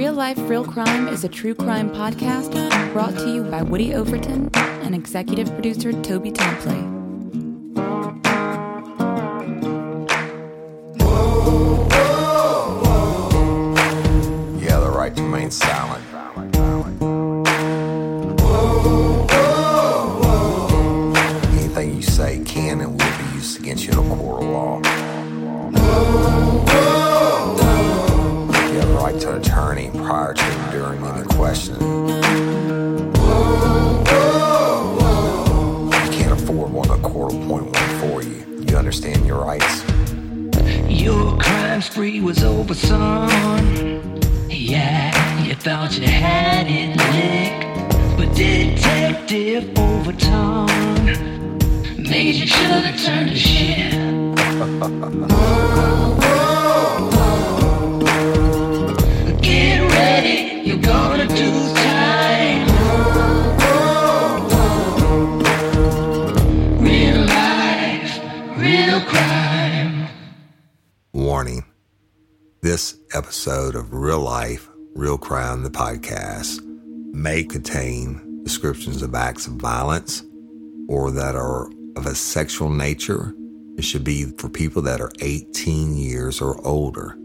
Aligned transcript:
Real 0.00 0.12
Life, 0.12 0.38
Real 0.40 0.64
Crime 0.64 1.08
is 1.08 1.24
a 1.24 1.28
true 1.28 1.54
crime 1.54 1.88
podcast 1.90 2.52
brought 2.92 3.16
to 3.18 3.32
you 3.32 3.42
by 3.44 3.62
Woody 3.62 3.94
Overton 3.94 4.50
and 4.54 4.94
executive 4.94 5.48
producer 5.54 5.92
Toby 5.92 6.30
Templey. 6.30 6.98
You 14.60 14.68
have 14.68 14.82
the 14.82 14.90
right 14.90 15.16
to 15.16 15.22
remain 15.22 15.50
silent. 15.50 16.04
Anything 21.52 21.96
you 21.96 22.02
say 22.02 22.42
can 22.44 22.80
and 22.82 22.90
will 22.92 23.18
be 23.18 23.34
used 23.36 23.58
against 23.60 23.86
you 23.86 23.92
in 23.92 23.98
a 23.98 24.16
court 24.16 24.42
of 24.42 24.48
law. 24.50 24.89
You 28.68 28.78
have 28.78 28.88
the 28.88 28.94
right 28.94 29.20
to 29.20 29.30
an 29.32 29.40
attorney 29.40 29.90
prior 29.92 30.34
to 30.34 30.42
and 30.42 30.72
during 30.72 31.04
any 31.04 31.26
questioning. 31.26 31.80
You 36.02 36.10
can't 36.18 36.32
afford 36.32 36.72
one, 36.72 36.88
the 36.88 36.98
court 37.02 37.32
will 37.32 37.58
one 37.58 37.72
for 38.00 38.22
you. 38.22 38.64
You 38.68 38.76
understand 38.76 39.26
your 39.26 39.44
rights? 39.44 39.84
Your 40.88 41.36
crime 41.38 41.82
spree 41.82 42.20
was 42.20 42.42
over, 42.42 42.74
son. 42.74 43.28
Yeah, 44.48 45.44
you 45.44 45.54
thought 45.54 45.98
you 45.98 46.06
had 46.06 46.66
it 46.68 46.96
licked. 46.96 47.66
But 48.16 48.34
Detective 48.36 49.78
Overton 49.78 50.66
made 51.96 52.34
you 52.34 52.46
should 52.46 52.66
have 52.66 53.00
turned 53.02 53.30
to 53.30 53.36
shit. 53.36 54.29
Get 54.60 54.68
ready, 59.90 60.60
you're 60.68 60.76
gonna 60.76 61.26
do 61.26 61.50
time. 61.74 62.68
Real 66.78 67.24
life, 67.24 68.20
real 68.58 69.00
crime. 69.06 70.08
Warning 71.14 71.64
this 72.60 72.98
episode 73.14 73.74
of 73.74 73.94
Real 73.94 74.20
Life, 74.20 74.68
Real 74.94 75.16
Crime, 75.16 75.62
the 75.62 75.70
podcast, 75.70 76.62
may 77.14 77.44
contain 77.44 78.42
descriptions 78.44 79.00
of 79.00 79.14
acts 79.14 79.46
of 79.46 79.54
violence 79.54 80.22
or 80.86 81.10
that 81.12 81.34
are 81.34 81.70
of 81.96 82.04
a 82.04 82.14
sexual 82.14 82.68
nature. 82.68 83.34
It 83.80 83.84
should 83.84 84.04
be 84.04 84.26
for 84.36 84.50
people 84.50 84.82
that 84.82 85.00
are 85.00 85.10
18 85.20 85.96
years 85.96 86.42
or 86.42 86.60
older. 86.66 87.16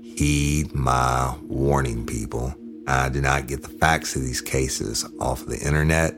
Heed 0.00 0.72
my 0.72 1.34
warning, 1.42 2.06
people. 2.06 2.54
I 2.86 3.08
did 3.08 3.24
not 3.24 3.48
get 3.48 3.62
the 3.62 3.70
facts 3.70 4.14
of 4.14 4.22
these 4.22 4.40
cases 4.40 5.04
off 5.18 5.46
the 5.46 5.58
internet 5.58 6.14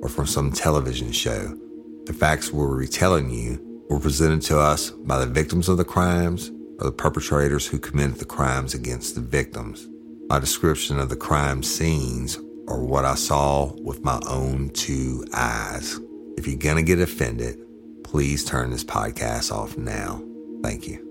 or 0.00 0.08
from 0.08 0.28
some 0.28 0.52
television 0.52 1.10
show. 1.10 1.58
The 2.04 2.12
facts 2.12 2.52
we're 2.52 2.68
retelling 2.68 3.28
you 3.30 3.84
were 3.90 3.98
presented 3.98 4.42
to 4.42 4.60
us 4.60 4.92
by 4.92 5.18
the 5.18 5.26
victims 5.26 5.68
of 5.68 5.76
the 5.76 5.84
crimes 5.84 6.52
or 6.78 6.84
the 6.84 6.92
perpetrators 6.92 7.66
who 7.66 7.80
committed 7.80 8.18
the 8.18 8.26
crimes 8.26 8.74
against 8.74 9.16
the 9.16 9.22
victims. 9.22 9.88
My 10.28 10.38
description 10.38 11.00
of 11.00 11.08
the 11.08 11.16
crime 11.16 11.64
scenes 11.64 12.36
are 12.68 12.78
what 12.78 13.04
I 13.04 13.16
saw 13.16 13.72
with 13.82 14.04
my 14.04 14.20
own 14.28 14.70
two 14.70 15.26
eyes. 15.34 15.98
If 16.38 16.46
you're 16.46 16.56
going 16.58 16.76
to 16.76 16.84
get 16.84 17.00
offended, 17.00 17.58
please 18.06 18.44
turn 18.44 18.70
this 18.70 18.84
podcast 18.84 19.50
off 19.50 19.76
now. 19.76 20.22
Thank 20.62 20.86
you. 20.86 21.02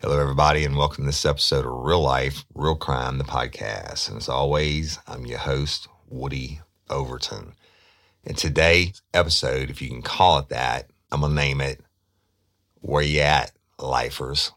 Hello, 0.00 0.18
everybody, 0.18 0.64
and 0.64 0.76
welcome 0.76 1.04
to 1.04 1.08
this 1.08 1.24
episode 1.24 1.64
of 1.64 1.70
Real 1.72 2.00
Life, 2.00 2.44
Real 2.52 2.74
Crime, 2.74 3.18
the 3.18 3.24
podcast. 3.24 4.08
And 4.08 4.16
as 4.16 4.28
always, 4.28 4.98
I'm 5.06 5.26
your 5.26 5.38
host, 5.38 5.86
Woody 6.08 6.60
Overton. 6.88 7.52
And 8.24 8.36
today's 8.36 9.02
episode, 9.14 9.70
if 9.70 9.80
you 9.80 9.88
can 9.88 10.02
call 10.02 10.40
it 10.40 10.48
that, 10.48 10.90
I'm 11.12 11.20
going 11.20 11.30
to 11.30 11.36
name 11.36 11.60
it 11.60 11.80
Where 12.80 13.02
You 13.02 13.20
At, 13.20 13.52
Lifers. 13.78 14.50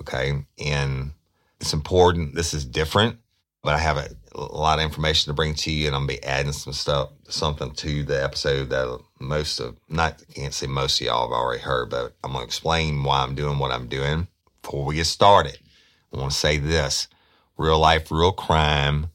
Okay. 0.00 0.46
And 0.58 1.12
it's 1.60 1.74
important. 1.74 2.34
This 2.34 2.54
is 2.54 2.64
different, 2.64 3.18
but 3.62 3.74
I 3.74 3.78
have 3.78 3.98
a, 3.98 4.08
a 4.34 4.40
lot 4.40 4.78
of 4.78 4.84
information 4.84 5.30
to 5.30 5.34
bring 5.34 5.54
to 5.54 5.70
you, 5.70 5.86
and 5.86 5.96
I'm 5.96 6.06
to 6.06 6.14
be 6.14 6.22
adding 6.22 6.52
some 6.52 6.72
stuff, 6.72 7.10
something 7.28 7.72
to 7.72 8.02
the 8.02 8.22
episode 8.22 8.70
that 8.70 9.00
most 9.20 9.60
of, 9.60 9.76
not, 9.88 10.22
can't 10.34 10.54
say 10.54 10.66
most 10.66 11.00
of 11.00 11.06
y'all 11.06 11.28
have 11.28 11.36
already 11.36 11.62
heard, 11.62 11.90
but 11.90 12.14
I'm 12.24 12.32
to 12.32 12.42
explain 12.42 13.04
why 13.04 13.22
I'm 13.22 13.34
doing 13.34 13.58
what 13.58 13.72
I'm 13.72 13.88
doing. 13.88 14.28
Before 14.62 14.84
we 14.84 14.96
get 14.96 15.06
started, 15.06 15.58
I 16.12 16.18
want 16.18 16.32
to 16.32 16.38
say 16.38 16.58
this 16.58 17.08
Real 17.56 17.78
Life, 17.78 18.10
Real 18.10 18.32
Crime, 18.32 19.08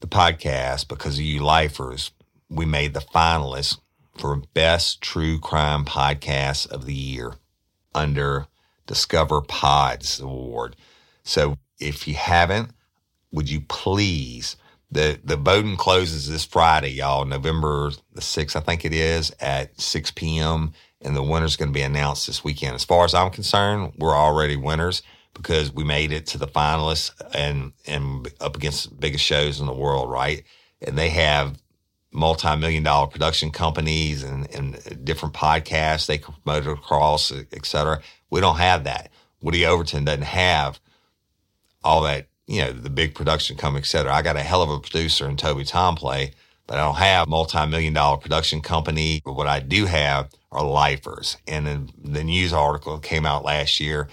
the 0.00 0.06
podcast, 0.06 0.88
because 0.88 1.18
of 1.18 1.24
you 1.24 1.42
lifers, 1.42 2.10
we 2.48 2.64
made 2.64 2.94
the 2.94 3.00
finalists 3.00 3.78
for 4.16 4.36
Best 4.36 5.00
True 5.00 5.38
Crime 5.38 5.84
Podcast 5.84 6.70
of 6.70 6.86
the 6.86 6.94
Year 6.94 7.34
under 7.94 8.46
Discover 8.86 9.42
Pods 9.42 10.20
Award. 10.20 10.76
So 11.24 11.56
if 11.78 12.06
you 12.06 12.14
haven't, 12.14 12.70
would 13.30 13.50
you 13.50 13.60
please? 13.62 14.56
The 14.92 15.18
the 15.24 15.36
voting 15.36 15.76
closes 15.76 16.28
this 16.28 16.44
Friday, 16.44 16.90
y'all, 16.90 17.24
November 17.24 17.92
the 18.12 18.20
6th, 18.20 18.56
I 18.56 18.60
think 18.60 18.84
it 18.84 18.92
is, 18.92 19.34
at 19.40 19.80
6 19.80 20.12
p.m. 20.12 20.72
And 21.00 21.16
the 21.16 21.22
winner's 21.22 21.56
going 21.56 21.70
to 21.70 21.74
be 21.74 21.82
announced 21.82 22.26
this 22.28 22.44
weekend. 22.44 22.74
As 22.76 22.84
far 22.84 23.04
as 23.04 23.14
I'm 23.14 23.30
concerned, 23.30 23.94
we're 23.98 24.14
already 24.14 24.56
winners, 24.56 25.02
because 25.34 25.72
we 25.72 25.82
made 25.82 26.12
it 26.12 26.26
to 26.28 26.38
the 26.38 26.46
finalists 26.46 27.10
and 27.34 27.72
and 27.86 28.28
up 28.40 28.56
against 28.56 28.90
the 28.90 28.94
biggest 28.96 29.24
shows 29.24 29.60
in 29.60 29.66
the 29.66 29.74
world, 29.74 30.10
right? 30.10 30.44
And 30.86 30.98
they 30.98 31.08
have 31.10 31.58
multi-million 32.12 32.82
dollar 32.82 33.06
production 33.06 33.50
companies 33.50 34.22
and, 34.22 34.48
and 34.54 35.04
different 35.04 35.34
podcasts 35.34 36.06
they 36.06 36.18
promote 36.18 36.66
across, 36.66 37.32
et 37.32 37.64
cetera. 37.66 38.00
We 38.30 38.40
don't 38.40 38.58
have 38.58 38.84
that. 38.84 39.10
Woody 39.40 39.64
Overton 39.64 40.04
doesn't 40.04 40.22
have 40.22 40.78
all 41.82 42.02
that, 42.02 42.26
you 42.52 42.60
know, 42.60 42.70
the 42.70 42.90
big 42.90 43.14
production 43.14 43.56
company, 43.56 43.80
et 43.80 43.86
cetera. 43.86 44.12
I 44.12 44.20
got 44.20 44.36
a 44.36 44.42
hell 44.42 44.60
of 44.60 44.68
a 44.68 44.78
producer 44.78 45.26
in 45.26 45.38
Toby 45.38 45.64
Tomplay, 45.64 46.32
but 46.66 46.76
I 46.76 46.84
don't 46.84 46.96
have 46.96 47.26
multi-million 47.26 47.94
dollar 47.94 48.18
production 48.18 48.60
company. 48.60 49.22
But 49.24 49.36
what 49.36 49.46
I 49.46 49.60
do 49.60 49.86
have 49.86 50.28
are 50.50 50.62
lifers. 50.62 51.38
And 51.48 51.66
then 51.66 51.88
the 52.04 52.22
news 52.22 52.52
article 52.52 52.98
came 52.98 53.24
out 53.24 53.42
last 53.42 53.80
year 53.80 54.08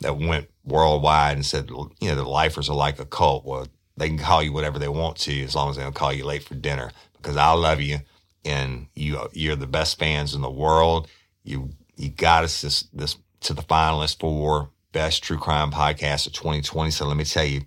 that 0.00 0.18
went 0.18 0.50
worldwide 0.64 1.36
and 1.36 1.46
said, 1.46 1.70
you 1.70 1.92
know, 2.02 2.16
the 2.16 2.24
lifers 2.24 2.68
are 2.68 2.74
like 2.74 2.98
a 2.98 3.04
cult. 3.04 3.44
Well, 3.44 3.68
they 3.96 4.08
can 4.08 4.18
call 4.18 4.42
you 4.42 4.52
whatever 4.52 4.80
they 4.80 4.88
want 4.88 5.16
to 5.18 5.44
as 5.44 5.54
long 5.54 5.70
as 5.70 5.76
they 5.76 5.84
don't 5.84 5.94
call 5.94 6.12
you 6.12 6.24
late 6.24 6.42
for 6.42 6.56
dinner 6.56 6.90
because 7.16 7.36
I 7.36 7.52
love 7.52 7.80
you 7.80 7.98
and 8.44 8.88
you 8.96 9.28
you're 9.32 9.54
the 9.54 9.68
best 9.68 10.00
fans 10.00 10.34
in 10.34 10.42
the 10.42 10.50
world. 10.50 11.06
You 11.44 11.70
you 11.94 12.08
got 12.08 12.42
us 12.42 12.60
this 12.60 12.88
this 12.92 13.16
to 13.42 13.54
the 13.54 13.62
finalists 13.62 14.18
for 14.18 14.70
best 14.90 15.22
true 15.22 15.38
crime 15.38 15.70
podcast 15.70 16.26
of 16.26 16.32
2020. 16.32 16.90
So 16.90 17.06
let 17.06 17.16
me 17.16 17.24
tell 17.24 17.44
you, 17.44 17.62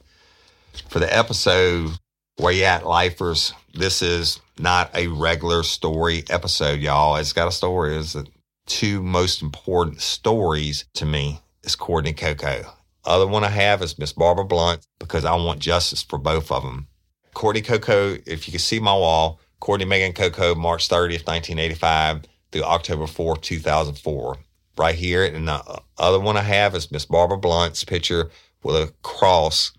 For 0.89 0.99
the 0.99 1.15
episode 1.15 1.91
Where 2.37 2.53
You 2.53 2.63
At 2.65 2.85
Lifers, 2.85 3.53
this 3.73 4.01
is 4.01 4.39
not 4.59 4.95
a 4.95 5.07
regular 5.07 5.63
story 5.63 6.23
episode, 6.29 6.79
y'all. 6.79 7.15
It's 7.15 7.33
got 7.33 7.47
a 7.47 7.51
story. 7.51 7.95
It's 7.95 8.13
the 8.13 8.27
two 8.65 9.01
most 9.01 9.41
important 9.41 10.01
stories 10.01 10.85
to 10.95 11.05
me 11.05 11.41
is 11.67 11.75
Courtney 11.75 12.13
Coco. 12.13 12.63
Other 13.03 13.27
one 13.27 13.43
I 13.43 13.49
have 13.49 13.81
is 13.81 13.99
Miss 13.99 14.13
Barbara 14.13 14.45
Blunt 14.45 14.87
because 14.99 15.25
I 15.25 15.35
want 15.35 15.59
justice 15.59 16.01
for 16.01 16.17
both 16.17 16.49
of 16.49 16.63
them. 16.63 16.87
Courtney 17.33 17.61
Coco, 17.61 18.17
if 18.25 18.47
you 18.47 18.51
can 18.51 18.59
see 18.59 18.79
my 18.79 18.93
wall, 18.93 19.41
Courtney 19.59 19.85
Megan 19.85 20.13
Coco, 20.13 20.55
March 20.55 20.87
30th, 20.87 21.27
1985 21.27 22.23
through 22.51 22.63
October 22.63 23.03
4th, 23.03 23.41
2004. 23.41 24.37
Right 24.77 24.95
here. 24.95 25.25
And 25.25 25.47
the 25.47 25.81
other 25.97 26.19
one 26.19 26.37
I 26.37 26.41
have 26.41 26.75
is 26.75 26.91
Miss 26.91 27.05
Barbara 27.05 27.37
Blunt's 27.37 27.83
picture 27.83 28.29
with 28.63 28.75
a 28.75 28.93
cross 29.01 29.71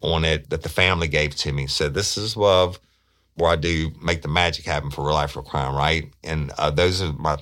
on 0.00 0.24
it 0.24 0.50
that 0.50 0.62
the 0.62 0.68
family 0.68 1.08
gave 1.08 1.34
to 1.36 1.52
me. 1.52 1.66
So 1.66 1.88
this 1.88 2.18
is 2.18 2.36
love 2.36 2.78
where 3.36 3.50
I 3.50 3.56
do 3.56 3.92
make 4.02 4.22
the 4.22 4.28
magic 4.28 4.66
happen 4.66 4.90
for 4.90 5.06
real 5.06 5.14
life 5.14 5.36
real 5.36 5.44
crime, 5.44 5.74
right? 5.74 6.12
And 6.24 6.52
uh, 6.58 6.70
those 6.70 7.00
are 7.00 7.12
my 7.12 7.38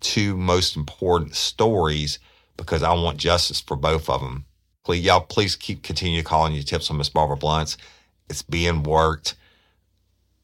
two 0.00 0.36
most 0.36 0.76
important 0.76 1.34
stories 1.34 2.18
because 2.56 2.82
I 2.82 2.92
want 2.92 3.18
justice 3.18 3.60
for 3.60 3.76
both 3.76 4.08
of 4.08 4.20
them. 4.20 4.44
Please, 4.84 5.04
y'all, 5.04 5.20
please 5.20 5.56
keep 5.56 5.82
continue 5.82 6.22
calling 6.22 6.54
your 6.54 6.62
tips 6.62 6.90
on 6.90 6.98
Miss 6.98 7.08
Barbara 7.08 7.36
Blunt's. 7.36 7.76
It's 8.28 8.42
being 8.42 8.82
worked. 8.82 9.34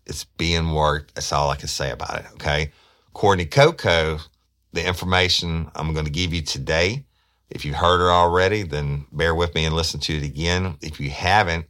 It's 0.07 0.25
being 0.25 0.73
worked. 0.73 1.15
That's 1.15 1.33
all 1.33 1.51
I 1.51 1.57
can 1.57 1.69
say 1.69 1.91
about 1.91 2.19
it. 2.19 2.27
Okay. 2.35 2.73
Courtney 3.13 3.47
Coco, 3.47 4.19
the 4.73 4.87
information 4.87 5.71
I'm 5.75 5.93
going 5.93 6.07
to 6.07 6.11
give 6.11 6.33
you 6.35 6.43
today. 6.43 7.05
If 7.51 7.65
you've 7.65 7.77
heard 7.77 8.01
her 8.01 8.11
already, 8.11 8.63
then 8.63 9.07
bear 9.13 9.35
with 9.35 9.55
me 9.55 9.65
and 9.67 9.77
listen 9.77 10.01
to 10.01 10.17
it 10.17 10.25
again. 10.25 10.77
If 10.81 10.99
you 10.99 11.11
haven't, 11.11 11.67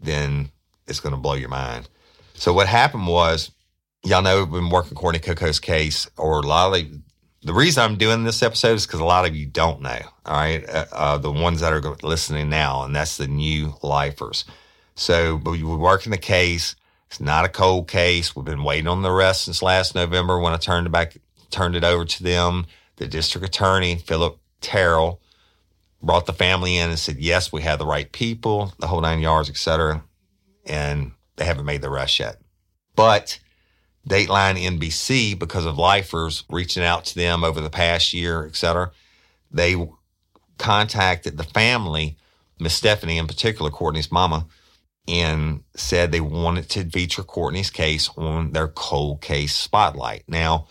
then 0.00 0.50
it's 0.86 1.00
going 1.00 1.14
to 1.14 1.20
blow 1.20 1.34
your 1.34 1.48
mind. 1.48 1.88
So 2.34 2.52
what 2.52 2.68
happened 2.68 3.08
was, 3.08 3.50
y'all 4.04 4.22
know 4.22 4.44
we've 4.44 4.52
been 4.52 4.70
working 4.70 4.94
Courtney 4.94 5.18
Coco's 5.18 5.58
case, 5.58 6.08
or 6.16 6.38
a 6.38 6.46
lot 6.46 6.68
of 6.78 6.86
the 7.46 7.54
reason 7.54 7.84
I'm 7.84 7.96
doing 7.96 8.24
this 8.24 8.42
episode 8.42 8.74
is 8.74 8.86
because 8.86 8.98
a 8.98 9.04
lot 9.04 9.24
of 9.24 9.36
you 9.36 9.46
don't 9.46 9.80
know. 9.80 10.00
All 10.24 10.36
right, 10.36 10.68
uh, 10.68 10.86
uh, 10.90 11.18
the 11.18 11.30
ones 11.30 11.60
that 11.60 11.72
are 11.72 11.80
listening 12.02 12.50
now, 12.50 12.82
and 12.82 12.94
that's 12.94 13.16
the 13.16 13.28
new 13.28 13.74
lifers. 13.82 14.44
So, 14.96 15.38
but 15.38 15.52
we 15.52 15.62
were 15.62 15.78
working 15.78 16.10
the 16.10 16.18
case. 16.18 16.74
It's 17.08 17.20
not 17.20 17.44
a 17.44 17.48
cold 17.48 17.86
case. 17.86 18.34
We've 18.34 18.44
been 18.44 18.64
waiting 18.64 18.88
on 18.88 19.02
the 19.02 19.12
arrest 19.12 19.44
since 19.44 19.62
last 19.62 19.94
November 19.94 20.40
when 20.40 20.54
I 20.54 20.56
turned 20.56 20.88
it 20.88 20.90
back, 20.90 21.18
turned 21.50 21.76
it 21.76 21.84
over 21.84 22.04
to 22.04 22.22
them. 22.22 22.66
The 22.96 23.06
district 23.06 23.46
attorney, 23.46 23.94
Philip 23.94 24.40
Terrell, 24.60 25.20
brought 26.02 26.26
the 26.26 26.32
family 26.32 26.76
in 26.76 26.90
and 26.90 26.98
said, 26.98 27.18
yes, 27.18 27.52
we 27.52 27.62
have 27.62 27.78
the 27.78 27.86
right 27.86 28.10
people, 28.10 28.74
the 28.80 28.88
whole 28.88 29.00
nine 29.00 29.20
yards, 29.20 29.48
et 29.48 29.56
cetera. 29.56 30.02
And 30.64 31.12
they 31.36 31.44
haven't 31.44 31.64
made 31.64 31.82
the 31.82 31.90
arrest 31.90 32.18
yet. 32.18 32.40
But 32.96 33.38
Dateline 34.08 34.62
NBC, 34.62 35.38
because 35.38 35.66
of 35.66 35.78
lifers 35.78 36.44
reaching 36.48 36.84
out 36.84 37.04
to 37.06 37.14
them 37.14 37.42
over 37.42 37.60
the 37.60 37.70
past 37.70 38.12
year, 38.12 38.46
et 38.46 38.56
cetera, 38.56 38.90
they 39.50 39.76
contacted 40.58 41.36
the 41.36 41.44
family, 41.44 42.16
Miss 42.60 42.74
Stephanie 42.74 43.18
in 43.18 43.26
particular, 43.26 43.70
Courtney's 43.70 44.12
mama, 44.12 44.46
and 45.08 45.62
said 45.74 46.10
they 46.10 46.20
wanted 46.20 46.68
to 46.70 46.88
feature 46.90 47.22
Courtney's 47.22 47.70
case 47.70 48.08
on 48.16 48.52
their 48.52 48.68
cold 48.68 49.20
case 49.20 49.54
spotlight. 49.54 50.24
Now, 50.28 50.68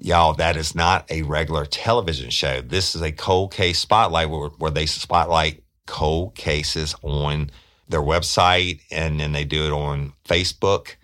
y'all, 0.00 0.34
that 0.34 0.56
is 0.56 0.74
not 0.74 1.10
a 1.10 1.22
regular 1.22 1.64
television 1.64 2.30
show. 2.30 2.60
This 2.60 2.94
is 2.94 3.02
a 3.02 3.12
cold 3.12 3.52
case 3.52 3.78
spotlight 3.78 4.30
where, 4.30 4.48
where 4.50 4.70
they 4.70 4.86
spotlight 4.86 5.62
cold 5.86 6.34
cases 6.34 6.94
on 7.02 7.50
their 7.88 8.00
website 8.00 8.80
and 8.90 9.20
then 9.20 9.32
they 9.32 9.44
do 9.44 9.66
it 9.66 9.72
on 9.72 10.12
Facebook 10.24 10.94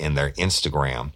and 0.00 0.16
their 0.16 0.30
Instagram 0.32 1.12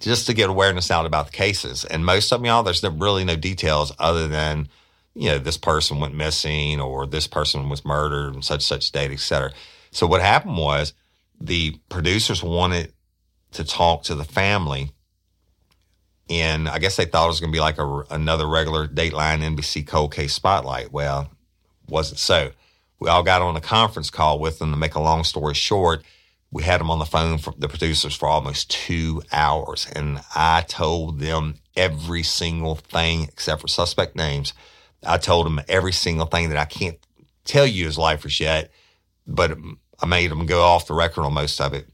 just 0.00 0.26
to 0.26 0.34
get 0.34 0.50
awareness 0.50 0.90
out 0.90 1.06
about 1.06 1.26
the 1.26 1.32
cases. 1.32 1.84
And 1.84 2.04
most 2.04 2.32
of 2.32 2.44
y'all, 2.44 2.62
there's 2.62 2.82
really 2.82 3.24
no 3.24 3.36
details 3.36 3.92
other 3.98 4.28
than, 4.28 4.68
you 5.14 5.30
know, 5.30 5.38
this 5.38 5.56
person 5.56 6.00
went 6.00 6.14
missing 6.14 6.80
or 6.80 7.06
this 7.06 7.26
person 7.26 7.68
was 7.68 7.84
murdered 7.84 8.34
and 8.34 8.44
such, 8.44 8.62
such 8.62 8.90
date, 8.92 9.12
et 9.12 9.20
cetera. 9.20 9.52
So 9.92 10.06
what 10.06 10.20
happened 10.20 10.58
was 10.58 10.92
the 11.40 11.78
producers 11.88 12.42
wanted 12.42 12.92
to 13.52 13.64
talk 13.64 14.02
to 14.04 14.14
the 14.14 14.24
family 14.24 14.90
and 16.30 16.68
I 16.68 16.78
guess 16.78 16.96
they 16.96 17.04
thought 17.04 17.26
it 17.26 17.28
was 17.28 17.40
going 17.40 17.52
to 17.52 17.56
be 17.56 17.60
like 17.60 17.78
a, 17.78 18.02
another 18.10 18.46
regular 18.46 18.88
Dateline 18.88 19.40
NBC 19.40 19.86
cold 19.86 20.12
case 20.14 20.32
spotlight. 20.32 20.92
Well, 20.92 21.30
wasn't 21.88 22.18
so. 22.18 22.52
We 22.98 23.08
all 23.08 23.22
got 23.22 23.42
on 23.42 23.56
a 23.56 23.60
conference 23.60 24.08
call 24.08 24.38
with 24.38 24.58
them 24.58 24.70
to 24.70 24.76
make 24.76 24.94
a 24.94 25.00
long 25.00 25.24
story 25.24 25.54
short. 25.54 26.02
We 26.54 26.62
had 26.62 26.80
them 26.80 26.90
on 26.90 27.00
the 27.00 27.04
phone 27.04 27.38
for 27.38 27.52
the 27.58 27.68
producers 27.68 28.14
for 28.14 28.28
almost 28.28 28.70
two 28.70 29.22
hours. 29.32 29.88
And 29.92 30.20
I 30.36 30.60
told 30.62 31.18
them 31.18 31.56
every 31.76 32.22
single 32.22 32.76
thing 32.76 33.24
except 33.24 33.60
for 33.60 33.66
suspect 33.66 34.14
names. 34.14 34.54
I 35.04 35.18
told 35.18 35.46
them 35.46 35.60
every 35.68 35.92
single 35.92 36.26
thing 36.26 36.50
that 36.50 36.58
I 36.58 36.64
can't 36.64 36.96
tell 37.44 37.66
you 37.66 37.88
as 37.88 37.98
lifers 37.98 38.38
yet, 38.38 38.70
but 39.26 39.58
I 40.00 40.06
made 40.06 40.30
them 40.30 40.46
go 40.46 40.62
off 40.62 40.86
the 40.86 40.94
record 40.94 41.24
on 41.24 41.34
most 41.34 41.60
of 41.60 41.74
it 41.74 41.88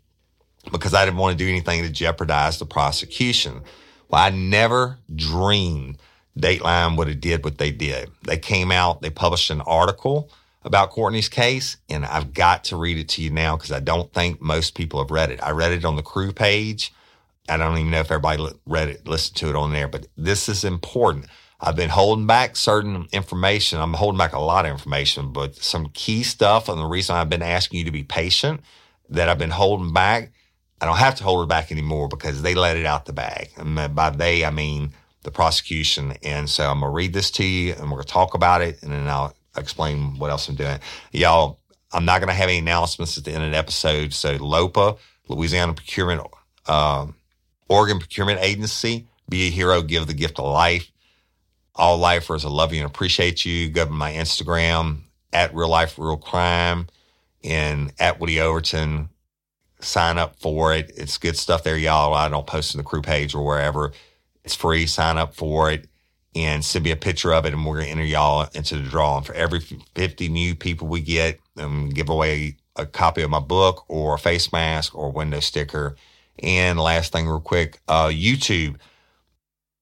because 0.71 0.93
I 0.93 1.07
didn't 1.07 1.17
want 1.17 1.39
to 1.39 1.43
do 1.43 1.49
anything 1.49 1.83
to 1.83 1.89
jeopardize 1.89 2.59
the 2.59 2.67
prosecution. 2.67 3.63
Well, 4.11 4.21
I 4.21 4.29
never 4.29 4.99
dreamed 5.17 5.97
Dateline 6.39 6.99
would 6.99 7.09
have 7.09 7.21
did 7.23 7.45
what 7.45 7.57
they 7.57 7.71
did. 7.71 8.11
They 8.25 8.37
came 8.37 8.71
out, 8.71 9.01
they 9.01 9.09
published 9.09 9.49
an 9.49 9.63
article 9.63 10.31
about 10.63 10.91
Courtney's 10.91 11.29
case, 11.29 11.79
and 11.89 12.05
I've 12.05 12.35
got 12.35 12.65
to 12.65 12.77
read 12.77 12.99
it 12.99 13.09
to 13.11 13.23
you 13.23 13.31
now 13.31 13.57
because 13.57 13.73
I 13.73 13.81
don't 13.81 14.13
think 14.13 14.41
most 14.41 14.75
people 14.75 15.01
have 15.01 15.11
read 15.11 15.31
it. 15.31 15.43
I 15.43 15.51
read 15.51 15.73
it 15.73 15.85
on 15.85 15.97
the 15.97 16.03
crew 16.03 16.33
page. 16.33 16.93
I 17.49 17.57
don't 17.57 17.79
even 17.79 17.91
know 17.91 18.01
if 18.01 18.11
everybody 18.11 18.47
read 18.67 18.89
it, 18.89 19.09
listened 19.09 19.37
to 19.39 19.49
it 19.49 19.57
on 19.57 19.73
there, 19.73 19.89
but 19.89 20.07
this 20.17 20.49
is 20.49 20.65
important. 20.65 21.27
I've 21.61 21.77
been 21.77 21.91
holding 21.91 22.27
back 22.27 22.57
certain 22.57 23.07
information. 23.13 23.81
I'm 23.81 23.95
holding 23.95 24.19
back 24.19 24.35
a 24.35 24.41
lot 24.41 24.65
of 24.65 24.71
information, 24.71 25.33
but 25.33 25.57
some 25.57 25.91
key 25.93 26.23
stuff. 26.23 26.69
And 26.69 26.79
the 26.79 26.87
reason 26.87 27.17
I've 27.17 27.29
been 27.29 27.43
asking 27.43 27.81
you 27.81 27.85
to 27.85 27.91
be 27.91 28.03
patient 28.03 28.61
that 29.11 29.29
I've 29.29 29.39
been 29.39 29.51
holding 29.51 29.93
back, 29.93 30.33
I 30.81 30.87
don't 30.87 30.97
have 30.97 31.17
to 31.17 31.25
hold 31.25 31.45
it 31.45 31.49
back 31.49 31.71
anymore 31.71 32.09
because 32.09 32.41
they 32.43 32.55
let 32.55 32.77
it 32.77 32.87
out 32.87 33.05
the 33.05 33.13
bag. 33.13 33.51
And 33.57 33.95
by 33.95 34.11
they, 34.11 34.45
I 34.45 34.51
mean 34.51 34.93
the 35.23 35.31
prosecution. 35.31 36.15
And 36.23 36.49
so 36.49 36.71
I'm 36.71 36.81
going 36.81 36.91
to 36.91 36.95
read 36.95 37.13
this 37.13 37.31
to 37.33 37.45
you 37.45 37.73
and 37.73 37.83
we're 37.83 37.97
going 37.97 38.05
to 38.05 38.13
talk 38.13 38.35
about 38.35 38.63
it 38.63 38.83
and 38.83 38.93
then 38.93 39.07
I'll 39.07 39.35
explain 39.57 40.19
what 40.19 40.31
else 40.31 40.49
I'm 40.49 40.55
doing. 40.55 40.79
Y'all, 41.13 41.59
I'm 41.93 42.05
not 42.05 42.21
going 42.21 42.29
to 42.29 42.35
have 42.35 42.49
any 42.49 42.59
announcements 42.59 43.19
at 43.19 43.25
the 43.25 43.33
end 43.33 43.45
of 43.45 43.51
the 43.51 43.57
episode. 43.57 44.13
So 44.13 44.37
LOPA, 44.39 44.97
Louisiana 45.29 45.75
Procurement, 45.75 46.27
um, 46.67 47.15
Organ 47.69 47.99
Procurement 47.99 48.41
Agency, 48.41 49.07
be 49.29 49.49
a 49.49 49.51
hero, 49.51 49.83
give 49.83 50.07
the 50.07 50.15
gift 50.15 50.39
of 50.39 50.53
life. 50.53 50.91
All 51.75 51.99
lifers, 51.99 52.45
I 52.45 52.49
love 52.49 52.73
you 52.73 52.81
and 52.81 52.91
appreciate 52.91 53.45
you. 53.45 53.71
Go 53.71 53.87
to 53.87 53.91
my 53.91 54.13
Instagram 54.13 55.03
at 55.33 55.55
real 55.55 55.69
life, 55.69 55.99
real 55.99 56.17
crime 56.17 56.89
and 57.43 57.93
at 57.99 58.21
Woody 58.21 58.41
Overton. 58.41 59.09
Sign 59.81 60.19
up 60.19 60.37
for 60.37 60.75
it. 60.75 60.93
It's 60.97 61.17
good 61.17 61.37
stuff 61.37 61.65
there, 61.65 61.77
y'all. 61.77 62.13
I 62.13 62.29
don't 62.29 62.47
post 62.47 62.75
in 62.75 62.79
the 62.79 62.85
crew 62.85 63.03
page 63.03 63.35
or 63.35 63.45
wherever. 63.45 63.93
It's 64.45 64.55
free. 64.55 64.87
Sign 64.87 65.17
up 65.17 65.35
for 65.35 65.71
it 65.71 65.90
and 66.35 66.65
send 66.65 66.85
me 66.85 66.91
a 66.91 66.97
picture 66.97 67.33
of 67.33 67.45
it, 67.45 67.53
and 67.53 67.67
we're 67.67 67.77
going 67.77 67.87
to 67.87 67.91
enter 67.93 68.05
y'all 68.05 68.49
into 68.55 68.77
the 68.77 68.89
drawing. 68.89 69.25
For 69.25 69.35
every 69.35 69.61
50 69.61 70.29
new 70.29 70.55
people 70.55 70.87
we 70.87 71.01
get, 71.01 71.41
um, 71.59 71.91
give 71.91 72.09
away 72.09 72.57
a 72.77 72.87
copy 72.87 73.23
of 73.23 73.31
my 73.31 73.41
book 73.41 73.85
or 73.89 74.15
a 74.15 74.19
face 74.19 74.53
mask 74.53 74.95
or 74.95 75.11
window 75.11 75.41
sticker. 75.41 75.97
And 76.43 76.79
last 76.79 77.13
thing, 77.13 77.27
real 77.27 77.41
quick, 77.41 77.81
uh, 77.89 78.09
YouTube. 78.09 78.77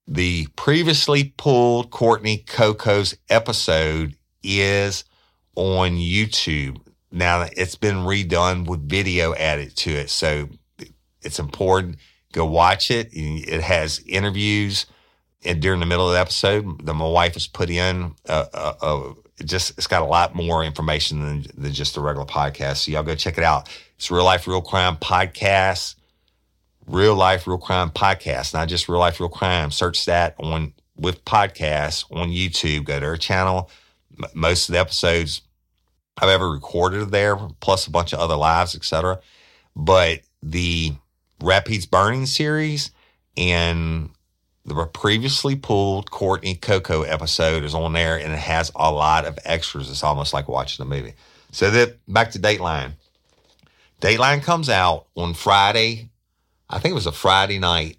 The 0.06 0.46
previously 0.56 1.34
pulled 1.36 1.90
Courtney 1.90 2.38
Coco's 2.38 3.14
episode 3.28 4.16
is 4.42 5.04
on 5.54 5.92
YouTube. 5.96 6.78
Now 7.12 7.46
it's 7.56 7.74
been 7.74 7.96
redone 7.96 8.66
with 8.66 8.88
video 8.88 9.34
added 9.34 9.76
to 9.76 9.90
it. 9.90 10.08
So 10.10 10.48
it's 11.22 11.38
important. 11.38 11.96
Go 12.32 12.46
watch 12.46 12.90
it. 12.90 13.08
It 13.12 13.60
has 13.62 14.00
interviews 14.06 14.86
and 15.44 15.60
during 15.60 15.80
the 15.80 15.86
middle 15.86 16.06
of 16.06 16.14
the 16.14 16.20
episode 16.20 16.84
that 16.86 16.94
my 16.94 17.06
wife 17.06 17.34
has 17.34 17.46
put 17.46 17.70
in. 17.70 18.14
Uh, 18.28 18.46
uh, 18.52 18.74
uh, 18.80 19.12
it 19.38 19.46
just 19.46 19.76
it's 19.78 19.86
got 19.86 20.02
a 20.02 20.06
lot 20.06 20.34
more 20.34 20.64
information 20.64 21.20
than, 21.20 21.46
than 21.56 21.72
just 21.72 21.94
the 21.94 22.00
regular 22.00 22.26
podcast. 22.26 22.78
So 22.78 22.90
y'all 22.90 23.02
go 23.02 23.14
check 23.14 23.38
it 23.38 23.44
out. 23.44 23.68
It's 23.96 24.10
Real 24.10 24.24
Life 24.24 24.46
Real 24.46 24.60
Crime 24.60 24.96
Podcast. 24.96 25.94
Real 26.86 27.14
Life 27.14 27.46
Real 27.46 27.58
Crime 27.58 27.90
Podcast, 27.90 28.54
not 28.54 28.68
just 28.68 28.88
Real 28.88 28.98
Life 28.98 29.20
Real 29.20 29.28
Crime. 29.28 29.70
Search 29.70 30.06
that 30.06 30.34
on 30.38 30.72
with 30.96 31.24
podcasts 31.24 32.04
on 32.10 32.30
YouTube. 32.30 32.84
Go 32.84 32.98
to 32.98 33.06
our 33.06 33.16
channel. 33.16 33.70
M- 34.22 34.30
most 34.34 34.68
of 34.68 34.72
the 34.72 34.80
episodes 34.80 35.42
I've 36.20 36.30
ever 36.30 36.50
recorded 36.50 37.10
there, 37.10 37.36
plus 37.60 37.86
a 37.86 37.90
bunch 37.90 38.12
of 38.12 38.18
other 38.18 38.36
lives, 38.36 38.74
etc. 38.74 39.20
But 39.76 40.20
the 40.42 40.94
Rapides 41.40 41.88
Burning 41.88 42.26
series 42.26 42.90
and 43.36 44.10
the 44.68 44.86
previously 44.86 45.56
pulled 45.56 46.10
Courtney 46.10 46.54
Coco 46.54 47.02
episode 47.02 47.64
is 47.64 47.74
on 47.74 47.92
there 47.94 48.18
and 48.18 48.32
it 48.32 48.38
has 48.38 48.70
a 48.76 48.92
lot 48.92 49.24
of 49.24 49.38
extras. 49.44 49.90
It's 49.90 50.04
almost 50.04 50.32
like 50.32 50.48
watching 50.48 50.84
a 50.84 50.88
movie. 50.88 51.14
So 51.52 51.70
that 51.70 51.98
back 52.06 52.32
to 52.32 52.38
Dateline. 52.38 52.92
Dateline 54.00 54.42
comes 54.42 54.68
out 54.68 55.06
on 55.16 55.34
Friday. 55.34 56.10
I 56.68 56.78
think 56.78 56.92
it 56.92 56.94
was 56.94 57.06
a 57.06 57.12
Friday 57.12 57.58
night. 57.58 57.98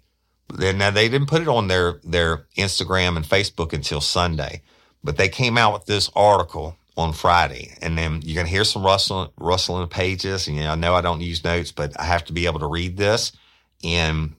Now 0.56 0.90
they 0.90 1.08
didn't 1.08 1.28
put 1.28 1.42
it 1.42 1.48
on 1.48 1.68
their 1.68 2.00
their 2.04 2.46
Instagram 2.56 3.16
and 3.16 3.24
Facebook 3.24 3.72
until 3.72 4.00
Sunday, 4.00 4.62
but 5.04 5.16
they 5.16 5.28
came 5.28 5.58
out 5.58 5.72
with 5.72 5.86
this 5.86 6.10
article 6.16 6.76
on 6.96 7.12
Friday, 7.12 7.76
and 7.80 7.96
then 7.96 8.20
you're 8.22 8.36
gonna 8.36 8.48
hear 8.48 8.64
some 8.64 8.84
rustling 8.84 9.30
rustling 9.38 9.86
pages. 9.88 10.48
And 10.48 10.56
you 10.56 10.64
know, 10.64 10.72
I 10.72 10.74
know 10.74 10.94
I 10.94 11.02
don't 11.02 11.20
use 11.20 11.44
notes, 11.44 11.70
but 11.70 11.98
I 12.00 12.04
have 12.04 12.24
to 12.26 12.32
be 12.32 12.46
able 12.46 12.60
to 12.60 12.66
read 12.66 12.96
this, 12.96 13.32
and 13.84 14.34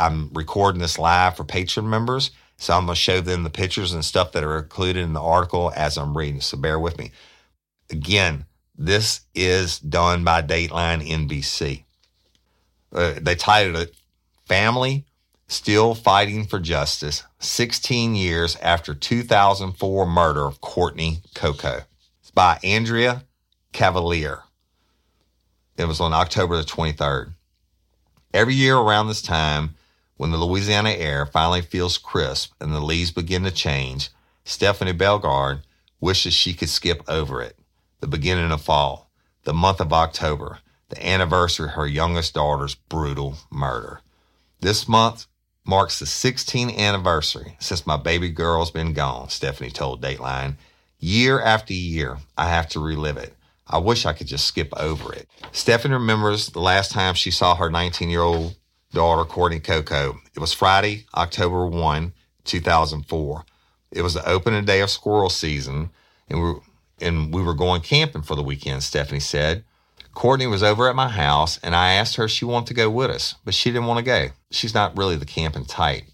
I'm 0.00 0.30
recording 0.32 0.80
this 0.80 0.98
live 0.98 1.36
for 1.36 1.44
Patreon 1.44 1.84
members. 1.84 2.30
So 2.56 2.74
I'm 2.74 2.86
going 2.86 2.94
to 2.94 3.00
show 3.00 3.20
them 3.20 3.42
the 3.42 3.50
pictures 3.50 3.92
and 3.92 4.04
stuff 4.04 4.32
that 4.32 4.44
are 4.44 4.58
included 4.58 5.02
in 5.02 5.12
the 5.12 5.20
article 5.20 5.72
as 5.76 5.98
I'm 5.98 6.16
reading. 6.16 6.40
So 6.40 6.56
bear 6.56 6.78
with 6.78 6.98
me. 6.98 7.10
Again, 7.90 8.46
this 8.76 9.20
is 9.34 9.78
done 9.78 10.24
by 10.24 10.40
Dateline 10.40 11.06
NBC. 11.06 11.84
Uh, 12.92 13.14
they 13.20 13.34
titled 13.34 13.76
it 13.76 13.94
Family 14.46 15.04
Still 15.48 15.94
Fighting 15.94 16.46
for 16.46 16.58
Justice 16.58 17.24
16 17.40 18.14
Years 18.14 18.56
After 18.56 18.94
2004 18.94 20.06
Murder 20.06 20.46
of 20.46 20.62
Courtney 20.62 21.18
Coco. 21.34 21.82
It's 22.20 22.30
by 22.30 22.58
Andrea 22.64 23.24
Cavallier. 23.72 24.44
It 25.76 25.84
was 25.84 26.00
on 26.00 26.14
October 26.14 26.56
the 26.56 26.62
23rd. 26.62 27.34
Every 28.32 28.54
year 28.54 28.76
around 28.76 29.08
this 29.08 29.22
time, 29.22 29.74
when 30.20 30.32
the 30.32 30.36
Louisiana 30.36 30.90
air 30.90 31.24
finally 31.24 31.62
feels 31.62 31.96
crisp 31.96 32.52
and 32.60 32.74
the 32.74 32.80
leaves 32.80 33.10
begin 33.10 33.42
to 33.44 33.50
change, 33.50 34.10
Stephanie 34.44 34.92
Bellegarde 34.92 35.62
wishes 35.98 36.34
she 36.34 36.52
could 36.52 36.68
skip 36.68 37.02
over 37.08 37.40
it. 37.40 37.58
The 38.00 38.06
beginning 38.06 38.52
of 38.52 38.60
fall, 38.60 39.10
the 39.44 39.54
month 39.54 39.80
of 39.80 39.94
October, 39.94 40.58
the 40.90 41.08
anniversary 41.08 41.68
of 41.68 41.74
her 41.74 41.86
youngest 41.86 42.34
daughter's 42.34 42.74
brutal 42.74 43.36
murder. 43.50 44.02
This 44.60 44.86
month 44.86 45.26
marks 45.64 45.98
the 45.98 46.04
16th 46.04 46.76
anniversary 46.76 47.56
since 47.58 47.86
my 47.86 47.96
baby 47.96 48.28
girl's 48.28 48.70
been 48.70 48.92
gone, 48.92 49.30
Stephanie 49.30 49.70
told 49.70 50.02
Dateline. 50.02 50.58
Year 50.98 51.40
after 51.40 51.72
year, 51.72 52.18
I 52.36 52.50
have 52.50 52.68
to 52.68 52.78
relive 52.78 53.16
it. 53.16 53.34
I 53.66 53.78
wish 53.78 54.04
I 54.04 54.12
could 54.12 54.26
just 54.26 54.44
skip 54.44 54.68
over 54.76 55.14
it. 55.14 55.30
Stephanie 55.52 55.94
remembers 55.94 56.48
the 56.48 56.60
last 56.60 56.90
time 56.90 57.14
she 57.14 57.30
saw 57.30 57.54
her 57.54 57.70
19 57.70 58.10
year 58.10 58.20
old 58.20 58.56
daughter, 58.92 59.24
Courtney 59.24 59.60
Coco. 59.60 60.20
It 60.34 60.40
was 60.40 60.52
Friday, 60.52 61.06
October 61.14 61.66
1, 61.66 62.12
2004. 62.44 63.44
It 63.92 64.02
was 64.02 64.14
the 64.14 64.28
opening 64.28 64.64
day 64.64 64.80
of 64.80 64.90
squirrel 64.90 65.30
season, 65.30 65.90
and 66.28 66.42
we, 66.42 66.54
and 67.00 67.32
we 67.32 67.42
were 67.42 67.54
going 67.54 67.82
camping 67.82 68.22
for 68.22 68.34
the 68.34 68.42
weekend, 68.42 68.82
Stephanie 68.82 69.20
said. 69.20 69.64
Courtney 70.12 70.46
was 70.46 70.62
over 70.62 70.88
at 70.88 70.96
my 70.96 71.08
house, 71.08 71.58
and 71.62 71.74
I 71.74 71.92
asked 71.92 72.16
her 72.16 72.24
if 72.24 72.30
she 72.30 72.44
wanted 72.44 72.66
to 72.68 72.74
go 72.74 72.90
with 72.90 73.10
us, 73.10 73.36
but 73.44 73.54
she 73.54 73.70
didn't 73.70 73.86
want 73.86 73.98
to 73.98 74.04
go. 74.04 74.28
She's 74.50 74.74
not 74.74 74.96
really 74.96 75.16
the 75.16 75.24
camping 75.24 75.64
type. 75.64 76.04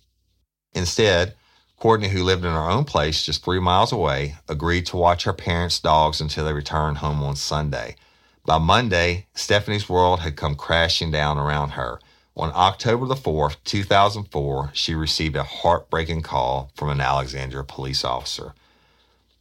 Instead, 0.75 1.35
Courtney, 1.79 2.09
who 2.09 2.23
lived 2.23 2.45
in 2.45 2.53
her 2.53 2.71
own 2.71 2.85
place 2.85 3.25
just 3.25 3.45
three 3.45 3.61
miles 3.61 3.93
away, 3.93 4.37
agreed 4.49 4.87
to 4.87 4.97
watch 4.97 5.25
her 5.25 5.33
parents' 5.33 5.81
dogs 5.81 6.21
until 6.21 6.45
they 6.45 6.53
returned 6.53 6.99
home 6.99 7.23
on 7.23 7.37
Sunday. 7.37 7.97
By 8.45 8.59
Monday, 8.59 9.27
Stephanie's 9.35 9.89
world 9.89 10.21
had 10.21 10.37
come 10.37 10.55
crashing 10.55 11.11
down 11.11 11.39
around 11.39 11.71
her. 11.71 11.99
On 12.39 12.53
October 12.55 13.07
the 13.07 13.15
4th, 13.15 13.57
2004, 13.65 14.71
she 14.75 14.95
received 14.95 15.37
a 15.37 15.43
heartbreaking 15.43 16.21
call 16.21 16.71
from 16.75 16.91
an 16.91 17.01
Alexandria 17.01 17.65
police 17.65 18.05
officer. 18.05 18.53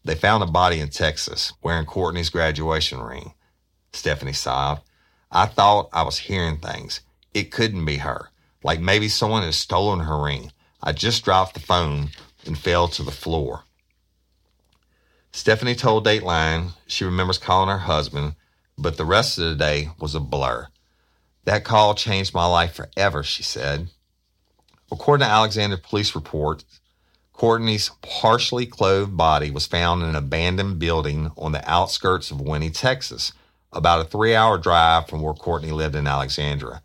They 0.05 0.15
found 0.15 0.43
a 0.43 0.47
body 0.47 0.79
in 0.79 0.89
Texas 0.89 1.51
wearing 1.61 1.85
Courtney's 1.85 2.29
graduation 2.29 3.01
ring. 3.01 3.33
Stephanie 3.91 4.31
sobbed. 4.31 4.81
I 5.29 5.45
thought 5.45 5.89
I 5.91 6.03
was 6.03 6.19
hearing 6.19 6.57
things. 6.57 7.01
It 7.33 7.51
couldn't 7.51 7.83
be 7.83 7.97
her. 7.97 8.29
Like 8.63 8.79
maybe 8.79 9.09
someone 9.09 9.43
had 9.43 9.55
stolen 9.55 9.99
her 9.99 10.23
ring. 10.23 10.53
I 10.81 10.93
just 10.93 11.25
dropped 11.25 11.53
the 11.55 11.59
phone 11.59 12.11
and 12.45 12.57
fell 12.57 12.87
to 12.87 13.03
the 13.03 13.11
floor. 13.11 13.63
Stephanie 15.33 15.75
told 15.75 16.05
Dateline 16.05 16.69
she 16.87 17.03
remembers 17.03 17.39
calling 17.39 17.67
her 17.67 17.79
husband, 17.79 18.35
but 18.77 18.95
the 18.95 19.03
rest 19.03 19.37
of 19.37 19.49
the 19.49 19.55
day 19.55 19.89
was 19.99 20.15
a 20.15 20.21
blur. 20.21 20.69
That 21.45 21.63
call 21.63 21.93
changed 21.95 22.33
my 22.33 22.45
life 22.45 22.73
forever, 22.73 23.23
she 23.23 23.43
said. 23.43 23.89
According 24.91 25.25
to 25.25 25.31
Alexander 25.31 25.77
police 25.77 26.13
reports, 26.15 26.65
Courtney's 27.33 27.91
partially 28.01 28.65
clothed 28.65 29.15
body 29.15 29.51
was 29.51 29.67
found 29.67 30.01
in 30.01 30.09
an 30.09 30.15
abandoned 30.15 30.79
building 30.79 31.31
on 31.37 31.51
the 31.51 31.69
outskirts 31.69 32.31
of 32.31 32.41
Winnie, 32.41 32.69
Texas, 32.69 33.33
about 33.71 34.01
a 34.01 34.09
three 34.09 34.33
hour 34.33 34.57
drive 34.57 35.07
from 35.07 35.21
where 35.21 35.33
Courtney 35.33 35.71
lived 35.71 35.95
in 35.95 36.07
Alexandria. 36.07 36.81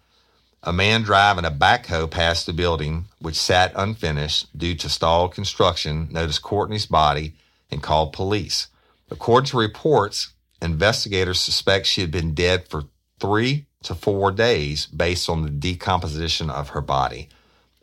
A 0.62 0.72
man 0.72 1.02
driving 1.02 1.46
a 1.46 1.50
backhoe 1.50 2.10
past 2.10 2.44
the 2.44 2.52
building, 2.52 3.06
which 3.18 3.36
sat 3.36 3.72
unfinished 3.74 4.58
due 4.58 4.74
to 4.74 4.88
stalled 4.90 5.32
construction, 5.32 6.08
noticed 6.10 6.42
Courtney's 6.42 6.84
body 6.84 7.34
and 7.70 7.82
called 7.82 8.12
police. 8.12 8.66
According 9.10 9.48
to 9.50 9.58
reports, 9.58 10.32
investigators 10.60 11.40
suspect 11.40 11.86
she 11.86 12.02
had 12.02 12.10
been 12.10 12.34
dead 12.34 12.68
for 12.68 12.84
three 13.20 13.66
to 13.82 13.94
four 13.94 14.30
days 14.30 14.86
based 14.86 15.28
on 15.28 15.42
the 15.42 15.50
decomposition 15.50 16.50
of 16.50 16.70
her 16.70 16.80
body. 16.80 17.28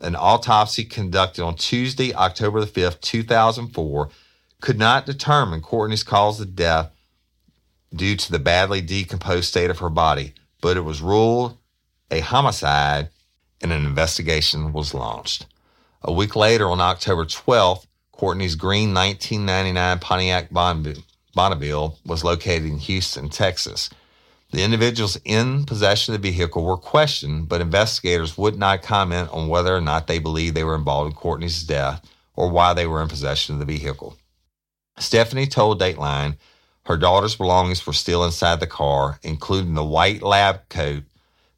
An 0.00 0.14
autopsy 0.14 0.84
conducted 0.84 1.42
on 1.42 1.56
Tuesday, 1.56 2.14
October 2.14 2.60
the 2.60 2.66
5th, 2.66 3.00
2004, 3.00 4.08
could 4.60 4.78
not 4.78 5.06
determine 5.06 5.60
Courtney's 5.60 6.04
cause 6.04 6.40
of 6.40 6.54
death 6.54 6.90
due 7.94 8.16
to 8.16 8.30
the 8.30 8.38
badly 8.38 8.80
decomposed 8.80 9.48
state 9.48 9.70
of 9.70 9.80
her 9.80 9.88
body, 9.88 10.34
but 10.60 10.76
it 10.76 10.82
was 10.82 11.00
ruled 11.00 11.56
a 12.10 12.20
homicide 12.20 13.08
and 13.60 13.72
an 13.72 13.84
investigation 13.84 14.72
was 14.72 14.94
launched. 14.94 15.46
A 16.02 16.12
week 16.12 16.36
later, 16.36 16.70
on 16.70 16.80
October 16.80 17.24
12th, 17.24 17.86
Courtney's 18.12 18.54
green 18.54 18.94
1999 18.94 19.98
Pontiac 19.98 20.50
Bonneville 21.34 21.98
was 22.04 22.24
located 22.24 22.64
in 22.64 22.78
Houston, 22.78 23.28
Texas. 23.28 23.90
The 24.50 24.62
individuals 24.62 25.18
in 25.24 25.64
possession 25.64 26.14
of 26.14 26.22
the 26.22 26.30
vehicle 26.30 26.64
were 26.64 26.78
questioned, 26.78 27.48
but 27.48 27.60
investigators 27.60 28.38
would 28.38 28.58
not 28.58 28.82
comment 28.82 29.30
on 29.30 29.48
whether 29.48 29.76
or 29.76 29.80
not 29.80 30.06
they 30.06 30.18
believed 30.18 30.56
they 30.56 30.64
were 30.64 30.74
involved 30.74 31.10
in 31.10 31.16
Courtney's 31.16 31.62
death 31.62 32.04
or 32.34 32.50
why 32.50 32.72
they 32.72 32.86
were 32.86 33.02
in 33.02 33.08
possession 33.08 33.54
of 33.54 33.58
the 33.58 33.66
vehicle. 33.66 34.16
Stephanie 34.98 35.46
told 35.46 35.80
Dateline 35.80 36.36
her 36.86 36.96
daughter's 36.96 37.36
belongings 37.36 37.86
were 37.86 37.92
still 37.92 38.24
inside 38.24 38.60
the 38.60 38.66
car, 38.66 39.18
including 39.22 39.74
the 39.74 39.84
white 39.84 40.22
lab 40.22 40.66
coat 40.70 41.02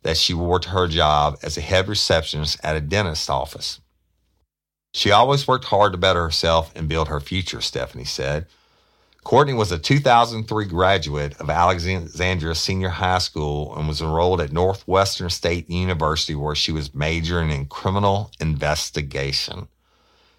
that 0.03 0.17
she 0.17 0.35
wore 0.35 0.59
to 0.59 0.71
her 0.71 0.89
job 0.89 1.39
as 1.43 1.57
a 1.57 1.61
head 1.61 1.87
receptionist 1.87 2.59
at 2.65 2.75
a 2.75 2.81
dentist's 2.81 3.31
office. 3.31 3.81
She 4.93 5.13
always 5.13 5.47
worked 5.47 5.67
hard 5.67 5.93
to 5.93 5.99
better 5.99 6.23
herself 6.23 6.73
and 6.75 6.89
build 6.89 7.07
her 7.07 7.21
future, 7.21 7.61
Stephanie 7.61 8.05
said. 8.05 8.47
Courtney 9.23 9.53
was 9.53 9.71
a 9.71 9.79
2003 9.79 10.65
graduate 10.65 11.39
of 11.41 11.51
Alexandria 11.51 12.55
Senior 12.55 12.89
High 12.89 13.19
School 13.19 13.77
and 13.77 13.87
was 13.87 14.01
enrolled 14.01 14.41
at 14.41 14.53
Northwestern 14.53 15.29
State 15.29 15.69
University, 15.69 16.35
where 16.35 16.55
she 16.55 16.73
was 16.73 16.95
majoring 16.95 17.51
in 17.51 17.67
criminal 17.67 18.33
investigation. 18.41 19.69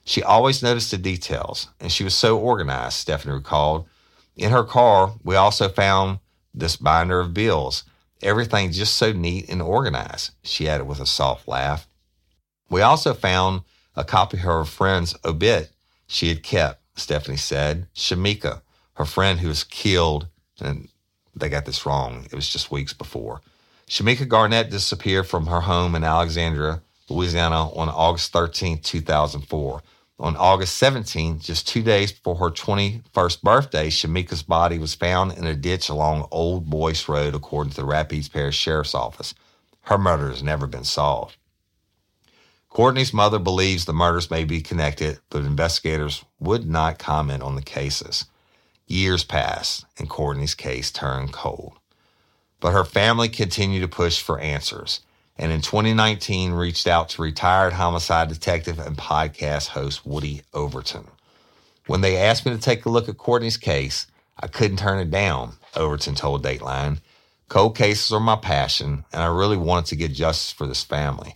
She 0.03 0.23
always 0.23 0.63
noticed 0.63 0.91
the 0.91 0.97
details, 0.97 1.69
and 1.79 1.91
she 1.91 2.03
was 2.03 2.15
so 2.15 2.39
organized, 2.39 2.95
Stephanie 2.95 3.35
recalled. 3.35 3.87
In 4.35 4.51
her 4.51 4.63
car, 4.63 5.13
we 5.23 5.35
also 5.35 5.69
found 5.69 6.19
this 6.53 6.75
binder 6.75 7.19
of 7.19 7.35
bills. 7.35 7.83
Everything 8.23 8.71
just 8.71 8.95
so 8.95 9.11
neat 9.11 9.47
and 9.47 9.61
organized, 9.61 10.31
she 10.43 10.67
added 10.67 10.85
with 10.85 10.99
a 10.99 11.05
soft 11.05 11.47
laugh. 11.47 11.87
We 12.69 12.81
also 12.81 13.13
found 13.13 13.61
a 13.95 14.03
copy 14.03 14.37
of 14.37 14.43
her 14.43 14.65
friend's 14.65 15.15
obit 15.23 15.71
she 16.07 16.29
had 16.29 16.43
kept, 16.43 16.81
Stephanie 16.95 17.37
said. 17.37 17.87
Shamika, 17.95 18.61
her 19.01 19.05
friend 19.05 19.39
who 19.39 19.47
was 19.47 19.63
killed, 19.63 20.27
and 20.59 20.87
they 21.35 21.49
got 21.49 21.65
this 21.65 21.87
wrong, 21.87 22.27
it 22.31 22.35
was 22.35 22.47
just 22.47 22.71
weeks 22.71 22.93
before. 22.93 23.41
Shamika 23.87 24.27
Garnett 24.27 24.69
disappeared 24.69 25.27
from 25.27 25.47
her 25.47 25.61
home 25.61 25.95
in 25.95 26.03
Alexandria, 26.03 26.83
Louisiana 27.09 27.67
on 27.71 27.89
August 27.89 28.31
13, 28.31 28.79
2004. 28.79 29.81
On 30.19 30.37
August 30.37 30.77
17, 30.77 31.39
just 31.39 31.67
two 31.67 31.81
days 31.81 32.11
before 32.11 32.35
her 32.35 32.51
21st 32.51 33.41
birthday, 33.41 33.89
Shamika's 33.89 34.43
body 34.43 34.77
was 34.77 34.93
found 34.93 35.33
in 35.33 35.47
a 35.47 35.55
ditch 35.55 35.89
along 35.89 36.27
Old 36.29 36.69
Boyce 36.69 37.09
Road, 37.09 37.33
according 37.33 37.71
to 37.71 37.77
the 37.77 37.87
Rapides 37.87 38.31
Parish 38.31 38.55
Sheriff's 38.55 38.93
Office. 38.93 39.33
Her 39.81 39.97
murder 39.97 40.29
has 40.29 40.43
never 40.43 40.67
been 40.67 40.83
solved. 40.83 41.37
Courtney's 42.69 43.13
mother 43.13 43.39
believes 43.39 43.85
the 43.85 43.93
murders 43.93 44.29
may 44.29 44.45
be 44.45 44.61
connected, 44.61 45.17
but 45.31 45.39
investigators 45.43 46.23
would 46.39 46.69
not 46.69 46.99
comment 46.99 47.41
on 47.41 47.55
the 47.55 47.63
cases. 47.63 48.25
Years 48.91 49.23
passed, 49.23 49.85
and 49.97 50.09
Courtney's 50.09 50.53
case 50.53 50.91
turned 50.91 51.31
cold. 51.31 51.79
But 52.59 52.73
her 52.73 52.83
family 52.83 53.29
continued 53.29 53.79
to 53.83 53.87
push 53.87 54.21
for 54.21 54.37
answers, 54.37 54.99
and 55.37 55.49
in 55.49 55.61
2019 55.61 56.51
reached 56.51 56.87
out 56.87 57.07
to 57.09 57.21
retired 57.21 57.71
homicide 57.71 58.27
detective 58.27 58.79
and 58.79 58.97
podcast 58.97 59.69
host 59.69 60.05
Woody 60.05 60.41
Overton. 60.53 61.07
When 61.87 62.01
they 62.01 62.17
asked 62.17 62.45
me 62.45 62.51
to 62.51 62.59
take 62.59 62.85
a 62.85 62.89
look 62.89 63.07
at 63.07 63.17
Courtney's 63.17 63.55
case, 63.55 64.07
I 64.37 64.47
couldn't 64.47 64.79
turn 64.79 64.99
it 64.99 65.09
down, 65.09 65.53
Overton 65.73 66.15
told 66.15 66.43
Dateline. 66.43 66.99
Cold 67.47 67.77
cases 67.77 68.11
are 68.11 68.19
my 68.19 68.35
passion, 68.35 69.05
and 69.13 69.21
I 69.21 69.27
really 69.27 69.55
wanted 69.55 69.85
to 69.85 69.95
get 69.95 70.11
justice 70.11 70.51
for 70.51 70.67
this 70.67 70.83
family. 70.83 71.33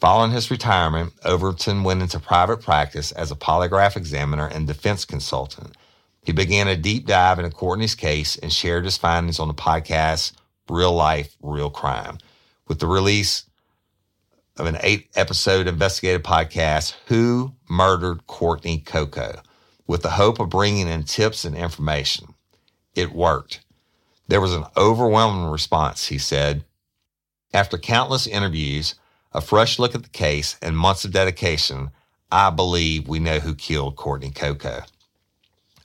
Following 0.00 0.30
his 0.30 0.50
retirement, 0.50 1.12
Overton 1.26 1.84
went 1.84 2.00
into 2.00 2.18
private 2.18 2.62
practice 2.62 3.12
as 3.12 3.30
a 3.30 3.36
polygraph 3.36 3.96
examiner 3.96 4.46
and 4.46 4.66
defense 4.66 5.04
consultant 5.04 5.76
he 6.24 6.32
began 6.32 6.68
a 6.68 6.76
deep 6.76 7.06
dive 7.06 7.38
into 7.38 7.50
Courtney's 7.50 7.94
case 7.94 8.36
and 8.36 8.52
shared 8.52 8.84
his 8.84 8.96
findings 8.96 9.38
on 9.38 9.48
the 9.48 9.54
podcast 9.54 10.32
Real 10.68 10.92
Life, 10.92 11.36
Real 11.42 11.70
Crime. 11.70 12.18
With 12.66 12.78
the 12.78 12.86
release 12.86 13.44
of 14.56 14.64
an 14.66 14.78
eight 14.80 15.10
episode 15.14 15.66
investigative 15.66 16.22
podcast, 16.22 16.94
Who 17.06 17.54
Murdered 17.68 18.26
Courtney 18.26 18.78
Coco, 18.78 19.42
with 19.86 20.00
the 20.00 20.10
hope 20.10 20.40
of 20.40 20.48
bringing 20.48 20.88
in 20.88 21.02
tips 21.02 21.44
and 21.44 21.54
information. 21.54 22.34
It 22.94 23.12
worked. 23.12 23.60
There 24.26 24.40
was 24.40 24.54
an 24.54 24.64
overwhelming 24.78 25.50
response, 25.50 26.06
he 26.06 26.16
said. 26.16 26.64
After 27.52 27.76
countless 27.76 28.26
interviews, 28.26 28.94
a 29.32 29.42
fresh 29.42 29.78
look 29.78 29.94
at 29.94 30.02
the 30.02 30.08
case, 30.08 30.56
and 30.62 30.76
months 30.76 31.04
of 31.04 31.12
dedication, 31.12 31.90
I 32.32 32.48
believe 32.48 33.08
we 33.08 33.18
know 33.18 33.40
who 33.40 33.54
killed 33.54 33.96
Courtney 33.96 34.30
Coco. 34.30 34.84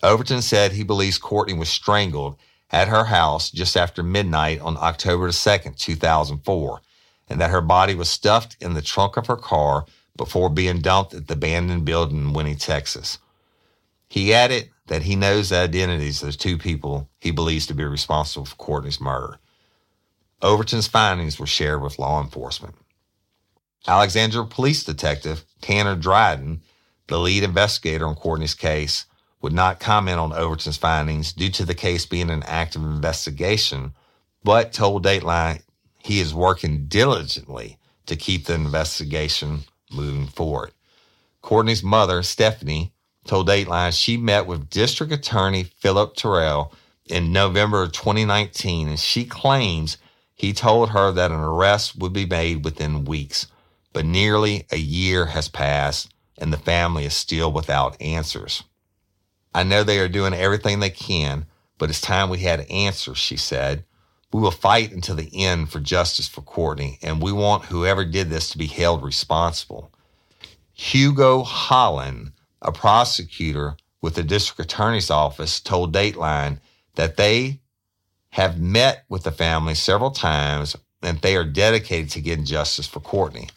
Overton 0.02 0.42
said 0.42 0.72
he 0.72 0.84
believes 0.84 1.18
Courtney 1.18 1.54
was 1.54 1.70
strangled 1.70 2.38
at 2.72 2.88
her 2.88 3.06
house 3.06 3.52
just 3.52 3.76
after 3.76 4.04
midnight 4.04 4.62
on 4.62 4.78
October 4.78 5.30
2nd, 5.30 5.78
2004, 5.78 6.82
and 7.30 7.42
that 7.42 7.50
her 7.50 7.62
body 7.62 7.96
was 7.96 8.10
stuffed 8.10 8.56
in 8.62 8.74
the 8.74 8.82
trunk 8.82 9.18
of 9.18 9.28
her 9.28 9.36
car 9.36 9.86
before 10.16 10.50
being 10.50 10.80
dumped 10.80 11.14
at 11.14 11.28
the 11.28 11.34
abandoned 11.34 11.86
building 11.86 12.18
in 12.18 12.34
Winnie, 12.34 12.56
Texas. 12.56 13.18
He 14.10 14.34
added 14.34 14.70
that 14.88 15.04
he 15.04 15.16
knows 15.16 15.50
the 15.50 15.58
identities 15.58 16.22
of 16.22 16.32
the 16.32 16.38
two 16.38 16.58
people 16.58 17.10
he 17.20 17.32
believes 17.32 17.66
to 17.68 17.74
be 17.74 17.84
responsible 17.84 18.46
for 18.46 18.56
Courtney's 18.56 19.00
murder. 19.00 19.40
Overton's 20.42 20.88
findings 20.88 21.40
were 21.40 21.46
shared 21.46 21.82
with 21.82 22.00
law 22.00 22.22
enforcement. 22.22 22.76
Alexandria 23.88 24.46
Police 24.46 24.84
Detective 24.84 25.46
Tanner 25.62 25.96
Dryden, 25.96 26.62
the 27.08 27.20
lead 27.20 27.44
investigator 27.44 28.08
on 28.08 28.16
Courtney's 28.16 28.54
case, 28.54 29.06
would 29.42 29.54
not 29.54 29.80
comment 29.80 30.20
on 30.20 30.34
Overton's 30.34 30.78
findings 30.78 31.34
due 31.34 31.50
to 31.50 31.66
the 31.66 31.76
case 31.76 32.06
being 32.06 32.30
an 32.30 32.44
active 32.44 32.84
investigation, 32.84 33.94
but 34.44 34.74
told 34.74 35.06
Dateline 35.06 35.62
he 35.98 36.20
is 36.20 36.34
working 36.34 36.86
diligently 36.88 37.78
to 38.06 38.16
keep 38.16 38.46
the 38.46 38.54
investigation 38.54 39.60
moving 39.92 40.28
forward. 40.28 40.72
Courtney's 41.42 41.84
mother, 41.84 42.22
Stephanie, 42.24 42.92
told 43.26 43.48
Dateline 43.48 43.94
she 43.94 44.18
met 44.18 44.46
with 44.46 44.70
District 44.70 45.12
Attorney 45.12 45.64
Philip 45.64 46.16
Terrell 46.16 46.74
in 47.06 47.32
November 47.32 47.84
of 47.84 47.92
2019, 47.92 48.88
and 48.88 49.00
she 49.00 49.26
claims 49.26 49.98
he 50.36 50.54
told 50.54 50.92
her 50.92 51.12
that 51.12 51.32
an 51.32 51.40
arrest 51.40 51.98
would 51.98 52.14
be 52.14 52.26
made 52.26 52.64
within 52.64 53.06
weeks. 53.06 53.48
But 53.94 54.06
nearly 54.06 54.66
a 54.72 54.78
year 54.78 55.28
has 55.28 55.50
passed, 55.50 56.14
and 56.38 56.54
the 56.54 56.58
family 56.58 57.06
is 57.06 57.14
still 57.14 57.52
without 57.52 58.02
answers. 58.02 58.64
I 59.54 59.64
know 59.64 59.84
they 59.84 60.00
are 60.00 60.08
doing 60.08 60.34
everything 60.34 60.80
they 60.80 60.90
can, 60.90 61.46
but 61.78 61.90
it's 61.90 62.02
time 62.02 62.30
we 62.30 62.40
had 62.40 62.70
answers, 62.70 63.18
she 63.18 63.38
said. 63.38 63.84
We 64.32 64.42
will 64.42 64.52
fight 64.52 64.92
until 64.92 65.16
the 65.16 65.30
end 65.34 65.72
for 65.72 65.80
justice 65.80 66.28
for 66.28 66.42
Courtney, 66.42 67.00
and 67.02 67.22
we 67.22 67.32
want 67.32 67.66
whoever 67.66 68.06
did 68.06 68.30
this 68.30 68.50
to 68.52 68.58
be 68.58 68.68
held 68.68 69.04
responsible. 69.04 69.92
Hugo 70.74 71.44
Holland, 71.44 72.32
a 72.62 72.72
prosecutor 72.72 73.76
with 74.02 74.16
the 74.16 74.24
district 74.24 74.60
attorney's 74.72 75.10
office, 75.10 75.60
told 75.60 75.94
Dateline 75.94 76.60
that 76.96 77.18
they 77.18 77.60
have 78.32 78.60
met 78.60 79.04
with 79.10 79.24
the 79.24 79.32
family 79.32 79.74
several 79.74 80.12
times 80.12 80.76
and 81.02 81.20
they 81.20 81.36
are 81.36 81.44
dedicated 81.44 82.12
to 82.12 82.22
getting 82.22 82.46
justice 82.46 82.88
for 82.88 83.00
Courtney. 83.00 83.50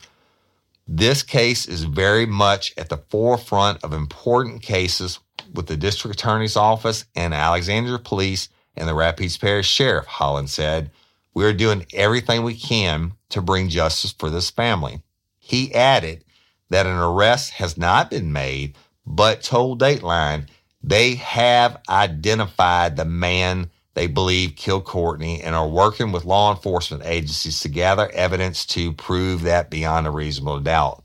This 0.86 1.22
case 1.22 1.66
is 1.66 1.84
very 1.84 2.26
much 2.26 2.72
at 2.76 2.88
the 2.88 2.96
forefront 2.96 3.82
of 3.84 3.92
important 3.92 4.62
cases 4.62 5.18
with 5.52 5.66
the 5.66 5.76
district 5.76 6.18
attorney's 6.18 6.56
office 6.56 7.04
and 7.14 7.34
Alexandria 7.34 7.98
Police 7.98 8.48
and 8.76 8.88
the 8.88 8.94
Rapides 8.94 9.38
Parish 9.38 9.68
Sheriff, 9.68 10.06
Holland 10.06 10.50
said. 10.50 10.90
We 11.34 11.44
are 11.44 11.52
doing 11.52 11.86
everything 11.94 12.42
we 12.42 12.54
can 12.54 13.12
to 13.30 13.40
bring 13.40 13.68
justice 13.68 14.12
for 14.12 14.28
this 14.28 14.50
family. 14.50 15.02
He 15.38 15.74
added 15.74 16.24
that 16.68 16.86
an 16.86 16.96
arrest 16.96 17.52
has 17.52 17.76
not 17.76 18.10
been 18.10 18.32
made, 18.32 18.76
but 19.06 19.42
told 19.42 19.80
Dateline 19.80 20.48
they 20.82 21.14
have 21.14 21.80
identified 21.88 22.96
the 22.96 23.04
man 23.04 23.70
they 23.94 24.06
believe 24.06 24.56
killed 24.56 24.84
Courtney 24.84 25.42
and 25.42 25.54
are 25.54 25.68
working 25.68 26.12
with 26.12 26.24
law 26.24 26.54
enforcement 26.54 27.04
agencies 27.04 27.60
to 27.60 27.68
gather 27.68 28.10
evidence 28.10 28.64
to 28.66 28.92
prove 28.92 29.42
that 29.42 29.70
beyond 29.70 30.06
a 30.06 30.10
reasonable 30.10 30.60
doubt. 30.60 31.04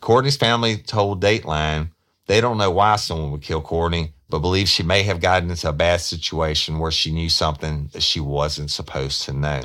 Courtney's 0.00 0.36
family 0.36 0.76
told 0.76 1.22
Dateline 1.22 1.90
they 2.26 2.40
don't 2.40 2.58
know 2.58 2.70
why 2.70 2.96
someone 2.96 3.30
would 3.32 3.42
kill 3.42 3.60
Courtney, 3.60 4.12
but 4.28 4.40
believe 4.40 4.68
she 4.68 4.82
may 4.82 5.02
have 5.04 5.20
gotten 5.20 5.50
into 5.50 5.68
a 5.68 5.72
bad 5.72 6.00
situation 6.00 6.78
where 6.78 6.90
she 6.90 7.12
knew 7.12 7.28
something 7.28 7.88
that 7.92 8.02
she 8.02 8.20
wasn't 8.20 8.70
supposed 8.70 9.22
to 9.22 9.32
know. 9.32 9.62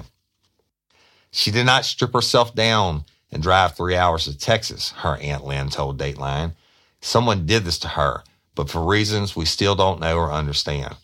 She 1.31 1.49
did 1.51 1.65
not 1.65 1.85
strip 1.85 2.13
herself 2.13 2.53
down 2.53 3.05
and 3.31 3.41
drive 3.41 3.75
three 3.75 3.95
hours 3.95 4.25
to 4.25 4.37
Texas, 4.37 4.91
her 4.97 5.17
Aunt 5.17 5.45
Lynn 5.45 5.69
told 5.69 5.97
Dateline. 5.97 6.53
Someone 6.99 7.45
did 7.45 7.63
this 7.63 7.79
to 7.79 7.87
her, 7.89 8.23
but 8.53 8.69
for 8.69 8.83
reasons 8.83 9.35
we 9.35 9.45
still 9.45 9.75
don't 9.75 10.01
know 10.01 10.17
or 10.17 10.31
understand. 10.31 10.95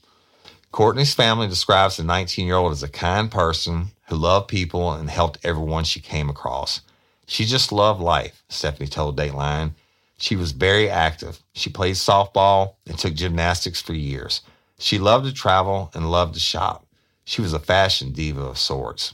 Courtney's 0.72 1.14
family 1.14 1.48
describes 1.48 1.98
the 1.98 2.04
19 2.04 2.46
year 2.46 2.58
old 2.58 2.72
as 2.72 2.84
a 2.84 2.90
kind 2.90 3.32
person 3.32 3.88
who 4.10 4.16
loved 4.16 4.48
people 4.48 4.92
and 4.92 5.10
helped 5.10 5.40
everyone 5.44 5.86
she 5.86 6.00
came 6.00 6.30
across. 6.30 6.82
She 7.26 7.46
just 7.46 7.72
loved 7.72 8.00
life, 8.00 8.44
Stephanie 8.50 8.88
told 8.88 9.18
Dateline. 9.18 9.72
She 10.18 10.36
was 10.36 10.52
very 10.52 10.90
active. 10.90 11.40
She 11.54 11.70
played 11.70 11.96
softball 11.96 12.76
and 12.88 12.98
took 12.98 13.14
gymnastics 13.14 13.82
for 13.82 13.94
years. 13.94 14.42
She 14.80 15.00
loved 15.00 15.26
to 15.26 15.34
travel 15.34 15.92
and 15.94 16.12
loved 16.12 16.34
to 16.34 16.40
shop. 16.40 16.86
She 17.24 17.42
was 17.42 17.54
a 17.54 17.60
fashion 17.60 18.12
diva 18.12 18.42
of 18.42 18.58
sorts. 18.58 19.14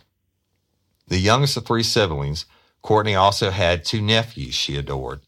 The 1.07 1.19
youngest 1.19 1.57
of 1.57 1.65
three 1.65 1.83
siblings, 1.83 2.45
Courtney 2.81 3.15
also 3.15 3.49
had 3.49 3.83
two 3.83 4.01
nephews 4.01 4.53
she 4.53 4.77
adored. 4.77 5.21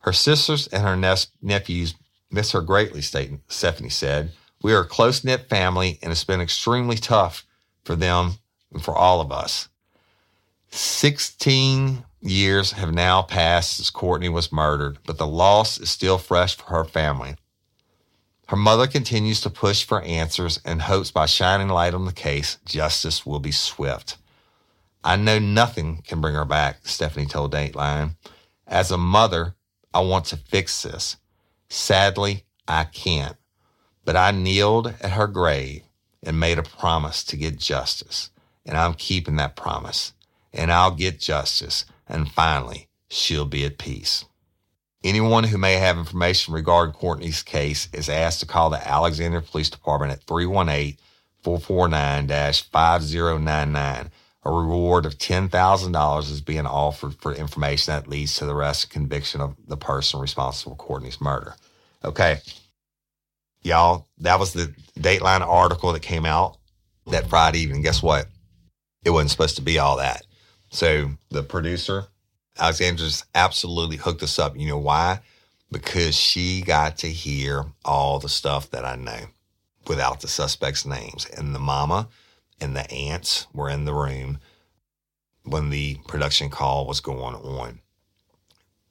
Her 0.00 0.12
sisters 0.12 0.66
and 0.68 0.82
her 0.82 0.96
ne- 0.96 1.16
nephews 1.42 1.94
miss 2.30 2.52
her 2.52 2.60
greatly, 2.60 3.00
Stephanie 3.02 3.88
said. 3.88 4.32
We 4.62 4.72
are 4.74 4.80
a 4.80 4.86
close 4.86 5.24
knit 5.24 5.48
family, 5.48 5.98
and 6.02 6.10
it's 6.12 6.24
been 6.24 6.40
extremely 6.40 6.96
tough 6.96 7.46
for 7.84 7.94
them 7.96 8.34
and 8.72 8.82
for 8.82 8.94
all 8.94 9.20
of 9.20 9.32
us. 9.32 9.68
16 10.70 12.04
years 12.20 12.72
have 12.72 12.92
now 12.92 13.22
passed 13.22 13.76
since 13.76 13.90
Courtney 13.90 14.28
was 14.28 14.52
murdered, 14.52 14.98
but 15.06 15.18
the 15.18 15.26
loss 15.26 15.78
is 15.78 15.90
still 15.90 16.18
fresh 16.18 16.56
for 16.56 16.66
her 16.66 16.84
family. 16.84 17.36
Her 18.48 18.56
mother 18.56 18.86
continues 18.86 19.40
to 19.42 19.50
push 19.50 19.84
for 19.84 20.00
answers 20.02 20.58
and 20.64 20.82
hopes 20.82 21.10
by 21.10 21.26
shining 21.26 21.68
light 21.68 21.94
on 21.94 22.06
the 22.06 22.12
case, 22.12 22.58
justice 22.64 23.26
will 23.26 23.40
be 23.40 23.52
swift. 23.52 24.16
I 25.04 25.16
know 25.16 25.38
nothing 25.38 26.02
can 26.06 26.20
bring 26.20 26.34
her 26.34 26.44
back, 26.44 26.86
Stephanie 26.86 27.26
told 27.26 27.52
Dateline. 27.52 28.16
As 28.66 28.90
a 28.90 28.98
mother, 28.98 29.54
I 29.92 30.00
want 30.00 30.26
to 30.26 30.36
fix 30.36 30.82
this. 30.82 31.16
Sadly, 31.68 32.44
I 32.66 32.84
can't. 32.84 33.36
But 34.04 34.16
I 34.16 34.30
kneeled 34.30 34.94
at 35.00 35.12
her 35.12 35.26
grave 35.26 35.82
and 36.22 36.40
made 36.40 36.58
a 36.58 36.62
promise 36.62 37.22
to 37.24 37.36
get 37.36 37.58
justice. 37.58 38.30
And 38.64 38.76
I'm 38.76 38.94
keeping 38.94 39.36
that 39.36 39.56
promise. 39.56 40.12
And 40.52 40.72
I'll 40.72 40.90
get 40.90 41.20
justice. 41.20 41.84
And 42.08 42.30
finally, 42.30 42.88
she'll 43.08 43.44
be 43.44 43.64
at 43.64 43.78
peace. 43.78 44.24
Anyone 45.04 45.44
who 45.44 45.58
may 45.58 45.74
have 45.74 45.96
information 45.96 46.54
regarding 46.54 46.94
Courtney's 46.94 47.42
case 47.42 47.88
is 47.92 48.08
asked 48.08 48.40
to 48.40 48.46
call 48.46 48.70
the 48.70 48.86
Alexandria 48.86 49.42
Police 49.42 49.70
Department 49.70 50.12
at 50.12 50.22
318 50.24 50.98
449 51.42 52.52
5099. 52.52 54.10
A 54.44 54.50
reward 54.50 55.06
of 55.06 55.18
$10,000 55.18 56.20
is 56.30 56.40
being 56.40 56.66
offered 56.66 57.14
for 57.20 57.34
information 57.34 57.92
that 57.92 58.08
leads 58.08 58.34
to 58.36 58.46
the 58.46 58.54
arrest 58.54 58.84
and 58.84 58.92
conviction 58.92 59.40
of 59.40 59.54
the 59.66 59.76
person 59.76 60.20
responsible 60.20 60.72
for 60.72 60.84
Courtney's 60.84 61.20
murder. 61.20 61.54
Okay. 62.04 62.40
Y'all, 63.62 64.06
that 64.18 64.38
was 64.38 64.52
the 64.52 64.74
Dateline 64.98 65.42
article 65.42 65.92
that 65.92 66.02
came 66.02 66.24
out 66.24 66.56
that 67.06 67.28
Friday 67.28 67.60
evening. 67.60 67.82
Guess 67.82 68.02
what? 68.02 68.26
It 69.04 69.10
wasn't 69.10 69.30
supposed 69.30 69.56
to 69.56 69.62
be 69.62 69.78
all 69.78 69.96
that. 69.98 70.22
So 70.70 71.10
the 71.30 71.42
producer, 71.42 72.04
Alexandra, 72.58 73.06
just 73.06 73.24
absolutely 73.34 73.96
hooked 73.96 74.22
us 74.22 74.38
up. 74.38 74.56
You 74.56 74.68
know 74.68 74.78
why? 74.78 75.20
Because 75.70 76.14
she 76.14 76.62
got 76.62 76.98
to 76.98 77.08
hear 77.08 77.64
all 77.84 78.18
the 78.18 78.28
stuff 78.28 78.70
that 78.70 78.84
I 78.84 78.96
know 78.96 79.26
without 79.86 80.20
the 80.20 80.28
suspects' 80.28 80.86
names. 80.86 81.26
And 81.26 81.54
the 81.54 81.58
mama 81.58 82.08
and 82.60 82.76
the 82.76 82.90
aunts 82.90 83.46
were 83.52 83.70
in 83.70 83.84
the 83.84 83.94
room 83.94 84.38
when 85.44 85.70
the 85.70 85.98
production 86.06 86.50
call 86.50 86.86
was 86.86 87.00
going 87.00 87.34
on. 87.34 87.80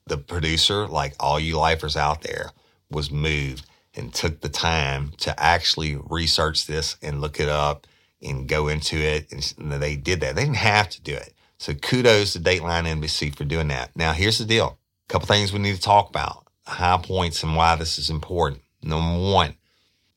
The 0.06 0.18
producer, 0.18 0.86
like 0.88 1.14
all 1.20 1.38
you 1.38 1.58
lifers 1.58 1.96
out 1.96 2.22
there, 2.22 2.50
was 2.90 3.10
moved 3.10 3.66
and 3.94 4.12
took 4.12 4.40
the 4.40 4.48
time 4.48 5.12
to 5.18 5.38
actually 5.40 5.96
research 5.96 6.66
this 6.66 6.96
and 7.02 7.20
look 7.20 7.38
it 7.40 7.48
up 7.48 7.86
and 8.22 8.48
go 8.48 8.68
into 8.68 8.96
it. 8.96 9.30
And 9.58 9.72
they 9.72 9.96
did 9.96 10.20
that. 10.20 10.34
They 10.34 10.44
didn't 10.44 10.56
have 10.56 10.88
to 10.90 11.00
do 11.02 11.14
it. 11.14 11.34
So 11.58 11.74
kudos 11.74 12.32
to 12.32 12.40
Dateline 12.40 12.86
NBC 12.86 13.34
for 13.34 13.44
doing 13.44 13.68
that. 13.68 13.90
Now, 13.96 14.12
here's 14.12 14.38
the 14.38 14.44
deal. 14.44 14.78
A 15.08 15.12
couple 15.12 15.26
things 15.26 15.52
we 15.52 15.58
need 15.58 15.74
to 15.74 15.80
talk 15.80 16.08
about. 16.08 16.46
High 16.66 17.00
points 17.02 17.42
and 17.42 17.56
why 17.56 17.76
this 17.76 17.98
is 17.98 18.10
important. 18.10 18.62
Number 18.82 19.32
one, 19.32 19.56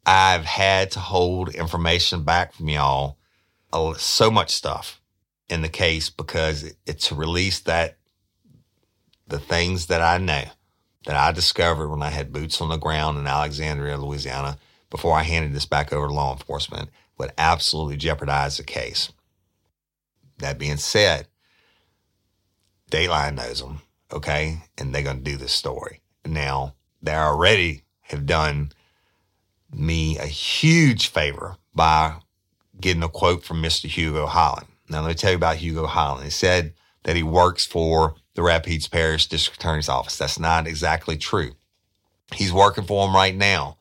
I've 0.05 0.45
had 0.45 0.91
to 0.91 0.99
hold 0.99 1.49
information 1.49 2.23
back 2.23 2.53
from 2.53 2.69
y'all, 2.69 3.17
so 3.97 4.29
much 4.29 4.51
stuff 4.51 5.01
in 5.49 5.61
the 5.61 5.69
case 5.69 6.09
because 6.09 6.73
it's 6.85 7.07
to 7.07 7.15
release 7.15 7.59
that 7.61 7.97
the 9.27 9.39
things 9.39 9.87
that 9.87 10.01
I 10.01 10.17
know 10.17 10.43
that 11.05 11.15
I 11.15 11.31
discovered 11.31 11.89
when 11.89 12.03
I 12.03 12.09
had 12.09 12.33
boots 12.33 12.61
on 12.61 12.69
the 12.69 12.77
ground 12.77 13.17
in 13.17 13.25
Alexandria, 13.25 13.97
Louisiana, 13.97 14.57
before 14.89 15.17
I 15.17 15.23
handed 15.23 15.53
this 15.53 15.65
back 15.65 15.91
over 15.91 16.07
to 16.07 16.13
law 16.13 16.33
enforcement 16.33 16.89
would 17.17 17.31
absolutely 17.37 17.97
jeopardize 17.97 18.57
the 18.57 18.63
case. 18.63 19.11
That 20.39 20.59
being 20.59 20.77
said, 20.77 21.27
Dateline 22.91 23.35
knows 23.35 23.61
them, 23.61 23.81
okay? 24.11 24.61
And 24.77 24.93
they're 24.93 25.01
going 25.01 25.23
to 25.23 25.31
do 25.31 25.37
this 25.37 25.53
story. 25.53 26.01
Now, 26.25 26.75
they 27.01 27.15
already 27.15 27.83
have 28.01 28.25
done 28.25 28.73
me 29.73 30.17
a 30.17 30.25
huge 30.25 31.07
favor 31.07 31.55
by 31.73 32.17
getting 32.79 33.03
a 33.03 33.09
quote 33.09 33.43
from 33.43 33.63
Mr. 33.63 33.87
Hugo 33.87 34.27
Holland. 34.27 34.67
Now, 34.89 35.01
let 35.01 35.07
me 35.07 35.13
tell 35.13 35.31
you 35.31 35.37
about 35.37 35.55
Hugo 35.55 35.87
Holland. 35.87 36.25
He 36.25 36.29
said 36.29 36.73
that 37.03 37.15
he 37.15 37.23
works 37.23 37.65
for 37.65 38.15
the 38.35 38.41
Rapides 38.41 38.91
Parish 38.91 39.27
District 39.27 39.59
Attorney's 39.59 39.89
Office. 39.89 40.17
That's 40.17 40.39
not 40.39 40.67
exactly 40.67 41.17
true. 41.17 41.53
He's 42.33 42.53
working 42.53 42.83
for 42.83 43.07
him 43.07 43.15
right 43.15 43.35
now. 43.35 43.77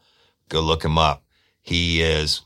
Go 0.49 0.61
look 0.61 0.85
him 0.85 0.99
up. 0.99 1.25
He 1.61 2.01
is 2.01 2.42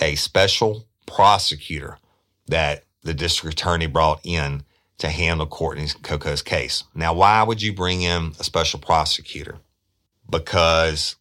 a 0.00 0.14
special 0.14 0.86
prosecutor 1.06 1.98
that 2.46 2.84
the 3.02 3.14
district 3.14 3.60
attorney 3.60 3.86
brought 3.86 4.20
in 4.24 4.62
to 5.02 5.10
handle 5.10 5.46
Courtney 5.46 5.88
Coco's 6.02 6.42
case. 6.42 6.84
Now, 6.94 7.12
why 7.12 7.42
would 7.42 7.60
you 7.60 7.72
bring 7.72 8.02
in 8.02 8.32
a 8.38 8.44
special 8.44 8.78
prosecutor? 8.78 9.58
Because 10.30 11.16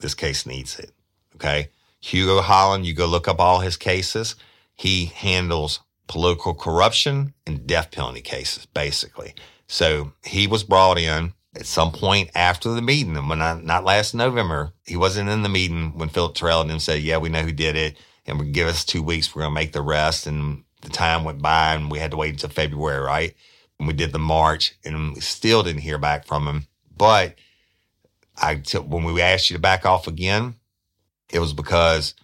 this 0.00 0.14
case 0.14 0.44
needs 0.44 0.78
it. 0.78 0.92
Okay. 1.34 1.70
Hugo 2.00 2.42
Holland, 2.42 2.84
you 2.84 2.92
go 2.92 3.06
look 3.06 3.26
up 3.26 3.40
all 3.40 3.60
his 3.60 3.78
cases. 3.78 4.36
He 4.74 5.06
handles 5.06 5.80
political 6.08 6.52
corruption 6.52 7.32
and 7.46 7.66
death 7.66 7.90
penalty 7.90 8.20
cases, 8.20 8.66
basically. 8.66 9.34
So 9.66 10.12
he 10.22 10.46
was 10.46 10.62
brought 10.62 10.98
in 10.98 11.32
at 11.56 11.64
some 11.64 11.92
point 11.92 12.30
after 12.34 12.70
the 12.70 12.82
meeting, 12.82 13.16
and 13.16 13.30
when 13.30 13.40
I, 13.40 13.58
not 13.60 13.84
last 13.84 14.14
November, 14.14 14.72
he 14.86 14.96
wasn't 14.96 15.30
in 15.30 15.42
the 15.42 15.48
meeting 15.48 15.96
when 15.96 16.08
Philip 16.10 16.34
Terrell 16.34 16.60
and 16.60 16.70
them 16.70 16.80
said, 16.80 17.02
"Yeah, 17.02 17.16
we 17.16 17.28
know 17.28 17.42
who 17.42 17.52
did 17.52 17.76
it, 17.76 17.96
and 18.26 18.52
give 18.52 18.68
us 18.68 18.84
two 18.84 19.02
weeks, 19.02 19.34
we're 19.34 19.42
going 19.42 19.54
to 19.54 19.60
make 19.60 19.72
the 19.72 19.82
rest." 19.82 20.26
And 20.26 20.64
the 20.82 20.90
time 20.90 21.24
went 21.24 21.42
by, 21.42 21.74
and 21.74 21.90
we 21.90 21.98
had 21.98 22.10
to 22.12 22.16
wait 22.16 22.34
until 22.34 22.50
February, 22.50 23.00
right? 23.00 23.34
And 23.78 23.88
we 23.88 23.94
did 23.94 24.12
the 24.12 24.18
march, 24.18 24.74
and 24.84 25.14
we 25.14 25.20
still 25.20 25.62
didn't 25.62 25.82
hear 25.82 25.98
back 25.98 26.26
from 26.26 26.46
him. 26.46 26.66
But 26.96 27.36
I, 28.36 28.62
when 28.86 29.04
we 29.04 29.20
asked 29.20 29.50
you 29.50 29.56
to 29.56 29.60
back 29.60 29.86
off 29.86 30.06
again, 30.06 30.54
it 31.30 31.38
was 31.38 31.52
because 31.52 32.14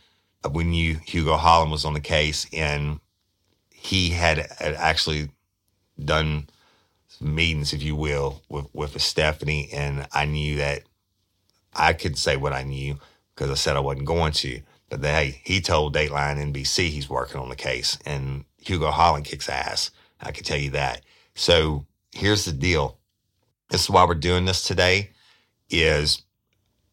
we 0.50 0.64
knew 0.64 0.94
Hugo 1.04 1.36
Holland 1.36 1.70
was 1.70 1.84
on 1.84 1.94
the 1.94 2.00
case, 2.00 2.46
and 2.52 3.00
he 3.70 4.10
had, 4.10 4.38
had 4.58 4.74
actually 4.74 5.30
done 6.02 6.48
meetings, 7.20 7.72
if 7.72 7.82
you 7.82 7.96
will, 7.96 8.42
with 8.48 8.66
with 8.74 9.00
Stephanie, 9.00 9.68
and 9.72 10.06
I 10.12 10.26
knew 10.26 10.56
that 10.56 10.82
I 11.74 11.92
could 11.92 12.18
say 12.18 12.36
what 12.36 12.52
I 12.52 12.62
knew 12.62 12.98
because 13.34 13.50
I 13.50 13.54
said 13.54 13.76
I 13.76 13.80
wasn't 13.80 14.06
going 14.06 14.32
to. 14.32 14.60
But 14.88 15.04
hey, 15.04 15.40
he 15.44 15.60
told 15.60 15.94
Dateline 15.94 16.52
NBC 16.52 16.88
he's 16.88 17.10
working 17.10 17.40
on 17.40 17.48
the 17.48 17.56
case, 17.56 17.98
and 18.06 18.44
Hugo 18.58 18.90
Holland 18.90 19.24
kicks 19.24 19.48
ass. 19.48 19.90
I 20.20 20.30
can 20.30 20.44
tell 20.44 20.58
you 20.58 20.70
that. 20.70 21.02
So 21.34 21.86
here's 22.12 22.44
the 22.44 22.52
deal. 22.52 22.98
This 23.70 23.82
is 23.82 23.90
why 23.90 24.04
we're 24.04 24.14
doing 24.14 24.44
this 24.44 24.62
today. 24.62 25.10
Is 25.68 26.22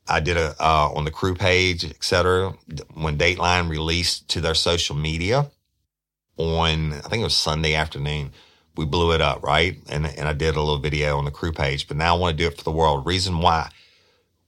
I 0.08 0.20
did 0.20 0.38
a 0.38 0.56
uh, 0.60 0.90
on 0.94 1.06
the 1.06 1.12
crew 1.12 1.36
page, 1.36 1.86
etc. 1.86 2.54
When 2.94 3.18
Dateline 3.18 3.70
released 3.70 4.28
to 4.30 4.42
their 4.42 4.56
social 4.56 4.96
media, 4.96 5.52
on, 6.38 6.94
I 6.94 7.02
think 7.02 7.22
it 7.22 7.26
was 7.26 7.38
Sunday 7.38 7.76
afternoon. 7.76 8.32
We 8.76 8.86
blew 8.86 9.14
it 9.14 9.22
up, 9.22 9.44
right? 9.44 9.78
And, 9.90 10.08
and 10.08 10.28
I 10.28 10.34
did 10.34 10.56
a 10.56 10.60
little 10.60 10.80
video 10.80 11.18
on 11.18 11.26
the 11.26 11.32
crew 11.32 11.52
page, 11.52 11.88
but 11.88 11.98
now 11.98 12.16
I 12.16 12.20
want 12.20 12.38
to 12.38 12.44
do 12.44 12.48
it 12.48 12.58
for 12.58 12.64
the 12.64 12.72
world. 12.72 13.06
Reason 13.06 13.40
why 13.40 13.70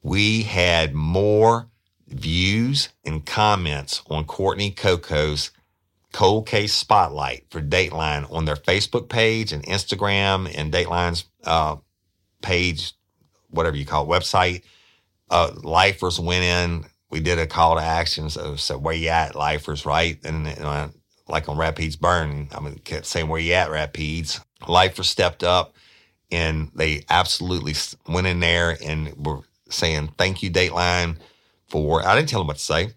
we 0.01 0.43
had 0.43 0.95
more 0.95 1.67
views 2.08 2.89
and 3.04 3.26
comments 3.26 4.02
on 4.10 4.26
Courtney 4.26 4.72
Coco's 4.72 5.52
cold 6.13 6.48
case 6.48 6.74
spotlight 6.74 7.46
for 7.50 7.62
Dateline 7.62 8.32
on 8.32 8.46
their 8.46 8.56
Facebook 8.56 9.10
page 9.10 9.52
and 9.52 9.63
Instagram 9.63 10.52
and 10.56 10.72
Dateline's 10.72 11.26
uh, 11.44 11.76
page, 12.41 12.94
whatever 13.50 13.76
you 13.76 13.86
call 13.86 14.06
it, 14.06 14.20
website. 14.20 14.63
Uh, 15.30 15.52
lifers 15.63 16.20
went 16.20 16.44
in. 16.44 16.86
We 17.10 17.20
did 17.20 17.39
a 17.39 17.48
call 17.48 17.76
to 17.76 17.82
action. 17.82 18.30
So, 18.30 18.56
so 18.56 18.78
where 18.78 18.94
you 18.94 19.10
at, 19.10 19.36
lifers, 19.36 19.86
right? 19.86 20.18
And, 20.24 20.48
and 20.48 20.94
like 21.28 21.50
on 21.50 21.58
Rapides 21.58 22.00
Burn. 22.00 22.48
I 22.52 22.60
mean, 22.60 22.78
kept 22.80 23.06
saying 23.06 23.28
where 23.28 23.39
you 23.39 23.54
at, 23.54 23.70
Rapides. 23.70 24.39
Lifers 24.68 25.10
stepped 25.10 25.44
up 25.44 25.76
and 26.32 26.72
they 26.76 27.04
absolutely 27.10 27.74
went 28.08 28.28
in 28.28 28.39
there 28.39 28.78
and 28.84 29.13
were 29.26 29.41
saying, 29.70 30.10
thank 30.18 30.44
you, 30.44 30.52
Dateline, 30.52 31.18
for, 31.67 32.06
I 32.06 32.15
didn't 32.15 32.30
tell 32.30 32.39
them 32.39 32.47
what 32.47 32.58
to 32.58 32.63
say. 32.63 32.89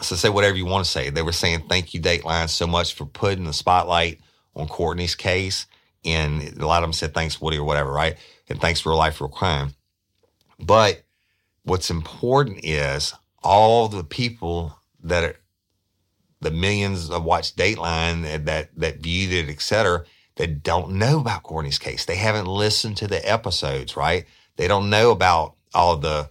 So 0.00 0.14
say 0.14 0.28
whatever 0.28 0.56
you 0.56 0.66
want 0.66 0.84
to 0.84 0.90
say. 0.90 1.10
They 1.10 1.22
were 1.22 1.32
saying, 1.32 1.64
thank 1.68 1.92
you, 1.92 2.00
Dateline, 2.00 2.48
so 2.48 2.66
much 2.66 2.94
for 2.94 3.04
putting 3.04 3.44
the 3.44 3.52
spotlight 3.52 4.20
on 4.54 4.68
Courtney's 4.68 5.14
case. 5.16 5.66
And 6.04 6.56
a 6.60 6.66
lot 6.66 6.82
of 6.82 6.88
them 6.88 6.92
said, 6.92 7.14
thanks, 7.14 7.40
Woody, 7.40 7.58
or 7.58 7.64
whatever, 7.64 7.90
right? 7.90 8.16
And 8.48 8.60
thanks 8.60 8.80
for 8.80 8.92
a 8.92 8.96
life 8.96 9.20
Real 9.20 9.28
crime. 9.28 9.74
But 10.60 11.02
what's 11.64 11.90
important 11.90 12.60
is 12.64 13.12
all 13.42 13.88
the 13.88 14.04
people 14.04 14.78
that 15.02 15.24
are 15.24 15.36
the 16.40 16.50
millions 16.52 17.10
of 17.10 17.24
watch 17.24 17.56
Dateline 17.56 18.44
that 18.44 18.70
that 18.76 19.00
viewed 19.00 19.32
it, 19.32 19.50
et 19.50 19.60
cetera, 19.60 20.04
that 20.36 20.62
don't 20.62 20.92
know 20.92 21.18
about 21.18 21.42
Courtney's 21.42 21.80
case. 21.80 22.04
They 22.04 22.16
haven't 22.16 22.46
listened 22.46 22.96
to 22.98 23.08
the 23.08 23.28
episodes, 23.28 23.96
right? 23.96 24.24
They 24.56 24.68
don't 24.68 24.90
know 24.90 25.10
about 25.10 25.56
all 25.74 25.96
the 25.96 26.28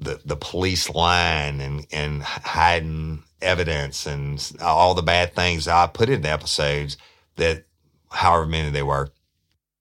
the 0.00 0.20
the 0.24 0.36
police 0.36 0.90
line 0.90 1.60
and 1.60 1.86
and 1.92 2.22
hiding 2.22 3.22
evidence 3.40 4.06
and 4.06 4.52
all 4.60 4.94
the 4.94 5.02
bad 5.02 5.34
things 5.34 5.68
I 5.68 5.86
put 5.86 6.08
in 6.08 6.22
the 6.22 6.30
episodes 6.30 6.96
that 7.36 7.64
however 8.10 8.46
many 8.46 8.70
they 8.70 8.82
were 8.82 9.10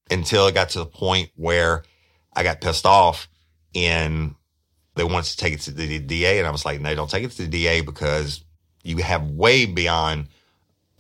until 0.10 0.48
it 0.48 0.54
got 0.54 0.70
to 0.70 0.80
the 0.80 0.86
point 0.86 1.30
where 1.36 1.84
I 2.34 2.44
got 2.44 2.62
pissed 2.62 2.86
off 2.86 3.28
and 3.74 4.36
they 4.96 5.04
wanted 5.04 5.32
to 5.32 5.38
take 5.38 5.54
it 5.54 5.62
to 5.62 5.72
the 5.72 6.00
DA 6.00 6.40
and 6.40 6.48
I 6.48 6.52
was 6.52 6.66
like, 6.66 6.82
no, 6.82 6.94
don't 6.96 7.10
take 7.10 7.24
it 7.24 7.32
to 7.32 7.44
the 7.44 7.48
DA 7.48 7.82
because 7.82 8.44
you 8.84 8.98
have 8.98 9.30
way 9.30 9.66
beyond 9.66 10.28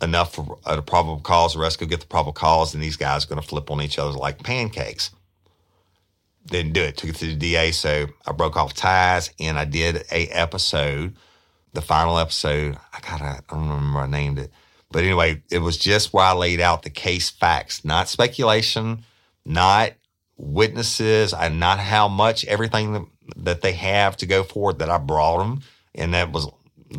enough 0.01 0.35
for 0.35 0.59
a 0.65 0.81
probable 0.81 1.19
cause 1.21 1.55
arrest. 1.55 1.79
Go 1.79 1.85
get 1.85 2.01
the 2.01 2.07
probable 2.07 2.33
cause 2.33 2.73
and 2.73 2.83
these 2.83 2.97
guys 2.97 3.25
are 3.25 3.27
going 3.27 3.41
to 3.41 3.47
flip 3.47 3.71
on 3.71 3.81
each 3.81 3.97
other 3.97 4.11
like 4.11 4.43
pancakes 4.43 5.11
didn't 6.49 6.73
do 6.73 6.81
it. 6.81 6.97
Took 6.97 7.11
it 7.11 7.15
to 7.17 7.25
the 7.27 7.35
DA. 7.35 7.71
So 7.71 8.07
I 8.25 8.31
broke 8.31 8.57
off 8.57 8.73
ties 8.73 9.31
and 9.39 9.57
I 9.57 9.65
did 9.65 10.05
a 10.11 10.27
episode, 10.27 11.15
the 11.73 11.81
final 11.81 12.17
episode. 12.17 12.77
I 12.93 12.99
gotta, 12.99 13.25
I 13.25 13.39
don't 13.49 13.69
remember 13.69 13.99
I 13.99 14.07
named 14.07 14.39
it. 14.39 14.51
But 14.91 15.03
anyway, 15.03 15.43
it 15.51 15.59
was 15.59 15.77
just 15.77 16.13
where 16.13 16.25
I 16.25 16.33
laid 16.33 16.61
out 16.61 16.83
the 16.83 16.89
case 16.89 17.29
facts, 17.29 17.83
not 17.83 18.07
speculation, 18.07 19.03
not 19.45 19.93
witnesses, 20.37 21.33
and 21.33 21.59
not 21.59 21.79
how 21.79 22.07
much 22.07 22.45
everything 22.45 23.09
that, 23.35 23.61
they 23.61 23.73
have 23.73 24.15
to 24.17 24.25
go 24.25 24.43
forward 24.43 24.79
that 24.79 24.89
I 24.89 24.97
brought 24.97 25.39
them. 25.39 25.61
And 25.93 26.13
that 26.13 26.31
was 26.31 26.47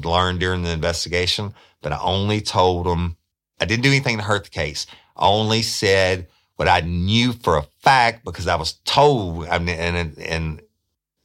learned 0.05 0.41
during 0.41 0.63
the 0.63 0.71
investigation. 0.71 1.55
But 1.81 1.93
I 1.93 2.01
only 2.01 2.41
told 2.41 2.87
them, 2.87 3.17
I 3.61 3.65
didn't 3.65 3.85
do 3.85 3.91
anything 3.91 4.19
to 4.19 4.23
hurt 4.25 4.45
the 4.45 4.51
case. 4.51 4.87
I 5.17 5.27
only 5.27 5.63
said, 5.63 6.29
what 6.59 6.67
I 6.67 6.81
knew 6.81 7.33
for 7.33 7.57
a 7.57 7.67
fact 7.79 8.25
because 8.25 8.49
I 8.49 8.57
was 8.57 8.73
told, 8.85 9.47
I 9.47 9.61
mean, 9.61 9.79
and, 9.79 10.19
and 10.19 10.61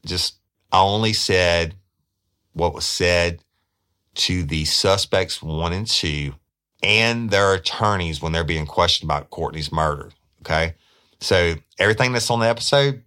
just, 0.06 0.36
I 0.72 0.80
only 0.80 1.12
said 1.14 1.74
what 2.54 2.76
was 2.76 2.86
said 2.86 3.40
to 4.14 4.44
the 4.44 4.64
suspects 4.66 5.42
one 5.42 5.74
and 5.74 5.88
two 5.88 6.36
and 6.84 7.32
their 7.32 7.56
attorneys 7.56 8.22
when 8.22 8.32
they're 8.32 8.44
being 8.44 8.68
questioned 8.68 9.10
about 9.10 9.32
Courtney's 9.32 9.72
murder. 9.72 10.12
Okay. 10.42 10.76
So 11.20 11.56
everything 11.80 12.12
that's 12.12 12.30
on 12.30 12.40
the 12.40 12.48
episode, 12.48 13.02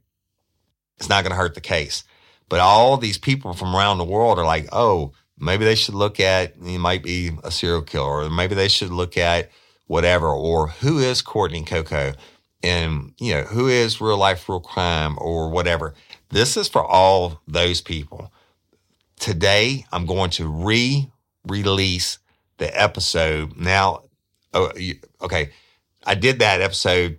it's 0.96 1.08
not 1.08 1.22
going 1.22 1.30
to 1.30 1.36
hurt 1.36 1.54
the 1.54 1.60
case. 1.60 2.02
But 2.48 2.58
all 2.58 2.96
these 2.96 3.18
people 3.18 3.52
from 3.52 3.76
around 3.76 3.98
the 3.98 4.04
world 4.04 4.40
are 4.40 4.44
like, 4.44 4.66
oh, 4.72 5.12
maybe 5.38 5.64
they 5.64 5.76
should 5.76 5.94
look 5.94 6.18
at, 6.18 6.54
he 6.60 6.76
might 6.76 7.04
be 7.04 7.30
a 7.44 7.52
serial 7.52 7.82
killer, 7.82 8.24
or 8.24 8.30
maybe 8.30 8.56
they 8.56 8.68
should 8.68 8.90
look 8.90 9.16
at 9.16 9.48
whatever, 9.86 10.28
or 10.28 10.68
who 10.68 10.98
is 10.98 11.22
Courtney 11.22 11.64
Coco? 11.64 12.12
And, 12.62 13.12
you 13.18 13.34
know, 13.34 13.42
who 13.42 13.68
is 13.68 14.00
real 14.00 14.16
life, 14.16 14.48
real 14.48 14.60
crime, 14.60 15.16
or 15.18 15.50
whatever. 15.50 15.94
This 16.30 16.56
is 16.56 16.68
for 16.68 16.84
all 16.84 17.40
those 17.46 17.80
people. 17.80 18.32
Today, 19.18 19.86
I'm 19.92 20.06
going 20.06 20.30
to 20.30 20.48
re 20.48 21.10
release 21.46 22.18
the 22.58 22.80
episode. 22.80 23.56
Now, 23.56 24.04
oh, 24.52 24.72
okay, 25.22 25.50
I 26.04 26.14
did 26.14 26.40
that 26.40 26.60
episode. 26.60 27.18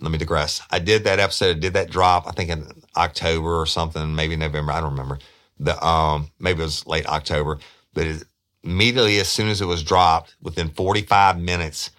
Let 0.00 0.10
me 0.10 0.18
digress. 0.18 0.60
I 0.70 0.80
did 0.80 1.04
that 1.04 1.20
episode, 1.20 1.60
did 1.60 1.74
that 1.74 1.90
drop, 1.90 2.26
I 2.26 2.32
think 2.32 2.50
in 2.50 2.82
October 2.96 3.60
or 3.60 3.66
something, 3.66 4.14
maybe 4.14 4.36
November. 4.36 4.72
I 4.72 4.80
don't 4.80 4.90
remember. 4.90 5.18
The 5.58 5.82
um, 5.84 6.30
maybe 6.40 6.60
it 6.60 6.64
was 6.64 6.86
late 6.86 7.06
October, 7.06 7.58
but 7.94 8.06
it, 8.06 8.24
immediately 8.64 9.18
as 9.18 9.28
soon 9.28 9.48
as 9.48 9.60
it 9.60 9.66
was 9.66 9.82
dropped, 9.82 10.36
within 10.40 10.68
45 10.68 11.40
minutes, 11.40 11.90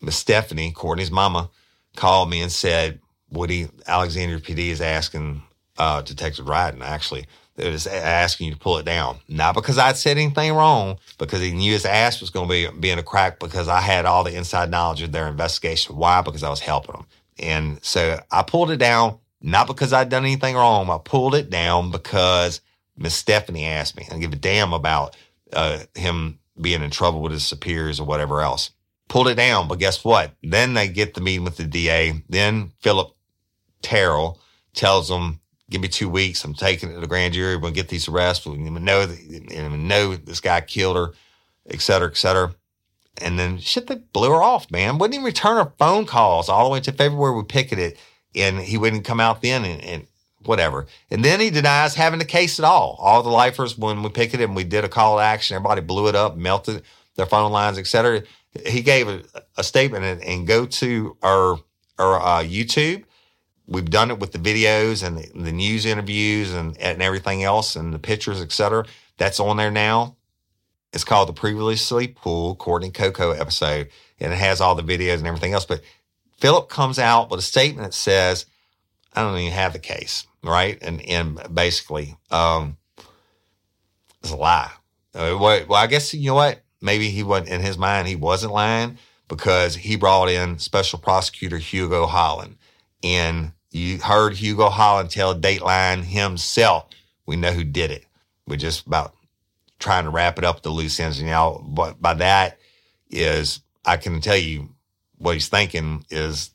Miss 0.00 0.16
Stephanie, 0.16 0.72
Courtney's 0.72 1.10
mama, 1.10 1.50
called 1.96 2.30
me 2.30 2.42
and 2.42 2.50
said, 2.50 3.00
Woody, 3.30 3.68
Alexandria 3.86 4.40
PD 4.40 4.68
is 4.68 4.80
asking 4.80 5.42
uh, 5.78 6.02
Detective 6.02 6.46
Dryden, 6.46 6.82
actually, 6.82 7.26
is 7.56 7.86
asking 7.86 8.48
you 8.48 8.54
to 8.54 8.58
pull 8.58 8.78
it 8.78 8.84
down. 8.84 9.18
Not 9.28 9.54
because 9.54 9.78
I'd 9.78 9.96
said 9.96 10.18
anything 10.18 10.52
wrong, 10.52 10.98
because 11.18 11.40
he 11.40 11.52
knew 11.52 11.72
his 11.72 11.84
ass 11.84 12.20
was 12.20 12.30
going 12.30 12.48
to 12.48 12.72
be, 12.72 12.78
be 12.80 12.90
in 12.90 12.98
a 12.98 13.02
crack 13.02 13.38
because 13.38 13.68
I 13.68 13.80
had 13.80 14.04
all 14.04 14.24
the 14.24 14.36
inside 14.36 14.70
knowledge 14.70 15.02
of 15.02 15.12
their 15.12 15.28
investigation. 15.28 15.96
Why? 15.96 16.22
Because 16.22 16.42
I 16.42 16.50
was 16.50 16.60
helping 16.60 16.92
them. 16.92 17.06
And 17.38 17.82
so 17.82 18.20
I 18.30 18.42
pulled 18.42 18.70
it 18.70 18.76
down, 18.76 19.18
not 19.40 19.66
because 19.66 19.92
I'd 19.92 20.08
done 20.08 20.24
anything 20.24 20.54
wrong. 20.54 20.90
I 20.90 20.98
pulled 21.02 21.34
it 21.34 21.50
down 21.50 21.90
because 21.90 22.60
Miss 22.96 23.14
Stephanie 23.14 23.66
asked 23.66 23.96
me. 23.96 24.06
I 24.10 24.18
give 24.18 24.32
a 24.32 24.36
damn 24.36 24.72
about 24.72 25.16
uh, 25.52 25.80
him 25.94 26.38
being 26.60 26.82
in 26.82 26.90
trouble 26.90 27.22
with 27.22 27.32
his 27.32 27.46
superiors 27.46 28.00
or 28.00 28.06
whatever 28.06 28.40
else. 28.42 28.70
Pulled 29.08 29.28
it 29.28 29.34
down, 29.34 29.68
but 29.68 29.78
guess 29.78 30.04
what? 30.04 30.32
Then 30.42 30.74
they 30.74 30.88
get 30.88 31.14
the 31.14 31.20
meeting 31.20 31.44
with 31.44 31.56
the 31.56 31.64
DA. 31.64 32.22
Then 32.28 32.72
Philip 32.80 33.14
Terrell 33.82 34.40
tells 34.74 35.08
them, 35.08 35.40
"Give 35.68 35.82
me 35.82 35.88
two 35.88 36.08
weeks. 36.08 36.44
I'm 36.44 36.54
taking 36.54 36.90
it 36.90 36.94
to 36.94 37.00
the 37.00 37.06
grand 37.06 37.34
jury. 37.34 37.56
We'll 37.56 37.72
get 37.72 37.88
these 37.88 38.08
arrests. 38.08 38.46
We 38.46 38.56
know 38.56 39.06
that, 39.06 39.76
know 39.78 40.16
this 40.16 40.40
guy 40.40 40.60
killed 40.62 40.96
her, 40.96 41.12
et 41.68 41.80
cetera, 41.80 42.08
et 42.08 42.16
cetera." 42.16 42.54
And 43.18 43.38
then 43.38 43.58
shit, 43.58 43.88
they 43.88 43.96
blew 43.96 44.30
her 44.30 44.42
off, 44.42 44.70
man. 44.70 44.96
Wouldn't 44.98 45.14
even 45.14 45.26
return 45.26 45.62
her 45.62 45.72
phone 45.78 46.06
calls 46.06 46.48
all 46.48 46.64
the 46.64 46.70
way 46.70 46.80
to 46.80 46.92
February. 46.92 47.36
We 47.36 47.42
picketed, 47.42 47.98
and 48.34 48.60
he 48.60 48.78
wouldn't 48.78 49.04
come 49.04 49.20
out 49.20 49.42
then 49.42 49.64
and, 49.64 49.82
and 49.82 50.06
whatever. 50.44 50.86
And 51.10 51.24
then 51.24 51.40
he 51.40 51.50
denies 51.50 51.94
having 51.94 52.18
the 52.18 52.24
case 52.24 52.58
at 52.58 52.64
all. 52.64 52.96
All 53.00 53.22
the 53.22 53.30
lifers, 53.30 53.76
when 53.76 54.02
we 54.02 54.08
picked 54.10 54.34
it 54.34 54.40
and 54.40 54.56
we 54.56 54.64
did 54.64 54.84
a 54.84 54.88
call 54.88 55.16
to 55.16 55.22
action, 55.22 55.56
everybody 55.56 55.80
blew 55.80 56.08
it 56.08 56.14
up, 56.14 56.36
melted 56.36 56.82
their 57.16 57.26
phone 57.26 57.52
lines, 57.52 57.78
etc. 57.78 58.22
He 58.66 58.82
gave 58.82 59.08
a, 59.08 59.22
a 59.56 59.64
statement 59.64 60.04
and, 60.04 60.22
and, 60.22 60.46
go 60.46 60.66
to 60.66 61.16
our 61.22 61.58
our 61.98 62.20
uh, 62.20 62.42
YouTube. 62.42 63.04
We've 63.66 63.88
done 63.88 64.10
it 64.10 64.18
with 64.18 64.32
the 64.32 64.38
videos 64.38 65.06
and 65.06 65.18
the, 65.18 65.30
the 65.34 65.52
news 65.52 65.86
interviews 65.86 66.52
and, 66.52 66.76
and 66.78 67.00
everything 67.00 67.42
else 67.42 67.76
and 67.76 67.94
the 67.94 67.98
pictures, 67.98 68.40
etc. 68.40 68.84
That's 69.16 69.40
on 69.40 69.56
there 69.56 69.70
now. 69.70 70.16
It's 70.92 71.04
called 71.04 71.28
the 71.28 71.32
previously 71.32 72.08
pool 72.08 72.54
Courtney 72.54 72.90
Coco 72.90 73.30
episode, 73.30 73.88
and 74.20 74.32
it 74.32 74.38
has 74.38 74.60
all 74.60 74.74
the 74.74 74.82
videos 74.82 75.18
and 75.18 75.26
everything 75.26 75.54
else. 75.54 75.64
But 75.64 75.80
Philip 76.38 76.68
comes 76.68 76.98
out 76.98 77.30
with 77.30 77.38
a 77.40 77.42
statement 77.42 77.86
that 77.86 77.94
says, 77.94 78.46
"I 79.14 79.22
don't 79.22 79.38
even 79.38 79.52
have 79.52 79.72
the 79.72 79.78
case." 79.78 80.26
right? 80.42 80.78
And 80.82 81.00
and 81.02 81.40
basically, 81.52 82.16
um, 82.30 82.76
it's 84.22 84.32
a 84.32 84.36
lie. 84.36 84.70
Uh, 85.14 85.36
well, 85.38 85.74
I 85.74 85.86
guess 85.86 86.12
you 86.14 86.28
know 86.28 86.34
what? 86.34 86.62
Maybe 86.80 87.10
he 87.10 87.22
wasn't 87.22 87.50
in 87.50 87.60
his 87.60 87.78
mind. 87.78 88.08
He 88.08 88.16
wasn't 88.16 88.52
lying 88.52 88.98
because 89.28 89.76
he 89.76 89.96
brought 89.96 90.28
in 90.28 90.58
Special 90.58 90.98
Prosecutor 90.98 91.58
Hugo 91.58 92.06
Holland, 92.06 92.56
and 93.02 93.52
you 93.70 93.98
heard 93.98 94.34
Hugo 94.34 94.68
Holland 94.68 95.10
tell 95.10 95.38
Dateline 95.38 96.04
himself, 96.04 96.86
"We 97.26 97.36
know 97.36 97.52
who 97.52 97.64
did 97.64 97.90
it." 97.90 98.06
We're 98.46 98.56
just 98.56 98.86
about 98.86 99.14
trying 99.78 100.04
to 100.04 100.10
wrap 100.10 100.38
it 100.38 100.44
up 100.44 100.62
the 100.62 100.70
loose 100.70 100.98
ends. 101.00 101.18
And 101.18 101.28
now, 101.28 101.64
but 101.66 102.00
by 102.00 102.14
that 102.14 102.58
is 103.10 103.60
I 103.84 103.96
can 103.96 104.20
tell 104.20 104.36
you 104.36 104.70
what 105.18 105.34
he's 105.34 105.48
thinking 105.48 106.04
is 106.10 106.50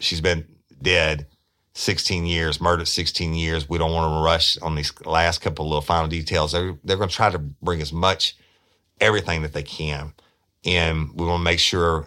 she's 0.00 0.20
been 0.20 0.46
dead 0.82 1.26
16 1.74 2.24
years, 2.24 2.60
murdered 2.60 2.86
16 2.86 3.34
years. 3.34 3.68
We 3.68 3.78
don't 3.78 3.92
want 3.92 4.10
to 4.10 4.24
rush 4.24 4.56
on 4.58 4.74
these 4.74 4.92
last 5.04 5.40
couple 5.40 5.64
of 5.64 5.70
little 5.70 5.82
final 5.82 6.08
details. 6.08 6.52
They're, 6.52 6.76
they're 6.84 6.96
going 6.96 7.08
to 7.08 7.14
try 7.14 7.30
to 7.30 7.38
bring 7.38 7.82
as 7.82 7.92
much 7.92 8.36
everything 9.00 9.42
that 9.42 9.52
they 9.52 9.64
can. 9.64 10.12
And 10.64 11.10
we 11.14 11.26
want 11.26 11.40
to 11.40 11.44
make 11.44 11.58
sure 11.58 12.06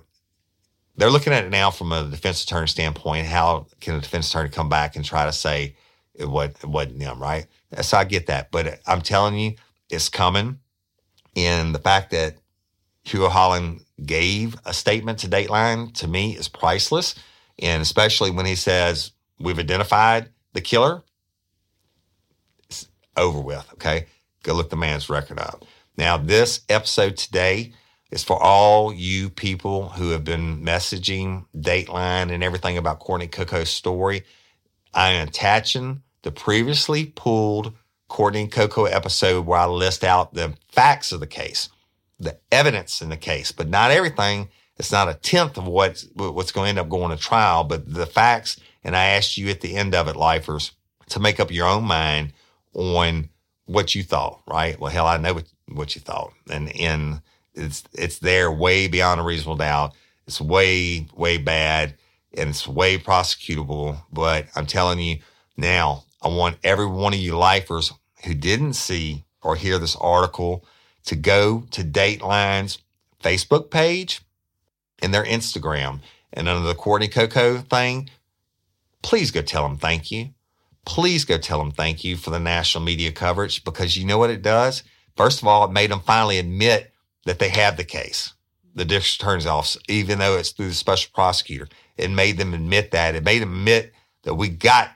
they're 0.96 1.12
looking 1.12 1.34
at 1.34 1.44
it 1.44 1.50
now 1.50 1.70
from 1.70 1.92
a 1.92 2.10
defense 2.10 2.44
attorney 2.44 2.68
standpoint. 2.68 3.28
How 3.28 3.68
can 3.82 3.96
a 3.96 4.02
defense 4.02 4.30
attorney 4.30 4.50
come 4.50 4.70
back 4.70 4.96
and 4.96 5.04
try 5.04 5.26
to 5.26 5.34
say 5.34 5.76
it, 6.16 6.26
was, 6.26 6.52
wasn't 6.64 7.00
them, 7.00 7.22
right? 7.22 7.46
So 7.82 7.98
I 7.98 8.06
get 8.06 8.28
that. 8.28 8.52
But 8.52 8.80
I'm 8.88 9.02
telling 9.02 9.36
you, 9.36 9.56
it's 9.90 10.10
coming. 10.10 10.60
And 11.36 11.76
the 11.76 11.80
fact 11.80 12.12
that 12.12 12.38
Hugo 13.04 13.30
Holland 13.30 13.82
gave 14.04 14.56
a 14.66 14.74
statement 14.74 15.20
to 15.20 15.28
Dateline 15.28 15.94
to 15.96 16.08
me 16.08 16.36
is 16.36 16.48
priceless. 16.48 17.16
And 17.60 17.82
especially 17.82 18.32
when 18.32 18.46
he 18.46 18.56
says, 18.56 19.12
We've 19.40 19.60
identified 19.60 20.30
the 20.54 20.62
killer. 20.62 21.04
It's 22.64 22.88
over 23.16 23.40
with. 23.40 23.68
Okay. 23.74 24.08
Go 24.44 24.54
look 24.54 24.70
the 24.70 24.76
man's 24.76 25.10
record 25.10 25.40
up. 25.40 25.66
Now, 25.98 26.18
this 26.18 26.62
episode 26.70 27.18
today 27.18 27.74
is 28.12 28.24
for 28.24 28.42
all 28.42 28.94
you 28.94 29.30
people 29.30 29.90
who 29.90 30.12
have 30.12 30.24
been 30.24 30.64
messaging 30.64 31.46
Dateline 31.56 32.32
and 32.32 32.44
everything 32.44 32.78
about 32.78 33.00
Courtney 33.00 33.28
Coco's 33.28 33.70
story. 33.70 34.24
I 34.94 35.10
am 35.10 35.28
attaching 35.28 36.02
the 36.22 36.32
previously 36.32 37.06
pulled 37.06 37.74
Courtney 38.08 38.48
Coco 38.48 38.86
episode 38.86 39.46
where 39.46 39.60
I 39.60 39.66
list 39.66 40.04
out 40.04 40.34
the 40.34 40.54
facts 40.72 41.12
of 41.12 41.20
the 41.20 41.28
case, 41.28 41.70
the 42.20 42.38
evidence 42.52 43.02
in 43.02 43.10
the 43.10 43.18
case, 43.18 43.52
but 43.52 43.68
not 43.68 43.92
everything. 43.92 44.50
It's 44.78 44.92
not 44.92 45.10
a 45.10 45.16
tenth 45.16 45.58
of 45.58 45.68
what's, 45.68 46.08
what's 46.14 46.52
going 46.52 46.66
to 46.66 46.70
end 46.70 46.80
up 46.80 46.90
going 46.90 47.16
to 47.16 47.22
trial, 47.22 47.64
but 47.64 47.92
the 47.92 48.06
facts 48.06 48.60
and 48.88 48.96
I 48.96 49.08
asked 49.08 49.38
you 49.38 49.50
at 49.50 49.60
the 49.60 49.76
end 49.76 49.94
of 49.94 50.08
it, 50.08 50.16
lifers, 50.16 50.72
to 51.10 51.20
make 51.20 51.42
up 51.42 51.52
your 51.52 51.68
own 51.68 51.84
mind 51.84 52.32
on 52.74 53.28
what 53.66 53.94
you 53.94 54.02
thought, 54.02 54.42
right? 54.48 54.80
Well, 54.80 54.90
hell, 54.90 55.06
I 55.06 55.18
know 55.18 55.34
what, 55.34 55.46
what 55.68 55.94
you 55.94 56.00
thought. 56.00 56.32
And, 56.50 56.74
and 56.80 57.22
it's, 57.54 57.84
it's 57.92 58.20
there 58.20 58.50
way 58.50 58.88
beyond 58.88 59.20
a 59.20 59.26
reasonable 59.26 59.58
doubt. 59.58 59.94
It's 60.26 60.40
way, 60.40 61.06
way 61.14 61.38
bad. 61.38 61.96
and 62.38 62.50
it's 62.50 62.66
way 62.66 62.98
prosecutable. 62.98 63.98
But 64.10 64.46
I'm 64.56 64.66
telling 64.66 65.00
you 65.00 65.18
now, 65.58 66.06
I 66.22 66.30
want 66.30 66.58
every 66.64 66.86
one 66.86 67.14
of 67.14 67.20
you 67.20 67.38
lifers 67.38 67.92
who 68.24 68.34
didn't 68.34 68.74
see 68.74 69.26
or 69.42 69.58
hear 69.58 69.80
this 69.80 69.98
article 69.98 70.64
to 71.06 71.16
go 71.16 71.66
to 71.72 71.84
Dateline's 71.84 72.80
Facebook 73.22 73.70
page 73.70 74.22
and 75.00 75.14
their 75.14 75.26
Instagram. 75.26 76.00
And 76.32 76.48
under 76.48 76.68
the 76.68 76.76
Courtney 76.76 77.10
Coco 77.10 77.58
thing, 77.60 78.10
please 79.02 79.32
go 79.32 79.42
tell 79.42 79.64
them 79.64 79.78
thank 79.78 80.12
you. 80.12 80.30
Please 80.86 81.26
go 81.26 81.38
tell 81.38 81.60
them 81.60 81.72
thank 81.72 82.04
you 82.04 82.16
for 82.16 82.30
the 82.30 82.40
national 82.40 82.84
media 82.84 83.12
coverage 83.12 83.64
because 83.64 83.98
you 83.98 84.06
know 84.06 84.18
what 84.18 84.30
it 84.30 84.42
does? 84.42 84.84
First 85.18 85.42
of 85.42 85.48
all, 85.48 85.66
it 85.66 85.72
made 85.72 85.92
them 85.92 86.00
finally 86.02 86.38
admit 86.38 86.94
that 87.26 87.40
they 87.40 87.50
have 87.50 87.78
the 87.78 87.84
case. 87.84 88.34
The 88.76 88.86
district 88.86 89.22
attorney's 89.22 89.48
office, 89.48 89.78
even 89.90 90.20
though 90.20 90.38
it's 90.38 90.52
through 90.52 90.70
the 90.70 90.74
special 90.74 91.12
prosecutor, 91.14 91.68
it 91.98 92.12
made 92.12 92.38
them 92.38 92.54
admit 92.54 92.92
that. 92.92 93.16
It 93.16 93.24
made 93.24 93.42
them 93.42 93.54
admit 93.54 93.92
that 94.24 94.36
we 94.36 94.50
got 94.50 94.92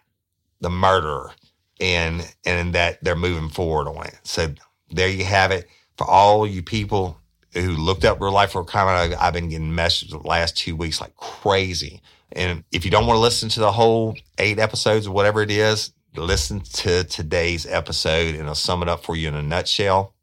the 0.62 0.70
murderer 0.70 1.32
and 1.80 2.32
and 2.46 2.74
that 2.74 3.04
they're 3.04 3.16
moving 3.16 3.50
forward 3.50 3.88
on 3.90 4.06
it. 4.06 4.20
So 4.24 4.54
there 4.92 5.10
you 5.10 5.26
have 5.26 5.52
it 5.52 5.68
for 5.98 6.06
all 6.08 6.48
you 6.48 6.62
people 6.62 7.18
who 7.54 7.72
looked 7.72 8.06
up 8.06 8.22
real 8.22 8.32
life 8.32 8.52
for 8.52 8.64
comment. 8.64 9.16
I've 9.20 9.34
been 9.34 9.50
getting 9.50 9.76
messages 9.76 10.12
the 10.12 10.20
last 10.20 10.56
two 10.56 10.76
weeks 10.76 11.02
like 11.02 11.16
crazy. 11.18 12.02
And 12.34 12.63
if 12.72 12.86
you 12.86 12.91
don't 12.91 13.08
want 13.08 13.17
to 13.17 13.22
listen 13.22 13.50
to 13.50 13.60
the 13.60 13.72
whole 13.72 14.15
eight 14.38 14.60
episodes 14.60 15.08
or 15.08 15.12
whatever 15.12 15.41
it 15.41 15.52
is, 15.52 15.91
listen 16.15 16.62
to 16.62 17.04
today's 17.04 17.65
episode 17.65 18.36
and 18.36 18.48
I'll 18.48 18.56
sum 18.56 18.82
it 18.82 18.89
up 18.89 19.04
for 19.04 19.15
you 19.15 19.28
in 19.28 19.36
a 19.36 19.41
nutshell. 19.41 20.13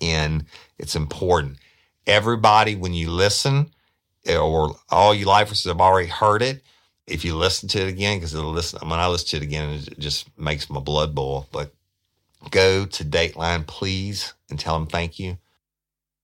And 0.00 0.44
it's 0.78 0.96
important. 0.96 1.58
Everybody, 2.06 2.76
when 2.76 2.94
you 2.94 3.10
listen, 3.10 3.72
or 4.28 4.76
all 4.90 5.14
you 5.14 5.26
lifers 5.26 5.64
have 5.64 5.80
already 5.80 6.08
heard 6.08 6.42
it, 6.42 6.62
if 7.06 7.24
you 7.24 7.34
listen 7.34 7.68
to 7.70 7.80
it 7.80 7.88
again, 7.88 8.18
because 8.18 8.34
it'll 8.34 8.50
listen 8.50 8.86
when 8.88 9.00
I 9.00 9.08
listen 9.08 9.28
to 9.30 9.36
it 9.38 9.42
again, 9.42 9.70
it 9.70 9.98
just 9.98 10.28
makes 10.38 10.68
my 10.68 10.80
blood 10.80 11.14
boil. 11.14 11.48
But 11.52 11.72
go 12.50 12.84
to 12.84 13.04
Dateline, 13.04 13.66
please, 13.66 14.34
and 14.50 14.58
tell 14.58 14.78
them 14.78 14.86
thank 14.86 15.18
you. 15.18 15.38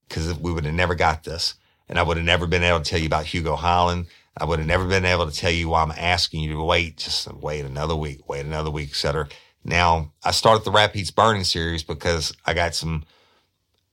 Because 0.07 0.37
we 0.39 0.51
would 0.51 0.65
have 0.65 0.73
never 0.73 0.93
got 0.93 1.23
this. 1.23 1.55
And 1.89 1.97
I 1.97 2.03
would 2.03 2.17
have 2.17 2.25
never 2.25 2.47
been 2.47 2.63
able 2.63 2.79
to 2.79 2.89
tell 2.89 2.99
you 2.99 3.07
about 3.07 3.25
Hugo 3.25 3.55
Highland. 3.55 4.07
I 4.37 4.45
would 4.45 4.59
have 4.59 4.67
never 4.67 4.85
been 4.85 5.05
able 5.05 5.29
to 5.29 5.35
tell 5.35 5.51
you 5.51 5.69
why 5.69 5.81
I'm 5.81 5.91
asking 5.91 6.41
you 6.41 6.53
to 6.53 6.63
wait, 6.63 6.97
just 6.97 7.31
wait 7.33 7.63
another 7.63 7.95
week, 7.95 8.27
wait 8.27 8.45
another 8.45 8.71
week, 8.71 8.89
etc. 8.89 9.27
Now, 9.63 10.13
I 10.23 10.31
started 10.31 10.65
the 10.65 10.71
Rapides 10.71 11.13
Burning 11.13 11.43
series 11.43 11.83
because 11.83 12.33
I 12.45 12.53
got 12.53 12.75
some, 12.75 13.03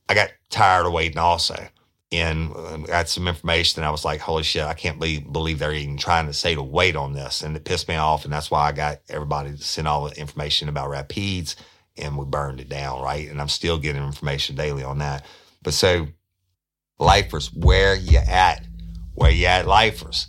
I 0.09 0.14
got 0.14 0.31
tired 0.50 0.87
of 0.87 0.92
waiting 0.92 1.18
also 1.18 1.68
and 2.12 2.55
um, 2.55 2.83
got 2.83 3.09
some 3.09 3.26
information 3.26 3.83
I 3.85 3.90
was 3.90 4.05
like, 4.05 4.20
holy 4.20 4.42
shit, 4.42 4.64
I 4.64 4.74
can't 4.74 4.98
believe, 4.98 5.33
believe 5.33 5.59
they're 5.59 5.72
even 5.72 5.96
trying 5.96 6.26
to 6.26 6.35
say 6.35 6.55
to 6.55 6.62
wait 6.62 6.94
on 6.94 7.14
this. 7.14 7.42
And 7.42 7.57
it 7.57 7.64
pissed 7.64 7.88
me 7.88 7.96
off. 7.96 8.24
And 8.24 8.33
that's 8.33 8.50
why 8.50 8.68
I 8.68 8.72
got 8.72 9.00
everybody 9.09 9.52
to 9.52 9.62
send 9.62 9.88
all 9.88 10.09
the 10.09 10.20
information 10.20 10.68
about 10.68 10.90
Rapides 10.90 11.57
and 11.96 12.16
we 12.16 12.24
burned 12.24 12.61
it 12.61 12.68
down, 12.68 13.00
right? 13.02 13.28
And 13.28 13.40
I'm 13.40 13.48
still 13.48 13.78
getting 13.78 14.02
information 14.02 14.57
daily 14.57 14.83
on 14.83 14.98
that. 14.98 15.24
But 15.62 15.74
so, 15.74 16.09
lifers, 16.98 17.52
where 17.52 17.94
you 17.94 18.18
at? 18.18 18.66
Where 19.14 19.31
you 19.31 19.46
at, 19.46 19.66
lifers? 19.66 20.26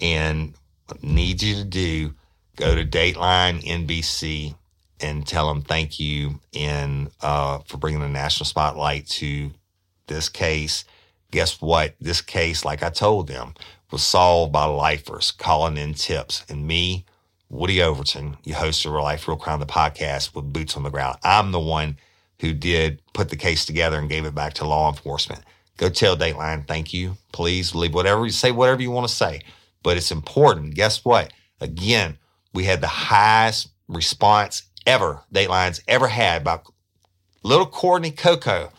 And 0.00 0.54
need 1.02 1.42
you 1.42 1.54
to 1.56 1.64
do, 1.64 2.14
go 2.56 2.74
to 2.74 2.84
Dateline 2.84 3.62
NBC 3.62 4.54
and 5.00 5.26
tell 5.26 5.48
them 5.48 5.62
thank 5.62 5.98
you 5.98 6.40
and 6.54 7.10
uh, 7.20 7.58
for 7.66 7.76
bringing 7.76 8.00
the 8.00 8.08
national 8.08 8.46
spotlight 8.46 9.06
to 9.06 9.50
this 10.06 10.28
case. 10.28 10.84
Guess 11.30 11.60
what? 11.60 11.94
This 12.00 12.20
case, 12.20 12.64
like 12.64 12.82
I 12.82 12.90
told 12.90 13.26
them, 13.26 13.54
was 13.90 14.02
solved 14.02 14.52
by 14.52 14.64
lifers 14.64 15.30
calling 15.32 15.76
in 15.76 15.94
tips. 15.94 16.44
And 16.48 16.66
me, 16.66 17.04
Woody 17.48 17.82
Overton, 17.82 18.36
you 18.44 18.54
host 18.54 18.84
of 18.84 18.92
Real 18.92 19.02
Life 19.02 19.26
Real 19.28 19.36
Crime, 19.36 19.60
the 19.60 19.66
podcast 19.66 20.34
with 20.34 20.52
boots 20.52 20.76
on 20.76 20.82
the 20.82 20.90
ground. 20.90 21.18
I'm 21.22 21.52
the 21.52 21.60
one 21.60 21.98
who 22.40 22.52
did 22.52 23.00
put 23.12 23.28
the 23.28 23.36
case 23.36 23.64
together 23.64 23.98
and 23.98 24.08
gave 24.08 24.24
it 24.24 24.34
back 24.34 24.54
to 24.54 24.66
law 24.66 24.88
enforcement. 24.88 25.42
Go 25.76 25.88
tell 25.88 26.16
Dateline, 26.16 26.66
thank 26.66 26.92
you. 26.92 27.16
Please 27.32 27.74
leave 27.74 27.94
whatever 27.94 28.24
you 28.24 28.32
say, 28.32 28.52
whatever 28.52 28.82
you 28.82 28.90
want 28.90 29.08
to 29.08 29.14
say. 29.14 29.40
But 29.84 29.96
it's 29.96 30.10
important. 30.10 30.74
Guess 30.74 31.04
what? 31.04 31.32
Again, 31.60 32.18
we 32.52 32.64
had 32.64 32.80
the 32.80 32.88
highest 32.88 33.68
response 33.86 34.64
ever 34.86 35.22
Dateline's 35.32 35.80
ever 35.86 36.08
had 36.08 36.42
by 36.42 36.58
little 37.44 37.66
Courtney 37.66 38.10
Coco 38.10 38.72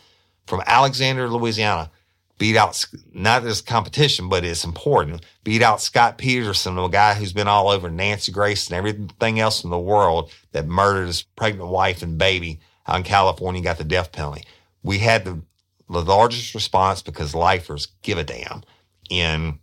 from 0.46 0.62
Alexandria, 0.66 1.28
Louisiana 1.28 1.90
beat 2.38 2.56
out 2.56 2.84
not 3.12 3.44
as 3.44 3.60
competition, 3.62 4.28
but 4.28 4.44
it's 4.44 4.64
important. 4.64 5.24
Beat 5.44 5.62
out 5.62 5.80
Scott 5.80 6.18
Peterson, 6.18 6.78
a 6.78 6.88
guy 6.88 7.14
who's 7.14 7.32
been 7.32 7.48
all 7.48 7.68
over 7.68 7.90
Nancy 7.90 8.32
Grace 8.32 8.68
and 8.68 8.76
everything 8.76 9.40
else 9.40 9.64
in 9.64 9.70
the 9.70 9.78
world 9.78 10.30
that 10.52 10.66
murdered 10.66 11.06
his 11.06 11.22
pregnant 11.22 11.70
wife 11.70 12.02
and 12.02 12.18
baby 12.18 12.60
out 12.86 12.98
in 12.98 13.02
California, 13.02 13.62
got 13.62 13.78
the 13.78 13.84
death 13.84 14.12
penalty. 14.12 14.44
We 14.82 14.98
had 14.98 15.24
the, 15.24 15.40
the 15.88 16.02
largest 16.02 16.54
response 16.54 17.02
because 17.02 17.34
lifers 17.34 17.88
give 18.02 18.18
a 18.18 18.24
damn. 18.24 18.62
And 19.10 19.58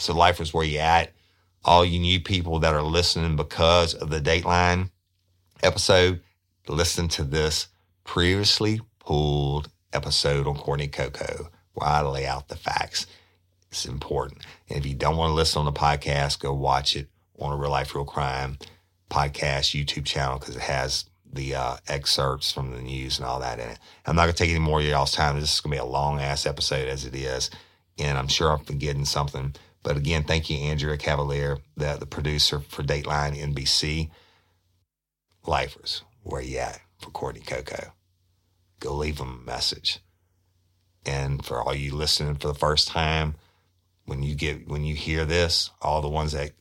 so 0.00 0.14
life 0.14 0.40
is 0.40 0.54
where 0.54 0.64
you 0.64 0.78
at? 0.78 1.12
All 1.64 1.84
you 1.84 1.98
new 1.98 2.20
people 2.20 2.58
that 2.60 2.74
are 2.74 2.82
listening 2.82 3.36
because 3.36 3.94
of 3.94 4.08
the 4.10 4.20
Dateline 4.20 4.90
episode, 5.62 6.20
listen 6.68 7.08
to 7.08 7.24
this 7.24 7.68
previously 8.04 8.80
pulled 8.98 9.68
episode 9.92 10.46
on 10.46 10.56
Courtney 10.56 10.88
Coco 10.88 11.50
where 11.74 11.88
I 11.88 12.00
lay 12.02 12.26
out 12.26 12.48
the 12.48 12.56
facts. 12.56 13.06
It's 13.70 13.86
important. 13.86 14.42
And 14.68 14.78
if 14.78 14.86
you 14.86 14.94
don't 14.94 15.16
want 15.16 15.30
to 15.30 15.34
listen 15.34 15.60
on 15.60 15.64
the 15.66 15.72
podcast, 15.72 16.40
go 16.40 16.52
watch 16.52 16.96
it 16.96 17.08
on 17.38 17.52
a 17.52 17.56
Real 17.56 17.70
Life 17.70 17.94
Real 17.94 18.04
Crime 18.04 18.58
podcast 19.10 19.78
YouTube 19.78 20.04
channel 20.04 20.38
because 20.38 20.56
it 20.56 20.62
has 20.62 21.04
the 21.32 21.54
uh, 21.54 21.76
excerpts 21.88 22.50
from 22.50 22.72
the 22.72 22.80
news 22.80 23.18
and 23.18 23.26
all 23.26 23.40
that 23.40 23.58
in 23.60 23.68
it. 23.68 23.78
I'm 24.06 24.16
not 24.16 24.22
going 24.22 24.34
to 24.34 24.38
take 24.38 24.50
any 24.50 24.58
more 24.58 24.80
of 24.80 24.86
y'all's 24.86 25.12
time. 25.12 25.38
This 25.38 25.54
is 25.54 25.60
going 25.60 25.76
to 25.76 25.82
be 25.82 25.88
a 25.88 25.90
long 25.90 26.20
ass 26.20 26.46
episode 26.46 26.88
as 26.88 27.04
it 27.04 27.14
is. 27.14 27.50
And 27.98 28.18
I'm 28.18 28.28
sure 28.28 28.50
I'm 28.50 28.64
forgetting 28.64 29.04
something. 29.04 29.54
But 29.82 29.96
again, 29.96 30.24
thank 30.24 30.50
you, 30.50 30.58
Andrea 30.58 30.96
Cavallier, 30.96 31.58
the, 31.76 31.96
the 31.96 32.06
producer 32.06 32.60
for 32.60 32.82
Dateline 32.82 33.36
NBC. 33.36 34.10
Lifers, 35.46 36.02
where 36.22 36.42
you 36.42 36.58
at 36.58 36.80
for 36.98 37.10
Courtney 37.10 37.40
Coco? 37.40 37.92
Go 38.78 38.94
leave 38.94 39.18
them 39.18 39.40
a 39.42 39.46
message. 39.46 40.00
And 41.06 41.44
for 41.44 41.62
all 41.62 41.74
you 41.74 41.94
listening 41.94 42.34
for 42.36 42.48
the 42.48 42.54
first 42.54 42.88
time, 42.88 43.36
when 44.04 44.22
you 44.22 44.34
get 44.34 44.68
when 44.68 44.84
you 44.84 44.94
hear 44.94 45.24
this, 45.24 45.70
all 45.80 46.02
the 46.02 46.08
ones 46.08 46.32
that 46.32 46.52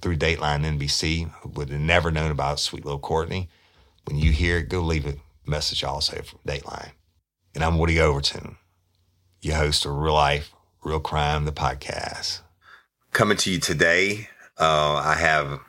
through 0.00 0.16
Dateline 0.16 0.78
NBC 0.78 1.30
would 1.54 1.68
have 1.68 1.80
never 1.80 2.10
known 2.10 2.30
about 2.30 2.60
Sweet 2.60 2.84
Little 2.84 2.98
Courtney, 3.00 3.50
when 4.06 4.16
you 4.16 4.32
hear 4.32 4.58
it, 4.58 4.68
go 4.68 4.80
leave 4.80 5.06
a 5.06 5.16
message 5.46 5.84
also 5.84 6.22
from 6.22 6.38
Dateline. 6.46 6.92
And 7.54 7.62
I'm 7.62 7.78
Woody 7.78 8.00
Overton, 8.00 8.56
your 9.42 9.56
host 9.56 9.84
of 9.84 9.92
Real 9.92 10.14
Life, 10.14 10.54
Real 10.82 11.00
Crime, 11.00 11.44
the 11.44 11.52
podcast. 11.52 12.40
Coming 13.12 13.36
to 13.38 13.50
you 13.50 13.60
today, 13.60 14.28
uh, 14.58 14.94
I 14.94 15.14
have 15.14 15.60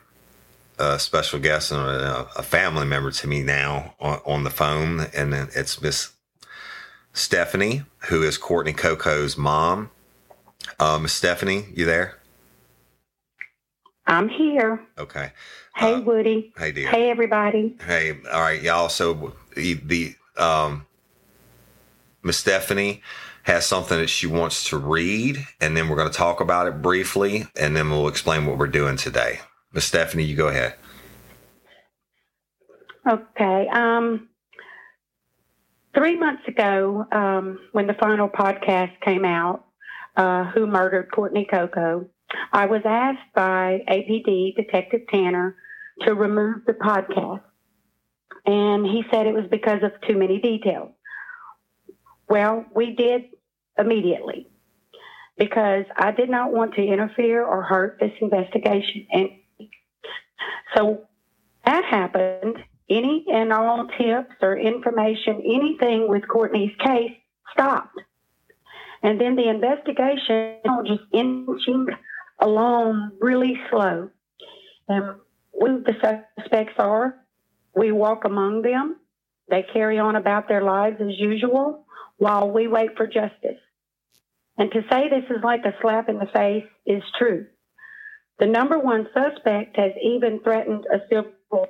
a 0.79 0.99
special 0.99 1.37
guest 1.37 1.71
and 1.73 1.81
a, 1.81 2.29
a, 2.37 2.41
family 2.41 2.85
member 2.85 3.11
to 3.11 3.27
me 3.27 3.43
now 3.43 3.93
on, 3.99 4.21
on 4.25 4.43
the 4.45 4.49
phone, 4.49 5.07
and 5.13 5.33
it's 5.33 5.81
Miss 5.81 6.13
Stephanie, 7.11 7.83
who 8.07 8.23
is 8.23 8.37
Courtney 8.37 8.71
Coco's 8.71 9.37
mom. 9.37 9.91
Um, 10.79 11.05
Stephanie, 11.09 11.65
you 11.73 11.85
there? 11.85 12.17
I'm 14.07 14.29
here. 14.29 14.79
Okay. 14.97 15.33
Hey, 15.75 15.95
uh, 15.95 16.01
Woody. 16.01 16.53
Hey, 16.57 16.71
dear. 16.71 16.89
Hey, 16.89 17.09
everybody. 17.09 17.75
Hey, 17.85 18.17
all 18.31 18.39
right, 18.39 18.61
y'all. 18.61 18.87
So 18.87 19.33
the, 19.55 19.73
the 19.73 20.15
um, 20.37 20.85
Miss 22.23 22.37
Stephanie 22.37 23.01
has 23.43 23.65
something 23.65 23.97
that 23.97 24.09
she 24.09 24.27
wants 24.27 24.69
to 24.69 24.77
read, 24.77 25.45
and 25.59 25.75
then 25.75 25.89
we're 25.89 25.95
going 25.95 26.11
to 26.11 26.17
talk 26.17 26.41
about 26.41 26.67
it 26.67 26.81
briefly, 26.81 27.47
and 27.59 27.75
then 27.75 27.89
we'll 27.89 28.07
explain 28.07 28.45
what 28.45 28.57
we're 28.57 28.67
doing 28.67 28.97
today. 28.97 29.39
Miss 29.73 29.85
Stephanie, 29.85 30.23
you 30.23 30.35
go 30.35 30.49
ahead. 30.49 30.75
Okay. 33.09 33.67
Um, 33.69 34.29
three 35.95 36.17
months 36.17 36.43
ago, 36.47 37.05
um, 37.11 37.59
when 37.71 37.87
the 37.87 37.95
final 37.95 38.29
podcast 38.29 38.99
came 39.01 39.25
out, 39.25 39.65
uh, 40.15 40.45
Who 40.51 40.67
Murdered 40.67 41.09
Courtney 41.11 41.47
Coco, 41.49 42.07
I 42.53 42.65
was 42.65 42.81
asked 42.85 43.33
by 43.33 43.81
APD 43.89 44.55
Detective 44.55 45.01
Tanner 45.09 45.55
to 46.01 46.13
remove 46.13 46.65
the 46.65 46.73
podcast. 46.73 47.41
And 48.45 48.85
he 48.85 49.03
said 49.11 49.27
it 49.27 49.33
was 49.33 49.45
because 49.49 49.83
of 49.83 49.91
too 50.07 50.17
many 50.17 50.39
details. 50.39 50.91
Well, 52.27 52.65
we 52.73 52.95
did 52.95 53.25
immediately 53.77 54.47
because 55.37 55.85
I 55.95 56.11
did 56.11 56.29
not 56.29 56.51
want 56.51 56.75
to 56.75 56.81
interfere 56.81 57.43
or 57.43 57.63
hurt 57.63 57.97
this 57.99 58.11
investigation. 58.21 59.07
And 59.11 59.29
so 60.75 61.07
that 61.65 61.83
happened 61.85 62.57
any 62.89 63.25
and 63.31 63.53
all 63.53 63.87
tips 63.97 64.35
or 64.41 64.57
information, 64.57 65.41
anything 65.45 66.07
with 66.09 66.27
Courtney's 66.27 66.75
case 66.83 67.13
stopped. 67.53 67.97
And 69.01 69.19
then 69.19 69.35
the 69.35 69.49
investigation 69.49 70.57
just 70.85 71.01
inching 71.13 71.87
along 72.39 73.11
really 73.19 73.57
slow. 73.69 74.09
And 74.87 75.15
who 75.53 75.83
the 75.83 76.21
suspects 76.37 76.75
are, 76.77 77.15
we 77.75 77.91
walk 77.91 78.25
among 78.25 78.61
them. 78.61 78.97
They 79.49 79.65
carry 79.73 79.97
on 79.97 80.15
about 80.15 80.47
their 80.47 80.61
lives 80.61 80.97
as 81.01 81.17
usual 81.17 81.85
while 82.21 82.51
we 82.51 82.67
wait 82.67 82.95
for 82.95 83.07
justice. 83.07 83.57
And 84.55 84.71
to 84.73 84.81
say 84.91 85.09
this 85.09 85.25
is 85.35 85.43
like 85.43 85.65
a 85.65 85.73
slap 85.81 86.07
in 86.07 86.19
the 86.19 86.27
face 86.27 86.67
is 86.85 87.01
true. 87.17 87.47
The 88.37 88.45
number 88.45 88.77
one 88.77 89.07
suspect 89.11 89.75
has 89.77 89.93
even 90.03 90.39
threatened 90.43 90.85
a 90.93 90.99
civil. 91.09 91.31
War. 91.49 91.69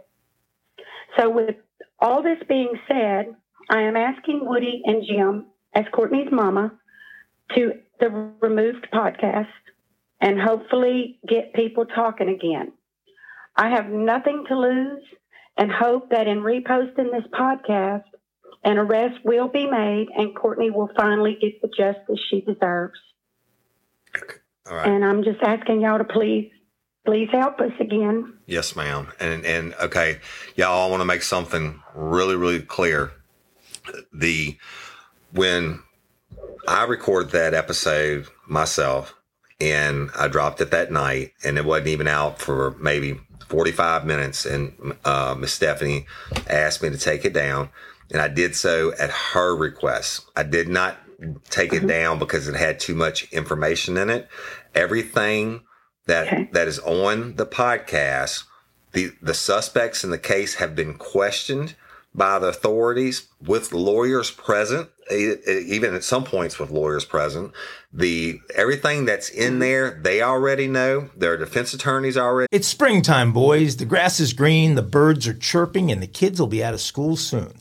So, 1.17 1.29
with 1.29 1.55
all 1.99 2.21
this 2.21 2.39
being 2.49 2.73
said, 2.85 3.33
I 3.69 3.83
am 3.83 3.95
asking 3.95 4.41
Woody 4.43 4.81
and 4.83 5.05
Jim, 5.07 5.45
as 5.73 5.85
Courtney's 5.93 6.29
mama, 6.29 6.73
to 7.55 7.71
the 8.01 8.09
removed 8.41 8.89
podcast 8.93 9.47
and 10.19 10.37
hopefully 10.37 11.17
get 11.25 11.53
people 11.53 11.85
talking 11.85 12.27
again. 12.27 12.73
I 13.55 13.69
have 13.69 13.87
nothing 13.87 14.43
to 14.49 14.59
lose 14.59 15.03
and 15.57 15.71
hope 15.71 16.09
that 16.09 16.27
in 16.27 16.39
reposting 16.39 17.09
this 17.11 17.29
podcast, 17.33 18.03
an 18.63 18.77
arrest 18.77 19.19
will 19.23 19.47
be 19.47 19.69
made 19.69 20.07
and 20.15 20.35
Courtney 20.35 20.69
will 20.69 20.89
finally 20.95 21.37
get 21.39 21.61
the 21.61 21.67
justice 21.67 22.19
she 22.29 22.41
deserves. 22.41 22.99
Right. 24.69 24.87
And 24.87 25.03
I'm 25.03 25.23
just 25.23 25.41
asking 25.41 25.81
y'all 25.81 25.97
to 25.97 26.03
please, 26.03 26.51
please 27.05 27.29
help 27.31 27.59
us 27.59 27.71
again. 27.79 28.37
Yes, 28.45 28.75
ma'am. 28.75 29.07
And 29.19 29.43
and 29.45 29.73
okay, 29.81 30.19
y'all, 30.55 30.87
I 30.87 30.89
want 30.89 31.01
to 31.01 31.05
make 31.05 31.23
something 31.23 31.81
really, 31.95 32.35
really 32.35 32.61
clear. 32.61 33.11
The 34.13 34.57
when 35.33 35.81
I 36.67 36.83
recorded 36.83 37.31
that 37.31 37.53
episode 37.53 38.27
myself, 38.47 39.15
and 39.59 40.09
I 40.17 40.27
dropped 40.27 40.61
it 40.61 40.71
that 40.71 40.91
night, 40.91 41.33
and 41.43 41.57
it 41.57 41.65
wasn't 41.65 41.89
even 41.89 42.07
out 42.07 42.39
for 42.39 42.75
maybe 42.79 43.19
45 43.47 44.05
minutes. 44.05 44.45
And 44.45 44.95
uh, 45.05 45.35
Miss 45.37 45.53
Stephanie 45.53 46.05
asked 46.47 46.81
me 46.81 46.89
to 46.89 46.97
take 46.97 47.25
it 47.25 47.33
down, 47.33 47.69
and 48.11 48.21
I 48.21 48.27
did 48.27 48.55
so 48.55 48.93
at 48.99 49.09
her 49.09 49.55
request. 49.55 50.25
I 50.35 50.43
did 50.43 50.67
not 50.67 50.97
take 51.49 51.73
it 51.73 51.79
mm-hmm. 51.79 51.87
down 51.87 52.19
because 52.19 52.47
it 52.47 52.55
had 52.55 52.79
too 52.79 52.95
much 52.95 53.31
information 53.31 53.97
in 53.97 54.09
it. 54.09 54.27
Everything 54.75 55.61
that 56.07 56.27
Okay. 56.27 56.49
that 56.51 56.67
is 56.67 56.79
on 56.79 57.35
the 57.35 57.45
podcast, 57.45 58.43
the 58.91 59.11
the 59.21 59.33
suspects 59.33 60.03
in 60.03 60.09
the 60.09 60.17
case 60.17 60.55
have 60.55 60.75
been 60.75 60.95
questioned 60.95 61.75
by 62.13 62.39
the 62.39 62.47
authorities 62.47 63.27
with 63.45 63.71
lawyers 63.71 64.31
present, 64.31 64.89
even 65.09 65.95
at 65.95 66.03
some 66.03 66.25
points 66.25 66.59
with 66.59 66.69
lawyers 66.69 67.05
present. 67.05 67.53
The 67.93 68.41
everything 68.55 69.05
that's 69.05 69.29
in 69.29 69.53
mm-hmm. 69.53 69.59
there, 69.59 69.99
they 70.01 70.21
already 70.21 70.67
know. 70.67 71.09
Their 71.15 71.37
defense 71.37 71.73
attorneys 71.73 72.17
already 72.17 72.47
It's 72.51 72.67
springtime, 72.67 73.31
boys. 73.31 73.77
The 73.77 73.85
grass 73.85 74.19
is 74.19 74.33
green, 74.33 74.75
the 74.75 74.81
birds 74.81 75.27
are 75.27 75.33
chirping, 75.33 75.91
and 75.91 76.01
the 76.01 76.07
kids 76.07 76.39
will 76.39 76.47
be 76.47 76.63
out 76.63 76.73
of 76.73 76.81
school 76.81 77.15
soon. 77.15 77.60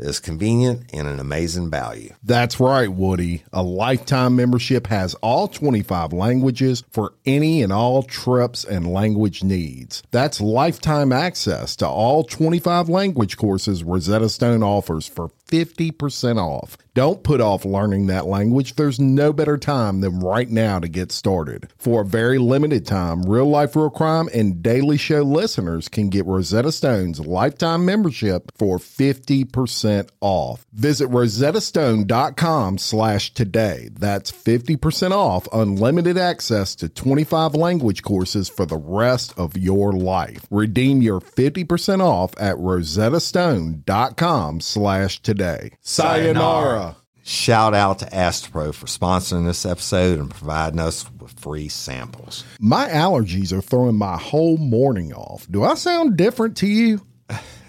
is 0.00 0.20
convenient 0.20 0.90
and 0.92 1.06
an 1.06 1.20
amazing 1.20 1.70
value. 1.70 2.14
That's 2.22 2.60
right, 2.60 2.90
Woody. 2.90 3.44
A 3.52 3.62
lifetime 3.62 4.36
membership 4.36 4.86
has 4.86 5.14
all 5.14 5.48
25 5.48 6.12
languages 6.12 6.84
for 6.90 7.14
any 7.26 7.62
and 7.62 7.72
all 7.72 8.02
trips 8.02 8.64
and 8.64 8.92
language 8.92 9.42
needs. 9.42 10.02
That's 10.10 10.40
lifetime 10.40 11.12
access 11.12 11.76
to 11.76 11.86
all 11.86 12.24
25 12.24 12.88
language 12.88 13.36
courses 13.36 13.84
Rosetta 13.84 14.28
Stone 14.28 14.62
offers 14.62 15.06
for 15.06 15.30
50% 15.50 16.38
off. 16.38 16.76
Don't 16.94 17.22
put 17.22 17.40
off 17.40 17.64
learning 17.64 18.06
that 18.06 18.26
language. 18.26 18.74
There's 18.74 19.00
no 19.00 19.32
better 19.32 19.56
time 19.56 20.00
than 20.00 20.20
right 20.20 20.48
now 20.48 20.78
to 20.78 20.88
get 20.88 21.12
started. 21.12 21.68
For 21.76 22.02
a 22.02 22.04
very 22.04 22.38
limited 22.38 22.86
time, 22.86 23.22
Real 23.22 23.46
Life 23.46 23.74
Real 23.74 23.90
Crime 23.90 24.28
and 24.32 24.62
Daily 24.62 24.96
Show 24.96 25.22
listeners 25.22 25.88
can 25.88 26.08
get 26.08 26.26
Rosetta 26.26 26.72
Stone's 26.72 27.20
lifetime 27.20 27.84
membership 27.84 28.52
for 28.56 28.78
50% 28.78 29.89
off. 30.20 30.66
Visit 30.72 31.08
rosettastone.com 31.08 32.78
slash 32.78 33.32
today. 33.34 33.90
That's 33.92 34.32
50% 34.32 35.12
off 35.12 35.46
unlimited 35.52 36.18
access 36.18 36.74
to 36.76 36.88
25 36.88 37.54
language 37.54 38.02
courses 38.02 38.48
for 38.48 38.66
the 38.66 38.76
rest 38.76 39.32
of 39.38 39.56
your 39.56 39.92
life. 39.92 40.44
Redeem 40.50 41.02
your 41.02 41.20
50% 41.20 42.00
off 42.00 42.32
at 42.38 42.56
rosettastone.com 42.56 44.60
slash 44.60 45.22
today. 45.22 45.70
Sayonara. 45.80 46.96
Shout 47.22 47.74
out 47.74 47.98
to 48.00 48.06
Astepro 48.06 48.74
for 48.74 48.86
sponsoring 48.86 49.46
this 49.46 49.64
episode 49.66 50.18
and 50.18 50.30
providing 50.30 50.80
us 50.80 51.04
with 51.20 51.38
free 51.38 51.68
samples. 51.68 52.44
My 52.58 52.88
allergies 52.88 53.52
are 53.52 53.60
throwing 53.60 53.96
my 53.96 54.16
whole 54.16 54.56
morning 54.56 55.12
off. 55.12 55.46
Do 55.48 55.62
I 55.62 55.74
sound 55.74 56.16
different 56.16 56.56
to 56.58 56.66
you? 56.66 57.02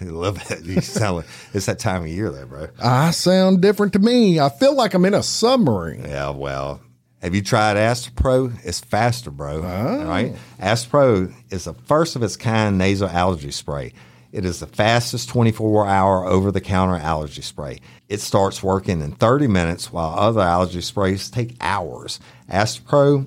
I 0.08 0.10
love 0.10 0.50
it. 0.50 0.64
You 0.64 0.80
sound 0.80 1.18
like 1.18 1.26
it's 1.54 1.66
that 1.66 1.78
time 1.78 2.02
of 2.02 2.08
year, 2.08 2.30
though, 2.30 2.46
bro. 2.46 2.68
I 2.82 3.10
sound 3.12 3.60
different 3.62 3.92
to 3.94 3.98
me. 3.98 4.40
I 4.40 4.48
feel 4.48 4.74
like 4.74 4.94
I'm 4.94 5.04
in 5.04 5.14
a 5.14 5.22
submarine. 5.22 6.04
Yeah, 6.04 6.30
well, 6.30 6.80
have 7.20 7.34
you 7.34 7.42
tried 7.42 7.76
Astepro? 7.76 8.52
It's 8.64 8.80
faster, 8.80 9.30
bro. 9.30 9.62
All 9.62 10.04
right. 10.06 10.34
Astepro 10.60 11.32
is 11.50 11.64
the 11.64 11.74
first 11.74 12.16
of 12.16 12.22
its 12.22 12.36
kind 12.36 12.78
nasal 12.78 13.08
allergy 13.08 13.52
spray. 13.52 13.92
It 14.32 14.44
is 14.44 14.60
the 14.60 14.66
fastest 14.66 15.28
24 15.28 15.86
hour 15.86 16.24
over 16.24 16.50
the 16.50 16.60
counter 16.60 16.96
allergy 16.96 17.42
spray. 17.42 17.80
It 18.08 18.20
starts 18.20 18.62
working 18.62 19.02
in 19.02 19.12
30 19.12 19.46
minutes 19.46 19.92
while 19.92 20.18
other 20.18 20.40
allergy 20.40 20.80
sprays 20.80 21.30
take 21.30 21.56
hours. 21.60 22.18
Astepro 22.50 23.26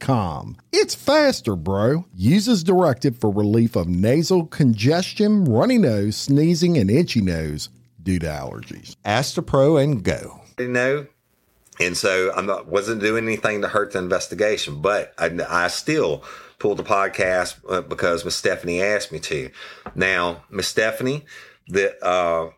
calm. 0.00 0.56
It's 0.72 0.94
faster, 0.94 1.54
bro. 1.54 2.06
Uses 2.14 2.48
as 2.48 2.64
directed 2.64 3.16
for 3.16 3.30
relief 3.30 3.76
of 3.76 3.88
nasal 3.88 4.46
congestion, 4.46 5.44
runny 5.44 5.78
nose, 5.78 6.16
sneezing, 6.16 6.76
and 6.78 6.90
itchy 6.90 7.20
nose 7.20 7.68
due 8.02 8.18
to 8.18 8.26
allergies. 8.26 8.96
Astepro 9.04 9.82
and 9.82 10.02
go. 10.02 10.40
You 10.58 10.68
know, 10.68 11.06
and 11.80 11.96
so 11.96 12.30
I 12.32 12.62
wasn't 12.62 13.00
doing 13.00 13.24
anything 13.24 13.62
to 13.62 13.68
hurt 13.68 13.92
the 13.92 13.98
investigation, 13.98 14.82
but 14.82 15.14
I, 15.18 15.30
I 15.48 15.68
still 15.68 16.22
pulled 16.58 16.76
the 16.76 16.84
podcast 16.84 17.58
uh, 17.68 17.80
because 17.80 18.24
Miss 18.24 18.36
Stephanie 18.36 18.82
asked 18.82 19.12
me 19.12 19.18
to. 19.20 19.50
Now, 19.94 20.44
Miss 20.50 20.68
Stephanie, 20.68 21.24
the 21.68 21.96
uh, 22.04 22.50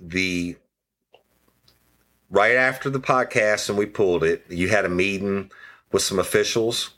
the 0.00 0.56
right 2.28 2.56
after 2.56 2.90
the 2.90 3.00
podcast 3.00 3.68
and 3.68 3.78
we 3.78 3.86
pulled 3.86 4.24
it, 4.24 4.44
you 4.48 4.68
had 4.68 4.84
a 4.84 4.88
meeting 4.88 5.50
with 5.92 6.02
some 6.02 6.18
officials. 6.18 6.90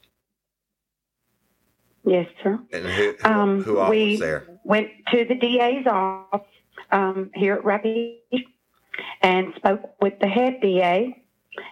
Yes, 2.04 2.26
sir. 2.42 2.58
And 2.72 2.84
who, 2.84 3.14
who, 3.18 3.28
Um, 3.28 3.62
who 3.62 3.78
all 3.78 3.90
we 3.90 4.12
was 4.12 4.20
there? 4.20 4.46
went 4.64 4.88
to 5.10 5.24
the 5.24 5.34
DA's 5.34 5.86
office 5.86 6.46
um, 6.92 7.30
here 7.34 7.54
at 7.54 7.64
Rapides 7.64 8.44
and 9.22 9.54
spoke 9.56 10.00
with 10.00 10.18
the 10.20 10.28
head 10.28 10.60
DA, 10.60 11.24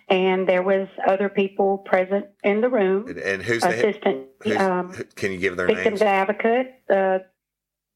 and 0.09 0.49
there 0.49 0.63
was 0.63 0.89
other 1.07 1.29
people 1.29 1.79
present 1.79 2.27
in 2.43 2.61
the 2.63 2.69
room. 2.69 3.09
And, 3.09 3.19
and 3.19 3.43
who's 3.43 3.63
the 3.63 3.69
assistant 3.69 4.27
um, 4.59 4.93
can 5.17 5.33
you 5.33 5.39
give 5.39 5.57
their 5.57 5.67
victims 5.67 6.01
names? 6.01 6.03
advocate, 6.03 6.75
uh, 6.91 7.19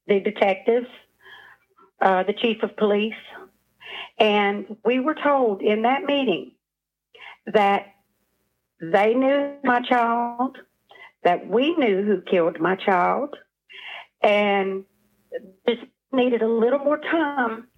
the 0.06 0.20
detectives, 0.20 0.86
uh, 2.02 2.22
the 2.24 2.34
chief 2.34 2.62
of 2.62 2.76
police, 2.76 3.14
and 4.18 4.76
we 4.84 5.00
were 5.00 5.14
told 5.14 5.62
in 5.62 5.82
that 5.82 6.04
meeting 6.04 6.52
that 7.46 7.86
they 8.80 9.14
knew 9.14 9.54
my 9.64 9.80
child, 9.80 10.58
that 11.24 11.48
we 11.48 11.74
knew 11.76 12.02
who 12.02 12.20
killed 12.22 12.60
my 12.60 12.76
child, 12.76 13.34
and 14.22 14.84
just 15.68 15.82
needed 16.12 16.42
a 16.42 16.48
little 16.48 16.78
more 16.78 16.98
time 16.98 17.68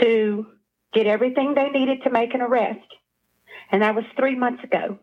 to 0.00 0.46
get 0.92 1.06
everything 1.06 1.54
they 1.54 1.68
needed 1.70 2.02
to 2.04 2.10
make 2.10 2.34
an 2.34 2.40
arrest. 2.40 2.86
And 3.70 3.82
that 3.82 3.94
was 3.94 4.04
three 4.16 4.34
months 4.34 4.64
ago. 4.64 4.98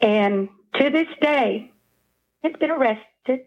And 0.00 0.48
to 0.76 0.90
this 0.90 1.08
day, 1.20 1.72
it's 2.42 2.58
been 2.58 2.70
arrested. 2.70 3.46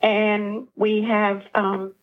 And 0.00 0.68
we 0.76 1.02
have, 1.02 1.42
um, 1.54 1.94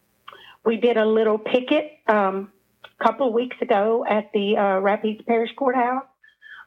we 0.66 0.78
did 0.78 0.98
a 0.98 1.06
little 1.06 1.38
picket 1.38 1.92
um, 2.08 2.52
a 3.00 3.04
couple 3.04 3.28
of 3.28 3.34
weeks 3.34 3.56
ago 3.62 4.06
at 4.08 4.32
the 4.34 4.58
uh, 4.58 4.80
Rapides 4.82 5.26
Parish 5.26 5.52
Courthouse, 5.56 6.04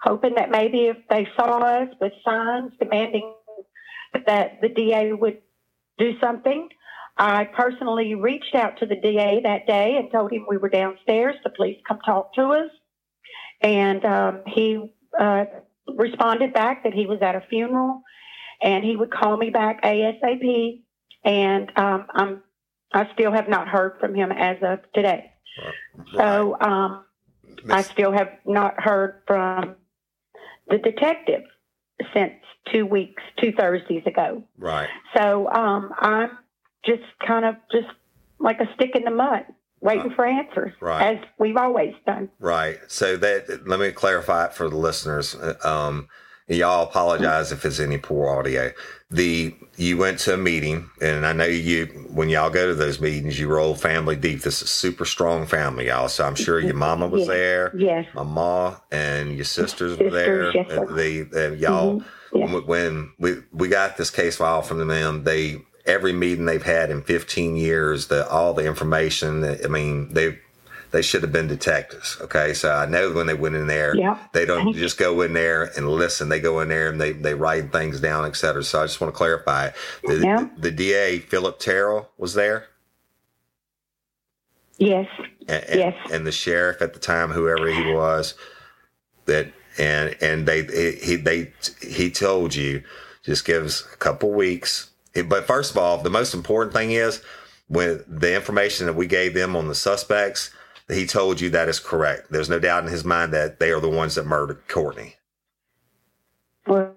hoping 0.03 0.35
that 0.37 0.51
maybe 0.51 0.87
if 0.87 0.97
they 1.11 1.27
saw 1.37 1.59
us 1.59 1.89
with 2.01 2.13
signs 2.25 2.73
demanding 2.81 3.35
that 4.27 4.61
the 4.61 4.69
DA 4.69 5.13
would 5.13 5.39
do 5.99 6.19
something. 6.21 6.69
I 7.17 7.45
personally 7.45 8.15
reached 8.15 8.55
out 8.55 8.79
to 8.79 8.87
the 8.87 8.95
DA 8.95 9.41
that 9.43 9.67
day 9.67 9.97
and 9.97 10.11
told 10.11 10.33
him 10.33 10.47
we 10.49 10.57
were 10.57 10.69
downstairs 10.69 11.35
to 11.43 11.51
please 11.51 11.79
come 11.87 11.99
talk 12.07 12.33
to 12.35 12.43
us. 12.43 12.71
And 13.61 14.05
um, 14.05 14.43
he 14.47 14.95
uh, 15.19 15.47
responded 15.89 16.55
back 16.55 16.85
that 16.85 16.95
he 16.95 17.07
was 17.07 17.19
at 17.21 17.35
a 17.35 17.43
funeral 17.51 18.03
and 18.63 18.85
he 18.85 18.95
would 18.95 19.11
call 19.11 19.37
me 19.37 19.51
back 19.51 19.83
ASAP. 19.83 20.83
And 21.25 21.73
um, 21.77 22.07
I'm, 22.11 22.43
I 22.93 23.09
still 23.15 23.33
have 23.33 23.49
not 23.49 23.67
heard 23.67 23.99
from 23.99 24.15
him 24.15 24.31
as 24.31 24.59
of 24.63 24.79
today. 24.95 25.33
So 26.15 26.57
um, 26.61 27.05
I 27.69 27.83
still 27.83 28.13
have 28.13 28.31
not 28.47 28.81
heard 28.81 29.23
from 29.27 29.75
the 30.69 30.79
detective 30.79 31.43
since 32.15 32.33
two 32.73 32.87
weeks, 32.87 33.23
two 33.41 33.53
Thursdays 33.53 34.03
ago. 34.07 34.43
Right. 34.59 34.89
So 35.17 35.49
um, 35.51 35.93
I'm 35.99 36.31
just 36.85 37.03
kind 37.27 37.45
of 37.45 37.57
just 37.73 37.89
like 38.39 38.61
a 38.61 38.73
stick 38.75 38.95
in 38.95 39.05
the 39.05 39.11
mud, 39.11 39.45
waiting 39.81 40.13
for 40.15 40.25
answers, 40.25 40.73
right. 40.81 41.17
as 41.17 41.25
we've 41.39 41.57
always 41.57 41.95
done. 42.07 42.31
Right. 42.39 42.79
So 42.89 43.17
that 43.17 43.67
let 43.67 43.81
me 43.81 43.91
clarify 43.91 44.47
it 44.47 44.53
for 44.53 44.69
the 44.69 44.77
listeners. 44.77 45.35
Uh, 45.35 45.55
Um, 46.51 46.57
y'all 46.57 46.85
apologize 46.85 47.53
if 47.53 47.65
it's 47.65 47.81
any 47.81 47.99
poor 47.99 48.29
audio. 48.39 48.73
The 49.11 49.55
you 49.77 49.97
went 49.97 50.19
to 50.21 50.35
a 50.35 50.37
meeting, 50.37 50.91
and 51.01 51.25
I 51.27 51.33
know 51.33 51.45
you 51.47 51.87
when 52.11 52.29
y'all 52.29 52.51
go 52.51 52.67
to 52.67 52.75
those 52.75 53.01
meetings, 53.01 53.39
you 53.39 53.49
roll 53.49 53.75
family 53.75 54.17
deep. 54.17 54.43
This 54.43 54.61
is 54.63 54.69
super 54.71 55.05
strong 55.05 55.47
family, 55.47 55.87
y'all. 55.87 56.09
So 56.09 56.25
I'm 56.25 56.35
sure 56.35 56.61
your 56.61 56.75
mama 56.75 57.09
was 57.09 57.21
Yes. 57.23 57.29
there. 57.29 57.73
Yes. 57.77 58.07
My 58.15 58.23
ma 58.23 58.77
and 58.91 59.35
your 59.35 59.45
sisters 59.45 59.99
were 59.99 60.11
there. 60.11 60.53
Sisters, 60.53 61.29
yes, 61.33 61.35
uh, 61.35 61.53
y'all, 61.57 62.03
Mhm, 62.35 62.53
when- 62.53 62.67
when 62.67 63.11
we 63.19 63.37
we 63.53 63.69
got 63.69 63.97
this 63.97 64.11
case 64.11 64.37
file 64.37 64.63
from 64.63 64.87
them, 64.87 65.25
they 65.25 65.63
every 65.87 66.13
meeting 66.13 66.45
they've 66.45 66.63
had 66.63 66.91
in 66.91 67.01
15 67.01 67.57
years, 67.57 68.09
the 68.09 68.29
all 68.29 68.53
the 68.53 68.65
information. 68.67 69.43
I 69.65 69.69
mean, 69.69 70.13
they 70.13 70.39
they 70.91 71.03
should 71.03 71.23
have 71.23 71.33
been 71.33 71.49
detectives. 71.49 72.17
Okay, 72.21 72.55
so 72.55 72.71
I 72.73 72.87
know 72.87 73.13
when 73.13 73.27
they 73.27 73.35
went 73.35 73.55
in 73.57 73.67
there, 73.67 73.95
Yeah. 73.97 74.19
they 74.33 74.45
don't 74.47 74.73
just 74.85 74.99
go 74.99 75.21
in 75.23 75.33
there 75.33 75.65
and 75.77 75.89
listen. 75.89 76.29
They 76.29 76.41
go 76.41 76.61
in 76.61 76.69
there 76.69 76.89
and 76.89 77.01
they 77.01 77.13
they 77.13 77.35
write 77.35 77.73
things 77.73 78.01
down, 78.01 78.25
et 78.25 78.37
cetera. 78.37 78.63
So 78.65 78.83
I 78.83 78.87
just 78.87 79.01
want 79.01 79.13
to 79.13 79.17
clarify. 79.19 79.71
The, 80.05 80.19
Yeah. 80.19 80.49
the, 80.57 80.71
DA 80.71 81.19
Phillip 81.19 81.59
Terrell 81.59 82.09
was 82.19 82.35
there. 82.35 82.67
Yes. 84.79 85.09
and, 85.49 85.65
and, 85.65 85.79
Yes. 85.81 85.95
and 86.13 86.27
the 86.27 86.33
sheriff 86.33 86.81
at 86.83 86.95
the 86.95 87.01
time, 87.01 87.31
whoever 87.31 87.67
he 87.69 87.93
was, 87.93 88.35
that 89.27 89.49
and 89.79 90.17
and 90.21 90.47
they 90.47 90.63
he 91.01 91.17
they 91.17 91.53
he 91.83 92.11
told 92.11 92.55
you 92.55 92.83
just 93.25 93.45
give 93.45 93.65
us 93.65 93.85
a 93.93 93.97
couple 93.97 94.31
weeks. 94.33 94.91
But 95.27 95.47
first 95.47 95.71
of 95.73 95.79
all, 95.79 95.99
the 95.99 96.11
most 96.11 96.33
important 96.35 96.73
thing 96.75 96.93
is 96.93 97.23
when 97.67 98.05
the 98.07 98.35
information 98.35 98.87
that 98.87 98.95
we 98.95 99.07
gave 99.07 99.35
them 99.35 99.57
on 99.57 99.69
the 99.69 99.75
suspects, 99.75 100.51
he 100.91 101.07
told 101.07 101.41
you 101.41 101.51
that 101.51 101.69
is 101.69 101.81
correct. 101.81 102.31
There's 102.31 102.49
no 102.49 102.59
doubt 102.59 102.85
in 102.85 102.91
his 102.91 103.05
mind 103.05 103.33
that 103.35 103.61
they 103.61 103.71
are 103.71 103.81
the 103.81 103.91
ones 103.91 104.15
that 104.15 104.27
murdered 104.27 104.67
Courtney. 104.69 105.17
Well, 106.67 106.95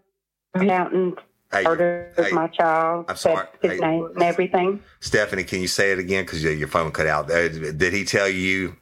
out 0.55 0.93
and 0.93 1.17
Hey, 1.51 1.63
murdered 1.63 2.13
hey, 2.15 2.31
my 2.31 2.47
child, 2.47 3.05
I'm 3.09 3.17
sorry. 3.17 3.47
his 3.61 3.71
Hey. 3.73 3.79
name 3.79 4.05
and 4.15 4.23
everything. 4.23 4.81
Stephanie, 5.01 5.43
can 5.43 5.59
you 5.59 5.67
say 5.67 5.91
it 5.91 5.99
again? 5.99 6.23
Because 6.23 6.43
your 6.43 6.67
phone 6.69 6.91
cut 6.91 7.07
out. 7.07 7.29
Uh, 7.29 7.49
Did 7.49 7.91
he 7.93 8.05
tell 8.05 8.29
you 8.29 8.75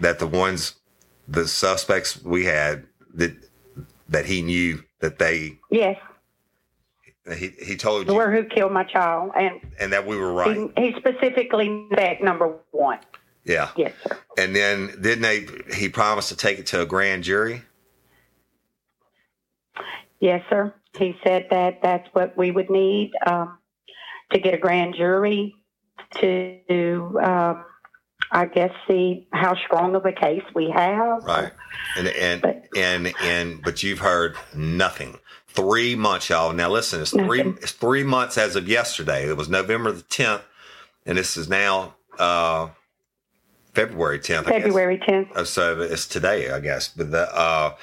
that 0.00 0.18
the 0.18 0.26
ones, 0.26 0.76
the 1.28 1.46
suspects 1.46 2.22
we 2.22 2.46
had, 2.46 2.86
that 3.14 3.32
that 4.08 4.24
he 4.24 4.40
knew 4.42 4.82
that 5.00 5.18
they 5.18 5.58
Yes, 5.70 5.96
he 7.36 7.48
he 7.62 7.76
told 7.76 8.08
you 8.08 8.14
were 8.14 8.30
who 8.30 8.44
killed 8.44 8.72
my 8.72 8.84
child, 8.84 9.32
and 9.36 9.60
and 9.78 9.92
that 9.92 10.06
we 10.06 10.16
were 10.16 10.32
right. 10.32 10.56
he, 10.56 10.92
he 10.92 10.94
specifically 10.98 11.86
said 11.94 12.22
number 12.22 12.54
one. 12.70 12.98
Yeah. 13.44 13.70
Yes, 13.76 13.92
sir. 14.06 14.18
And 14.38 14.54
then 14.54 14.88
didn't 15.00 15.22
they? 15.22 15.46
He 15.74 15.88
promised 15.88 16.28
to 16.28 16.36
take 16.36 16.58
it 16.58 16.66
to 16.68 16.82
a 16.82 16.86
grand 16.86 17.24
jury. 17.24 17.62
Yes, 20.20 20.42
sir. 20.50 20.74
He 20.98 21.16
said 21.24 21.46
that 21.50 21.80
that's 21.82 22.06
what 22.12 22.36
we 22.36 22.50
would 22.50 22.68
need 22.68 23.12
um, 23.26 23.58
to 24.32 24.38
get 24.38 24.54
a 24.54 24.58
grand 24.58 24.94
jury 24.94 25.54
to, 26.16 27.20
um, 27.22 27.64
I 28.30 28.46
guess, 28.46 28.70
see 28.86 29.28
how 29.32 29.56
strong 29.56 29.94
of 29.94 30.04
a 30.04 30.12
case 30.12 30.42
we 30.54 30.70
have. 30.70 31.24
Right. 31.24 31.52
And 31.96 32.08
and 32.08 32.62
and 32.76 33.14
and 33.22 33.62
but 33.62 33.82
you've 33.82 34.00
heard 34.00 34.36
nothing. 34.54 35.18
Three 35.48 35.96
months, 35.96 36.28
y'all. 36.28 36.52
Now 36.52 36.70
listen, 36.70 37.00
it's 37.00 37.10
three 37.10 37.40
it's 37.40 37.72
three 37.72 38.04
months 38.04 38.38
as 38.38 38.56
of 38.56 38.68
yesterday. 38.68 39.28
It 39.28 39.36
was 39.36 39.48
November 39.48 39.90
the 39.90 40.02
tenth, 40.02 40.42
and 41.06 41.16
this 41.16 41.36
is 41.36 41.48
now 41.48 41.94
uh 42.18 42.68
February 43.74 44.18
tenth. 44.18 44.46
February 44.46 44.98
10th. 44.98 45.32
Uh, 45.36 45.44
so 45.44 45.80
it's 45.80 46.06
today, 46.06 46.50
I 46.50 46.60
guess. 46.60 46.88
But 46.88 47.10
the 47.10 47.34
uh 47.34 47.74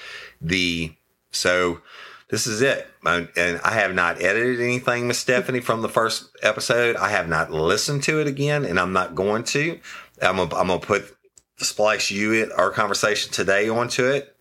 the 0.42 0.94
so 1.32 1.82
this 2.30 2.48
is 2.48 2.62
it. 2.62 2.88
And 3.06 3.30
and 3.38 3.62
I 3.64 3.72
have 3.72 3.94
not 3.94 4.22
edited 4.22 4.60
anything, 4.60 5.08
Miss 5.08 5.20
Stephanie, 5.20 5.62
from 5.62 5.82
the 5.82 5.90
first 5.90 6.30
episode. 6.44 6.96
I 6.98 7.10
have 7.10 7.30
not 7.30 7.52
listened 7.52 8.04
to 8.04 8.20
it 8.20 8.28
again, 8.28 8.66
and 8.66 8.80
I'm 8.80 8.94
not 8.94 9.16
going 9.16 9.44
to. 9.46 9.80
I'm 10.22 10.38
gonna, 10.38 10.56
I'm 10.56 10.68
gonna 10.68 10.80
put 10.80 11.16
splice 11.58 12.12
you 12.12 12.34
it, 12.34 12.52
our 12.52 12.72
conversation 12.72 13.32
today 13.32 13.70
onto 13.70 14.06
it. 14.06 14.34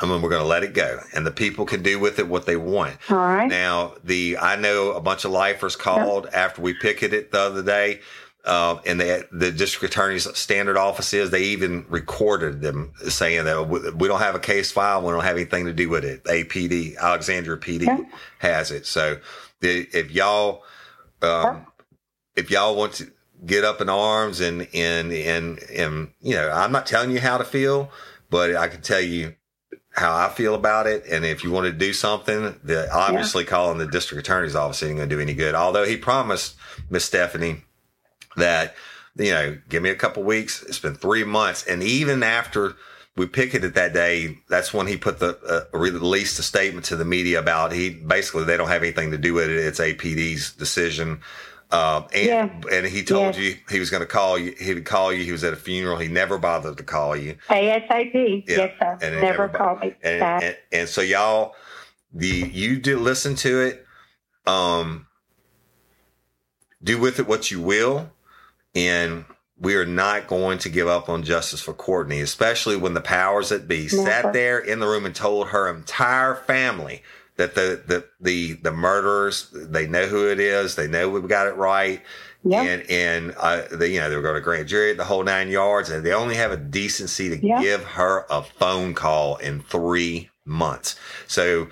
And 0.00 0.10
then 0.10 0.22
we're 0.22 0.30
going 0.30 0.42
to 0.42 0.48
let 0.48 0.64
it 0.64 0.72
go, 0.72 1.00
and 1.14 1.24
the 1.24 1.30
people 1.30 1.66
can 1.66 1.82
do 1.82 1.98
with 2.00 2.18
it 2.18 2.26
what 2.26 2.46
they 2.46 2.56
want. 2.56 2.96
All 3.10 3.18
right. 3.18 3.48
Now, 3.48 3.94
the 4.02 4.38
I 4.38 4.56
know 4.56 4.92
a 4.92 5.00
bunch 5.00 5.24
of 5.26 5.32
lifers 5.32 5.76
called 5.76 6.26
after 6.32 6.62
we 6.62 6.72
picketed 6.72 7.12
it 7.12 7.30
the 7.30 7.38
other 7.38 7.62
day, 7.62 8.00
uh, 8.44 8.80
and 8.84 9.00
the 9.00 9.26
the 9.30 9.52
district 9.52 9.94
attorney's 9.94 10.26
standard 10.36 10.76
office 10.76 11.14
is 11.14 11.30
they 11.30 11.44
even 11.44 11.86
recorded 11.88 12.60
them 12.60 12.92
saying 13.08 13.44
that 13.44 13.68
we, 13.68 14.08
don't 14.08 14.18
have 14.18 14.34
a 14.34 14.40
case 14.40 14.72
file, 14.72 15.00
we 15.02 15.12
don't 15.12 15.22
have 15.22 15.36
anything 15.36 15.66
to 15.66 15.72
do 15.72 15.88
with 15.88 16.04
it. 16.04 16.24
APD, 16.24 16.96
Alexandria 16.96 17.56
PD 17.56 18.06
has 18.40 18.72
it. 18.72 18.84
So 18.84 19.18
the, 19.60 19.86
if 19.92 20.10
y'all, 20.10 20.64
um, 21.22 21.66
if 22.34 22.50
y'all 22.50 22.74
want 22.74 22.94
to 22.94 23.12
get 23.46 23.64
up 23.64 23.80
in 23.80 23.88
arms 23.88 24.40
and 24.40 24.66
and 24.74 25.12
and 25.12 25.62
and 25.70 26.10
you 26.20 26.34
know, 26.34 26.50
I'm 26.50 26.72
not 26.72 26.86
telling 26.86 27.12
you 27.12 27.20
how 27.20 27.38
to 27.38 27.44
feel, 27.44 27.92
but 28.28 28.56
I 28.56 28.66
can 28.66 28.82
tell 28.82 29.00
you 29.00 29.36
how 29.90 30.16
I 30.16 30.30
feel 30.30 30.56
about 30.56 30.88
it. 30.88 31.04
And 31.06 31.24
if 31.24 31.44
you 31.44 31.52
want 31.52 31.66
to 31.66 31.72
do 31.72 31.92
something, 31.92 32.58
the 32.64 32.92
obviously 32.92 33.44
yeah. 33.44 33.50
calling 33.50 33.78
the 33.78 33.86
district 33.86 34.26
attorney's 34.26 34.56
office 34.56 34.82
isn't 34.82 34.96
going 34.96 35.08
to 35.08 35.14
do 35.14 35.20
any 35.20 35.34
good. 35.34 35.54
Although 35.54 35.84
he 35.84 35.96
promised 35.96 36.56
Miss 36.90 37.04
Stephanie 37.04 37.62
that, 38.36 38.74
you 39.16 39.30
know, 39.30 39.58
give 39.68 39.82
me 39.82 39.90
a 39.90 39.94
couple 39.94 40.22
weeks. 40.22 40.62
It's 40.62 40.78
been 40.78 40.94
three 40.94 41.24
months. 41.24 41.66
And 41.66 41.82
even 41.82 42.22
after 42.22 42.74
we 43.16 43.26
picketed 43.26 43.74
that 43.74 43.92
day, 43.92 44.38
that's 44.48 44.72
when 44.72 44.86
he 44.86 44.96
put 44.96 45.18
the, 45.18 45.38
uh, 45.46 45.76
released 45.76 46.38
a 46.38 46.42
statement 46.42 46.86
to 46.86 46.96
the 46.96 47.04
media 47.04 47.38
about 47.38 47.72
he 47.72 47.90
basically, 47.90 48.44
they 48.44 48.56
don't 48.56 48.68
have 48.68 48.82
anything 48.82 49.10
to 49.10 49.18
do 49.18 49.34
with 49.34 49.50
it. 49.50 49.58
It's 49.58 49.80
APD's 49.80 50.52
decision. 50.52 51.20
Um, 51.72 52.06
and, 52.12 52.26
yeah. 52.26 52.60
and 52.70 52.86
he 52.86 53.02
told 53.02 53.34
yeah. 53.34 53.42
you 53.42 53.56
he 53.70 53.78
was 53.78 53.88
going 53.88 54.02
to 54.02 54.06
call 54.06 54.36
you. 54.36 54.54
He 54.60 54.74
would 54.74 54.84
call 54.84 55.10
you. 55.10 55.24
He 55.24 55.32
was 55.32 55.42
at 55.42 55.54
a 55.54 55.56
funeral. 55.56 55.96
He 55.96 56.08
never 56.08 56.36
bothered 56.36 56.76
to 56.76 56.82
call 56.82 57.16
you. 57.16 57.36
ASAP. 57.48 58.44
Yeah. 58.46 58.56
Yes, 58.56 58.72
sir. 58.78 58.98
And 59.00 59.14
never, 59.14 59.20
never 59.20 59.48
called 59.48 59.80
me 59.80 59.94
and, 60.02 60.20
back. 60.20 60.42
And, 60.42 60.56
and, 60.70 60.88
so 60.88 61.00
y'all, 61.00 61.54
the 62.12 62.50
you 62.52 62.78
did 62.78 62.98
listen 62.98 63.36
to 63.36 63.60
it. 63.62 63.86
Um, 64.46 65.06
do 66.84 66.98
with 66.98 67.18
it 67.18 67.26
what 67.26 67.50
you 67.50 67.60
will, 67.62 68.10
and 68.74 69.24
we 69.58 69.76
are 69.76 69.86
not 69.86 70.26
going 70.26 70.58
to 70.58 70.68
give 70.68 70.88
up 70.88 71.08
on 71.08 71.22
justice 71.22 71.60
for 71.60 71.72
Courtney, 71.72 72.20
especially 72.20 72.76
when 72.76 72.94
the 72.94 73.00
powers 73.00 73.50
that 73.50 73.68
be 73.68 73.88
never. 73.92 74.04
sat 74.04 74.32
there 74.32 74.58
in 74.58 74.80
the 74.80 74.88
room 74.88 75.06
and 75.06 75.14
told 75.14 75.48
her 75.48 75.68
entire 75.72 76.34
family 76.34 77.02
that 77.36 77.54
the, 77.54 77.82
the, 77.86 78.04
the, 78.20 78.54
the 78.54 78.72
murderers, 78.72 79.48
they 79.52 79.86
know 79.86 80.06
who 80.06 80.28
it 80.28 80.40
is. 80.40 80.74
They 80.74 80.88
know 80.88 81.08
we've 81.08 81.28
got 81.28 81.46
it 81.46 81.56
right. 81.56 82.02
And, 82.62 82.82
and, 82.90 83.34
uh, 83.38 83.62
they, 83.70 83.92
you 83.92 84.00
know, 84.00 84.10
they 84.10 84.16
were 84.16 84.22
going 84.22 84.34
to 84.34 84.40
grand 84.40 84.66
jury 84.66 84.94
the 84.94 85.04
whole 85.04 85.22
nine 85.22 85.48
yards 85.48 85.90
and 85.90 86.04
they 86.04 86.12
only 86.12 86.34
have 86.34 86.50
a 86.50 86.56
decency 86.56 87.28
to 87.30 87.36
give 87.36 87.84
her 87.84 88.26
a 88.30 88.42
phone 88.42 88.94
call 88.94 89.36
in 89.36 89.60
three 89.60 90.28
months. 90.44 90.96
So, 91.28 91.68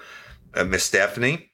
uh, 0.55 0.65
Miss 0.65 0.85
Stephanie, 0.85 1.50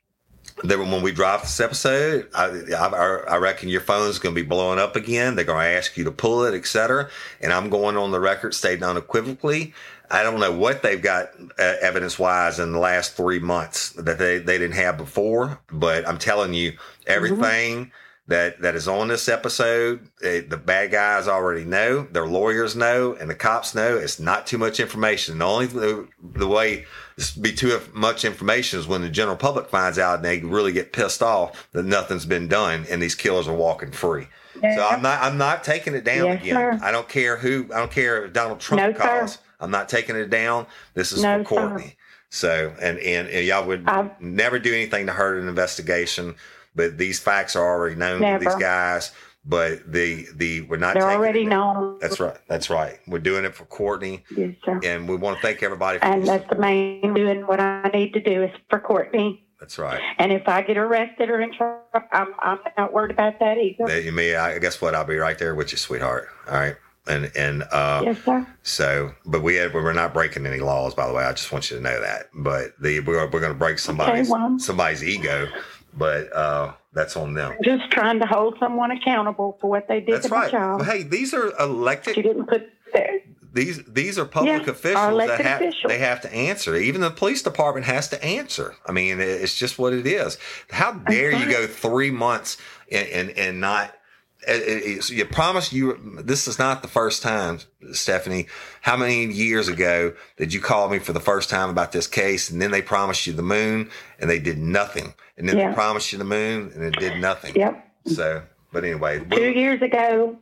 then 0.62 0.90
when 0.90 1.02
we 1.02 1.12
drop 1.12 1.42
this 1.42 1.60
episode, 1.60 2.28
I, 2.34 2.46
I, 2.74 2.86
I 3.28 3.36
reckon 3.36 3.68
your 3.68 3.82
phone's 3.82 4.18
going 4.18 4.34
to 4.34 4.40
be 4.40 4.46
blowing 4.46 4.78
up 4.78 4.96
again. 4.96 5.36
They're 5.36 5.44
going 5.44 5.64
to 5.64 5.76
ask 5.76 5.96
you 5.96 6.04
to 6.04 6.10
pull 6.10 6.44
it, 6.44 6.54
etc. 6.54 7.10
And 7.40 7.52
I'm 7.52 7.68
going 7.68 7.96
on 7.96 8.10
the 8.10 8.20
record 8.20 8.54
stating 8.54 8.82
unequivocally 8.82 9.74
I 10.10 10.22
don't 10.22 10.40
know 10.40 10.52
what 10.52 10.82
they've 10.82 11.02
got 11.02 11.30
uh, 11.58 11.74
evidence 11.80 12.18
wise 12.18 12.58
in 12.58 12.72
the 12.72 12.78
last 12.78 13.16
three 13.16 13.38
months 13.38 13.90
that 13.92 14.18
they, 14.18 14.38
they 14.38 14.58
didn't 14.58 14.76
have 14.76 14.96
before, 14.96 15.60
but 15.70 16.06
I'm 16.06 16.18
telling 16.18 16.54
you, 16.54 16.76
everything 17.06 17.86
mm-hmm. 17.86 17.90
that, 18.28 18.60
that 18.60 18.74
is 18.76 18.86
on 18.86 19.08
this 19.08 19.28
episode, 19.28 20.08
they, 20.20 20.40
the 20.40 20.56
bad 20.56 20.92
guys 20.92 21.26
already 21.26 21.64
know, 21.64 22.02
their 22.02 22.26
lawyers 22.26 22.76
know, 22.76 23.14
and 23.14 23.28
the 23.28 23.34
cops 23.34 23.74
know 23.74 23.96
it's 23.96 24.20
not 24.20 24.46
too 24.46 24.58
much 24.58 24.78
information. 24.78 25.38
The 25.38 25.44
only 25.44 25.66
the, 25.66 26.08
the 26.22 26.46
way 26.46 26.86
this 27.16 27.32
be 27.32 27.52
too 27.52 27.80
much 27.94 28.24
information 28.24 28.78
is 28.78 28.86
when 28.86 29.00
the 29.00 29.08
general 29.08 29.36
public 29.36 29.68
finds 29.68 29.98
out 29.98 30.16
and 30.16 30.24
they 30.24 30.40
really 30.40 30.72
get 30.72 30.92
pissed 30.92 31.22
off 31.22 31.68
that 31.72 31.84
nothing's 31.84 32.26
been 32.26 32.46
done 32.46 32.84
and 32.90 33.02
these 33.02 33.14
killers 33.14 33.48
are 33.48 33.56
walking 33.56 33.90
free. 33.90 34.28
Yeah. 34.62 34.76
So 34.76 34.86
I'm 34.86 35.02
not 35.02 35.22
I'm 35.22 35.38
not 35.38 35.64
taking 35.64 35.94
it 35.94 36.04
down 36.04 36.26
yes, 36.26 36.42
again. 36.42 36.54
Sir. 36.54 36.78
I 36.82 36.90
don't 36.90 37.08
care 37.08 37.36
who 37.36 37.66
I 37.74 37.78
don't 37.78 37.90
care 37.90 38.24
if 38.24 38.32
Donald 38.32 38.60
Trump 38.60 38.82
no, 38.82 38.92
calls. 38.92 39.34
Sir. 39.34 39.40
I'm 39.60 39.70
not 39.70 39.88
taking 39.88 40.16
it 40.16 40.28
down. 40.28 40.66
This 40.94 41.12
is 41.12 41.22
no, 41.22 41.38
for 41.38 41.44
Courtney. 41.44 41.84
Sir. 41.84 41.92
So, 42.28 42.74
and, 42.82 42.98
and, 42.98 43.28
and 43.28 43.46
y'all 43.46 43.66
would 43.66 43.88
I've, 43.88 44.20
never 44.20 44.58
do 44.58 44.74
anything 44.74 45.06
to 45.06 45.12
hurt 45.12 45.40
an 45.40 45.48
investigation, 45.48 46.34
but 46.74 46.98
these 46.98 47.18
facts 47.18 47.56
are 47.56 47.64
already 47.64 47.94
known 47.94 48.20
never. 48.20 48.44
to 48.44 48.44
these 48.44 48.54
guys. 48.56 49.12
But 49.48 49.92
the, 49.92 50.26
the, 50.34 50.62
we're 50.62 50.76
not, 50.76 50.94
they're 50.94 51.10
already 51.10 51.44
known. 51.44 51.98
That's 52.00 52.18
right. 52.18 52.36
That's 52.48 52.68
right. 52.68 52.98
We're 53.06 53.20
doing 53.20 53.44
it 53.44 53.54
for 53.54 53.64
Courtney. 53.64 54.24
Yes, 54.36 54.56
sir. 54.64 54.80
And 54.82 55.08
we 55.08 55.14
want 55.16 55.36
to 55.36 55.42
thank 55.42 55.62
everybody. 55.62 56.00
and 56.02 56.26
that's 56.26 56.48
the 56.50 56.56
main 56.56 57.14
doing 57.14 57.46
what 57.46 57.60
I 57.60 57.88
need 57.94 58.12
to 58.14 58.20
do 58.20 58.42
is 58.42 58.50
for 58.68 58.80
Courtney. 58.80 59.46
That's 59.60 59.78
right. 59.78 60.00
And 60.18 60.32
if 60.32 60.48
I 60.48 60.62
get 60.62 60.76
arrested 60.76 61.30
or 61.30 61.40
in 61.40 61.52
trouble, 61.54 61.80
I'm, 62.12 62.34
I'm 62.40 62.58
not 62.76 62.92
worried 62.92 63.12
about 63.12 63.38
that 63.38 63.56
either. 63.56 63.86
That, 63.86 64.04
you 64.04 64.12
may, 64.12 64.34
I 64.34 64.58
guess 64.58 64.82
what? 64.82 64.94
I'll 64.94 65.04
be 65.04 65.16
right 65.16 65.38
there 65.38 65.54
with 65.54 65.70
you, 65.70 65.78
sweetheart. 65.78 66.28
All 66.48 66.54
right 66.54 66.76
and 67.08 67.30
and 67.36 67.62
uh, 67.70 68.02
yes, 68.04 68.22
sir. 68.24 68.46
So, 68.62 69.14
but 69.24 69.42
we 69.42 69.56
had, 69.56 69.72
we're 69.72 69.92
not 69.92 70.12
breaking 70.12 70.46
any 70.46 70.60
laws, 70.60 70.94
by 70.94 71.06
the 71.06 71.12
way. 71.12 71.24
I 71.24 71.32
just 71.32 71.52
want 71.52 71.70
you 71.70 71.76
to 71.76 71.82
know 71.82 72.00
that. 72.00 72.26
But 72.34 72.72
the 72.80 73.00
we're, 73.00 73.22
we're 73.24 73.40
going 73.40 73.52
to 73.52 73.58
break 73.58 73.78
somebody's 73.78 74.30
okay, 74.30 74.40
well, 74.40 74.58
somebody's 74.58 75.04
ego, 75.04 75.48
but 75.94 76.32
uh, 76.34 76.72
that's 76.96 77.14
on 77.14 77.34
them. 77.34 77.56
Just 77.62 77.90
trying 77.90 78.18
to 78.20 78.26
hold 78.26 78.56
someone 78.58 78.90
accountable 78.90 79.58
for 79.60 79.68
what 79.68 79.86
they 79.86 80.00
did 80.00 80.14
that's 80.14 80.28
to 80.28 80.32
right. 80.32 80.50
child. 80.50 80.80
Well, 80.80 80.90
hey, 80.90 81.02
these 81.02 81.34
are 81.34 81.52
elected. 81.60 82.16
You 82.16 82.22
didn't 82.22 82.46
put 82.46 82.68
there. 82.92 83.20
These 83.52 83.84
these 83.84 84.18
are 84.18 84.24
public 84.24 84.66
officials 84.66 85.18
that 85.18 85.40
have 85.40 85.60
officials. 85.60 85.88
they 85.88 85.98
have 85.98 86.22
to 86.22 86.34
answer. 86.34 86.74
Even 86.74 87.02
the 87.02 87.10
police 87.10 87.42
department 87.42 87.86
has 87.86 88.08
to 88.08 88.24
answer. 88.24 88.74
I 88.86 88.92
mean, 88.92 89.20
it's 89.20 89.54
just 89.54 89.78
what 89.78 89.92
it 89.92 90.06
is. 90.06 90.38
How 90.70 90.92
dare 90.92 91.32
you 91.32 91.50
go 91.50 91.66
three 91.66 92.10
months 92.10 92.56
and, 92.90 93.08
and, 93.08 93.30
and 93.30 93.60
not 93.60 93.94
you 95.10 95.24
promise 95.24 95.72
you 95.72 95.98
this 96.22 96.46
is 96.46 96.58
not 96.58 96.82
the 96.82 96.88
first 96.88 97.22
time 97.22 97.58
stephanie 97.92 98.46
how 98.82 98.96
many 98.96 99.24
years 99.24 99.66
ago 99.66 100.12
did 100.36 100.52
you 100.52 100.60
call 100.60 100.88
me 100.88 100.98
for 100.98 101.12
the 101.12 101.20
first 101.20 101.50
time 101.50 101.68
about 101.68 101.90
this 101.90 102.06
case 102.06 102.48
and 102.50 102.62
then 102.62 102.70
they 102.70 102.82
promised 102.82 103.26
you 103.26 103.32
the 103.32 103.42
moon 103.42 103.90
and 104.20 104.30
they 104.30 104.38
did 104.38 104.58
nothing 104.58 105.14
and 105.36 105.48
then 105.48 105.58
yeah. 105.58 105.68
they 105.68 105.74
promised 105.74 106.12
you 106.12 106.18
the 106.18 106.24
moon 106.24 106.72
and 106.74 106.82
it 106.84 106.98
did 106.98 107.20
nothing. 107.20 107.54
Yep. 107.54 107.88
So 108.06 108.42
but 108.72 108.84
anyway 108.84 109.24
two 109.24 109.50
years 109.50 109.82
ago. 109.82 110.36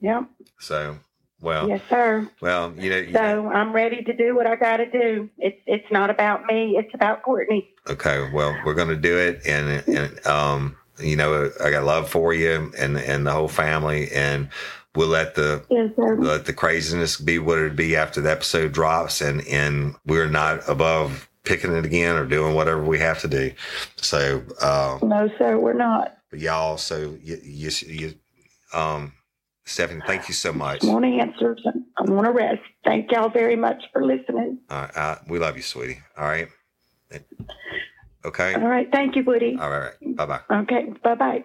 Yep. 0.00 0.24
So 0.60 0.98
well 1.40 1.68
yes 1.68 1.82
sir. 1.90 2.28
well 2.40 2.72
you 2.78 2.88
know 2.88 3.04
so 3.06 3.42
know. 3.42 3.50
i'm 3.50 3.70
ready 3.72 4.02
to 4.02 4.14
do 4.14 4.34
what 4.34 4.46
i 4.46 4.56
got 4.56 4.78
to 4.78 4.90
do. 4.90 5.28
It's 5.38 5.60
it's 5.66 5.90
not 5.90 6.10
about 6.10 6.46
me 6.46 6.76
it's 6.78 6.94
about 6.94 7.22
courtney. 7.22 7.70
Okay 7.88 8.30
well 8.32 8.56
we're 8.64 8.74
going 8.74 8.88
to 8.88 8.96
do 8.96 9.18
it 9.18 9.46
and 9.46 9.86
and 9.88 10.26
um 10.26 10.76
you 11.00 11.16
know, 11.16 11.50
I 11.62 11.70
got 11.70 11.84
love 11.84 12.08
for 12.08 12.32
you 12.32 12.72
and 12.78 12.96
and 12.96 13.26
the 13.26 13.32
whole 13.32 13.48
family, 13.48 14.10
and 14.12 14.48
we'll 14.94 15.08
let 15.08 15.34
the 15.34 15.64
yes, 15.70 15.90
let 15.96 16.46
the 16.46 16.52
craziness 16.52 17.16
be 17.16 17.38
what 17.38 17.58
it 17.58 17.76
be 17.76 17.96
after 17.96 18.20
the 18.20 18.30
episode 18.30 18.72
drops, 18.72 19.20
and 19.20 19.46
and 19.48 19.96
we're 20.06 20.28
not 20.28 20.68
above 20.68 21.28
picking 21.44 21.72
it 21.72 21.84
again 21.84 22.16
or 22.16 22.26
doing 22.26 22.54
whatever 22.54 22.82
we 22.82 22.98
have 22.98 23.20
to 23.20 23.28
do. 23.28 23.52
So 23.96 24.42
uh, 24.60 24.98
no, 25.02 25.28
sir, 25.38 25.58
we're 25.58 25.74
not. 25.74 26.16
But 26.30 26.40
y'all, 26.40 26.78
so 26.78 27.16
you, 27.22 27.38
you, 27.42 27.70
you 27.86 28.14
um, 28.72 29.12
Stephanie, 29.66 30.02
thank 30.06 30.28
you 30.28 30.34
so 30.34 30.52
much. 30.52 30.84
I 30.84 30.88
want 30.88 31.04
answers. 31.04 31.64
I 31.96 32.02
want 32.10 32.26
to 32.26 32.32
rest. 32.32 32.62
Thank 32.84 33.12
y'all 33.12 33.30
very 33.30 33.56
much 33.56 33.82
for 33.92 34.04
listening. 34.04 34.58
All 34.68 34.82
right, 34.82 34.96
uh, 34.96 35.16
we 35.28 35.38
love 35.38 35.56
you, 35.56 35.62
sweetie. 35.62 36.00
All 36.18 36.26
right. 36.26 36.48
Okay. 38.24 38.54
All 38.54 38.68
right. 38.68 38.88
Thank 38.90 39.16
you, 39.16 39.22
Woody. 39.24 39.56
All 39.60 39.70
right. 39.70 39.92
Bye 40.16 40.26
bye. 40.26 40.40
Okay. 40.50 40.92
Bye 41.02 41.14
bye. 41.14 41.44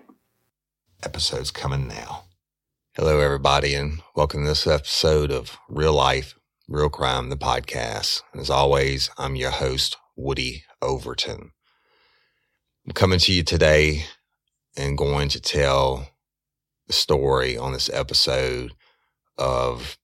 Episode's 1.03 1.51
coming 1.51 1.87
now. 1.87 2.23
Hello, 2.95 3.19
everybody, 3.19 3.75
and 3.75 4.01
welcome 4.15 4.43
to 4.43 4.49
this 4.49 4.65
episode 4.65 5.31
of 5.31 5.57
Real 5.69 5.93
Life, 5.93 6.38
Real 6.71 6.89
Crime, 6.91 7.29
the 7.29 7.35
podcast. 7.35 8.21
As 8.35 8.51
always, 8.51 9.09
I'm 9.17 9.35
your 9.35 9.49
host, 9.49 9.97
Woody 10.15 10.65
Overton. 10.83 11.49
I'm 12.85 12.93
coming 12.93 13.17
to 13.17 13.33
you 13.33 13.41
today 13.41 14.05
and 14.77 14.95
going 14.95 15.29
to 15.29 15.41
tell 15.41 16.11
the 16.85 16.93
story 16.93 17.57
on 17.57 17.73
this 17.73 17.89
episode 17.91 18.75
of 19.35 19.97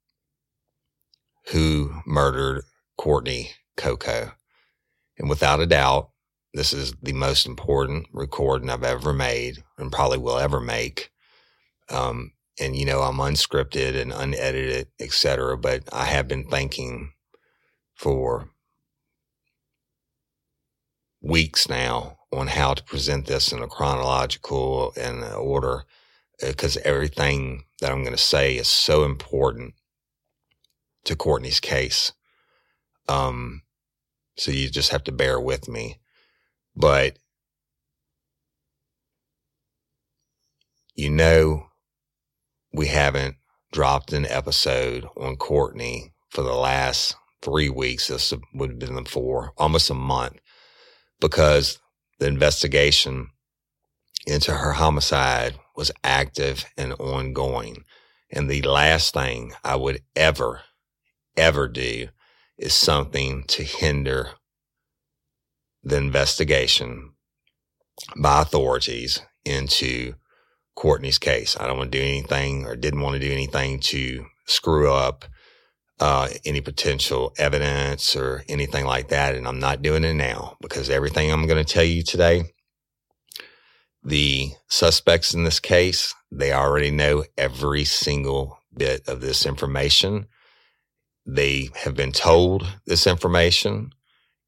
who 1.52 2.02
murdered 2.04 2.64
Courtney 2.98 3.52
Coco. 3.78 4.32
And 5.20 5.30
without 5.30 5.60
a 5.60 5.68
doubt, 5.68 6.10
this 6.56 6.74
is 6.74 6.96
the 7.00 7.14
most 7.14 7.46
important 7.46 8.08
recording 8.12 8.72
I've 8.72 8.84
ever 8.84 9.14
made 9.14 9.64
and 9.78 9.92
probably 9.92 10.18
will 10.18 10.40
ever 10.40 10.60
make. 10.60 11.12
Um, 11.92 12.32
and 12.60 12.76
you 12.76 12.86
know, 12.86 13.02
I'm 13.02 13.18
unscripted 13.18 14.00
and 14.00 14.14
unedited, 14.14 14.90
etc. 15.00 15.58
But 15.58 15.84
I 15.94 16.06
have 16.06 16.28
been 16.28 16.46
thinking 16.50 17.14
for 17.96 18.50
weeks 21.22 21.70
now 21.70 22.18
on 22.34 22.48
how 22.48 22.74
to 22.74 22.84
present 22.84 23.28
this 23.28 23.52
in 23.52 23.62
a 23.62 23.68
chronological 23.68 24.94
and 24.98 25.24
order 25.24 25.84
because 26.42 26.78
everything 26.78 27.66
that 27.82 27.92
I'm 27.92 28.04
going 28.04 28.16
to 28.16 28.22
say 28.22 28.56
is 28.58 28.68
so 28.68 29.04
important 29.06 29.76
to 31.06 31.16
Courtney's 31.16 31.60
case. 31.60 32.14
Um, 33.10 33.64
so 34.38 34.52
you 34.52 34.70
just 34.70 34.92
have 34.92 35.04
to 35.06 35.12
bear 35.12 35.40
with 35.40 35.68
me. 35.70 36.00
But 36.76 37.20
you 40.96 41.10
know, 41.10 41.65
we 42.76 42.88
haven't 42.88 43.38
dropped 43.72 44.12
an 44.12 44.26
episode 44.26 45.08
on 45.16 45.38
Courtney 45.38 46.14
for 46.30 46.42
the 46.42 46.54
last 46.54 47.16
three 47.42 47.70
weeks. 47.70 48.10
This 48.10 48.34
would 48.54 48.70
have 48.70 48.80
been 48.80 49.06
for 49.06 49.54
almost 49.58 49.90
a 49.90 49.94
month 49.94 50.40
because 51.22 51.80
the 52.20 52.28
investigation 52.28 53.30
into 54.28 54.54
her 54.54 54.74
homicide 54.74 55.56
was 55.78 55.92
active 56.04 56.66
and 56.78 56.94
ongoing. 56.94 57.84
And 58.30 58.50
the 58.50 58.62
last 58.64 59.14
thing 59.14 59.54
I 59.64 59.78
would 59.78 60.02
ever, 60.16 60.62
ever 61.38 61.70
do 61.70 62.10
is 62.58 62.74
something 62.74 63.44
to 63.44 63.64
hinder 63.64 64.32
the 65.82 65.96
investigation 65.98 67.14
by 68.18 68.42
authorities 68.42 69.22
into 69.46 70.16
Courtney's 70.76 71.18
case. 71.18 71.56
I 71.60 71.68
don't 71.68 71.78
want 71.78 71.92
to 71.92 71.98
do 71.98 72.04
anything 72.04 72.66
or 72.66 72.76
didn't 72.76 73.02
want 73.02 73.14
to 73.14 73.28
do 73.28 73.32
anything 73.32 73.80
to 73.80 74.26
screw 74.46 74.92
up 74.92 75.26
uh, 76.00 76.28
any 76.44 76.62
potential 76.62 77.34
evidence 77.38 78.16
or 78.16 78.44
anything 78.50 78.86
like 78.86 79.08
that. 79.10 79.36
And 79.36 79.48
I'm 79.48 79.60
not 79.60 79.82
doing 79.82 80.04
it 80.04 80.14
now 80.14 80.58
because 80.62 80.90
everything 80.90 81.32
I'm 81.32 81.48
going 81.48 81.64
to 81.64 81.74
tell 81.74 81.84
you 81.84 82.04
today, 82.04 82.44
the 84.04 84.52
suspects 84.68 85.34
in 85.34 85.44
this 85.44 85.60
case, 85.60 86.14
they 86.32 86.52
already 86.52 86.92
know 86.92 87.24
every 87.38 87.86
single 87.86 88.60
bit 88.76 89.08
of 89.08 89.22
this 89.22 89.46
information. 89.46 90.28
They 91.26 91.70
have 91.76 91.96
been 91.96 92.12
told 92.12 92.68
this 92.86 93.08
information. 93.08 93.92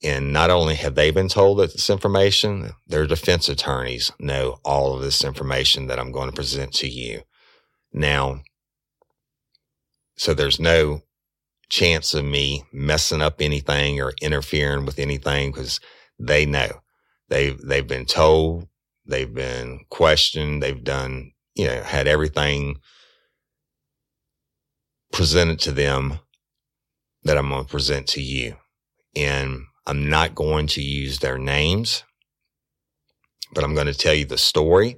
And 0.03 0.31
not 0.31 0.51
only 0.51 0.75
have 0.75 0.93
they 0.95 1.09
been 1.09 1.27
told 1.27 1.57
this 1.57 1.89
information, 1.89 2.71
their 2.85 3.07
defense 3.07 3.49
attorneys 3.49 4.11
know 4.19 4.59
all 4.63 4.95
of 4.95 5.01
this 5.01 5.23
information 5.23 5.87
that 5.87 5.99
I'm 5.99 6.11
going 6.11 6.29
to 6.29 6.35
present 6.35 6.73
to 6.75 6.87
you. 6.87 7.23
Now, 7.91 8.41
so 10.15 10.33
there's 10.33 10.59
no 10.59 11.01
chance 11.69 12.13
of 12.13 12.25
me 12.25 12.63
messing 12.71 13.21
up 13.21 13.41
anything 13.41 14.01
or 14.01 14.13
interfering 14.21 14.85
with 14.85 14.99
anything 14.99 15.51
because 15.51 15.79
they 16.19 16.45
know 16.45 16.81
they've 17.29 17.59
they've 17.61 17.87
been 17.87 18.05
told, 18.05 18.67
they've 19.05 19.33
been 19.33 19.81
questioned, 19.89 20.61
they've 20.61 20.83
done 20.83 21.31
you 21.55 21.65
know 21.65 21.81
had 21.81 22.07
everything 22.07 22.77
presented 25.11 25.59
to 25.59 25.71
them 25.71 26.19
that 27.23 27.37
I'm 27.37 27.49
going 27.49 27.65
to 27.65 27.69
present 27.69 28.07
to 28.07 28.21
you, 28.21 28.55
and 29.15 29.66
I'm 29.88 30.09
not 30.09 30.35
going 30.35 30.67
to 30.67 30.81
use 30.81 31.19
their 31.19 31.38
names, 31.38 32.03
but 33.53 33.63
I'm 33.63 33.73
going 33.73 33.88
to 33.88 33.93
tell 33.93 34.13
you 34.13 34.25
the 34.25 34.38
story 34.38 34.97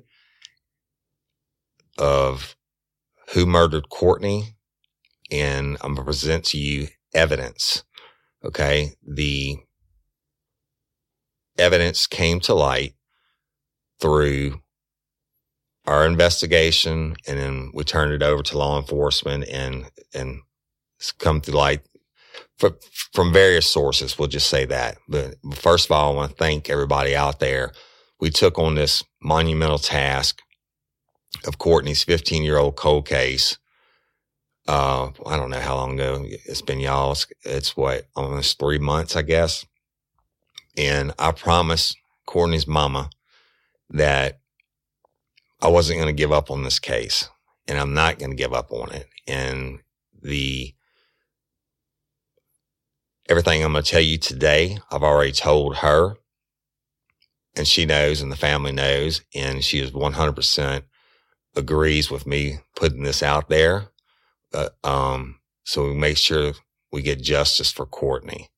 of 2.00 2.56
who 3.34 3.46
murdered 3.46 3.90
Courtney 3.90 4.56
and 5.30 5.78
I'm 5.82 5.94
going 5.94 5.98
to 5.98 6.04
present 6.04 6.44
to 6.46 6.58
you 6.58 6.88
evidence. 7.14 7.84
Okay. 8.44 8.94
The 9.08 9.58
evidence 11.60 12.08
came 12.08 12.40
to 12.42 12.56
light 12.56 12.96
through 14.00 14.60
our 15.86 16.04
investigation 16.08 17.16
and 17.28 17.38
then 17.38 17.72
we 17.76 17.84
turned 17.84 18.12
it 18.12 18.24
over 18.24 18.42
to 18.42 18.58
law 18.58 18.80
enforcement 18.80 19.44
and, 19.50 19.92
and 20.16 20.40
it's 20.98 21.12
come 21.12 21.42
to 21.42 21.56
light 21.56 21.82
for, 22.60 22.76
from 23.14 23.34
various 23.34 23.68
sources. 23.68 24.20
We'll 24.20 24.28
just 24.28 24.50
say 24.50 24.66
that. 24.66 24.98
But 25.08 25.36
first 25.56 25.86
of 25.86 25.92
all, 25.92 26.12
I 26.12 26.16
want 26.16 26.32
to 26.32 26.38
thank 26.38 26.70
everybody 26.70 27.16
out 27.16 27.40
there. 27.40 27.72
We 28.20 28.30
took 28.30 28.60
on 28.60 28.76
this 28.76 29.04
monumental 29.24 29.80
task 29.80 30.42
of 31.48 31.58
Courtney's 31.58 32.04
15 32.04 32.44
year 32.44 32.58
old 32.58 32.76
cold 32.76 33.08
case 33.08 33.58
uh, 34.70 35.10
I 35.26 35.36
don't 35.36 35.50
know 35.50 35.60
how 35.60 35.78
long 35.78 36.00
ago 36.00 36.24
it's 36.46 36.62
been, 36.62 36.80
y'all. 36.80 37.14
It's, 37.14 37.26
it's 37.44 37.76
what, 37.76 38.06
almost 38.16 38.60
three 38.60 38.78
months, 38.78 39.16
I 39.16 39.24
guess. 39.24 39.66
And 40.78 41.12
I 41.18 41.32
promised 41.32 41.98
Courtney's 42.28 42.68
mama 42.68 43.10
that 43.90 44.42
I 45.60 45.70
wasn't 45.70 46.00
going 46.00 46.16
to 46.16 46.22
give 46.22 46.32
up 46.32 46.52
on 46.52 46.64
this 46.64 46.78
case 46.78 47.28
and 47.68 47.80
I'm 47.80 47.96
not 47.96 48.20
going 48.20 48.30
to 48.30 48.38
give 48.38 48.54
up 48.54 48.72
on 48.72 48.92
it. 48.92 49.08
And 49.28 49.80
the, 50.22 50.76
everything 53.30 53.64
I'm 53.64 53.74
going 53.74 53.84
to 53.84 53.92
tell 53.92 54.02
you 54.02 54.18
today, 54.20 54.80
I've 54.92 55.04
already 55.04 55.34
told 55.34 55.78
her 55.78 56.18
and 57.56 57.68
she 57.68 57.86
knows 57.86 58.22
and 58.22 58.32
the 58.32 58.38
family 58.38 58.74
knows. 58.74 59.22
And 59.36 59.64
she 59.64 59.80
is 59.80 59.92
100% 59.92 60.84
agrees 61.56 62.12
with 62.12 62.28
me 62.28 62.60
putting 62.76 63.04
this 63.04 63.24
out 63.24 63.50
there 63.50 63.88
uh, 64.54 64.70
um, 64.84 65.40
so 65.64 65.86
we 65.88 65.96
make 65.96 66.18
sure 66.18 66.54
we 66.92 67.02
get 67.02 67.22
justice 67.22 67.72
for 67.72 67.86
Courtney. 67.86 68.50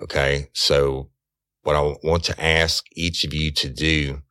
Okay. 0.00 0.48
So 0.54 1.10
what 1.62 1.76
I 1.76 1.96
want 2.06 2.24
to 2.24 2.44
ask 2.44 2.84
each 2.92 3.24
of 3.24 3.34
you 3.34 3.50
to 3.52 3.68
do 3.68 4.22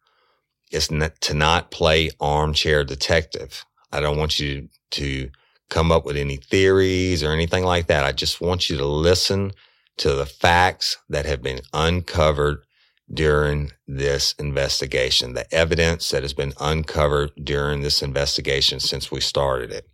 is 0.72 0.92
not, 0.92 1.20
to 1.22 1.34
not 1.34 1.72
play 1.72 2.12
armchair 2.20 2.84
detective. 2.84 3.66
I 3.92 4.00
don't 4.00 4.18
want 4.18 4.40
you 4.40 4.70
to 4.92 5.30
come 5.70 5.92
up 5.92 6.06
with 6.06 6.18
any 6.18 6.38
theories 6.38 7.24
or 7.24 7.32
anything 7.32 7.64
like 7.64 7.88
that. 7.88 8.06
I 8.06 8.12
just 8.12 8.42
want 8.42 8.70
you 8.70 8.78
to 8.78 8.86
listen 8.86 9.52
to 9.98 10.14
the 10.14 10.26
facts 10.26 10.98
that 11.10 11.26
have 11.26 11.42
been 11.42 11.62
uncovered 11.74 12.64
during 13.12 13.72
this 13.88 14.34
investigation, 14.34 15.34
the 15.34 15.52
evidence 15.54 16.10
that 16.10 16.24
has 16.24 16.34
been 16.34 16.54
uncovered 16.60 17.32
during 17.42 17.82
this 17.82 18.02
investigation 18.02 18.80
since 18.80 19.12
we 19.12 19.22
started 19.22 19.72
it. 19.72 19.88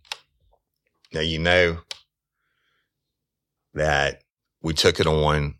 Now, 1.12 1.20
you 1.20 1.38
know 1.38 1.78
that 3.72 4.22
we 4.62 4.74
took 4.74 4.98
it 4.98 5.06
on 5.06 5.54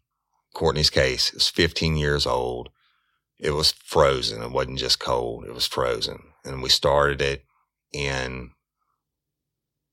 Courtney's 0.53 0.91
case. 0.91 1.29
It 1.29 1.35
was 1.35 1.49
15 1.49 1.97
years 1.97 2.27
old. 2.27 2.71
It 3.39 3.51
was 3.51 3.73
frozen. 3.73 4.43
It 4.43 4.51
wasn't 4.51 4.79
just 4.79 4.99
cold. 4.99 5.45
It 5.45 5.55
was 5.55 5.67
frozen. 5.67 6.21
And 6.45 6.63
we 6.63 6.69
started 6.69 7.21
it 7.21 7.45
and 7.93 8.51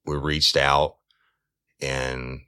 we 0.06 0.18
reached 0.18 0.58
out 0.58 0.96
and, 1.82 2.42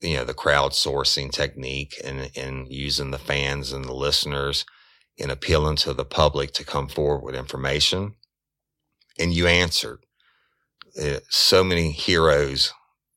you 0.00 0.16
know, 0.16 0.24
the 0.24 0.34
crowdsourcing 0.34 1.30
technique 1.30 1.94
and, 2.04 2.30
and 2.36 2.72
using 2.72 3.10
the 3.10 3.18
fans 3.18 3.72
and 3.72 3.84
the 3.84 3.94
listeners 3.94 4.64
and 5.18 5.30
appealing 5.30 5.76
to 5.76 5.92
the 5.92 6.04
public 6.04 6.52
to 6.52 6.64
come 6.64 6.88
forward 6.88 7.22
with 7.22 7.34
information. 7.34 8.14
And 9.18 9.32
you 9.32 9.46
answered. 9.46 9.98
Uh, 11.00 11.20
so 11.28 11.62
many 11.62 11.92
heroes, 11.92 12.72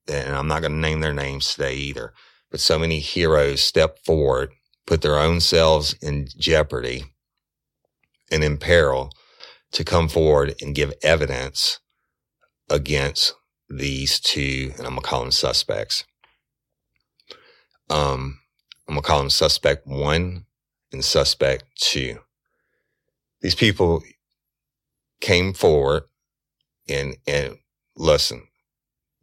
and 0.08 0.36
I'm 0.36 0.48
not 0.48 0.62
going 0.62 0.74
to 0.74 0.78
name 0.78 1.00
their 1.00 1.14
names 1.14 1.54
today 1.54 1.76
either, 1.76 2.14
but 2.52 2.60
so 2.60 2.78
many 2.78 3.00
heroes 3.00 3.64
step 3.64 3.98
forward, 4.06 4.52
put 4.86 5.02
their 5.02 5.18
own 5.18 5.40
selves 5.40 5.94
in 6.02 6.28
jeopardy 6.38 7.06
and 8.32 8.44
in 8.44 8.58
peril 8.58 9.12
to 9.72 9.84
come 9.84 10.08
forward 10.08 10.54
and 10.62 10.76
give 10.76 10.94
evidence 11.02 11.80
against 12.70 13.34
these 13.70 14.20
two, 14.20 14.72
and 14.78 14.86
I'm 14.86 14.96
gonna 14.96 15.02
call 15.02 15.22
them 15.22 15.32
suspects. 15.32 16.06
Um, 17.90 18.40
I'm 18.88 18.96
gonna 18.96 19.02
call 19.02 19.20
them 19.20 19.30
suspect 19.30 19.88
one 19.88 20.46
and 20.92 21.04
suspect 21.04 21.66
two. 21.76 22.20
These 23.42 23.56
people 23.56 24.04
came 25.22 25.54
forward 25.54 26.04
and 26.90 27.16
and 27.28 27.58
listen, 27.96 28.48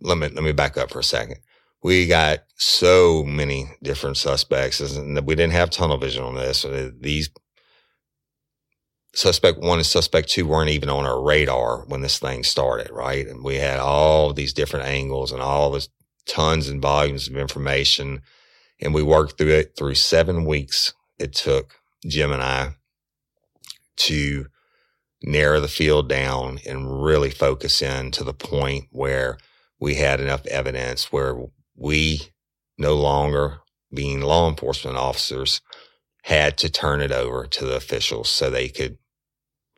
let 0.01 0.19
me, 0.19 0.29
let 0.29 0.43
me 0.45 0.53
back 0.53 0.77
up 0.77 0.91
for 0.91 1.01
a 1.01 1.05
second. 1.05 1.39
We 1.83 2.07
got 2.07 2.41
so 2.57 3.25
many 3.25 3.71
different 3.83 4.17
suspects 4.17 4.81
and 4.81 5.27
we 5.27 5.35
didn't 5.35 5.53
have 5.53 5.71
tunnel 5.71 5.97
vision 5.99 6.23
on 6.23 6.35
this. 6.35 6.67
These 7.01 7.31
suspect 9.15 9.59
one 9.59 9.79
and 9.79 9.87
suspect 9.87 10.29
two 10.29 10.47
weren't 10.47 10.71
even 10.71 10.89
on 10.89 11.05
our 11.05 11.23
radar 11.23 11.85
when 11.87 12.01
this 12.01 12.19
thing 12.19 12.45
started, 12.45 12.91
right? 12.91 13.27
And 13.27 13.45
we 13.45 13.57
had 13.57 13.79
all 13.79 14.33
these 14.33 14.53
different 14.53 14.87
angles 14.87 15.33
and 15.33 15.43
all 15.43 15.71
this 15.71 15.89
tons 16.27 16.69
and 16.69 16.81
volumes 16.81 17.29
of 17.29 17.37
information. 17.37 18.23
And 18.81 18.95
we 18.95 19.03
worked 19.03 19.37
through 19.37 19.49
it 19.55 19.75
through 19.77 19.97
seven 19.97 20.45
weeks. 20.45 20.95
It 21.19 21.35
took 21.35 21.75
Jim 22.07 22.33
and 22.33 22.43
I 22.43 22.75
to 23.97 24.47
narrow 25.23 25.61
the 25.61 25.69
field 25.69 26.09
down 26.09 26.59
and 26.67 27.03
really 27.03 27.31
focus 27.31 27.83
in 27.83 28.11
to 28.13 28.25
the 28.25 28.33
point 28.33 28.87
where 28.91 29.39
we 29.79 29.97
had 29.97 30.21
enough 30.21 30.47
evidence 30.47 31.13
where 31.13 31.37
we 31.77 32.21
no 32.79 32.95
longer 32.95 33.59
being 33.93 34.21
law 34.21 34.49
enforcement 34.49 34.97
officers 34.97 35.61
had 36.25 36.59
to 36.59 36.71
turn 36.71 37.01
it 37.01 37.13
over 37.13 37.47
to 37.47 37.65
the 37.65 37.77
officials 37.77 38.29
so 38.31 38.51
they 38.51 38.69
could 38.69 38.99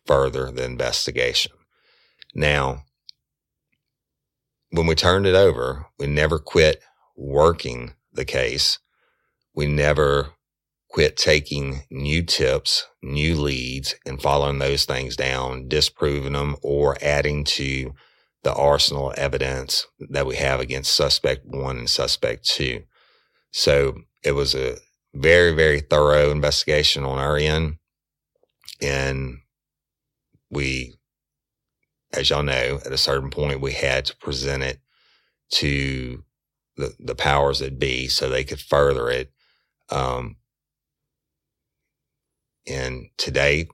further 0.07 0.51
the 0.51 0.65
investigation. 0.65 1.53
Now, 2.35 2.85
when 4.71 4.87
we 4.87 4.95
turned 4.95 5.27
it 5.27 5.35
over, 5.35 5.87
we 5.99 6.07
never 6.07 6.39
quit 6.39 6.83
working 7.17 7.95
the 8.13 8.25
case. 8.25 8.79
We 9.55 9.67
never 9.67 10.31
quit 10.89 11.17
taking 11.17 11.83
new 11.91 12.23
tips, 12.23 12.87
new 13.03 13.35
leads 13.35 13.95
and 14.05 14.21
following 14.21 14.59
those 14.59 14.85
things 14.85 15.17
down, 15.17 15.69
disproving 15.69 16.35
them 16.35 16.57
or 16.63 16.97
adding 17.03 17.45
to 17.45 17.95
the 18.43 18.53
arsenal 18.55 19.15
evidence 19.17 19.87
that 20.11 20.27
we 20.27 20.37
have 20.37 20.61
against 20.61 20.95
suspect 20.95 21.47
one 21.47 21.79
and 21.79 21.91
suspect 21.91 22.45
two. 22.45 22.83
So 23.53 23.95
it 24.23 24.33
was 24.33 24.55
a 24.55 24.77
very, 25.15 25.53
very 25.53 25.81
thorough 25.81 26.31
investigation 26.31 27.05
on 27.05 27.19
our 27.19 27.37
end. 27.37 27.77
And 28.81 29.39
we, 30.51 30.95
as 32.13 32.31
y'all 32.31 32.43
know, 32.43 32.81
at 32.85 32.93
a 32.93 32.99
certain 32.99 33.31
point, 33.31 33.61
we 33.61 33.73
had 33.73 34.05
to 34.07 34.17
present 34.17 34.63
it 34.63 34.81
to 35.53 36.25
the, 36.77 36.95
the 36.99 37.15
powers 37.15 37.59
that 37.61 37.79
be 37.79 38.09
so 38.09 38.29
they 38.29 38.45
could 38.45 38.61
further 38.61 39.11
it. 39.11 39.33
Um, 39.91 40.37
and 42.67 43.07
today, 43.19 43.69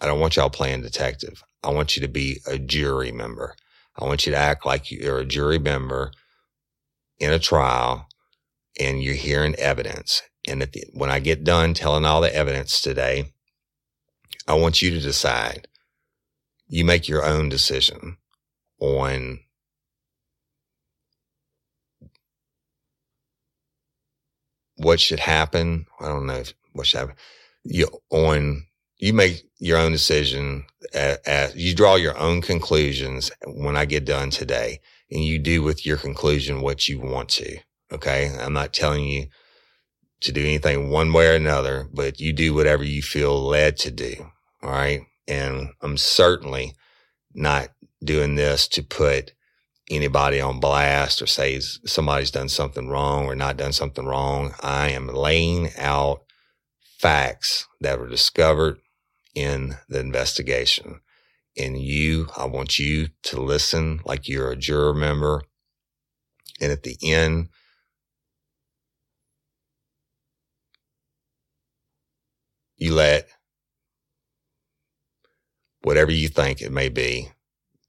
I 0.00 0.06
don't 0.06 0.20
want 0.20 0.36
y'all 0.36 0.50
playing 0.50 0.82
detective. 0.82 1.42
I 1.62 1.70
want 1.70 1.96
you 1.96 2.02
to 2.02 2.08
be 2.08 2.40
a 2.46 2.58
jury 2.58 3.12
member. 3.12 3.56
I 3.96 4.04
want 4.04 4.26
you 4.26 4.32
to 4.32 4.38
act 4.38 4.66
like 4.66 4.90
you're 4.90 5.20
a 5.20 5.24
jury 5.24 5.58
member 5.58 6.12
in 7.18 7.32
a 7.32 7.38
trial 7.38 8.06
and 8.78 9.02
you're 9.02 9.14
hearing 9.14 9.54
evidence. 9.56 10.22
And 10.46 10.62
the, 10.62 10.84
when 10.92 11.10
I 11.10 11.20
get 11.20 11.44
done 11.44 11.74
telling 11.74 12.04
all 12.04 12.20
the 12.20 12.34
evidence 12.34 12.80
today, 12.80 13.32
I 14.46 14.54
want 14.54 14.82
you 14.82 14.90
to 14.90 15.00
decide. 15.00 15.68
You 16.68 16.84
make 16.84 17.08
your 17.08 17.24
own 17.24 17.48
decision 17.48 18.16
on 18.80 19.40
what 24.76 25.00
should 25.00 25.20
happen. 25.20 25.86
I 26.00 26.08
don't 26.08 26.26
know 26.26 26.34
if, 26.34 26.54
what 26.72 26.86
should 26.86 27.00
happen. 27.00 27.16
You 27.64 27.88
on 28.10 28.66
you 28.98 29.12
make 29.12 29.44
your 29.58 29.78
own 29.78 29.92
decision. 29.92 30.64
As, 30.92 31.54
you 31.54 31.74
draw 31.74 31.96
your 31.96 32.16
own 32.18 32.42
conclusions 32.42 33.30
when 33.46 33.76
I 33.76 33.84
get 33.84 34.04
done 34.04 34.30
today, 34.30 34.80
and 35.10 35.22
you 35.22 35.38
do 35.38 35.62
with 35.62 35.84
your 35.84 35.96
conclusion 35.96 36.60
what 36.60 36.88
you 36.88 37.00
want 37.00 37.28
to. 37.30 37.58
Okay, 37.92 38.34
I'm 38.40 38.52
not 38.52 38.72
telling 38.72 39.04
you 39.04 39.26
to 40.20 40.32
do 40.32 40.42
anything 40.42 40.90
one 40.90 41.12
way 41.12 41.28
or 41.28 41.34
another, 41.34 41.88
but 41.92 42.20
you 42.20 42.32
do 42.32 42.54
whatever 42.54 42.84
you 42.84 43.02
feel 43.02 43.40
led 43.40 43.76
to 43.78 43.90
do. 43.90 44.30
All 44.62 44.70
right, 44.70 45.02
and 45.28 45.70
I'm 45.82 45.96
certainly 45.96 46.74
not 47.34 47.68
doing 48.02 48.34
this 48.34 48.68
to 48.68 48.82
put 48.82 49.32
anybody 49.90 50.40
on 50.40 50.60
blast 50.60 51.20
or 51.20 51.26
say 51.26 51.60
somebody's 51.60 52.30
done 52.30 52.48
something 52.48 52.88
wrong 52.88 53.26
or 53.26 53.34
not 53.34 53.56
done 53.56 53.72
something 53.72 54.06
wrong. 54.06 54.54
I 54.62 54.90
am 54.90 55.08
laying 55.08 55.70
out 55.76 56.22
facts 56.98 57.66
that 57.80 57.98
were 57.98 58.08
discovered 58.08 58.78
in 59.34 59.76
the 59.88 60.00
investigation. 60.00 61.00
And 61.56 61.78
you, 61.80 62.28
I 62.36 62.46
want 62.46 62.78
you 62.78 63.08
to 63.24 63.40
listen 63.40 64.00
like 64.04 64.28
you're 64.28 64.50
a 64.50 64.56
juror 64.56 64.94
member. 64.94 65.42
And 66.60 66.72
at 66.72 66.82
the 66.82 66.96
end, 67.02 67.48
you 72.76 72.94
let 72.94 73.28
whatever 75.82 76.10
you 76.10 76.28
think 76.28 76.60
it 76.60 76.72
may 76.72 76.88
be, 76.88 77.28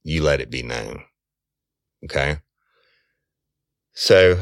you 0.03 0.21
let 0.21 0.41
it 0.41 0.49
be 0.51 0.61
known. 0.61 1.03
Okay. 2.03 2.37
So 3.93 4.39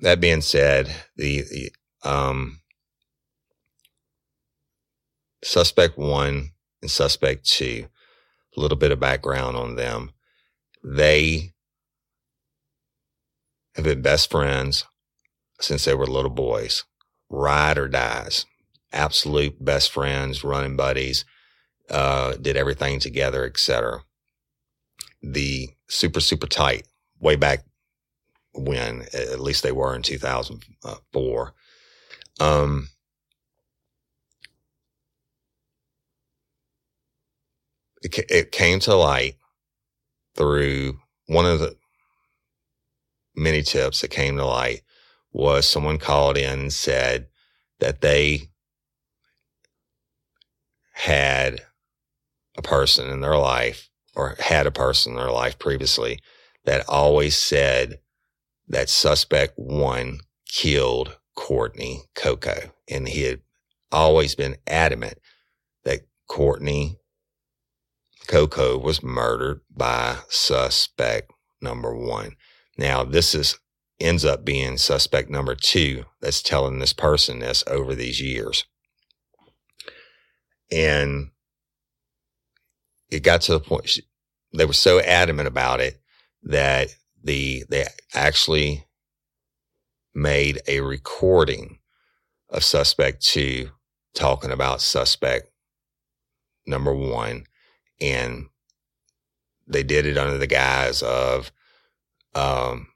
that 0.00 0.20
being 0.20 0.40
said, 0.40 0.94
the, 1.16 1.42
the 1.42 1.72
um, 2.08 2.60
suspect 5.44 5.98
one 5.98 6.50
and 6.82 6.90
suspect 6.90 7.44
two, 7.44 7.86
a 8.56 8.60
little 8.60 8.78
bit 8.78 8.92
of 8.92 8.98
background 8.98 9.56
on 9.56 9.76
them. 9.76 10.12
They 10.82 11.52
have 13.74 13.84
been 13.84 14.02
best 14.02 14.30
friends 14.30 14.84
since 15.60 15.84
they 15.84 15.94
were 15.94 16.06
little 16.06 16.30
boys, 16.30 16.84
ride 17.28 17.78
or 17.78 17.88
dies, 17.88 18.46
absolute 18.94 19.62
best 19.62 19.90
friends, 19.90 20.44
running 20.44 20.76
buddies, 20.76 21.24
uh, 21.90 22.34
did 22.36 22.56
everything 22.56 23.00
together, 23.00 23.44
etc. 23.44 24.00
The 25.22 25.70
super, 25.88 26.20
super 26.20 26.46
tight 26.46 26.86
way 27.20 27.36
back 27.36 27.64
when, 28.54 29.04
at 29.12 29.40
least 29.40 29.62
they 29.62 29.72
were 29.72 29.94
in 29.94 30.02
2004. 30.02 31.54
Um, 32.40 32.88
it, 38.02 38.18
it 38.30 38.52
came 38.52 38.80
to 38.80 38.94
light 38.94 39.34
through 40.36 40.98
one 41.26 41.46
of 41.46 41.60
the 41.60 41.76
many 43.36 43.62
tips 43.62 44.00
that 44.00 44.08
came 44.08 44.36
to 44.36 44.44
light 44.44 44.82
was 45.32 45.66
someone 45.66 45.98
called 45.98 46.36
in 46.36 46.60
and 46.60 46.72
said 46.72 47.26
that 47.80 48.00
they 48.00 48.50
had 50.94 51.60
a 52.56 52.62
person 52.62 53.10
in 53.10 53.20
their 53.20 53.36
life 53.36 53.90
or 54.14 54.36
had 54.38 54.66
a 54.66 54.72
person 54.72 55.12
in 55.12 55.18
their 55.18 55.30
life 55.30 55.58
previously 55.58 56.18
that 56.64 56.88
always 56.88 57.36
said 57.36 57.98
that 58.68 58.88
suspect 58.88 59.54
one 59.56 60.20
killed 60.48 61.18
Courtney 61.36 62.02
Coco. 62.14 62.72
And 62.88 63.08
he 63.08 63.22
had 63.22 63.40
always 63.90 64.34
been 64.34 64.56
adamant 64.66 65.18
that 65.84 66.02
Courtney 66.28 66.96
Coco 68.26 68.78
was 68.78 69.02
murdered 69.02 69.60
by 69.70 70.18
suspect 70.28 71.30
number 71.60 71.94
one. 71.94 72.36
Now, 72.78 73.04
this 73.04 73.34
is 73.34 73.58
ends 74.00 74.24
up 74.24 74.44
being 74.44 74.76
suspect 74.76 75.30
number 75.30 75.54
two 75.54 76.04
that's 76.20 76.42
telling 76.42 76.78
this 76.78 76.92
person 76.92 77.38
this 77.38 77.62
over 77.66 77.94
these 77.94 78.20
years. 78.20 78.64
And 80.74 81.30
it 83.10 83.22
got 83.22 83.42
to 83.42 83.52
the 83.52 83.60
point 83.60 83.98
they 84.52 84.64
were 84.64 84.72
so 84.72 85.00
adamant 85.00 85.48
about 85.48 85.80
it 85.80 86.00
that 86.42 86.88
the 87.22 87.64
they 87.68 87.86
actually 88.12 88.84
made 90.14 90.60
a 90.66 90.80
recording 90.80 91.78
of 92.50 92.62
suspect 92.62 93.24
two 93.24 93.70
talking 94.14 94.50
about 94.50 94.80
suspect 94.80 95.50
number 96.66 96.94
one 96.94 97.44
and 98.00 98.46
they 99.66 99.82
did 99.82 100.06
it 100.06 100.18
under 100.18 100.38
the 100.38 100.46
guise 100.46 101.02
of 101.02 101.50
um, 102.34 102.88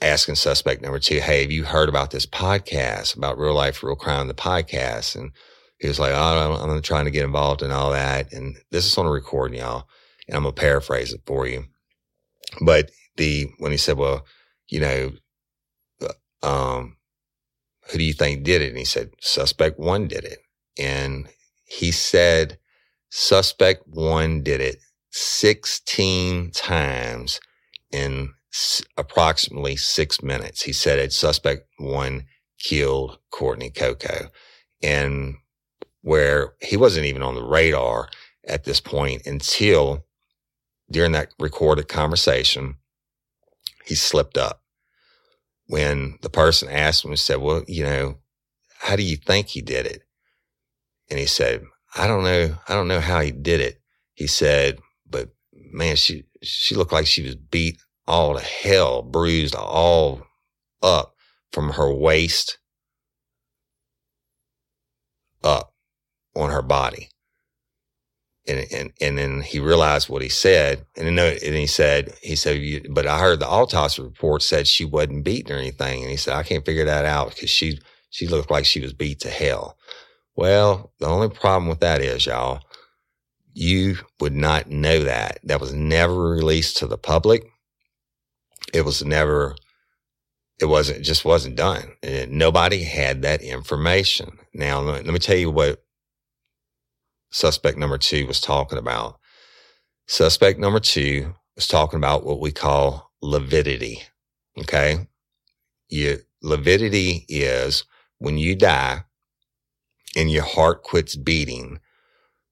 asking 0.00 0.36
suspect 0.36 0.82
number 0.82 0.98
two, 0.98 1.20
"Hey, 1.20 1.42
have 1.42 1.52
you 1.52 1.64
heard 1.64 1.88
about 1.88 2.10
this 2.10 2.26
podcast 2.26 3.16
about 3.16 3.38
real 3.38 3.54
life, 3.54 3.82
real 3.82 3.96
crime, 3.96 4.28
the 4.28 4.34
podcast?" 4.34 5.14
And 5.14 5.32
he 5.78 5.88
was 5.88 5.98
like, 5.98 6.12
"Oh, 6.12 6.54
I'm 6.54 6.82
trying 6.82 7.04
to 7.06 7.10
get 7.10 7.24
involved 7.24 7.62
in 7.62 7.70
all 7.70 7.90
that." 7.90 8.32
And 8.32 8.56
this 8.70 8.86
is 8.86 8.96
on 8.98 9.06
a 9.06 9.10
recording, 9.10 9.58
y'all, 9.60 9.88
and 10.26 10.36
I'm 10.36 10.42
gonna 10.42 10.52
paraphrase 10.52 11.12
it 11.12 11.22
for 11.26 11.46
you. 11.46 11.66
But 12.60 12.90
the 13.16 13.48
when 13.58 13.72
he 13.72 13.78
said, 13.78 13.96
"Well, 13.96 14.24
you 14.68 14.80
know, 14.80 15.12
uh, 16.02 16.46
um, 16.46 16.96
who 17.90 17.98
do 17.98 18.04
you 18.04 18.14
think 18.14 18.44
did 18.44 18.62
it?" 18.62 18.70
and 18.70 18.78
he 18.78 18.84
said, 18.84 19.10
"Suspect 19.20 19.78
one 19.78 20.08
did 20.08 20.24
it," 20.24 20.40
and 20.78 21.28
he 21.64 21.92
said 21.92 22.58
suspect 23.10 23.86
one 23.86 24.42
did 24.42 24.60
it 24.60 24.78
16 25.10 26.50
times 26.52 27.40
in 27.90 28.32
s- 28.52 28.82
approximately 28.96 29.76
six 29.76 30.22
minutes. 30.22 30.62
He 30.62 30.72
said 30.72 30.98
it 30.98 31.12
suspect 31.12 31.66
one 31.78 32.26
killed 32.58 33.18
Courtney 33.30 33.70
Coco 33.70 34.30
and 34.82 35.36
where 36.02 36.54
he 36.60 36.76
wasn't 36.76 37.06
even 37.06 37.22
on 37.22 37.34
the 37.34 37.44
radar 37.44 38.08
at 38.46 38.64
this 38.64 38.80
point 38.80 39.26
until 39.26 40.04
during 40.90 41.12
that 41.12 41.32
recorded 41.38 41.88
conversation, 41.88 42.76
he 43.84 43.94
slipped 43.94 44.36
up 44.38 44.62
when 45.66 46.18
the 46.22 46.30
person 46.30 46.68
asked 46.68 47.04
him 47.04 47.10
and 47.12 47.20
said, 47.20 47.36
well, 47.40 47.62
you 47.68 47.84
know, 47.84 48.18
how 48.80 48.96
do 48.96 49.02
you 49.02 49.16
think 49.16 49.48
he 49.48 49.62
did 49.62 49.86
it? 49.86 50.02
And 51.10 51.18
he 51.18 51.26
said, 51.26 51.62
I 51.96 52.06
don't 52.06 52.24
know. 52.24 52.56
I 52.68 52.74
don't 52.74 52.88
know 52.88 53.00
how 53.00 53.20
he 53.20 53.30
did 53.30 53.60
it. 53.60 53.80
He 54.14 54.26
said, 54.26 54.78
but 55.08 55.30
man, 55.52 55.96
she, 55.96 56.24
she 56.42 56.74
looked 56.74 56.92
like 56.92 57.06
she 57.06 57.22
was 57.22 57.36
beat 57.36 57.78
all 58.10 58.36
to 58.36 58.44
hell, 58.44 59.02
bruised 59.02 59.54
all 59.54 60.22
up 60.82 61.14
from 61.52 61.70
her 61.70 61.92
waist 61.92 62.58
up 65.44 65.72
on 66.34 66.50
her 66.50 66.60
body. 66.60 67.08
And, 68.48 68.66
and, 68.72 68.92
and 69.00 69.16
then 69.16 69.40
he 69.42 69.60
realized 69.60 70.08
what 70.08 70.22
he 70.22 70.28
said. 70.28 70.84
And 70.96 71.06
then 71.06 71.18
and 71.18 71.54
he 71.54 71.68
said, 71.68 72.14
he 72.20 72.34
said, 72.34 72.86
but 72.90 73.06
I 73.06 73.20
heard 73.20 73.38
the 73.38 73.46
autopsy 73.46 74.02
report 74.02 74.42
said 74.42 74.66
she 74.66 74.84
wasn't 74.84 75.24
beaten 75.24 75.54
or 75.54 75.58
anything. 75.58 76.02
And 76.02 76.10
he 76.10 76.16
said, 76.16 76.34
I 76.34 76.42
can't 76.42 76.66
figure 76.66 76.86
that 76.86 77.04
out 77.04 77.34
because 77.34 77.50
she, 77.50 77.78
she 78.10 78.26
looked 78.26 78.50
like 78.50 78.64
she 78.64 78.80
was 78.80 78.92
beat 78.92 79.20
to 79.20 79.30
hell. 79.30 79.76
Well, 80.34 80.92
the 80.98 81.06
only 81.06 81.28
problem 81.28 81.68
with 81.68 81.80
that 81.80 82.00
is, 82.00 82.26
y'all, 82.26 82.62
you 83.52 83.98
would 84.18 84.34
not 84.34 84.68
know 84.68 85.04
that. 85.04 85.38
That 85.44 85.60
was 85.60 85.72
never 85.72 86.30
released 86.30 86.78
to 86.78 86.88
the 86.88 86.98
public. 86.98 87.44
It 88.72 88.84
was 88.84 89.04
never, 89.04 89.56
it 90.60 90.66
wasn't, 90.66 91.00
it 91.00 91.02
just 91.02 91.24
wasn't 91.24 91.56
done. 91.56 91.92
And 92.02 92.32
nobody 92.32 92.84
had 92.84 93.22
that 93.22 93.42
information. 93.42 94.38
Now, 94.54 94.80
let 94.80 95.06
me 95.06 95.18
tell 95.18 95.36
you 95.36 95.50
what 95.50 95.84
suspect 97.32 97.78
number 97.78 97.98
two 97.98 98.26
was 98.26 98.40
talking 98.40 98.78
about. 98.78 99.18
Suspect 100.06 100.58
number 100.58 100.80
two 100.80 101.34
was 101.56 101.68
talking 101.68 101.98
about 101.98 102.24
what 102.24 102.40
we 102.40 102.52
call 102.52 103.12
lividity. 103.22 104.02
Okay. 104.58 105.08
You, 105.88 106.18
lividity 106.42 107.26
is 107.28 107.84
when 108.18 108.38
you 108.38 108.56
die 108.56 109.04
and 110.16 110.30
your 110.30 110.44
heart 110.44 110.82
quits 110.82 111.16
beating, 111.16 111.80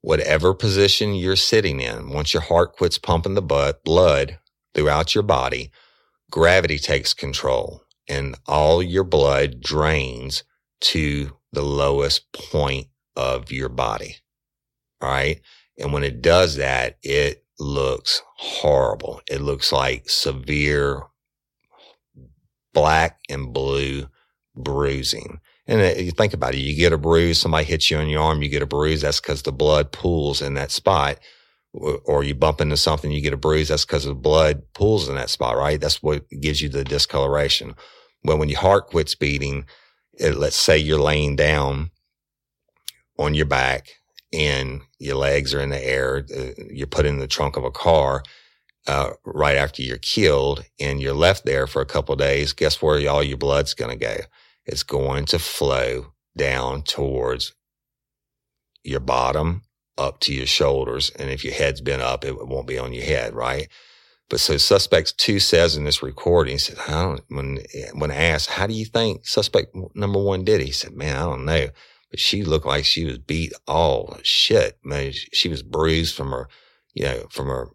whatever 0.01 0.55
position 0.55 1.15
you're 1.15 1.37
sitting 1.37 1.81
in, 1.81 2.11
once 2.11 2.33
your 2.33 2.43
heart 2.43 2.73
quits 2.75 2.99
pumping 2.99 3.35
the 3.35 3.43
blood, 3.43 3.77
blood 3.85 4.39
throughout 4.75 5.15
your 5.15 5.25
body, 5.25 5.71
gravity 6.31 6.79
takes 6.79 7.15
control 7.15 7.83
and 8.09 8.37
all 8.47 8.83
your 8.83 9.05
blood 9.05 9.61
drains 9.61 10.45
to 10.81 11.37
the 11.53 11.63
lowest 11.63 12.33
point 12.33 12.89
of 13.17 13.51
your 13.51 13.69
body. 13.69 14.17
All 15.01 15.11
right. 15.11 15.41
And 15.79 15.93
when 15.93 16.05
it 16.05 16.23
does 16.23 16.57
that, 16.57 16.99
it 17.03 17.45
looks 17.59 18.23
horrible. 18.37 19.21
It 19.31 19.41
looks 19.41 19.73
like 19.73 20.09
severe 20.09 21.03
black 22.73 23.21
and 23.29 23.53
blue 23.53 24.09
bruising. 24.55 25.41
And 25.67 25.81
uh, 25.81 26.01
you 26.01 26.13
think 26.13 26.33
about 26.33 26.55
it, 26.55 26.61
you 26.61 26.75
get 26.75 26.93
a 26.93 26.99
bruise, 26.99 27.39
somebody 27.39 27.65
hits 27.65 27.91
you 27.91 27.99
on 27.99 28.09
your 28.09 28.23
arm, 28.23 28.43
you 28.43 28.49
get 28.49 28.63
a 28.63 28.67
bruise. 28.67 29.03
That's 29.03 29.21
because 29.21 29.43
the 29.43 29.53
blood 29.53 29.93
pools 29.93 30.41
in 30.41 30.55
that 30.55 30.71
spot. 30.71 31.19
Or 31.75 32.25
you 32.25 32.35
bump 32.35 32.61
into 32.61 32.77
something, 32.77 33.11
you 33.11 33.21
get 33.21 33.35
a 33.35 33.39
bruise. 33.39 33.69
That's 33.69 33.85
because 33.85 34.05
the 34.05 34.15
blood 34.15 34.63
pools 34.75 35.09
in 35.09 35.15
that 35.17 35.31
spot, 35.31 35.57
right? 35.57 35.81
That's 35.81 36.03
what 36.03 36.29
gives 36.31 36.63
you 36.63 36.69
the 36.69 36.85
discoloration. 36.85 37.75
Well, 38.25 38.39
when 38.39 38.49
your 38.49 38.61
heart 38.61 38.89
quits 38.89 39.15
beating, 39.15 39.67
it, 40.15 40.37
let's 40.37 40.57
say 40.57 40.79
you're 40.79 40.99
laying 40.99 41.37
down 41.37 41.91
on 43.19 43.35
your 43.35 43.47
back 43.47 43.89
and 44.33 44.81
your 44.99 45.17
legs 45.17 45.55
are 45.55 45.61
in 45.61 45.71
the 45.71 45.85
air, 45.85 46.25
uh, 46.37 46.63
you're 46.71 46.87
put 46.87 47.07
in 47.07 47.19
the 47.19 47.27
trunk 47.29 47.57
of 47.57 47.65
a 47.65 47.71
car 47.71 48.23
uh, 48.87 49.11
right 49.25 49.57
after 49.57 49.83
you're 49.83 49.99
killed 49.99 50.65
and 50.81 51.01
you're 51.01 51.15
left 51.15 51.45
there 51.45 51.67
for 51.67 51.83
a 51.83 51.87
couple 51.87 52.17
days, 52.17 52.53
guess 52.53 52.83
where 52.83 53.09
all 53.11 53.23
your 53.23 53.37
blood's 53.39 53.75
going 53.75 53.91
to 53.97 54.05
go? 54.05 54.17
It's 54.67 54.83
going 54.83 55.27
to 55.27 55.39
flow 55.39 56.15
down 56.37 56.83
towards 56.83 57.55
your 58.85 59.01
bottom 59.01 59.63
up 59.99 60.21
to 60.21 60.35
your 60.35 60.47
shoulders. 60.47 61.11
And 61.19 61.31
if 61.31 61.45
your 61.45 61.55
head's 61.55 61.81
been 61.81 62.01
up, 62.01 62.25
it 62.25 62.47
won't 62.47 62.67
be 62.67 62.79
on 62.79 62.93
your 62.93 63.05
head, 63.05 63.35
right? 63.35 63.69
But 64.31 64.41
so 64.41 64.57
suspect 64.59 65.19
two 65.19 65.41
says 65.41 65.77
in 65.77 65.85
this 65.85 66.03
recording, 66.03 66.53
he 66.53 66.59
said, 66.59 66.79
I 66.87 66.91
don't, 66.91 67.23
when, 67.29 67.59
when 67.95 68.11
asked, 68.11 68.51
how 68.51 68.67
do 68.67 68.75
you 68.75 68.85
think 68.85 69.27
suspect 69.27 69.75
number 69.95 70.23
one 70.23 70.45
did? 70.45 70.61
He 70.61 70.71
said, 70.71 70.93
man, 70.93 71.17
I 71.17 71.21
don't 71.21 71.45
know 71.45 71.69
but 72.11 72.21
she 72.21 72.43
looked 72.43 72.67
like 72.67 72.85
she 72.85 73.05
was 73.05 73.19
beat 73.19 73.53
all 73.67 74.19
shit. 74.23 74.79
Man, 74.83 75.13
she 75.33 75.49
was 75.49 75.63
bruised 75.63 76.15
from 76.15 76.31
her, 76.31 76.49
you 76.95 77.05
know, 77.05 77.27
from 77.31 77.49
her, 77.49 77.69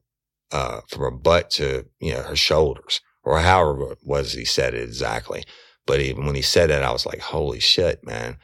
uh, 0.51 0.81
from 0.89 1.01
her 1.01 1.11
butt 1.11 1.51
to, 1.51 1.85
you 1.99 2.13
know, 2.13 2.21
her 2.23 2.35
shoulders 2.35 3.01
or 3.23 3.39
however 3.39 3.91
it 3.91 3.99
was 4.03 4.33
he 4.33 4.45
said 4.45 4.73
it 4.73 4.83
exactly. 4.83 5.43
But 5.85 5.99
even 5.99 6.25
when 6.25 6.35
he 6.35 6.41
said 6.41 6.69
that, 6.69 6.83
I 6.83 6.91
was 6.91 7.05
like, 7.05 7.19
holy 7.19 7.59
shit, 7.59 8.05
man. 8.05 8.37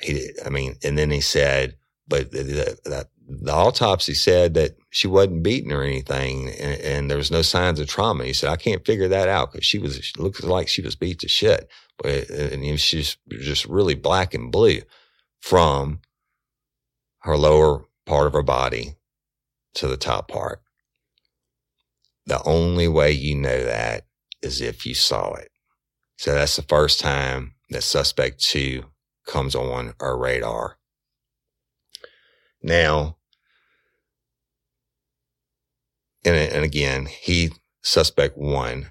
He, 0.00 0.30
I 0.44 0.50
mean, 0.50 0.76
and 0.82 0.98
then 0.98 1.10
he 1.10 1.20
said, 1.20 1.76
but 2.08 2.30
the, 2.30 2.42
the, 2.84 3.08
the 3.28 3.52
autopsy 3.52 4.14
said 4.14 4.54
that 4.54 4.76
she 4.90 5.08
wasn't 5.08 5.42
beaten 5.42 5.72
or 5.72 5.82
anything, 5.82 6.48
and, 6.48 6.80
and, 6.80 7.10
there 7.10 7.18
was 7.18 7.30
no 7.30 7.42
signs 7.42 7.80
of 7.80 7.88
trauma. 7.88 8.24
He 8.24 8.32
said, 8.32 8.50
I 8.50 8.56
can't 8.56 8.86
figure 8.86 9.08
that 9.08 9.28
out 9.28 9.52
because 9.52 9.66
she 9.66 9.78
was, 9.78 9.96
she 9.96 10.12
looked 10.20 10.44
like 10.44 10.68
she 10.68 10.82
was 10.82 10.94
beat 10.94 11.18
to 11.20 11.28
shit, 11.28 11.68
but 11.98 12.30
uh, 12.30 12.34
and 12.52 12.80
she's 12.80 13.16
just 13.28 13.66
really 13.66 13.94
black 13.94 14.32
and 14.32 14.52
blue 14.52 14.80
from 15.40 16.00
her 17.20 17.36
lower 17.36 17.84
part 18.04 18.28
of 18.28 18.32
her 18.32 18.42
body 18.42 18.94
to 19.74 19.88
the 19.88 19.96
top 19.96 20.28
part. 20.28 20.62
The 22.26 22.42
only 22.44 22.88
way 22.88 23.10
you 23.10 23.34
know 23.34 23.64
that 23.64 24.06
is 24.42 24.60
if 24.60 24.86
you 24.86 24.94
saw 24.94 25.34
it. 25.34 25.50
So 26.16 26.34
that's 26.34 26.56
the 26.56 26.62
first 26.62 27.00
time 27.00 27.54
that 27.70 27.82
suspect 27.82 28.40
two 28.40 28.86
comes 29.26 29.54
on 29.54 29.94
our 30.00 30.16
radar. 30.16 30.78
Now, 32.62 33.15
and, 36.26 36.52
and 36.52 36.64
again, 36.64 37.06
he, 37.06 37.52
suspect 37.82 38.36
one, 38.36 38.90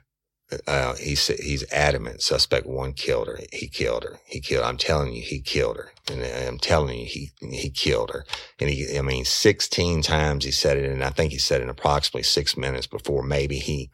uh, 0.67 0.95
he's 0.95 1.27
he's 1.27 1.69
adamant. 1.71 2.21
Suspect 2.21 2.67
one 2.67 2.93
killed 2.93 3.27
her. 3.27 3.39
He 3.51 3.67
killed 3.67 4.03
her. 4.03 4.19
He 4.25 4.39
killed. 4.39 4.63
I'm 4.63 4.77
telling 4.77 5.13
you, 5.13 5.21
he 5.21 5.41
killed 5.41 5.77
her. 5.77 5.91
And 6.09 6.23
I'm 6.23 6.59
telling 6.59 6.99
you, 6.99 7.05
he 7.05 7.31
he 7.41 7.69
killed 7.69 8.11
her. 8.11 8.25
And 8.59 8.69
he, 8.69 8.97
I 8.97 9.01
mean, 9.01 9.25
16 9.25 10.03
times 10.03 10.45
he 10.45 10.51
said 10.51 10.77
it, 10.77 10.89
and 10.89 11.03
I 11.03 11.09
think 11.09 11.31
he 11.31 11.39
said 11.39 11.61
it 11.61 11.63
in 11.63 11.69
approximately 11.69 12.23
six 12.23 12.55
minutes 12.55 12.87
before 12.87 13.23
maybe 13.23 13.57
he, 13.57 13.89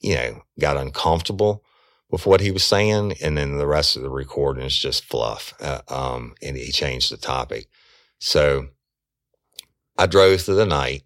you 0.00 0.14
know, 0.14 0.42
got 0.58 0.78
uncomfortable 0.78 1.62
with 2.10 2.24
what 2.24 2.40
he 2.40 2.50
was 2.50 2.64
saying, 2.64 3.14
and 3.22 3.36
then 3.36 3.58
the 3.58 3.66
rest 3.66 3.96
of 3.96 4.02
the 4.02 4.10
recording 4.10 4.64
is 4.64 4.76
just 4.76 5.04
fluff. 5.04 5.54
Uh, 5.60 5.82
um, 5.88 6.34
and 6.42 6.56
he 6.56 6.72
changed 6.72 7.12
the 7.12 7.16
topic. 7.18 7.68
So 8.18 8.68
I 9.98 10.06
drove 10.06 10.40
through 10.40 10.56
the 10.56 10.66
night 10.66 11.02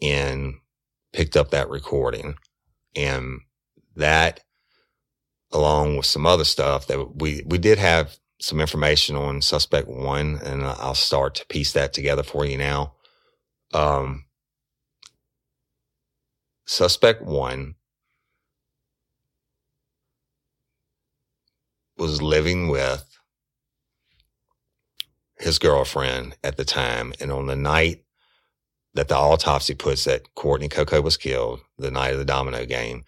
and 0.00 0.54
picked 1.12 1.36
up 1.36 1.50
that 1.50 1.68
recording 1.68 2.36
and 2.96 3.40
that 3.96 4.40
along 5.52 5.96
with 5.96 6.06
some 6.06 6.26
other 6.26 6.44
stuff 6.44 6.86
that 6.86 7.16
we, 7.16 7.42
we 7.46 7.58
did 7.58 7.78
have 7.78 8.16
some 8.40 8.60
information 8.60 9.16
on 9.16 9.42
suspect 9.42 9.88
one 9.88 10.40
and 10.44 10.64
I'll 10.64 10.94
start 10.94 11.36
to 11.36 11.46
piece 11.46 11.72
that 11.72 11.92
together 11.92 12.22
for 12.22 12.44
you 12.44 12.58
now. 12.58 12.94
Um, 13.72 14.24
suspect 16.66 17.22
one 17.22 17.74
was 21.96 22.22
living 22.22 22.68
with 22.68 23.06
his 25.38 25.58
girlfriend 25.58 26.36
at 26.42 26.56
the 26.56 26.64
time. 26.64 27.12
And 27.20 27.30
on 27.32 27.46
the 27.46 27.56
night 27.56 28.04
that 28.94 29.08
the 29.08 29.16
autopsy 29.16 29.74
puts 29.74 30.04
that 30.04 30.34
Courtney 30.34 30.68
Coco 30.68 31.00
was 31.00 31.16
killed, 31.16 31.60
the 31.78 31.90
night 31.90 32.12
of 32.12 32.18
the 32.18 32.24
domino 32.24 32.66
game, 32.66 33.04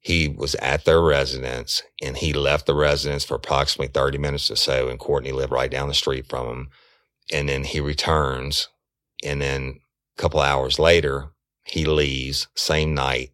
he 0.00 0.28
was 0.28 0.54
at 0.56 0.84
their 0.84 1.02
residence 1.02 1.82
and 2.00 2.16
he 2.16 2.32
left 2.32 2.66
the 2.66 2.74
residence 2.74 3.24
for 3.24 3.34
approximately 3.34 3.92
30 3.92 4.18
minutes 4.18 4.50
or 4.50 4.56
so. 4.56 4.88
And 4.88 4.98
Courtney 4.98 5.32
lived 5.32 5.52
right 5.52 5.70
down 5.70 5.88
the 5.88 5.94
street 5.94 6.26
from 6.28 6.46
him. 6.46 6.68
And 7.32 7.48
then 7.48 7.64
he 7.64 7.80
returns. 7.80 8.68
And 9.24 9.42
then 9.42 9.80
a 10.16 10.22
couple 10.22 10.40
hours 10.40 10.78
later, 10.78 11.32
he 11.64 11.84
leaves 11.84 12.48
same 12.54 12.94
night 12.94 13.32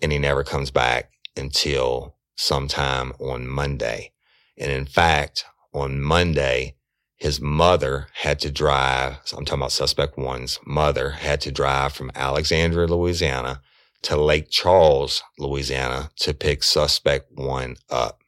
and 0.00 0.12
he 0.12 0.18
never 0.18 0.44
comes 0.44 0.70
back 0.70 1.10
until 1.36 2.16
sometime 2.36 3.12
on 3.18 3.46
Monday. 3.46 4.12
And 4.56 4.70
in 4.70 4.86
fact, 4.86 5.44
on 5.72 6.00
Monday, 6.00 6.76
his 7.22 7.40
mother 7.40 8.08
had 8.14 8.40
to 8.40 8.50
drive. 8.50 9.16
So 9.22 9.36
I'm 9.36 9.44
talking 9.44 9.60
about 9.60 9.70
suspect 9.70 10.18
one's 10.18 10.58
mother 10.66 11.10
had 11.10 11.40
to 11.42 11.52
drive 11.52 11.92
from 11.92 12.10
Alexandria, 12.16 12.88
Louisiana 12.88 13.60
to 14.02 14.16
Lake 14.16 14.50
Charles, 14.50 15.22
Louisiana 15.38 16.10
to 16.16 16.34
pick 16.34 16.64
suspect 16.64 17.30
one 17.30 17.76
up 17.88 18.18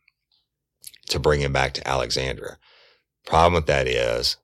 to 1.08 1.18
bring 1.18 1.40
him 1.40 1.52
back 1.52 1.74
to 1.74 1.88
Alexandria. 1.88 2.56
Problem 3.26 3.54
with 3.54 3.66
that 3.66 3.88
is 3.88 4.36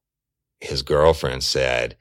his 0.59 0.83
girlfriend 0.83 1.45
said 1.45 1.97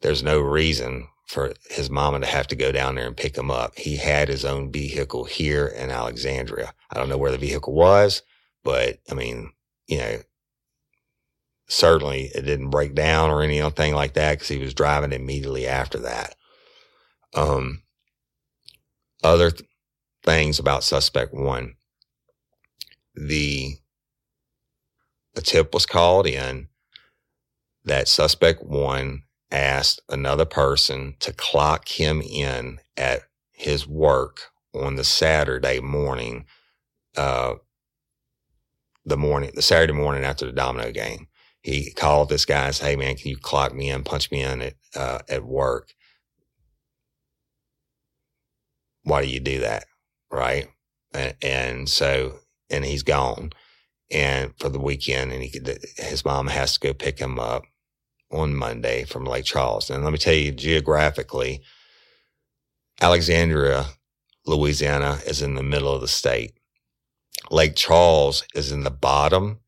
there's 0.00 0.24
no 0.24 0.40
reason 0.40 1.06
for 1.28 1.54
his 1.70 1.88
mama 1.88 2.18
to 2.18 2.26
have 2.26 2.48
to 2.48 2.56
go 2.56 2.72
down 2.72 2.96
there 2.96 3.06
and 3.06 3.16
pick 3.16 3.38
him 3.38 3.48
up. 3.48 3.78
He 3.78 3.94
had 3.98 4.28
his 4.28 4.44
own 4.44 4.72
vehicle 4.72 5.22
here 5.22 5.68
in 5.68 5.92
Alexandria. 5.92 6.74
I 6.90 6.98
don't 6.98 7.08
know 7.08 7.16
where 7.16 7.30
the 7.30 7.38
vehicle 7.38 7.74
was, 7.74 8.22
but 8.64 8.98
I 9.08 9.14
mean, 9.14 9.52
you 9.86 9.98
know, 9.98 10.16
certainly 11.72 12.30
it 12.34 12.42
didn't 12.42 12.70
break 12.70 12.94
down 12.94 13.30
or 13.30 13.42
anything 13.42 13.94
like 13.94 14.14
that 14.14 14.34
because 14.34 14.48
he 14.48 14.58
was 14.58 14.74
driving 14.74 15.12
immediately 15.12 15.66
after 15.66 15.98
that. 15.98 16.36
Um, 17.34 17.82
other 19.24 19.50
th- 19.50 19.68
things 20.24 20.58
about 20.58 20.84
suspect 20.84 21.32
one. 21.32 21.74
The, 23.14 23.76
the 25.34 25.42
tip 25.42 25.72
was 25.74 25.86
called 25.86 26.26
in 26.26 26.68
that 27.84 28.08
suspect 28.08 28.62
one 28.62 29.22
asked 29.50 30.00
another 30.08 30.44
person 30.44 31.14
to 31.20 31.32
clock 31.32 31.88
him 31.88 32.22
in 32.22 32.78
at 32.96 33.22
his 33.52 33.86
work 33.86 34.40
on 34.74 34.96
the 34.96 35.04
Saturday 35.04 35.80
morning, 35.80 36.44
uh, 37.16 37.54
the 39.04 39.16
morning, 39.16 39.50
the 39.54 39.62
Saturday 39.62 39.92
morning 39.92 40.24
after 40.24 40.46
the 40.46 40.52
domino 40.52 40.90
game. 40.92 41.28
He 41.62 41.92
called 41.92 42.28
this 42.28 42.44
guy 42.44 42.66
and 42.66 42.74
said, 42.74 42.86
Hey 42.86 42.96
man, 42.96 43.16
can 43.16 43.30
you 43.30 43.36
clock 43.36 43.74
me 43.74 43.90
in, 43.90 44.04
punch 44.04 44.30
me 44.30 44.42
in 44.42 44.62
at, 44.62 44.74
uh, 44.96 45.20
at 45.28 45.44
work? 45.44 45.94
why 49.04 49.22
do 49.22 49.28
you 49.28 49.40
do 49.40 49.60
that? 49.60 49.84
Right. 50.30 50.68
And, 51.12 51.34
and 51.42 51.88
so, 51.88 52.40
and 52.70 52.84
he's 52.84 53.02
gone 53.02 53.52
and 54.10 54.52
for 54.58 54.68
the 54.68 54.78
weekend 54.80 55.32
and 55.32 55.42
he 55.42 55.50
could, 55.50 55.78
his 55.96 56.24
mom 56.24 56.48
has 56.48 56.74
to 56.74 56.80
go 56.80 56.92
pick 56.92 57.18
him 57.18 57.38
up 57.38 57.64
on 58.30 58.54
Monday 58.54 59.04
from 59.04 59.24
Lake 59.24 59.44
Charles. 59.44 59.90
And 59.90 60.04
let 60.04 60.12
me 60.12 60.18
tell 60.18 60.34
you 60.34 60.52
geographically, 60.52 61.62
Alexandria, 63.00 63.86
Louisiana 64.46 65.18
is 65.26 65.42
in 65.42 65.54
the 65.54 65.62
middle 65.62 65.94
of 65.94 66.00
the 66.00 66.08
state. 66.08 66.54
Lake 67.50 67.76
Charles 67.76 68.44
is 68.54 68.72
in 68.72 68.84
the 68.84 68.90
bottom 68.90 69.60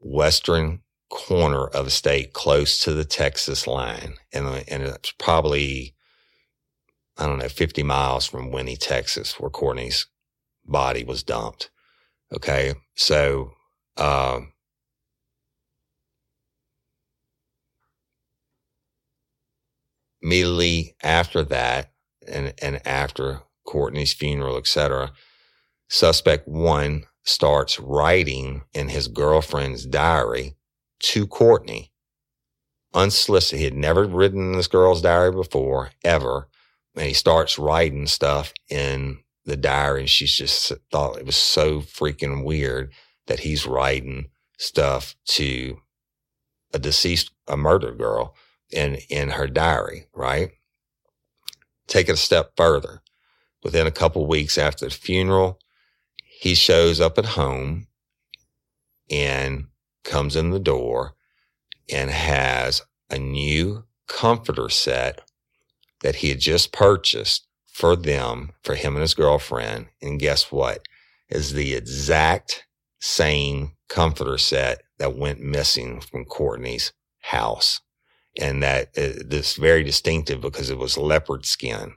western 0.00 0.80
corner 1.10 1.66
of 1.66 1.86
a 1.86 1.90
state, 1.90 2.32
close 2.32 2.78
to 2.80 2.92
the 2.92 3.04
Texas 3.04 3.66
line. 3.66 4.14
And, 4.32 4.46
and 4.68 4.82
it's 4.82 5.12
probably, 5.12 5.94
I 7.16 7.26
don't 7.26 7.38
know, 7.38 7.48
50 7.48 7.82
miles 7.82 8.26
from 8.26 8.50
Winnie, 8.50 8.76
Texas, 8.76 9.38
where 9.40 9.50
Courtney's 9.50 10.06
body 10.64 11.04
was 11.04 11.22
dumped. 11.22 11.70
Okay. 12.32 12.74
So, 12.94 13.52
um, 13.96 14.52
immediately 20.20 20.94
after 21.02 21.42
that 21.44 21.92
and, 22.26 22.52
and 22.60 22.86
after 22.86 23.42
Courtney's 23.64 24.12
funeral, 24.12 24.56
etc., 24.56 25.12
suspect 25.88 26.46
one 26.46 27.04
starts 27.24 27.78
writing 27.80 28.62
in 28.74 28.88
his 28.88 29.08
girlfriend's 29.08 29.86
diary 29.86 30.54
to 31.00 31.26
Courtney, 31.26 31.92
unsolicited. 32.94 33.58
He 33.58 33.64
had 33.64 33.74
never 33.74 34.06
written 34.06 34.52
this 34.52 34.68
girl's 34.68 35.02
diary 35.02 35.32
before, 35.32 35.90
ever. 36.04 36.48
And 36.94 37.06
he 37.06 37.14
starts 37.14 37.58
writing 37.58 38.06
stuff 38.06 38.52
in 38.68 39.18
the 39.44 39.56
diary. 39.56 40.00
And 40.00 40.10
she's 40.10 40.34
just 40.34 40.72
thought 40.90 41.18
it 41.18 41.26
was 41.26 41.36
so 41.36 41.80
freaking 41.80 42.44
weird 42.44 42.92
that 43.26 43.40
he's 43.40 43.66
writing 43.66 44.30
stuff 44.58 45.14
to 45.26 45.78
a 46.72 46.78
deceased, 46.78 47.30
a 47.46 47.56
murdered 47.56 47.98
girl 47.98 48.34
in, 48.70 48.96
in 49.08 49.30
her 49.30 49.46
diary, 49.46 50.06
right? 50.14 50.50
Take 51.86 52.08
it 52.08 52.12
a 52.12 52.16
step 52.16 52.52
further. 52.56 53.02
Within 53.62 53.86
a 53.86 53.92
couple 53.92 54.26
weeks 54.26 54.56
after 54.56 54.84
the 54.84 54.90
funeral, 54.90 55.58
he 56.22 56.54
shows 56.54 57.00
up 57.00 57.18
at 57.18 57.26
home 57.26 57.88
and 59.10 59.66
comes 60.08 60.34
in 60.34 60.50
the 60.50 60.58
door 60.58 61.14
and 61.90 62.10
has 62.10 62.82
a 63.10 63.18
new 63.18 63.84
comforter 64.08 64.68
set 64.68 65.20
that 66.02 66.16
he 66.16 66.30
had 66.30 66.40
just 66.40 66.72
purchased 66.72 67.46
for 67.66 67.94
them, 67.94 68.52
for 68.64 68.74
him 68.74 68.94
and 68.94 69.02
his 69.02 69.14
girlfriend. 69.14 69.86
And 70.02 70.18
guess 70.18 70.50
what? 70.50 70.82
Is 71.28 71.52
the 71.52 71.74
exact 71.74 72.66
same 73.00 73.72
comforter 73.88 74.38
set 74.38 74.82
that 74.98 75.16
went 75.16 75.40
missing 75.40 76.00
from 76.00 76.24
Courtney's 76.24 76.92
house 77.20 77.80
and 78.40 78.62
that 78.62 78.88
uh, 78.96 79.22
this 79.24 79.56
very 79.56 79.82
distinctive 79.82 80.40
because 80.40 80.70
it 80.70 80.78
was 80.78 80.96
leopard 80.96 81.44
skin. 81.44 81.94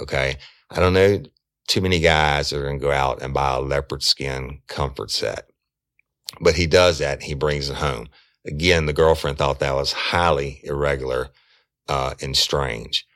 Okay. 0.00 0.36
I 0.70 0.80
don't 0.80 0.94
know 0.94 1.22
too 1.68 1.80
many 1.80 2.00
guys 2.00 2.50
that 2.50 2.58
are 2.58 2.64
going 2.64 2.78
to 2.80 2.84
go 2.84 2.90
out 2.90 3.22
and 3.22 3.34
buy 3.34 3.54
a 3.54 3.60
leopard 3.60 4.02
skin 4.02 4.60
comfort 4.66 5.10
set, 5.10 5.49
but 6.40 6.54
he 6.54 6.66
does 6.66 6.98
that 6.98 7.14
and 7.14 7.22
he 7.22 7.34
brings 7.34 7.68
it 7.68 7.76
home. 7.76 8.08
Again, 8.46 8.86
the 8.86 8.92
girlfriend 8.92 9.38
thought 9.38 9.60
that 9.60 9.74
was 9.74 9.92
highly 9.92 10.60
irregular, 10.64 11.30
uh, 11.88 12.14
and 12.22 12.36
strange. 12.36 13.06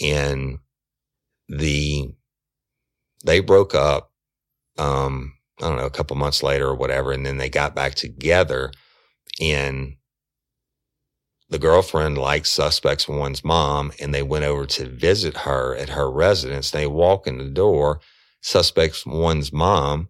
And 0.00 0.58
the, 1.48 2.14
they 3.24 3.40
broke 3.40 3.74
up, 3.74 4.10
um, 4.78 5.34
I 5.60 5.68
don't 5.68 5.78
know, 5.78 5.86
a 5.86 5.90
couple 5.90 6.16
months 6.16 6.42
later 6.42 6.68
or 6.68 6.74
whatever. 6.74 7.12
And 7.12 7.26
then 7.26 7.36
they 7.36 7.48
got 7.48 7.74
back 7.74 7.94
together 7.94 8.72
and 9.40 9.96
the 11.50 11.58
girlfriend 11.58 12.18
liked 12.18 12.46
suspects 12.46 13.06
one's 13.06 13.44
mom 13.44 13.92
and 14.00 14.14
they 14.14 14.22
went 14.22 14.44
over 14.44 14.66
to 14.66 14.88
visit 14.88 15.38
her 15.38 15.76
at 15.76 15.90
her 15.90 16.10
residence. 16.10 16.70
They 16.70 16.86
walk 16.86 17.26
in 17.26 17.38
the 17.38 17.50
door. 17.50 18.00
Suspects 18.40 19.06
one's 19.06 19.52
mom 19.52 20.08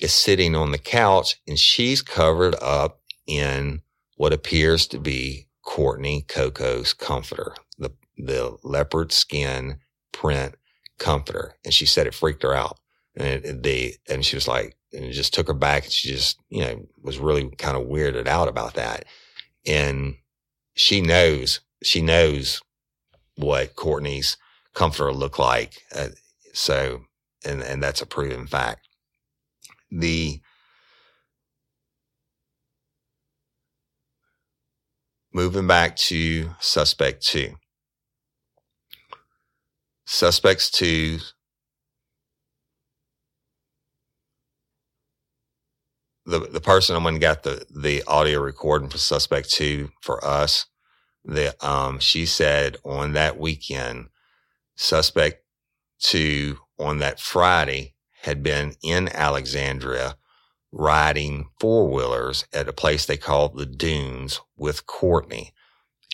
is 0.00 0.12
sitting 0.12 0.54
on 0.54 0.72
the 0.72 0.78
couch 0.78 1.40
and 1.46 1.58
she's 1.58 2.02
covered 2.02 2.54
up 2.62 3.00
in 3.26 3.80
what 4.16 4.32
appears 4.32 4.86
to 4.88 4.98
be 4.98 5.46
Courtney 5.62 6.24
Coco's 6.28 6.92
comforter, 6.92 7.54
the, 7.78 7.90
the 8.16 8.56
leopard 8.62 9.12
skin 9.12 9.78
print 10.12 10.54
comforter. 10.98 11.56
And 11.64 11.74
she 11.74 11.86
said 11.86 12.06
it 12.06 12.14
freaked 12.14 12.42
her 12.42 12.54
out. 12.54 12.78
And 13.16 13.44
it, 13.44 13.62
the, 13.62 13.94
and 14.08 14.24
she 14.24 14.36
was 14.36 14.46
like, 14.46 14.76
and 14.92 15.04
it 15.04 15.12
just 15.12 15.34
took 15.34 15.48
her 15.48 15.54
back 15.54 15.84
and 15.84 15.92
she 15.92 16.08
just, 16.08 16.38
you 16.48 16.64
know, 16.64 16.86
was 17.02 17.18
really 17.18 17.48
kind 17.50 17.76
of 17.76 17.88
weirded 17.88 18.26
out 18.26 18.48
about 18.48 18.74
that. 18.74 19.04
And 19.66 20.16
she 20.74 21.00
knows 21.00 21.60
she 21.82 22.00
knows 22.00 22.62
what 23.36 23.76
Courtney's 23.76 24.36
comforter 24.74 25.12
looked 25.12 25.38
like. 25.38 25.82
Uh, 25.94 26.08
so, 26.52 27.02
and 27.44 27.62
and 27.62 27.82
that's 27.82 28.02
a 28.02 28.06
proven 28.06 28.46
fact. 28.46 28.85
The 29.90 30.40
moving 35.32 35.66
back 35.66 35.96
to 35.96 36.50
suspect 36.60 37.24
two. 37.26 37.56
Suspects 40.06 40.70
two 40.70 41.18
the 46.26 46.40
the 46.40 46.60
person 46.60 47.02
when 47.04 47.18
got 47.18 47.42
the 47.42 47.66
the 47.70 48.02
audio 48.06 48.40
recording 48.40 48.88
for 48.88 48.98
suspect 48.98 49.50
two 49.50 49.90
for 50.02 50.24
us 50.24 50.66
the 51.24 51.54
um 51.66 52.00
she 52.00 52.26
said 52.26 52.78
on 52.84 53.14
that 53.14 53.38
weekend 53.38 54.08
suspect 54.76 55.44
two 56.00 56.58
on 56.80 56.98
that 57.00 57.20
friday 57.20 57.94
had 58.26 58.42
been 58.42 58.74
in 58.82 59.08
alexandria 59.08 60.16
riding 60.72 61.48
four 61.58 61.90
wheelers 61.90 62.46
at 62.52 62.68
a 62.68 62.72
place 62.72 63.06
they 63.06 63.16
called 63.16 63.56
the 63.56 63.66
dunes 63.66 64.40
with 64.56 64.86
courtney 64.86 65.52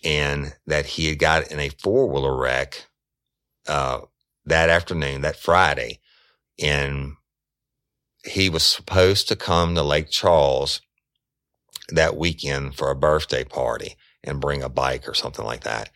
and 0.04 0.54
that 0.66 0.86
he 0.86 1.08
had 1.08 1.18
got 1.18 1.50
in 1.50 1.58
a 1.58 1.68
four 1.68 2.08
wheeler 2.08 2.36
wreck 2.36 2.86
uh 3.68 4.00
that 4.46 4.70
afternoon 4.70 5.22
that 5.22 5.36
friday 5.36 5.98
and 6.62 7.14
he 8.24 8.48
was 8.48 8.62
supposed 8.62 9.28
to 9.28 9.36
come 9.36 9.74
to 9.74 9.82
Lake 9.82 10.10
Charles 10.10 10.80
that 11.88 12.16
weekend 12.16 12.76
for 12.76 12.90
a 12.90 12.96
birthday 12.96 13.44
party 13.44 13.96
and 14.22 14.40
bring 14.40 14.62
a 14.62 14.68
bike 14.68 15.08
or 15.08 15.14
something 15.14 15.44
like 15.44 15.64
that. 15.64 15.90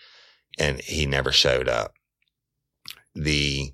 And 0.59 0.81
he 0.81 1.07
never 1.07 1.33
showed 1.33 1.69
up. 1.69 1.95
The, 3.15 3.73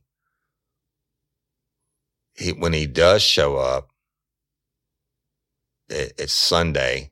he, 2.34 2.52
when 2.52 2.72
he 2.72 2.86
does 2.86 3.22
show 3.22 3.56
up, 3.56 3.90
it, 5.88 6.14
it's 6.18 6.32
Sunday 6.32 7.10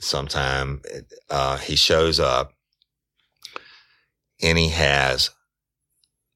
sometime. 0.00 0.82
Uh, 1.30 1.56
he 1.58 1.76
shows 1.76 2.20
up 2.20 2.52
and 4.42 4.58
he 4.58 4.68
has 4.68 5.30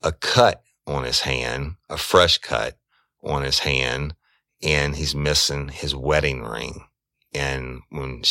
a 0.02 0.12
cut 0.12 0.62
on 0.86 1.04
his 1.04 1.20
hand, 1.20 1.76
a 1.88 1.96
fresh 1.96 2.38
cut 2.38 2.76
on 3.22 3.42
his 3.42 3.60
hand 3.60 4.14
and 4.62 4.96
he's 4.96 5.14
missing 5.14 5.68
his 5.68 5.94
wedding 5.94 6.42
ring. 6.42 6.84
And 7.34 7.80
when 7.90 8.22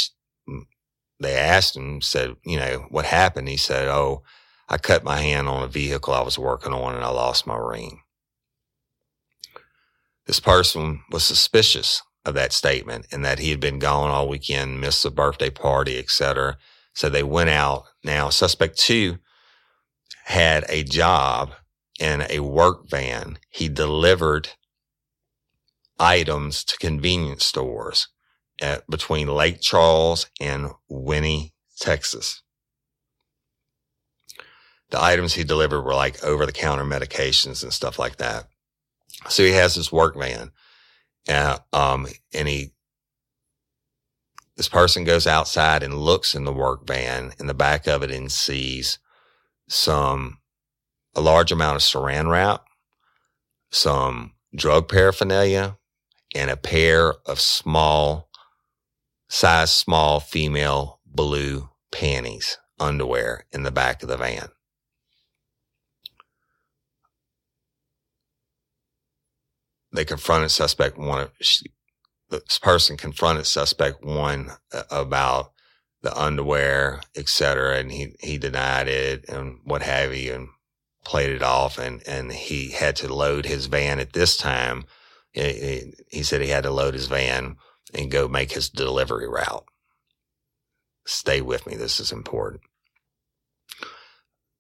they 1.20 1.36
asked 1.36 1.76
him, 1.76 2.02
said, 2.02 2.36
you 2.46 2.58
know, 2.58 2.86
what 2.90 3.06
happened? 3.06 3.50
He 3.50 3.58
said, 3.58 3.88
Oh, 3.88 4.24
I 4.70 4.78
cut 4.78 5.04
my 5.04 5.20
hand 5.20 5.48
on 5.48 5.64
a 5.64 5.68
vehicle 5.68 6.14
I 6.14 6.22
was 6.22 6.40
working 6.40 6.74
on 6.74 6.96
and 6.96 7.04
I 7.04 7.10
lost 7.10 7.46
my 7.48 7.58
ring. 7.58 8.02
This 10.28 10.40
person 10.40 11.02
was 11.12 11.24
suspicious 11.24 12.02
of 12.26 12.34
that 12.36 12.54
statement 12.54 13.08
and 13.12 13.26
that 13.26 13.40
he 13.40 13.50
had 13.50 13.60
been 13.60 13.80
gone 13.80 14.10
all 14.10 14.30
weekend, 14.30 14.80
missed 14.80 15.04
the 15.04 15.12
birthday 15.12 15.50
party, 15.50 15.98
etc. 15.98 16.58
So 16.94 17.10
they 17.10 17.24
went 17.24 17.50
out. 17.50 17.86
Now, 18.04 18.30
suspect 18.30 18.78
two 18.78 19.18
had 20.26 20.66
a 20.70 20.84
job 20.84 21.54
in 22.00 22.26
a 22.30 22.40
work 22.40 22.90
van. 22.90 23.40
He 23.50 23.70
delivered 23.70 24.50
items 26.00 26.64
to 26.66 26.78
convenience 26.78 27.46
stores 27.46 28.08
at, 28.62 28.88
between 28.90 29.28
Lake 29.28 29.62
Charles 29.62 30.28
and 30.40 30.70
Winnie, 30.88 31.54
Texas. 31.80 32.42
The 34.90 35.02
items 35.02 35.34
he 35.34 35.44
delivered 35.44 35.82
were 35.82 35.94
like 35.94 36.24
over 36.24 36.46
the 36.46 36.52
counter 36.52 36.84
medications 36.84 37.64
and 37.64 37.74
stuff 37.74 37.98
like 37.98 38.18
that. 38.18 38.48
So 39.30 39.44
he 39.44 39.52
has 39.52 39.76
this 39.76 39.92
work 39.92 40.16
van. 40.16 40.52
Uh, 41.30 41.60
um, 41.72 42.08
and 42.34 42.48
he, 42.48 42.72
this 44.58 44.68
person 44.68 45.04
goes 45.04 45.28
outside 45.28 45.84
and 45.84 45.94
looks 45.94 46.36
in 46.36 46.44
the 46.44 46.54
work 46.54 46.86
van 46.88 47.34
in 47.40 47.48
the 47.48 47.54
back 47.54 47.88
of 47.88 48.04
it 48.04 48.12
and 48.12 48.32
sees 48.32 49.00
some, 49.68 50.40
a 51.16 51.22
large 51.22 51.52
amount 51.52 51.76
of 51.76 51.82
saran 51.82 52.30
wrap, 52.30 52.66
some 53.72 54.34
drug 54.56 54.90
paraphernalia, 54.90 55.78
and 56.36 56.50
a 56.50 56.58
pair 56.58 57.14
of 57.26 57.40
small, 57.40 58.30
size 59.30 59.72
small 59.72 60.20
female 60.20 61.00
blue 61.06 61.70
panties, 61.92 62.58
underwear 62.80 63.46
in 63.52 63.64
the 63.64 63.72
back 63.72 64.02
of 64.02 64.10
the 64.10 64.18
van. 64.18 64.50
They 69.92 70.06
confronted 70.06 70.52
suspect 70.52 70.98
one. 70.98 71.30
This 72.30 72.60
person 72.60 72.98
confronted 72.98 73.46
suspect 73.46 74.04
one 74.04 74.52
uh, 74.74 74.84
about 74.90 75.52
the 76.02 76.18
underwear, 76.18 77.02
et 77.16 77.30
cetera, 77.30 77.78
and 77.78 77.92
he 77.92 78.16
he 78.20 78.38
denied 78.38 78.88
it 78.88 79.26
and 79.30 79.60
what 79.64 79.82
have 79.82 80.16
you, 80.16 80.34
and 80.34 80.48
played 81.04 81.30
it 81.30 81.44
off, 81.44 81.78
and 81.78 82.02
and 82.08 82.32
he 82.32 82.72
had 82.72 82.96
to 82.98 83.14
load 83.14 83.46
his 83.46 83.66
van 83.68 84.00
at 84.00 84.14
this 84.14 84.38
time. 84.38 84.86
He, 85.32 85.94
he 86.10 86.24
said 86.24 86.42
he 86.42 86.50
had 86.50 86.64
to 86.64 86.72
load 86.72 86.94
his 86.94 87.08
van 87.08 87.56
and 87.94 88.12
go 88.12 88.28
make 88.28 88.52
his 88.52 88.70
delivery 88.70 89.28
route. 89.28 89.66
Stay 91.06 91.42
with 91.42 91.66
me. 91.66 91.76
This 91.76 92.00
is 92.00 92.12
important. 92.12 92.62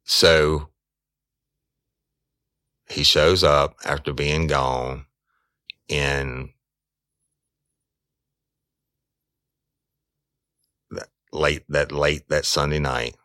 So 0.04 0.70
he 2.90 3.04
shows 3.04 3.44
up 3.44 3.76
after 3.86 4.14
being 4.14 4.48
gone 4.48 5.06
in 5.88 6.52
that 10.92 11.10
late 11.34 11.64
that 11.70 11.92
late 11.92 12.28
that 12.30 12.46
Sunday 12.46 12.80
night 12.80 13.16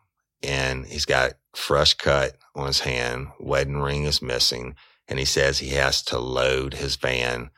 and 0.43 0.85
he's 0.85 1.05
got 1.05 1.33
fresh 1.55 1.95
cut 1.95 2.37
on 2.55 2.67
his 2.67 2.81
hand, 2.81 3.27
wedding 3.39 3.77
ring 3.77 4.03
is 4.03 4.21
missing, 4.21 4.75
and 5.07 5.19
he 5.19 5.25
says 5.25 5.59
he 5.59 5.69
has 5.69 6.01
to 6.03 6.19
load 6.19 6.75
his 6.75 6.95
van 6.97 7.49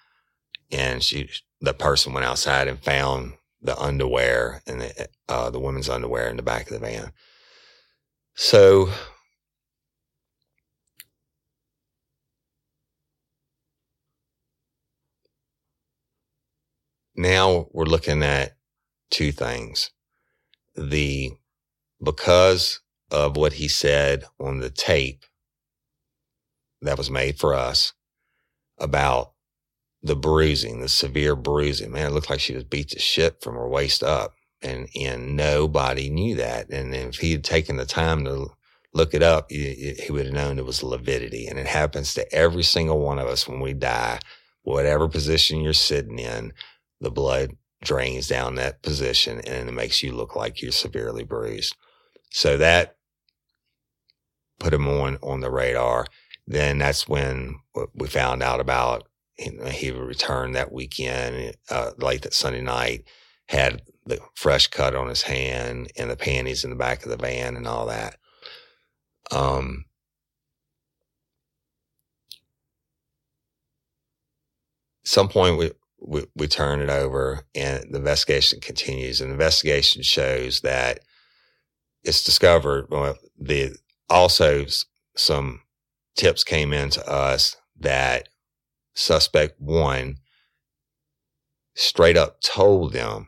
and 0.72 1.04
she 1.04 1.30
the 1.62 1.74
person 1.74 2.14
went 2.14 2.26
outside 2.26 2.68
and 2.68 2.80
found 2.80 3.34
the 3.62 3.78
underwear 3.80 4.62
and 4.68 4.82
the 4.82 5.08
uh, 5.28 5.50
the 5.50 5.60
woman's 5.60 5.90
underwear 5.90 6.30
in 6.30 6.38
the 6.38 6.44
back 6.44 6.64
of 6.68 6.74
the 6.74 6.80
van. 6.80 7.12
So 8.36 8.90
now 17.20 17.68
we're 17.72 17.86
looking 17.86 18.24
at 18.24 18.56
two 19.12 19.32
things. 19.32 19.92
The, 20.76 21.34
because 22.02 22.80
of 23.12 23.36
what 23.36 23.54
he 23.54 23.68
said 23.68 24.24
on 24.40 24.60
the 24.60 24.70
tape 24.70 25.26
that 26.82 26.98
was 26.98 27.10
made 27.10 27.38
for 27.38 27.54
us 27.54 27.94
about 28.78 29.34
the 30.02 30.16
bruising, 30.16 30.80
the 30.80 30.88
severe 30.88 31.36
bruising. 31.36 31.92
Man, 31.92 32.08
it 32.08 32.14
looked 32.14 32.30
like 32.30 32.40
she 32.40 32.56
was 32.56 32.64
beat 32.64 32.90
to 32.90 33.00
shit 33.00 33.42
from 33.42 33.56
her 33.56 33.68
waist 33.68 34.02
up. 34.02 34.36
And, 34.62 34.88
and 34.96 35.36
nobody 35.36 36.10
knew 36.10 36.36
that. 36.36 36.70
And 36.70 36.94
if 36.96 37.18
he 37.18 37.34
had 37.34 37.44
taken 37.44 37.76
the 37.76 37.86
time 37.86 38.24
to 38.26 38.48
look 38.94 39.14
it 39.14 39.24
up, 39.24 39.52
he, 39.52 39.96
he 40.02 40.12
would 40.12 40.26
have 40.26 40.34
known 40.34 40.58
it 40.58 40.66
was 40.66 40.84
lividity. 40.84 41.48
And 41.48 41.60
it 41.60 41.68
happens 41.68 42.14
to 42.14 42.34
every 42.34 42.64
single 42.64 43.00
one 43.00 43.20
of 43.20 43.28
us 43.28 43.48
when 43.48 43.60
we 43.60 43.74
die, 43.74 44.20
whatever 44.64 45.10
position 45.10 45.60
you're 45.60 45.74
sitting 45.74 46.20
in, 46.20 46.54
the 47.02 47.12
blood 47.12 47.52
drains 47.84 48.28
down 48.28 48.56
that 48.56 48.82
position 48.82 49.40
and 49.48 49.70
it 49.70 49.72
makes 49.72 50.04
you 50.04 50.12
look 50.12 50.36
like 50.36 50.62
you're 50.62 50.72
severely 50.72 51.24
bruised. 51.24 51.76
So 52.32 52.58
that 52.58 52.98
put 54.60 54.74
him 54.74 54.88
on, 54.88 55.18
on 55.24 55.40
the 55.40 55.52
radar. 55.52 56.06
Then 56.46 56.80
that's 56.80 57.08
when 57.08 57.56
we 57.94 58.08
found 58.08 58.44
out 58.44 58.60
about 58.60 59.08
he 59.38 59.92
returned 59.92 60.56
that 60.56 60.72
weekend, 60.72 61.56
uh, 61.70 61.92
late 61.98 62.24
that 62.24 62.34
Sunday 62.34 62.62
night, 62.62 63.06
had 63.48 63.82
the 64.06 64.20
fresh 64.36 64.68
cut 64.68 64.96
on 64.96 65.08
his 65.08 65.22
hand 65.22 65.92
and 65.98 66.10
the 66.10 66.18
panties 66.18 66.64
in 66.64 66.72
the 66.72 66.76
back 66.76 67.04
of 67.04 67.10
the 67.10 67.18
van 67.18 67.56
and 67.56 67.68
all 67.68 67.86
that. 67.86 68.18
Um, 69.32 69.86
some 75.04 75.30
point 75.30 75.58
we, 75.58 75.72
we, 76.02 76.26
we 76.36 76.48
turn 76.48 76.82
it 76.82 76.90
over 76.90 77.46
and 77.56 77.84
the 77.92 77.98
investigation 77.98 78.60
continues. 78.60 79.22
And 79.22 79.30
the 79.30 79.34
investigation 79.34 80.04
shows 80.04 80.62
that 80.62 81.00
it's 82.04 82.24
discovered 82.24 82.88
well, 82.90 83.18
the 83.38 83.76
also 84.10 84.66
some 85.16 85.62
tips 86.16 86.44
came 86.44 86.74
in 86.74 86.90
to 86.92 87.08
us 87.10 87.58
that 87.80 88.30
suspect 88.94 89.60
one 89.60 90.18
straight 91.76 92.18
up 92.18 92.42
told 92.42 92.94
them 92.94 93.28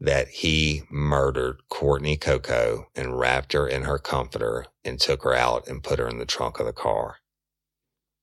that 0.00 0.28
he 0.28 0.82
murdered 0.90 1.60
Courtney 1.68 2.16
Coco 2.16 2.86
and 2.96 3.18
wrapped 3.18 3.52
her 3.52 3.68
in 3.68 3.82
her 3.82 3.98
comforter 3.98 4.64
and 4.82 4.98
took 4.98 5.22
her 5.24 5.34
out 5.34 5.68
and 5.68 5.82
put 5.82 5.98
her 5.98 6.08
in 6.08 6.18
the 6.18 6.24
trunk 6.24 6.58
of 6.58 6.64
the 6.64 6.72
car. 6.72 7.16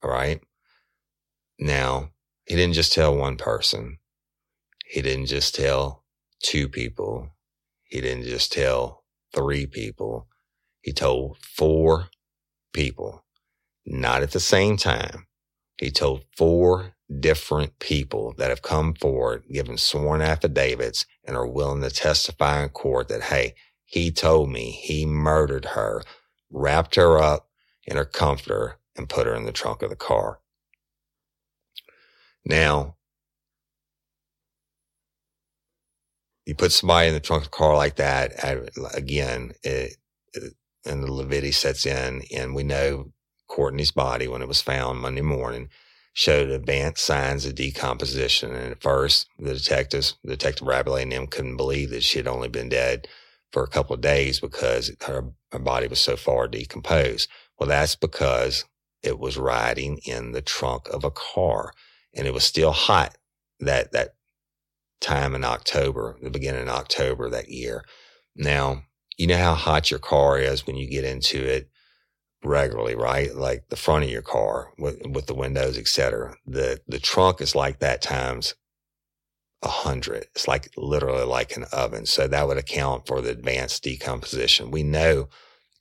All 0.01 0.09
right. 0.09 0.41
Now, 1.59 2.09
he 2.47 2.55
didn't 2.55 2.75
just 2.75 2.93
tell 2.93 3.15
one 3.15 3.37
person. 3.37 3.99
He 4.85 5.01
didn't 5.01 5.27
just 5.27 5.55
tell 5.55 6.05
two 6.41 6.69
people. 6.69 7.31
He 7.83 8.01
didn't 8.01 8.25
just 8.25 8.53
tell 8.53 9.03
three 9.35 9.67
people. 9.67 10.27
He 10.81 10.93
told 10.93 11.37
four 11.39 12.09
people, 12.73 13.25
not 13.85 14.23
at 14.23 14.31
the 14.31 14.39
same 14.39 14.77
time. 14.77 15.27
He 15.77 15.91
told 15.91 16.23
four 16.37 16.93
different 17.19 17.79
people 17.79 18.33
that 18.37 18.49
have 18.49 18.61
come 18.61 18.93
forward, 18.93 19.43
given 19.51 19.77
sworn 19.77 20.21
affidavits, 20.21 21.05
and 21.25 21.37
are 21.37 21.47
willing 21.47 21.81
to 21.81 21.89
testify 21.89 22.63
in 22.63 22.69
court 22.69 23.09
that, 23.09 23.23
hey, 23.23 23.55
he 23.85 24.11
told 24.11 24.49
me 24.49 24.71
he 24.71 25.05
murdered 25.05 25.65
her, 25.65 26.03
wrapped 26.51 26.95
her 26.95 27.19
up 27.19 27.49
in 27.85 27.97
her 27.97 28.05
comforter, 28.05 28.77
and 28.95 29.09
put 29.09 29.27
her 29.27 29.35
in 29.35 29.45
the 29.45 29.51
trunk 29.51 29.81
of 29.83 29.89
the 29.89 29.95
car. 29.97 30.39
Now, 32.47 32.95
you 36.45 36.55
put 36.55 36.73
somebody 36.73 37.09
in 37.09 37.15
the 37.15 37.21
trunk 37.21 37.45
of 37.45 37.51
the 37.51 37.57
car 37.57 37.75
like 37.75 37.97
that, 37.97 38.33
again, 38.95 39.53
it, 39.63 39.97
it, 40.33 40.53
and 40.85 41.03
the 41.03 41.13
lividity 41.13 41.53
sets 41.53 41.85
in, 41.85 42.23
and 42.35 42.55
we 42.55 42.63
know 42.63 43.13
Courtney's 43.49 43.91
body, 43.91 44.27
when 44.27 44.43
it 44.43 44.49
was 44.49 44.61
found 44.61 44.99
Monday 45.01 45.21
morning, 45.21 45.69
showed 46.13 46.49
advanced 46.49 47.05
signs 47.05 47.45
of 47.45 47.55
decomposition. 47.55 48.55
And 48.55 48.73
at 48.73 48.83
first, 48.83 49.27
the 49.39 49.53
detectives, 49.55 50.15
Detective 50.25 50.67
Rabelais 50.67 51.03
and 51.03 51.13
them 51.13 51.27
couldn't 51.27 51.57
believe 51.57 51.91
that 51.91 52.03
she 52.03 52.19
had 52.19 52.27
only 52.27 52.49
been 52.49 52.69
dead 52.69 53.07
for 53.51 53.63
a 53.63 53.69
couple 53.69 53.95
of 53.95 54.01
days 54.01 54.39
because 54.41 54.91
her, 55.05 55.31
her 55.51 55.59
body 55.59 55.87
was 55.87 56.01
so 56.01 56.17
far 56.17 56.47
decomposed. 56.47 57.29
Well, 57.59 57.69
that's 57.69 57.95
because 57.95 58.65
it 59.03 59.19
was 59.19 59.37
riding 59.37 59.99
in 60.05 60.33
the 60.33 60.43
trunk 60.43 60.89
of 60.89 61.03
a 61.05 61.11
car 61.11 61.73
and 62.17 62.27
it 62.27 62.33
was 62.33 62.43
still 62.43 62.71
hot 62.73 63.17
that, 63.59 63.93
that 63.93 64.15
time 64.99 65.35
in 65.35 65.43
October, 65.43 66.17
the 66.21 66.29
beginning 66.29 66.63
of 66.63 66.69
October 66.69 67.29
that 67.29 67.49
year. 67.49 67.85
Now, 68.35 68.83
you 69.17 69.27
know 69.27 69.37
how 69.37 69.53
hot 69.53 69.89
your 69.89 69.99
car 69.99 70.37
is 70.37 70.67
when 70.67 70.75
you 70.75 70.89
get 70.89 71.05
into 71.05 71.43
it 71.43 71.69
regularly, 72.43 72.95
right? 72.95 73.33
Like 73.33 73.69
the 73.69 73.75
front 73.75 74.05
of 74.05 74.11
your 74.11 74.21
car 74.21 74.73
with, 74.77 75.01
with 75.05 75.27
the 75.27 75.33
windows, 75.35 75.77
etc. 75.77 76.35
The, 76.45 76.81
the 76.87 76.99
trunk 76.99 77.41
is 77.41 77.55
like 77.55 77.79
that 77.79 78.01
times 78.01 78.55
a 79.63 79.69
hundred. 79.69 80.27
It's 80.35 80.47
like 80.47 80.69
literally 80.77 81.25
like 81.25 81.57
an 81.57 81.65
oven. 81.71 82.05
So 82.05 82.27
that 82.27 82.47
would 82.47 82.57
account 82.57 83.07
for 83.07 83.21
the 83.21 83.31
advanced 83.31 83.83
decomposition. 83.83 84.71
We 84.71 84.83
know 84.83 85.29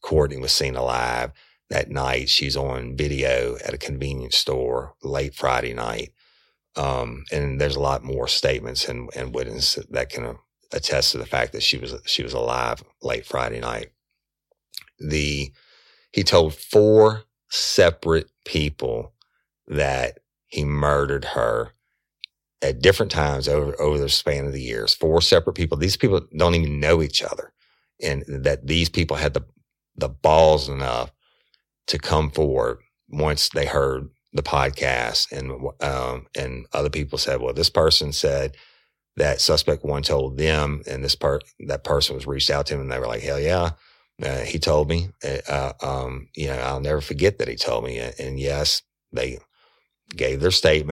Courtney 0.02 0.38
was 0.38 0.52
seen 0.52 0.76
alive 0.76 1.32
that 1.68 1.90
night. 1.90 2.28
She's 2.28 2.56
on 2.56 2.96
video 2.96 3.56
at 3.64 3.74
a 3.74 3.78
convenience 3.78 4.36
store 4.36 4.94
late 5.02 5.34
Friday 5.34 5.74
night. 5.74 6.12
Um, 6.76 7.24
and 7.32 7.60
there's 7.60 7.76
a 7.76 7.80
lot 7.80 8.04
more 8.04 8.28
statements 8.28 8.88
and, 8.88 9.08
and 9.16 9.34
witnesses 9.34 9.86
that 9.90 10.10
can 10.10 10.36
attest 10.72 11.12
to 11.12 11.18
the 11.18 11.26
fact 11.26 11.52
that 11.52 11.62
she 11.62 11.78
was, 11.78 11.94
she 12.04 12.22
was 12.22 12.32
alive 12.34 12.82
late 13.02 13.24
Friday 13.24 13.60
night. 13.60 13.88
The, 14.98 15.52
he 16.12 16.22
told 16.22 16.54
four 16.54 17.24
separate 17.50 18.30
people 18.44 19.14
that 19.66 20.18
he 20.46 20.64
murdered 20.64 21.24
her 21.24 21.72
at 22.62 22.80
different 22.80 23.12
times 23.12 23.48
over, 23.48 23.80
over 23.80 23.98
the 23.98 24.08
span 24.08 24.46
of 24.46 24.52
the 24.52 24.62
years. 24.62 24.94
Four 24.94 25.20
separate 25.20 25.54
people. 25.54 25.76
These 25.76 25.96
people 25.96 26.20
don't 26.36 26.54
even 26.54 26.80
know 26.80 27.02
each 27.02 27.22
other. 27.22 27.52
And 28.02 28.24
that 28.28 28.66
these 28.66 28.88
people 28.88 29.16
had 29.16 29.34
the, 29.34 29.44
the 29.96 30.08
balls 30.08 30.68
enough 30.68 31.12
to 31.86 31.98
come 31.98 32.30
forward 32.30 32.78
once 33.08 33.48
they 33.50 33.66
heard 33.66 34.08
the 34.36 34.42
podcast 34.42 35.32
and 35.32 35.50
um, 35.82 36.26
and 36.36 36.66
other 36.72 36.90
people 36.90 37.18
said, 37.18 37.40
well, 37.40 37.54
this 37.54 37.70
person 37.70 38.12
said 38.12 38.56
that 39.16 39.40
suspect 39.40 39.84
one 39.84 40.02
told 40.02 40.36
them, 40.38 40.82
and 40.86 41.02
this 41.02 41.14
part 41.14 41.42
that 41.66 41.84
person 41.84 42.14
was 42.14 42.26
reached 42.26 42.50
out 42.50 42.66
to 42.66 42.74
him, 42.74 42.80
and 42.80 42.92
they 42.92 42.98
were 42.98 43.06
like, 43.06 43.22
hell 43.22 43.40
yeah, 43.40 43.70
uh, 44.22 44.40
he 44.40 44.58
told 44.58 44.88
me. 44.88 45.08
Uh, 45.48 45.72
um, 45.82 46.28
you 46.34 46.48
know, 46.48 46.58
I'll 46.58 46.80
never 46.80 47.00
forget 47.00 47.38
that 47.38 47.48
he 47.48 47.56
told 47.56 47.84
me. 47.84 47.98
And 47.98 48.38
yes, 48.38 48.82
they 49.12 49.38
gave 50.14 50.40
their 50.40 50.50
statement. 50.50 50.92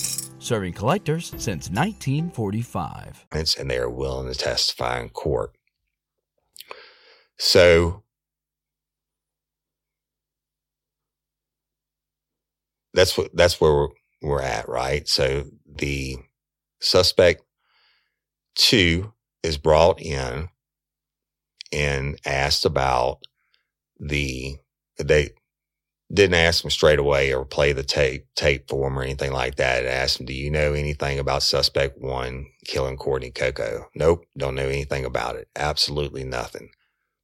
serving 0.41 0.73
collectors 0.73 1.27
since 1.37 1.69
1945. 1.69 3.27
And 3.31 3.69
they 3.69 3.77
are 3.77 3.89
willing 3.89 4.31
to 4.31 4.37
testify 4.37 4.99
in 4.99 5.09
court. 5.09 5.55
So 7.37 8.03
that's 12.93 13.17
what 13.17 13.35
that's 13.35 13.59
where 13.61 13.71
we're, 13.71 13.87
we're 14.21 14.41
at, 14.41 14.67
right? 14.67 15.07
So 15.07 15.45
the 15.65 16.17
suspect 16.79 17.43
two 18.55 19.13
is 19.43 19.57
brought 19.57 20.01
in 20.01 20.49
and 21.71 22.19
asked 22.25 22.65
about 22.65 23.19
the 23.99 24.57
they 24.99 25.29
didn't 26.13 26.35
ask 26.35 26.63
him 26.63 26.69
straight 26.69 26.99
away 26.99 27.33
or 27.33 27.45
play 27.45 27.71
the 27.73 27.83
tape 27.83 28.27
tape 28.35 28.69
for 28.69 28.87
him 28.87 28.97
or 28.97 29.03
anything 29.03 29.31
like 29.31 29.55
that. 29.55 29.85
I 29.85 29.89
asked 29.89 30.19
him, 30.19 30.25
"Do 30.25 30.33
you 30.33 30.51
know 30.51 30.73
anything 30.73 31.19
about 31.19 31.43
suspect 31.43 31.97
one 31.99 32.47
killing 32.65 32.97
Courtney 32.97 33.31
Coco?" 33.31 33.89
Nope, 33.95 34.25
don't 34.37 34.55
know 34.55 34.67
anything 34.67 35.05
about 35.05 35.35
it. 35.35 35.47
Absolutely 35.55 36.23
nothing. 36.23 36.69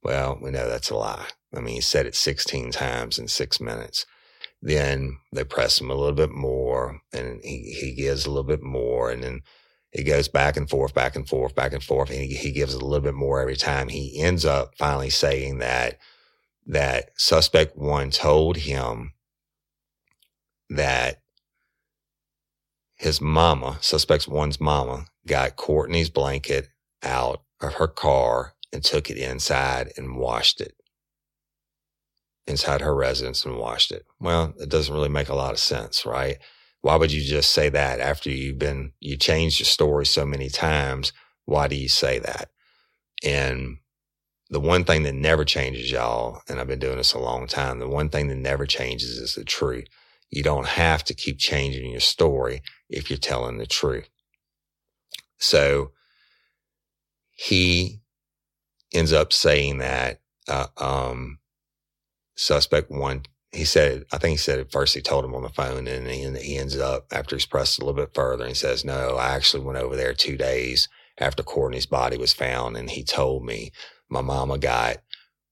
Well, 0.03 0.37
we 0.41 0.51
know 0.51 0.69
that's 0.69 0.89
a 0.89 0.95
lie. 0.95 1.27
I 1.55 1.59
mean, 1.59 1.75
he 1.75 1.81
said 1.81 2.05
it 2.05 2.15
16 2.15 2.71
times 2.71 3.19
in 3.19 3.27
six 3.27 3.59
minutes. 3.59 4.05
Then 4.61 5.17
they 5.33 5.43
press 5.43 5.79
him 5.79 5.91
a 5.91 5.95
little 5.95 6.15
bit 6.15 6.31
more, 6.31 7.01
and 7.13 7.41
he 7.43 7.75
he 7.79 7.93
gives 7.93 8.25
a 8.25 8.29
little 8.29 8.43
bit 8.43 8.63
more, 8.63 9.11
and 9.11 9.23
then 9.23 9.41
it 9.91 10.03
goes 10.03 10.27
back 10.27 10.57
and 10.57 10.69
forth, 10.69 10.93
back 10.93 11.15
and 11.15 11.27
forth, 11.27 11.55
back 11.55 11.73
and 11.73 11.83
forth, 11.83 12.09
and 12.09 12.19
he, 12.19 12.35
he 12.35 12.51
gives 12.51 12.73
a 12.73 12.79
little 12.79 13.03
bit 13.03 13.13
more 13.13 13.39
every 13.39 13.55
time. 13.55 13.89
He 13.89 14.19
ends 14.21 14.45
up 14.45 14.73
finally 14.77 15.09
saying 15.09 15.59
that 15.59 15.97
that 16.67 17.11
suspect 17.15 17.77
one 17.77 18.11
told 18.11 18.57
him 18.57 19.13
that 20.69 21.21
his 22.95 23.21
mama, 23.21 23.77
suspect 23.81 24.27
one's 24.27 24.59
mama, 24.59 25.05
got 25.25 25.55
Courtney's 25.55 26.09
blanket 26.09 26.69
out 27.03 27.43
of 27.61 27.75
her 27.75 27.87
car 27.87 28.53
and 28.73 28.83
took 28.83 29.09
it 29.09 29.17
inside 29.17 29.93
and 29.97 30.17
washed 30.17 30.59
it 30.59 30.75
inside 32.47 32.81
her 32.81 32.95
residence 32.95 33.45
and 33.45 33.57
washed 33.57 33.91
it. 33.91 34.05
Well, 34.19 34.53
it 34.59 34.69
doesn't 34.69 34.93
really 34.93 35.09
make 35.09 35.29
a 35.29 35.35
lot 35.35 35.53
of 35.53 35.59
sense, 35.59 36.05
right? 36.05 36.37
Why 36.81 36.95
would 36.95 37.11
you 37.11 37.21
just 37.21 37.51
say 37.51 37.69
that 37.69 37.99
after 37.99 38.29
you've 38.29 38.59
been, 38.59 38.93
you 38.99 39.17
changed 39.17 39.59
your 39.59 39.65
story 39.65 40.05
so 40.05 40.25
many 40.25 40.49
times? 40.49 41.11
Why 41.45 41.67
do 41.67 41.75
you 41.75 41.89
say 41.89 42.19
that? 42.19 42.49
And 43.23 43.77
the 44.49 44.59
one 44.59 44.83
thing 44.85 45.03
that 45.03 45.15
never 45.15 45.43
changes, 45.43 45.91
y'all, 45.91 46.41
and 46.47 46.59
I've 46.59 46.67
been 46.67 46.79
doing 46.79 46.97
this 46.97 47.13
a 47.13 47.19
long 47.19 47.47
time, 47.47 47.79
the 47.79 47.87
one 47.87 48.09
thing 48.09 48.27
that 48.27 48.35
never 48.37 48.65
changes 48.65 49.17
is 49.17 49.35
the 49.35 49.43
truth. 49.43 49.85
You 50.29 50.43
don't 50.43 50.67
have 50.67 51.03
to 51.05 51.13
keep 51.13 51.37
changing 51.37 51.91
your 51.91 51.99
story 51.99 52.61
if 52.89 53.09
you're 53.09 53.17
telling 53.19 53.57
the 53.57 53.65
truth. 53.65 54.09
So 55.37 55.91
he 57.33 57.99
ends 58.93 59.13
up 59.13 59.33
saying 59.33 59.79
that, 59.79 60.21
uh, 60.47 60.67
um, 60.77 61.39
suspect 62.35 62.89
one, 62.89 63.23
he 63.51 63.65
said, 63.65 64.05
I 64.11 64.17
think 64.17 64.31
he 64.31 64.37
said 64.37 64.59
at 64.59 64.71
first 64.71 64.95
he 64.95 65.01
told 65.01 65.25
him 65.25 65.35
on 65.35 65.43
the 65.43 65.49
phone 65.49 65.87
and 65.87 66.07
he, 66.07 66.29
he 66.41 66.57
ends 66.57 66.77
up 66.77 67.07
after 67.11 67.35
he's 67.35 67.45
pressed 67.45 67.79
a 67.79 67.85
little 67.85 68.01
bit 68.01 68.13
further 68.13 68.45
and 68.45 68.55
says, 68.55 68.85
no, 68.85 69.15
I 69.15 69.35
actually 69.35 69.63
went 69.63 69.79
over 69.79 69.95
there 69.95 70.13
two 70.13 70.37
days 70.37 70.87
after 71.17 71.43
Courtney's 71.43 71.85
body 71.85 72.17
was 72.17 72.33
found 72.33 72.77
and 72.77 72.89
he 72.89 73.03
told 73.03 73.45
me 73.45 73.71
my 74.09 74.21
mama 74.21 74.57
got 74.57 74.97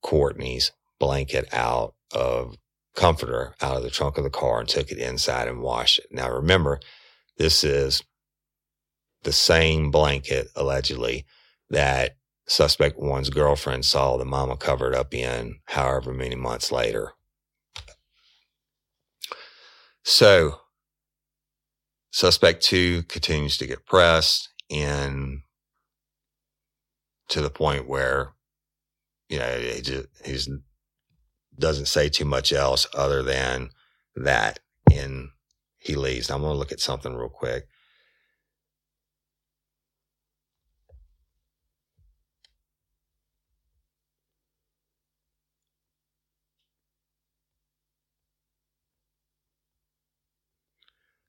Courtney's 0.02 0.72
blanket 0.98 1.52
out 1.52 1.94
of 2.12 2.56
comforter 2.94 3.54
out 3.60 3.76
of 3.76 3.82
the 3.82 3.90
trunk 3.90 4.16
of 4.16 4.24
the 4.24 4.30
car 4.30 4.60
and 4.60 4.68
took 4.68 4.90
it 4.90 4.98
inside 4.98 5.48
and 5.48 5.60
washed 5.60 5.98
it. 5.98 6.06
Now 6.10 6.30
remember, 6.30 6.80
this 7.36 7.62
is 7.62 8.02
the 9.22 9.32
same 9.32 9.90
blanket 9.90 10.48
allegedly 10.56 11.26
that 11.68 12.16
suspect 12.48 12.98
one's 12.98 13.28
girlfriend 13.28 13.84
saw 13.84 14.16
the 14.16 14.24
mama 14.24 14.56
covered 14.56 14.94
up 14.94 15.12
in 15.12 15.56
however 15.66 16.12
many 16.12 16.36
months 16.36 16.72
later. 16.72 17.12
So 20.04 20.60
suspect 22.12 22.62
two 22.62 23.02
continues 23.02 23.58
to 23.58 23.66
get 23.66 23.84
pressed 23.84 24.48
and 24.70 25.40
to 27.28 27.40
the 27.40 27.50
point 27.50 27.88
where 27.88 28.35
you 29.28 29.38
know, 29.38 29.58
he 29.58 29.80
just 29.80 30.08
he's 30.24 30.48
doesn't 31.58 31.86
say 31.86 32.08
too 32.08 32.24
much 32.24 32.52
else 32.52 32.86
other 32.94 33.22
than 33.22 33.70
that. 34.14 34.60
And 34.92 35.30
he 35.78 35.94
leaves. 35.94 36.30
I'm 36.30 36.42
going 36.42 36.52
to 36.52 36.58
look 36.58 36.72
at 36.72 36.80
something 36.80 37.14
real 37.14 37.28
quick. 37.28 37.66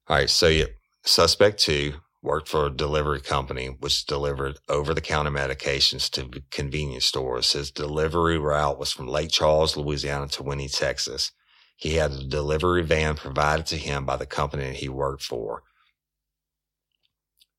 All 0.08 0.16
right, 0.16 0.30
so 0.30 0.48
yeah, 0.48 0.66
suspect 1.04 1.60
two 1.60 1.96
worked 2.28 2.50
for 2.50 2.68
a 2.68 2.72
delivery 2.72 3.22
company 3.22 3.68
which 3.68 4.06
delivered 4.08 4.60
over 4.70 4.94
the 4.94 5.02
counter 5.02 5.32
medications 5.32 6.12
to 6.12 6.44
convenience 6.52 7.06
stores. 7.08 7.54
His 7.54 7.72
delivery 7.72 8.40
route 8.40 8.80
was 8.80 8.94
from 8.94 9.10
Lake 9.10 9.32
Charles, 9.32 9.78
Louisiana 9.78 10.30
to 10.30 10.44
Winnie, 10.44 10.70
Texas. 10.70 11.34
He 11.78 11.96
had 11.96 12.12
a 12.14 12.26
delivery 12.26 12.84
van 12.84 13.16
provided 13.18 13.68
to 13.68 13.78
him 13.78 14.06
by 14.06 14.18
the 14.18 14.28
company 14.28 14.74
he 14.76 14.90
worked 14.90 15.24
for. 15.24 15.64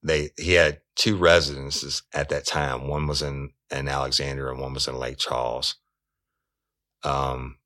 They, 0.03 0.31
he 0.39 0.55
had 0.55 0.82
two 0.97 1.16
residences 1.19 2.03
at 2.15 2.31
that 2.31 2.47
time. 2.47 2.89
One 2.89 3.09
was 3.09 3.23
in, 3.23 3.51
in 3.73 3.89
Alexandria 3.89 4.53
and 4.53 4.61
one 4.62 4.74
was 4.74 4.89
in 4.89 4.97
Lake 4.97 5.19
Charles. 5.19 5.77
Um, 7.05 7.57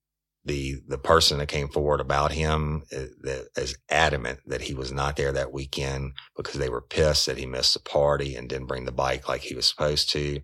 the 0.45 0.77
the 0.89 0.99
person 0.99 1.39
that 1.39 1.49
came 1.49 1.69
forward 1.69 2.01
about 2.01 2.33
him 2.33 2.83
is, 2.91 3.15
uh, 3.57 3.67
adamant 3.89 4.41
that 4.47 4.63
he 4.63 4.75
was 4.75 4.93
not 4.93 5.17
there 5.17 5.33
that 5.33 5.53
weekend 5.53 6.13
because 6.37 6.55
they 6.55 6.69
were 6.69 6.81
pissed 6.81 7.27
that 7.27 7.39
he 7.39 7.47
missed 7.47 7.75
the 7.75 7.81
party 7.81 8.35
and 8.35 8.49
didn't 8.49 8.67
bring 8.67 8.85
the 8.85 8.93
bike 8.93 9.29
like 9.29 9.43
he 9.43 9.55
was 9.55 9.67
supposed 9.67 10.11
to. 10.11 10.41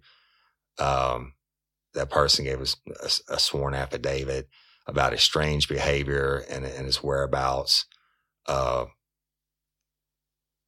Um, 0.78 1.34
that 1.94 2.10
person 2.10 2.44
gave 2.44 2.60
us 2.60 2.76
a, 3.02 3.34
a, 3.34 3.38
sworn 3.40 3.74
affidavit 3.74 4.48
about 4.86 5.12
his 5.12 5.22
strange 5.22 5.68
behavior 5.68 6.44
and, 6.48 6.64
and 6.64 6.86
his 6.86 7.02
whereabouts, 7.02 7.86
uh, 8.46 8.84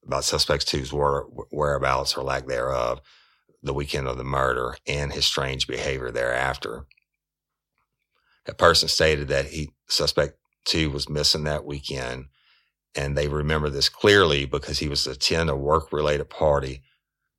about 0.04 0.24
suspects 0.24 0.64
two's 0.64 0.92
whereabouts 0.92 2.16
or 2.16 2.24
lack 2.24 2.46
thereof 2.46 3.00
the 3.62 3.74
weekend 3.74 4.08
of 4.08 4.16
the 4.16 4.24
murder 4.24 4.76
and 4.86 5.12
his 5.12 5.26
strange 5.26 5.66
behavior 5.66 6.10
thereafter. 6.10 6.86
That 8.46 8.58
person 8.58 8.88
stated 8.88 9.28
that 9.28 9.46
he 9.46 9.70
suspect 9.88 10.38
two 10.64 10.90
was 10.90 11.08
missing 11.08 11.44
that 11.44 11.64
weekend. 11.64 12.26
And 12.94 13.16
they 13.16 13.28
remember 13.28 13.70
this 13.70 13.88
clearly 13.88 14.46
because 14.46 14.78
he 14.80 14.88
was 14.88 15.06
attend 15.06 15.50
a 15.50 15.56
work 15.56 15.92
related 15.92 16.30
party 16.30 16.82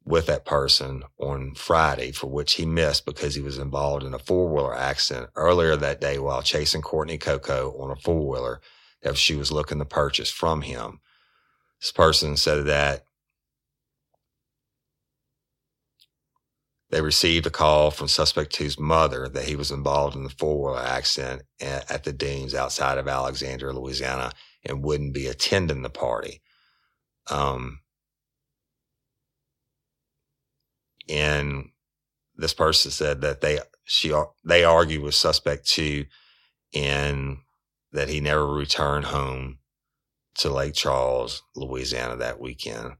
with 0.05 0.27
that 0.27 0.45
person 0.45 1.03
on 1.19 1.53
Friday 1.55 2.11
for 2.11 2.27
which 2.27 2.53
he 2.53 2.65
missed 2.65 3.05
because 3.05 3.35
he 3.35 3.41
was 3.41 3.57
involved 3.57 4.03
in 4.03 4.13
a 4.13 4.19
four 4.19 4.49
wheeler 4.49 4.75
accident 4.75 5.29
earlier 5.35 5.75
that 5.75 6.01
day 6.01 6.19
while 6.19 6.41
chasing 6.41 6.81
Courtney 6.81 7.17
Coco 7.17 7.71
on 7.79 7.91
a 7.91 7.95
four 7.95 8.27
wheeler 8.27 8.61
that 9.03 9.17
she 9.17 9.35
was 9.35 9.51
looking 9.51 9.79
to 9.79 9.85
purchase 9.85 10.31
from 10.31 10.63
him. 10.63 11.01
This 11.81 11.91
person 11.91 12.37
said 12.37 12.65
that 12.67 13.05
They 16.91 17.01
received 17.01 17.45
a 17.45 17.49
call 17.49 17.89
from 17.89 18.09
suspect 18.09 18.53
two's 18.53 18.77
mother 18.77 19.29
that 19.29 19.45
he 19.45 19.55
was 19.55 19.71
involved 19.71 20.15
in 20.15 20.23
the 20.23 20.29
four 20.29 20.71
wheeler 20.71 20.85
accident 20.85 21.43
at, 21.61 22.03
the 22.03 22.11
dunes 22.11 22.53
outside 22.53 22.97
of 22.97 23.07
Alexandria, 23.07 23.71
Louisiana, 23.73 24.33
and 24.65 24.83
wouldn't 24.83 25.13
be 25.13 25.27
attending 25.27 25.83
the 25.83 25.89
party. 25.89 26.41
Um, 27.29 27.79
and 31.07 31.69
this 32.35 32.53
person 32.53 32.91
said 32.91 33.21
that 33.21 33.39
they 33.39 33.59
she 33.85 34.13
they 34.43 34.65
argued 34.65 35.01
with 35.01 35.15
suspect 35.15 35.67
two 35.67 36.05
and 36.73 37.37
that 37.93 38.09
he 38.09 38.19
never 38.19 38.47
returned 38.47 39.05
home 39.05 39.59
to 40.35 40.49
Lake 40.49 40.73
Charles, 40.73 41.41
Louisiana 41.55 42.17
that 42.17 42.39
weekend. 42.39 42.93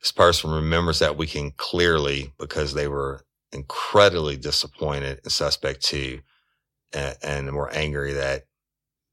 This 0.00 0.12
person 0.12 0.50
remembers 0.50 1.00
that 1.00 1.16
weekend 1.16 1.56
clearly 1.56 2.32
because 2.38 2.74
they 2.74 2.88
were 2.88 3.24
incredibly 3.52 4.36
disappointed 4.36 5.20
in 5.24 5.30
suspect 5.30 5.82
two 5.84 6.20
and, 6.92 7.16
and 7.22 7.56
were 7.56 7.70
angry 7.70 8.12
that 8.14 8.44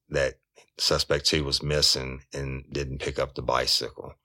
that 0.10 0.36
suspect 0.78 1.26
two 1.26 1.44
was 1.44 1.64
missing 1.64 2.22
and 2.34 2.66
didn't 2.72 3.00
pick 3.00 3.20
up 3.20 3.36
the 3.36 3.42
bicycle. 3.42 4.16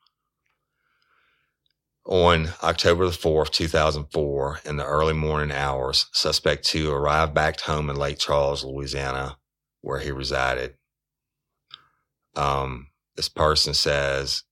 On 2.07 2.49
October 2.63 3.07
the 3.07 3.13
4th, 3.13 3.51
2004, 3.51 4.61
in 4.65 4.77
the 4.77 4.85
early 4.85 5.13
morning 5.13 5.55
hours, 5.57 6.07
suspect 6.13 6.65
two 6.65 6.91
arrived 6.91 7.35
back 7.35 7.61
home 7.61 7.89
in 7.91 7.97
Lake 7.97 8.19
Charles, 8.19 8.65
Louisiana, 8.65 9.39
where 9.83 10.01
he 10.01 10.11
resided. 10.11 10.75
Um, 12.35 12.89
this 13.17 13.29
person 13.29 13.75
says 13.75 14.45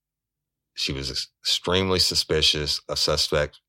she 0.78 0.92
was 0.92 1.10
extremely 1.10 1.98
suspicious 1.98 2.80
of 2.88 2.98
suspect 2.98 3.60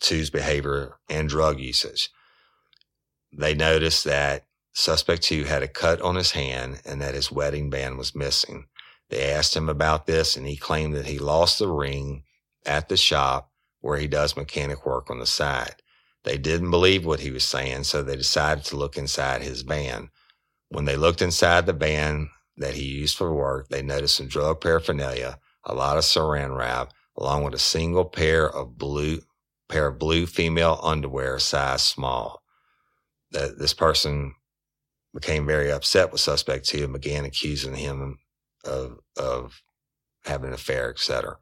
two's 0.00 0.28
behavior 0.28 0.96
and 1.08 1.28
drug 1.28 1.60
usage. 1.60 2.10
They 3.32 3.54
noticed 3.54 4.04
that 4.04 4.46
suspect 4.72 5.22
two 5.22 5.44
had 5.44 5.62
a 5.62 5.68
cut 5.68 6.00
on 6.00 6.16
his 6.16 6.32
hand 6.32 6.80
and 6.84 7.00
that 7.00 7.14
his 7.14 7.30
wedding 7.30 7.70
band 7.70 7.96
was 7.96 8.14
missing. 8.14 8.66
They 9.08 9.30
asked 9.30 9.54
him 9.54 9.68
about 9.68 10.06
this 10.06 10.36
and 10.36 10.46
he 10.46 10.56
claimed 10.56 10.94
that 10.94 11.06
he 11.06 11.18
lost 11.18 11.60
the 11.60 11.68
ring 11.68 12.24
at 12.66 12.88
the 12.88 12.96
shop 12.96 13.52
where 13.80 13.98
he 13.98 14.08
does 14.08 14.36
mechanic 14.36 14.84
work 14.84 15.10
on 15.10 15.20
the 15.20 15.26
side. 15.26 15.76
They 16.24 16.38
didn't 16.38 16.70
believe 16.70 17.06
what 17.06 17.20
he 17.20 17.30
was 17.30 17.44
saying, 17.44 17.84
so 17.84 18.02
they 18.02 18.16
decided 18.16 18.64
to 18.64 18.76
look 18.76 18.98
inside 18.98 19.42
his 19.42 19.62
van. 19.62 20.10
When 20.70 20.86
they 20.86 20.96
looked 20.96 21.22
inside 21.22 21.66
the 21.66 21.72
van 21.72 22.30
that 22.56 22.74
he 22.74 22.84
used 22.84 23.16
for 23.16 23.32
work, 23.32 23.68
they 23.68 23.80
noticed 23.80 24.16
some 24.16 24.26
drug 24.26 24.60
paraphernalia, 24.60 25.38
a 25.64 25.74
lot 25.74 25.96
of 25.96 26.04
saran 26.04 26.56
wrap, 26.56 26.92
along 27.16 27.44
with 27.44 27.54
a 27.54 27.58
single 27.58 28.04
pair 28.04 28.48
of 28.48 28.78
blue 28.78 29.20
pair 29.68 29.86
of 29.86 29.98
blue 29.98 30.26
female 30.26 30.80
underwear, 30.82 31.38
size 31.38 31.82
small. 31.82 32.42
That 33.30 33.58
this 33.58 33.74
person 33.74 34.34
became 35.14 35.46
very 35.46 35.70
upset 35.70 36.10
with 36.10 36.20
suspect 36.20 36.66
two 36.66 36.84
and 36.84 36.92
began 36.92 37.24
accusing 37.24 37.74
him 37.74 38.18
of 38.64 38.98
of 39.16 39.62
having 40.24 40.48
an 40.48 40.54
affair, 40.54 40.90
etc. 40.90 41.36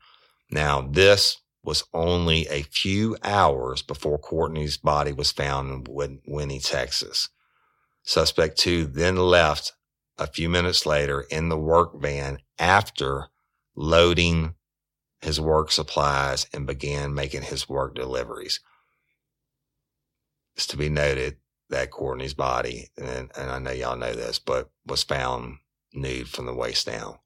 Now, 0.51 0.82
this 0.82 1.39
was 1.65 1.85
only 1.93 2.47
a 2.49 2.62
few 2.62 3.16
hours 3.23 3.82
before 3.82 4.19
Courtney's 4.19 4.77
body 4.78 5.12
was 5.12 5.32
found 5.32 5.89
in 5.89 6.20
Winnie, 6.27 6.61
Texas. 6.61 7.28
Suspect 8.05 8.57
two 8.57 8.86
then 8.86 9.16
left 9.16 9.73
a 10.16 10.27
few 10.27 10.49
minutes 10.49 10.86
later 10.86 11.23
in 11.31 11.49
the 11.49 11.59
work 11.59 12.01
van 12.01 12.39
after 12.59 13.28
loading 13.79 14.55
his 15.21 15.41
work 15.41 15.71
supplies 15.71 16.49
and 16.53 16.67
began 16.67 17.15
making 17.15 17.43
his 17.43 17.69
work 17.69 17.95
deliveries. 17.95 18.59
It's 20.57 20.67
to 20.69 20.77
be 20.77 20.89
noted 20.89 21.37
that 21.71 21.93
Courtney's 21.93 22.35
body, 22.35 22.89
and, 22.99 23.31
and 23.37 23.51
I 23.51 23.59
know 23.61 23.71
y'all 23.71 23.97
know 23.97 24.13
this, 24.13 24.41
but 24.41 24.71
was 24.85 25.05
found 25.05 25.59
nude 25.95 26.29
from 26.29 26.47
the 26.47 26.55
waist 26.55 26.87
down. 26.87 27.19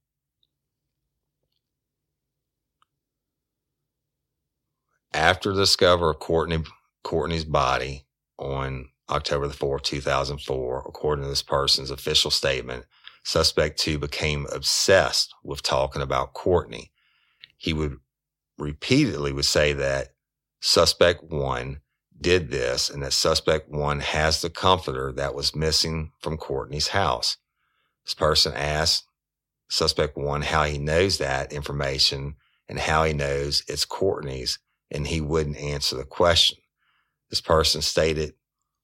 After 5.15 5.53
the 5.53 5.63
discovery 5.63 6.11
of 6.11 6.19
Courtney, 6.19 6.65
Courtney's 7.03 7.47
body 7.47 8.05
on 8.37 8.91
October 9.09 9.49
the 9.49 9.55
4th, 9.55 9.83
2004, 9.85 10.85
according 10.87 11.25
to 11.25 11.31
this 11.31 11.43
person's 11.43 11.91
official 11.91 12.31
statement, 12.31 12.85
suspect 13.23 13.79
two 13.79 13.99
became 13.99 14.47
obsessed 14.53 15.35
with 15.43 15.63
talking 15.63 16.03
about 16.03 16.35
Courtney. 16.35 16.91
He 17.57 17.73
would 17.73 17.99
repeatedly 18.59 19.33
would 19.33 19.45
say 19.45 19.73
that 19.73 20.09
suspect 20.61 21.25
one 21.25 21.81
did 22.21 22.51
this 22.51 22.89
and 22.89 23.03
that 23.03 23.13
suspect 23.13 23.69
one 23.69 24.01
has 24.01 24.41
the 24.41 24.51
comforter 24.51 25.13
that 25.13 25.35
was 25.35 25.57
missing 25.57 26.13
from 26.21 26.37
Courtney's 26.37 26.89
house. 26.89 27.37
This 28.05 28.15
person 28.15 28.53
asked 28.55 29.07
suspect 29.69 30.17
one 30.17 30.43
how 30.43 30.65
he 30.65 30.79
knows 30.79 31.19
that 31.19 31.53
information 31.53 32.37
and 32.69 32.79
how 32.79 33.05
he 33.05 33.13
knows 33.13 33.65
it's 33.69 33.85
Courtney's 33.85 34.59
and 34.91 35.07
he 35.07 35.21
wouldn't 35.21 35.57
answer 35.57 35.97
the 35.97 36.05
question. 36.05 36.59
This 37.31 37.41
person 37.41 37.81
stated 37.81 38.35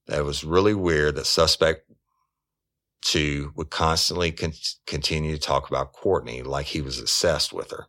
that 0.07 0.21
it 0.21 0.25
was 0.25 0.45
really 0.45 0.75
weird 0.75 1.17
that 1.17 1.27
suspect 1.27 1.88
two 3.03 3.53
would 3.57 3.71
constantly 3.71 4.33
con- 4.33 4.53
continue 4.87 5.33
to 5.33 5.41
talk 5.41 5.69
about 5.69 5.93
Courtney 5.93 6.43
like 6.43 6.67
he 6.67 6.81
was 6.81 6.99
obsessed 6.99 7.53
with 7.53 7.71
her. 7.71 7.87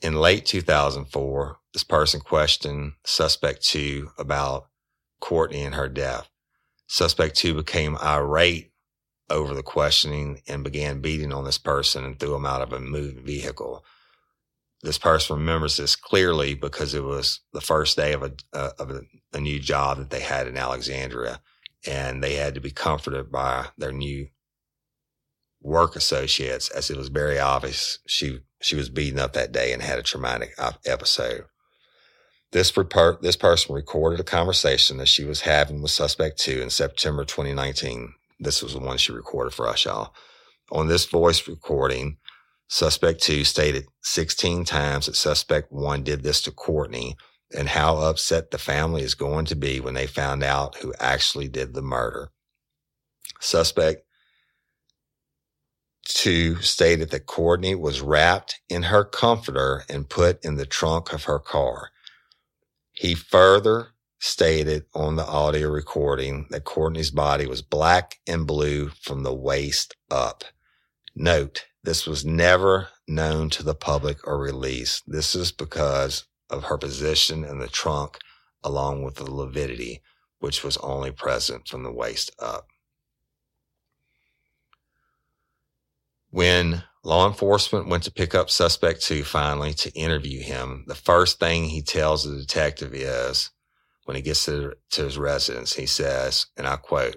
In 0.00 0.14
late 0.14 0.44
2004, 0.44 1.58
this 1.72 1.84
person 1.84 2.20
questioned 2.20 2.92
suspect 3.04 3.62
two 3.62 4.10
about 4.18 4.66
Courtney 5.20 5.62
and 5.62 5.74
her 5.74 5.88
death. 5.88 6.28
Suspect 6.86 7.36
two 7.36 7.54
became 7.54 7.96
irate 7.96 8.72
over 9.30 9.54
the 9.54 9.62
questioning 9.62 10.42
and 10.46 10.62
began 10.62 11.00
beating 11.00 11.32
on 11.32 11.44
this 11.44 11.58
person 11.58 12.04
and 12.04 12.18
threw 12.18 12.34
him 12.34 12.44
out 12.44 12.62
of 12.62 12.72
a 12.72 12.80
moving 12.80 13.24
vehicle 13.24 13.84
this 14.84 14.98
person 14.98 15.36
remembers 15.36 15.78
this 15.78 15.96
clearly 15.96 16.54
because 16.54 16.92
it 16.92 17.02
was 17.02 17.40
the 17.54 17.62
first 17.62 17.96
day 17.96 18.12
of 18.12 18.22
a 18.22 18.32
uh, 18.52 18.70
of 18.78 18.90
a, 18.90 19.00
a, 19.32 19.40
new 19.40 19.58
job 19.58 19.96
that 19.96 20.10
they 20.10 20.20
had 20.20 20.46
in 20.46 20.58
Alexandria, 20.58 21.40
and 21.86 22.22
they 22.22 22.34
had 22.34 22.54
to 22.54 22.60
be 22.60 22.70
comforted 22.70 23.32
by 23.32 23.68
their 23.78 23.92
new 23.92 24.28
work 25.62 25.96
associates, 25.96 26.68
as 26.68 26.90
it 26.90 26.98
was 26.98 27.08
very 27.08 27.38
obvious 27.38 27.98
she 28.06 28.40
she 28.60 28.76
was 28.76 28.90
beaten 28.90 29.18
up 29.18 29.32
that 29.32 29.52
day 29.52 29.72
and 29.72 29.82
had 29.82 29.98
a 29.98 30.02
traumatic 30.02 30.54
episode. 30.84 31.46
This 32.52 32.76
report, 32.76 33.22
this 33.22 33.36
person 33.36 33.74
recorded 33.74 34.20
a 34.20 34.24
conversation 34.24 34.98
that 34.98 35.08
she 35.08 35.24
was 35.24 35.40
having 35.40 35.80
with 35.80 35.92
suspect 35.92 36.38
two 36.38 36.60
in 36.60 36.68
September 36.68 37.24
2019. 37.24 38.12
This 38.38 38.62
was 38.62 38.74
the 38.74 38.80
one 38.80 38.98
she 38.98 39.12
recorded 39.12 39.54
for 39.54 39.66
us, 39.66 39.86
y'all. 39.86 40.12
On 40.70 40.88
this 40.88 41.06
voice 41.06 41.48
recording, 41.48 42.18
Suspect 42.68 43.22
two 43.22 43.44
stated 43.44 43.86
16 44.02 44.64
times 44.64 45.06
that 45.06 45.16
suspect 45.16 45.70
one 45.70 46.02
did 46.02 46.22
this 46.22 46.40
to 46.42 46.50
Courtney 46.50 47.16
and 47.56 47.68
how 47.68 47.98
upset 47.98 48.50
the 48.50 48.58
family 48.58 49.02
is 49.02 49.14
going 49.14 49.44
to 49.46 49.54
be 49.54 49.80
when 49.80 49.94
they 49.94 50.06
found 50.06 50.42
out 50.42 50.76
who 50.76 50.92
actually 50.98 51.48
did 51.48 51.74
the 51.74 51.82
murder. 51.82 52.30
Suspect 53.40 54.04
two 56.04 56.56
stated 56.56 57.10
that 57.10 57.26
Courtney 57.26 57.74
was 57.74 58.00
wrapped 58.00 58.60
in 58.68 58.84
her 58.84 59.04
comforter 59.04 59.84
and 59.88 60.08
put 60.08 60.44
in 60.44 60.56
the 60.56 60.66
trunk 60.66 61.12
of 61.12 61.24
her 61.24 61.38
car. 61.38 61.90
He 62.92 63.14
further 63.14 63.88
stated 64.18 64.86
on 64.94 65.16
the 65.16 65.26
audio 65.26 65.68
recording 65.68 66.46
that 66.50 66.64
Courtney's 66.64 67.10
body 67.10 67.46
was 67.46 67.62
black 67.62 68.20
and 68.26 68.46
blue 68.46 68.88
from 68.88 69.22
the 69.22 69.34
waist 69.34 69.94
up. 70.10 70.44
Note, 71.14 71.66
this 71.84 72.06
was 72.06 72.24
never 72.24 72.88
known 73.06 73.50
to 73.50 73.62
the 73.62 73.74
public 73.74 74.26
or 74.26 74.38
released. 74.38 75.04
This 75.06 75.34
is 75.34 75.52
because 75.52 76.24
of 76.48 76.64
her 76.64 76.78
position 76.78 77.44
in 77.44 77.58
the 77.58 77.68
trunk 77.68 78.18
along 78.62 79.02
with 79.02 79.16
the 79.16 79.30
lividity, 79.30 80.00
which 80.38 80.64
was 80.64 80.78
only 80.78 81.10
present 81.10 81.68
from 81.68 81.82
the 81.82 81.92
waist 81.92 82.30
up. 82.38 82.68
When 86.30 86.82
law 87.04 87.28
enforcement 87.28 87.86
went 87.86 88.02
to 88.04 88.12
pick 88.12 88.34
up 88.34 88.48
suspect 88.48 89.02
two 89.02 89.22
finally 89.22 89.74
to 89.74 89.92
interview 89.92 90.40
him, 90.40 90.84
the 90.86 90.94
first 90.94 91.38
thing 91.38 91.64
he 91.64 91.82
tells 91.82 92.24
the 92.24 92.34
detective 92.34 92.94
is 92.94 93.50
when 94.06 94.16
he 94.16 94.22
gets 94.22 94.46
to, 94.46 94.72
to 94.92 95.04
his 95.04 95.18
residence, 95.18 95.74
he 95.74 95.86
says, 95.86 96.46
and 96.56 96.66
I 96.66 96.76
quote, 96.76 97.16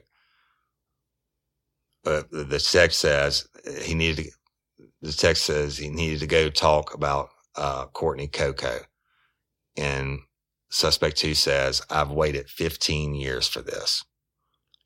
uh, 2.06 2.24
the 2.32 2.46
detective 2.46 2.94
says 2.94 3.48
he 3.82 3.96
needed 3.96 4.26
to, 4.26 4.32
the 5.02 5.12
text 5.12 5.46
says 5.46 5.78
he 5.78 5.90
needed 5.90 6.20
to 6.20 6.28
go 6.28 6.50
talk 6.50 6.94
about 6.94 7.30
uh, 7.56 7.86
Courtney 7.88 8.28
Coco. 8.28 8.80
And 9.78 10.20
suspect 10.70 11.18
two 11.18 11.36
says, 11.36 11.82
I've 11.90 12.12
waited 12.12 12.50
15 12.50 13.14
years 13.14 13.48
for 13.48 13.62
this. 13.62 14.04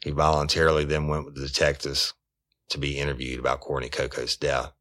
He 0.04 0.12
voluntarily 0.12 0.84
then 0.84 1.08
went 1.08 1.26
with 1.26 1.36
the 1.36 1.48
detectives 1.48 2.14
to 2.70 2.78
be 2.78 2.98
interviewed 2.98 3.40
about 3.40 3.62
Courtney 3.62 3.90
Coco's 3.90 4.36
death. 4.36 4.72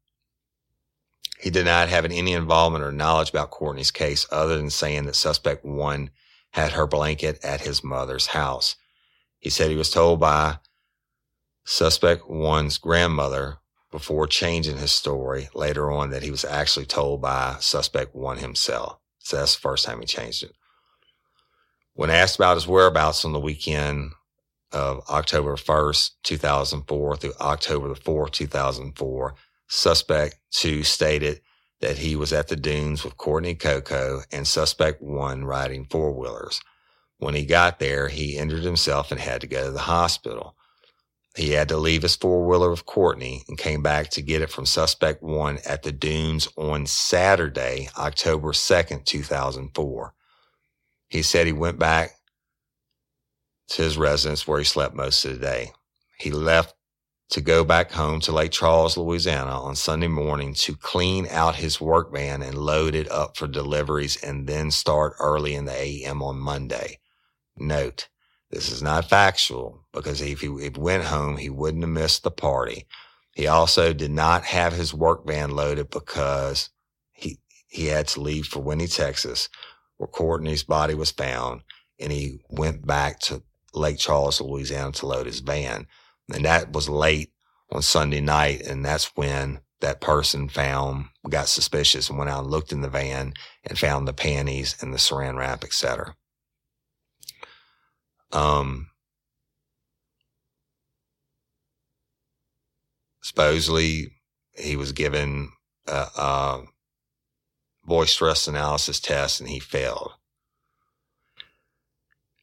He 1.39 1.49
denied 1.49 1.89
having 1.89 2.11
any 2.11 2.33
involvement 2.33 2.83
or 2.83 2.91
knowledge 2.91 3.29
about 3.29 3.51
Courtney's 3.51 3.91
case 3.91 4.27
other 4.31 4.57
than 4.57 4.69
saying 4.69 5.05
that 5.05 5.15
suspect 5.15 5.65
one 5.65 6.11
had 6.51 6.73
her 6.73 6.85
blanket 6.85 7.43
at 7.43 7.61
his 7.61 7.83
mother's 7.83 8.27
house. 8.27 8.75
He 9.39 9.49
said 9.49 9.71
he 9.71 9.77
was 9.77 9.89
told 9.89 10.19
by 10.19 10.59
suspect 11.65 12.29
one's 12.29 12.77
grandmother 12.77 13.57
before 13.91 14.25
changing 14.27 14.77
his 14.77 14.91
story 14.91 15.49
later 15.53 15.91
on 15.91 16.09
that 16.09 16.23
he 16.23 16.31
was 16.31 16.45
actually 16.45 16.85
told 16.85 17.21
by 17.21 17.57
suspect 17.59 18.15
one 18.15 18.37
himself. 18.37 18.97
So 19.19 19.37
that's 19.37 19.55
the 19.55 19.61
first 19.61 19.85
time 19.85 19.99
he 19.99 20.05
changed 20.05 20.43
it. 20.43 20.55
When 21.93 22.09
asked 22.09 22.37
about 22.37 22.55
his 22.55 22.67
whereabouts 22.67 23.25
on 23.25 23.33
the 23.33 23.39
weekend 23.39 24.11
of 24.71 25.03
October 25.09 25.55
1st, 25.55 26.11
2004 26.23 27.17
through 27.17 27.33
October 27.41 27.89
the 27.89 27.95
4th, 27.95 28.31
2004, 28.31 29.35
Suspect 29.73 30.35
two 30.51 30.83
stated 30.83 31.39
that 31.79 31.97
he 31.97 32.17
was 32.17 32.33
at 32.33 32.49
the 32.49 32.57
dunes 32.57 33.05
with 33.05 33.15
Courtney 33.15 33.55
Coco 33.55 34.21
and 34.29 34.45
suspect 34.45 35.01
one 35.01 35.45
riding 35.45 35.85
four 35.85 36.11
wheelers. 36.11 36.59
When 37.19 37.35
he 37.35 37.45
got 37.45 37.79
there, 37.79 38.09
he 38.09 38.37
injured 38.37 38.63
himself 38.63 39.13
and 39.13 39.21
had 39.21 39.39
to 39.39 39.47
go 39.47 39.63
to 39.63 39.71
the 39.71 39.79
hospital. 39.79 40.57
He 41.35 41.51
had 41.51 41.69
to 41.69 41.77
leave 41.77 42.01
his 42.01 42.15
four 42.15 42.45
wheeler 42.45 42.69
with 42.71 42.85
Courtney 42.85 43.43
and 43.47 43.57
came 43.57 43.81
back 43.81 44.09
to 44.11 44.21
get 44.21 44.41
it 44.41 44.49
from 44.49 44.65
suspect 44.65 45.23
one 45.23 45.59
at 45.65 45.83
the 45.83 45.91
dunes 45.91 46.49
on 46.57 46.85
Saturday, 46.85 47.89
October 47.97 48.51
2nd, 48.51 49.05
2004. 49.05 50.13
He 51.09 51.21
said 51.21 51.47
he 51.47 51.53
went 51.53 51.79
back 51.79 52.11
to 53.69 53.83
his 53.83 53.97
residence 53.97 54.47
where 54.47 54.59
he 54.59 54.65
slept 54.65 54.95
most 54.95 55.23
of 55.25 55.33
the 55.33 55.39
day. 55.39 55.71
He 56.17 56.31
left 56.31 56.75
to 57.29 57.41
go 57.41 57.63
back 57.63 57.91
home 57.91 58.19
to 58.21 58.33
Lake 58.33 58.51
Charles, 58.51 58.97
Louisiana 58.97 59.61
on 59.61 59.75
Sunday 59.75 60.07
morning 60.07 60.53
to 60.55 60.75
clean 60.75 61.27
out 61.29 61.55
his 61.55 61.79
work 61.79 62.11
van 62.13 62.41
and 62.41 62.57
load 62.57 62.93
it 62.93 63.09
up 63.09 63.37
for 63.37 63.47
deliveries 63.47 64.21
and 64.21 64.47
then 64.47 64.69
start 64.69 65.13
early 65.19 65.55
in 65.55 65.63
the 65.65 65.73
AM 65.73 66.21
on 66.21 66.37
Monday. 66.37 66.99
Note, 67.57 68.09
this 68.51 68.69
is 68.69 68.83
not 68.83 69.09
factual 69.09 69.85
because 69.93 70.21
if 70.21 70.41
he, 70.41 70.47
if 70.47 70.77
went 70.77 71.05
home, 71.05 71.37
he 71.37 71.49
wouldn't 71.49 71.83
have 71.83 71.89
missed 71.89 72.23
the 72.23 72.31
party. 72.31 72.85
He 73.33 73.47
also 73.47 73.93
did 73.93 74.11
not 74.11 74.43
have 74.43 74.73
his 74.73 74.93
work 74.93 75.25
van 75.25 75.51
loaded 75.51 75.89
because 75.89 76.69
he, 77.13 77.39
he 77.69 77.87
had 77.87 78.07
to 78.09 78.21
leave 78.21 78.45
for 78.45 78.59
Winnie, 78.59 78.87
Texas, 78.87 79.47
where 79.97 80.07
Courtney's 80.07 80.63
body 80.63 80.93
was 80.93 81.11
found. 81.11 81.61
And 81.99 82.11
he 82.11 82.39
went 82.49 82.85
back 82.85 83.19
to 83.21 83.41
Lake 83.73 83.99
Charles, 83.99 84.41
Louisiana 84.41 84.91
to 84.93 85.05
load 85.05 85.27
his 85.27 85.39
van. 85.39 85.87
And 86.33 86.43
that 86.43 86.73
was 86.73 86.89
late 86.89 87.31
on 87.71 87.81
Sunday 87.81 88.19
night. 88.19 88.61
And 88.61 88.83
that's 88.83 89.15
when 89.15 89.61
that 89.79 90.01
person 90.01 90.49
found, 90.49 91.05
got 91.29 91.47
suspicious 91.47 92.09
and 92.09 92.17
went 92.17 92.29
out 92.29 92.43
and 92.43 92.51
looked 92.51 92.73
in 92.73 92.81
the 92.81 92.89
van 92.89 93.33
and 93.63 93.79
found 93.79 94.07
the 94.07 94.13
panties 94.13 94.75
and 94.81 94.93
the 94.93 94.97
saran 94.97 95.37
wrap, 95.37 95.63
etc. 95.63 96.15
Um, 98.33 98.87
supposedly 103.21 104.11
he 104.57 104.75
was 104.75 104.91
given 104.91 105.49
a, 105.87 106.07
a 106.15 106.63
voice 107.85 108.11
stress 108.11 108.47
analysis 108.47 108.99
test 108.99 109.39
and 109.39 109.49
he 109.49 109.59
failed. 109.59 110.13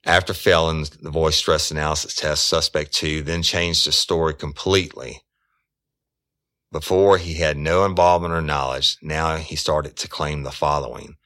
After 0.04 0.32
failing 0.32 0.86
the 1.02 1.10
voice 1.10 1.36
stress 1.36 1.70
analysis 1.70 2.14
test, 2.14 2.48
suspect 2.48 2.92
two 2.94 3.22
then 3.22 3.42
changed 3.42 3.84
his 3.84 3.96
story 3.96 4.34
completely. 4.34 5.22
Before 6.72 7.18
he 7.18 7.34
had 7.34 7.58
no 7.58 7.84
involvement 7.84 8.34
or 8.34 8.42
knowledge, 8.42 8.96
now 9.02 9.36
he 9.36 9.56
started 9.56 9.96
to 9.98 10.08
claim 10.08 10.44
the 10.44 10.50
following. 10.50 11.17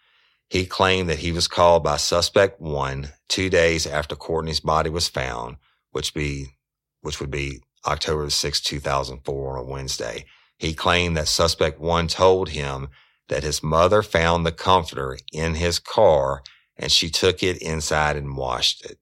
He 0.53 0.67
claimed 0.67 1.09
that 1.09 1.21
he 1.21 1.33
was 1.33 1.49
called 1.49 1.83
by 1.83 1.97
suspect 1.97 2.61
one 2.61 3.15
two 3.27 3.49
days 3.49 3.87
after 3.87 4.15
Courtney's 4.15 4.61
body 4.61 4.91
was 4.91 5.09
found, 5.09 5.57
which 5.93 6.13
be, 6.13 6.59
which 7.01 7.21
would 7.21 7.31
be 7.31 7.63
October 7.87 8.29
6, 8.29 8.61
2004 8.61 9.57
on 9.57 9.65
a 9.65 9.67
Wednesday. 9.67 10.27
He 10.59 10.75
claimed 10.75 11.17
that 11.17 11.29
suspect 11.29 11.81
one 11.81 12.07
told 12.07 12.51
him 12.51 12.89
that 13.31 13.45
his 13.45 13.63
mother 13.63 14.03
found 14.03 14.45
the 14.45 14.53
comforter 14.53 15.17
in 15.33 15.55
his 15.55 15.79
car 15.79 16.43
and 16.77 16.93
she 16.93 17.09
took 17.09 17.43
it 17.43 17.57
inside 17.63 18.19
and 18.19 18.37
washed 18.37 18.85
it. 18.85 18.99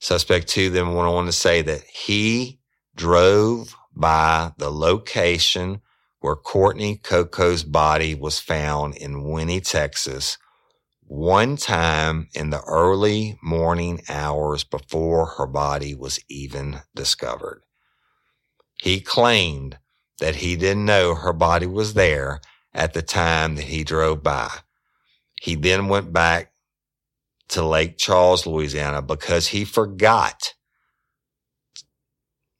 Suspect 0.00 0.48
two 0.48 0.68
then 0.68 0.92
went 0.92 1.08
on 1.08 1.24
to 1.24 1.32
say 1.32 1.62
that 1.62 1.80
he 1.84 2.60
drove 2.94 3.74
by 3.94 4.52
the 4.58 4.70
location 4.70 5.80
where 6.26 6.36
Courtney 6.36 6.96
Coco's 6.96 7.64
body 7.64 8.16
was 8.16 8.40
found 8.40 8.96
in 8.96 9.22
Winnie, 9.30 9.62
Texas, 9.62 10.38
one 11.06 11.56
time 11.56 12.28
in 12.34 12.50
the 12.50 12.62
early 12.62 13.38
morning 13.42 14.02
hours 14.08 14.64
before 14.64 15.26
her 15.38 15.46
body 15.46 15.94
was 15.94 16.18
even 16.28 16.80
discovered. 16.96 17.62
He 18.82 19.00
claimed 19.00 19.78
that 20.20 20.36
he 20.36 20.56
didn't 20.56 20.84
know 20.86 21.14
her 21.14 21.32
body 21.32 21.66
was 21.68 21.94
there 21.94 22.40
at 22.74 22.94
the 22.94 23.02
time 23.02 23.56
that 23.56 23.66
he 23.66 23.84
drove 23.84 24.24
by. 24.24 24.50
He 25.40 25.54
then 25.54 25.88
went 25.88 26.12
back 26.12 26.52
to 27.50 27.64
Lake 27.64 27.98
Charles, 27.98 28.46
Louisiana 28.46 29.02
because 29.02 29.48
he 29.48 29.64
forgot 29.64 30.54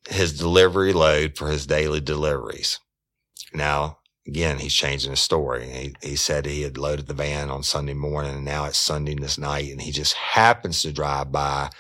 his 0.09 0.39
delivery 0.39 0.93
load 0.93 1.37
for 1.37 1.51
his 1.51 1.67
daily 1.67 2.01
deliveries. 2.01 2.81
Now, 3.57 3.99
again, 4.27 4.59
he's 4.59 4.75
changing 4.75 5.11
his 5.11 5.21
story. 5.21 5.69
He, 5.69 5.97
he 6.11 6.17
said 6.17 6.47
he 6.47 6.63
had 6.63 6.79
loaded 6.79 7.07
the 7.07 7.15
van 7.15 7.51
on 7.51 7.63
Sunday 7.63 7.95
morning 7.95 8.35
and 8.35 8.45
now 8.45 8.67
it's 8.67 8.79
Sunday 8.79 9.15
this 9.15 9.39
night 9.39 9.71
and 9.71 9.81
he 9.81 9.93
just 9.93 10.15
happens 10.15 10.83
to 10.83 10.93
drive 10.93 11.33
by 11.33 11.71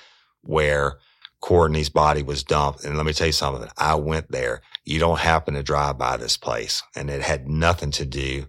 where 0.42 0.98
Courtney's 1.40 1.90
body 1.90 2.22
was 2.22 2.42
dumped. 2.42 2.84
And 2.84 2.96
let 2.96 3.06
me 3.06 3.12
tell 3.12 3.26
you 3.26 3.32
something. 3.32 3.68
I 3.76 3.94
went 3.96 4.30
there. 4.30 4.62
You 4.84 4.98
don't 4.98 5.20
happen 5.20 5.54
to 5.54 5.62
drive 5.62 5.98
by 5.98 6.16
this 6.16 6.36
place 6.36 6.82
and 6.94 7.10
it 7.10 7.22
had 7.22 7.48
nothing 7.48 7.90
to 7.92 8.06
do 8.06 8.46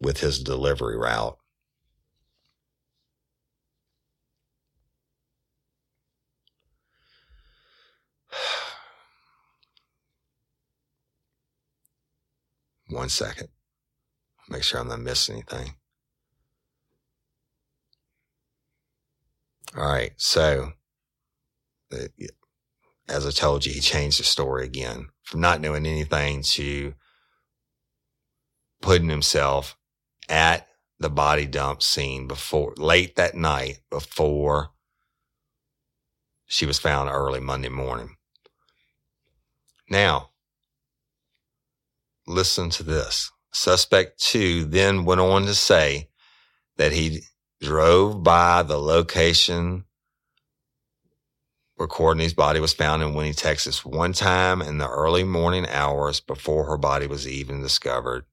with 0.00 0.20
his 0.20 0.42
delivery 0.42 0.96
route. 0.96 1.38
One 12.88 13.08
second. 13.08 13.48
Make 14.48 14.62
sure 14.62 14.80
I'm 14.80 14.88
not 14.88 15.00
missing 15.00 15.36
anything. 15.36 15.74
All 19.76 19.86
right. 19.86 20.12
So, 20.16 20.72
uh, 21.92 22.06
as 23.08 23.26
I 23.26 23.30
told 23.30 23.66
you, 23.66 23.72
he 23.72 23.80
changed 23.80 24.18
the 24.18 24.24
story 24.24 24.64
again 24.64 25.08
from 25.22 25.40
not 25.40 25.60
knowing 25.60 25.86
anything 25.86 26.42
to 26.42 26.94
putting 28.80 29.08
himself 29.08 29.76
at 30.28 30.66
the 30.98 31.10
body 31.10 31.46
dump 31.46 31.82
scene 31.82 32.26
before 32.26 32.74
late 32.76 33.16
that 33.16 33.34
night 33.34 33.80
before 33.90 34.70
she 36.46 36.66
was 36.66 36.78
found 36.78 37.10
early 37.10 37.40
Monday 37.40 37.68
morning. 37.68 38.16
Now, 39.90 40.27
listen 42.28 42.70
to 42.70 42.82
this. 42.82 43.30
Suspect 43.52 44.20
two 44.20 44.64
then 44.64 45.04
went 45.04 45.20
on 45.20 45.46
to 45.46 45.54
say 45.54 46.08
that 46.76 46.92
he 46.92 47.22
drove 47.60 48.22
by 48.22 48.62
the 48.62 48.78
location 48.78 49.84
where 51.76 51.88
Courtney's 51.88 52.34
body 52.34 52.60
was 52.60 52.74
found 52.74 53.02
in 53.02 53.14
Winnie, 53.14 53.32
Texas 53.32 53.84
one 53.84 54.12
time 54.12 54.60
in 54.60 54.78
the 54.78 54.88
early 54.88 55.24
morning 55.24 55.66
hours 55.68 56.20
before 56.20 56.66
her 56.66 56.76
body 56.76 57.06
was 57.06 57.26
even 57.26 57.62
discovered. 57.62 58.24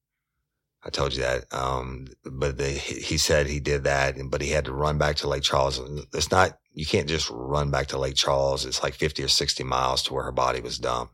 I 0.84 0.90
told 0.90 1.16
you 1.16 1.22
that. 1.22 1.46
Um, 1.52 2.08
but 2.24 2.58
the, 2.58 2.70
he 2.70 3.18
said 3.18 3.48
he 3.48 3.60
did 3.60 3.84
that, 3.84 4.16
but 4.30 4.42
he 4.42 4.50
had 4.50 4.66
to 4.66 4.74
run 4.74 4.98
back 4.98 5.16
to 5.18 5.28
Lake 5.28 5.44
Charles. 5.44 5.80
It's 6.14 6.32
not, 6.32 6.58
you 6.74 6.86
can't 6.86 7.08
just 7.08 7.30
run 7.32 7.72
back 7.72 7.88
to 7.88 8.00
Lake 8.00 8.16
Charles. 8.16 8.66
It's 8.66 8.84
like 8.84 8.94
50 8.94 9.24
or 9.24 9.28
60 9.28 9.64
miles 9.64 10.04
to 10.04 10.14
where 10.14 10.24
her 10.24 10.32
body 10.32 10.62
was 10.62 10.78
dumped. 10.78 11.14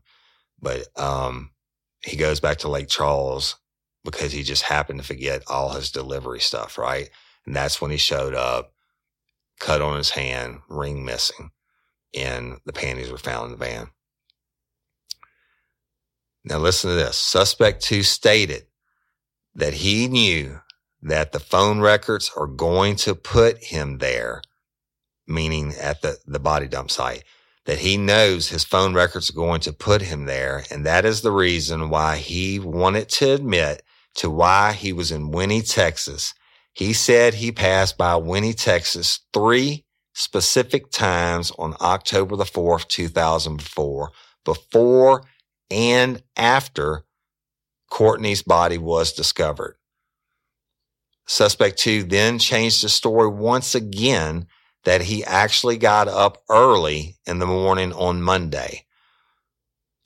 But, 0.60 0.86
um, 0.98 1.50
he 2.04 2.16
goes 2.16 2.40
back 2.40 2.58
to 2.58 2.68
Lake 2.68 2.88
Charles 2.88 3.56
because 4.04 4.32
he 4.32 4.42
just 4.42 4.62
happened 4.64 5.00
to 5.00 5.06
forget 5.06 5.42
all 5.48 5.70
his 5.70 5.90
delivery 5.90 6.40
stuff, 6.40 6.78
right? 6.78 7.10
And 7.46 7.54
that's 7.54 7.80
when 7.80 7.90
he 7.90 7.96
showed 7.96 8.34
up, 8.34 8.72
cut 9.60 9.82
on 9.82 9.96
his 9.96 10.10
hand, 10.10 10.60
ring 10.68 11.04
missing, 11.04 11.50
and 12.14 12.58
the 12.64 12.72
panties 12.72 13.10
were 13.10 13.18
found 13.18 13.46
in 13.46 13.50
the 13.52 13.64
van. 13.64 13.88
Now 16.44 16.58
listen 16.58 16.90
to 16.90 16.96
this. 16.96 17.16
Suspect 17.16 17.82
two 17.82 18.02
stated 18.02 18.66
that 19.54 19.74
he 19.74 20.08
knew 20.08 20.60
that 21.02 21.32
the 21.32 21.40
phone 21.40 21.80
records 21.80 22.30
are 22.36 22.46
going 22.46 22.96
to 22.96 23.14
put 23.14 23.62
him 23.62 23.98
there, 23.98 24.42
meaning 25.26 25.74
at 25.80 26.02
the, 26.02 26.18
the 26.26 26.40
body 26.40 26.68
dump 26.68 26.90
site, 26.90 27.24
that 27.64 27.78
he 27.78 27.96
knows 27.96 28.48
his 28.48 28.64
phone 28.64 28.94
records 28.94 29.30
are 29.30 29.34
going 29.34 29.60
to 29.60 29.72
put 29.72 30.02
him 30.02 30.24
there. 30.24 30.64
And 30.70 30.84
that 30.84 31.04
is 31.04 31.22
the 31.22 31.30
reason 31.30 31.90
why 31.90 32.16
he 32.16 32.58
wanted 32.58 33.08
to 33.10 33.32
admit 33.32 33.82
to 34.16 34.30
why 34.30 34.72
he 34.72 34.92
was 34.92 35.12
in 35.12 35.30
Winnie, 35.30 35.62
Texas. 35.62 36.34
He 36.72 36.92
said 36.92 37.34
he 37.34 37.52
passed 37.52 37.96
by 37.96 38.16
Winnie, 38.16 38.54
Texas 38.54 39.20
three 39.32 39.84
specific 40.14 40.90
times 40.90 41.52
on 41.58 41.74
October 41.80 42.36
the 42.36 42.44
4th, 42.44 42.88
2004, 42.88 44.10
before 44.44 45.22
and 45.70 46.22
after 46.36 47.04
Courtney's 47.90 48.42
body 48.42 48.78
was 48.78 49.12
discovered. 49.12 49.76
Suspect 51.26 51.78
two 51.78 52.02
then 52.02 52.38
changed 52.38 52.82
the 52.82 52.88
story 52.88 53.28
once 53.28 53.74
again 53.74 54.46
that 54.84 55.02
he 55.02 55.24
actually 55.24 55.76
got 55.76 56.08
up 56.08 56.42
early 56.48 57.16
in 57.26 57.38
the 57.38 57.46
morning 57.46 57.92
on 57.92 58.22
Monday 58.22 58.86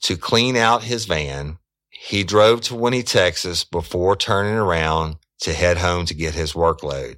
to 0.01 0.15
clean 0.17 0.55
out 0.55 0.83
his 0.83 1.05
van. 1.05 1.57
He 1.89 2.23
drove 2.23 2.61
to 2.61 2.75
Winnie, 2.75 3.03
Texas 3.03 3.63
before 3.63 4.15
turning 4.15 4.53
around 4.53 5.17
to 5.39 5.53
head 5.53 5.77
home 5.77 6.05
to 6.05 6.13
get 6.13 6.35
his 6.35 6.53
workload. 6.53 7.17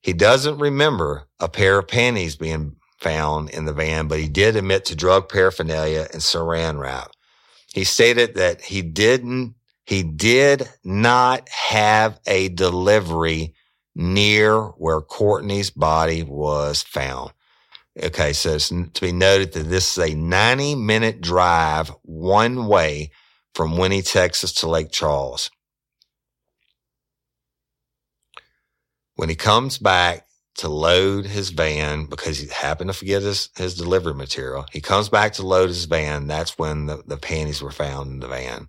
He 0.00 0.12
doesn't 0.12 0.58
remember 0.58 1.28
a 1.40 1.48
pair 1.48 1.78
of 1.78 1.88
panties 1.88 2.36
being 2.36 2.76
found 2.98 3.50
in 3.50 3.64
the 3.64 3.72
van, 3.72 4.08
but 4.08 4.18
he 4.18 4.28
did 4.28 4.56
admit 4.56 4.84
to 4.86 4.96
drug 4.96 5.28
paraphernalia 5.28 6.08
and 6.12 6.22
saran 6.22 6.78
wrap. 6.78 7.10
He 7.72 7.84
stated 7.84 8.34
that 8.34 8.62
he 8.62 8.82
didn't, 8.82 9.54
he 9.84 10.02
did 10.02 10.68
not 10.82 11.48
have 11.48 12.20
a 12.26 12.48
delivery 12.50 13.53
near 13.94 14.60
where 14.60 15.00
Courtney's 15.00 15.70
body 15.70 16.22
was 16.22 16.82
found. 16.82 17.32
Okay, 18.02 18.32
so 18.32 18.54
it's 18.54 18.70
to 18.70 19.00
be 19.00 19.12
noted 19.12 19.52
that 19.52 19.68
this 19.68 19.96
is 19.96 20.10
a 20.12 20.14
90 20.16 20.74
minute 20.74 21.20
drive 21.20 21.90
one 22.02 22.66
way 22.66 23.10
from 23.54 23.76
Winnie, 23.76 24.02
Texas 24.02 24.52
to 24.54 24.68
Lake 24.68 24.90
Charles. 24.90 25.50
When 29.14 29.28
he 29.28 29.36
comes 29.36 29.78
back 29.78 30.26
to 30.56 30.68
load 30.68 31.26
his 31.26 31.50
van 31.50 32.06
because 32.06 32.38
he 32.38 32.48
happened 32.48 32.90
to 32.90 32.94
forget 32.94 33.22
his, 33.22 33.48
his 33.56 33.76
delivery 33.76 34.14
material, 34.14 34.66
he 34.72 34.80
comes 34.80 35.08
back 35.08 35.34
to 35.34 35.46
load 35.46 35.68
his 35.68 35.84
van. 35.84 36.26
That's 36.26 36.58
when 36.58 36.86
the, 36.86 37.02
the 37.06 37.16
panties 37.16 37.62
were 37.62 37.70
found 37.70 38.10
in 38.10 38.20
the 38.20 38.28
van. 38.28 38.68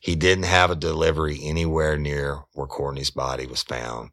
He 0.00 0.14
didn't 0.14 0.44
have 0.44 0.70
a 0.70 0.76
delivery 0.76 1.40
anywhere 1.42 1.98
near 1.98 2.44
where 2.52 2.68
Courtney's 2.68 3.10
body 3.10 3.46
was 3.46 3.62
found. 3.62 4.10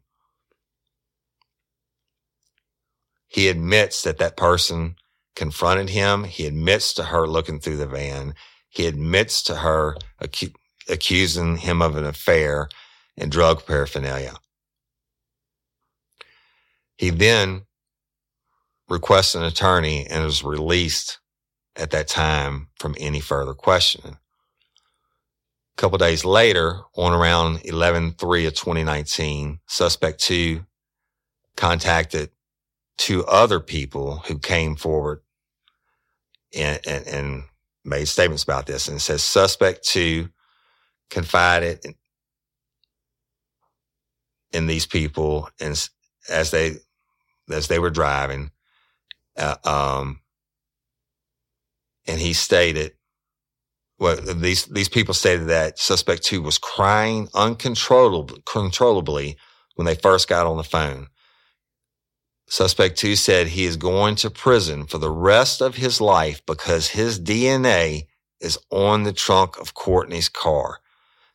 He 3.28 3.48
admits 3.48 4.02
that 4.02 4.18
that 4.18 4.36
person 4.36 4.96
confronted 5.36 5.90
him. 5.90 6.24
He 6.24 6.46
admits 6.46 6.94
to 6.94 7.04
her 7.04 7.26
looking 7.26 7.60
through 7.60 7.78
the 7.78 7.86
van. 7.86 8.34
He 8.70 8.86
admits 8.86 9.42
to 9.44 9.56
her 9.56 9.96
acu- 10.22 10.54
accusing 10.88 11.58
him 11.58 11.82
of 11.82 11.96
an 11.96 12.06
affair 12.06 12.68
and 13.16 13.30
drug 13.32 13.66
paraphernalia. 13.66 14.36
He 16.98 17.10
then 17.10 17.62
requests 18.88 19.34
an 19.34 19.44
attorney 19.44 20.06
and 20.06 20.24
is 20.24 20.44
released 20.44 21.20
at 21.76 21.90
that 21.90 22.08
time 22.08 22.68
from 22.78 22.94
any 22.98 23.20
further 23.20 23.54
questioning. 23.54 24.14
A 24.14 24.32
couple 25.80 25.98
days 25.98 26.24
later, 26.24 26.80
on 26.96 27.12
around 27.12 27.62
11 27.64 28.12
3 28.14 28.46
of 28.46 28.54
2019, 28.54 29.60
suspect 29.66 30.20
two 30.20 30.66
contacted 31.56 32.30
two 32.98 33.26
other 33.26 33.60
people 33.60 34.18
who 34.28 34.38
came 34.38 34.76
forward 34.76 35.22
and, 36.56 36.80
and, 36.86 37.06
and 37.08 37.44
made 37.84 38.06
statements 38.08 38.44
about 38.44 38.66
this 38.66 38.88
and 38.88 39.02
says 39.02 39.22
suspect 39.22 39.84
two 39.86 40.28
confided 41.10 41.84
in, 41.84 41.94
in 44.52 44.66
these 44.68 44.86
people 44.86 45.50
and 45.60 45.88
as 46.30 46.52
they 46.52 46.76
as 47.50 47.68
they 47.68 47.78
were 47.78 47.90
driving 47.90 48.50
uh, 49.38 49.56
um 49.64 50.20
and 52.08 52.20
he 52.20 52.32
stated 52.32 52.92
well 53.98 54.16
these 54.16 54.66
these 54.66 54.88
people 54.90 55.14
stated 55.14 55.48
that 55.48 55.78
suspect 55.78 56.24
2 56.24 56.42
was 56.42 56.58
crying 56.58 57.28
uncontrollably 57.34 58.42
controllably 58.46 59.36
when 59.76 59.86
they 59.86 59.96
first 59.96 60.28
got 60.28 60.46
on 60.46 60.56
the 60.58 60.64
phone 60.64 61.08
Suspect 62.48 62.96
2 62.98 63.14
said 63.14 63.48
he 63.48 63.64
is 63.64 63.76
going 63.76 64.14
to 64.16 64.30
prison 64.30 64.86
for 64.86 64.96
the 64.96 65.10
rest 65.10 65.60
of 65.60 65.76
his 65.76 66.00
life 66.00 66.44
because 66.46 66.88
his 66.88 67.20
DNA 67.20 68.06
is 68.40 68.58
on 68.70 69.02
the 69.02 69.12
trunk 69.12 69.58
of 69.58 69.74
Courtney's 69.74 70.30
car. 70.30 70.80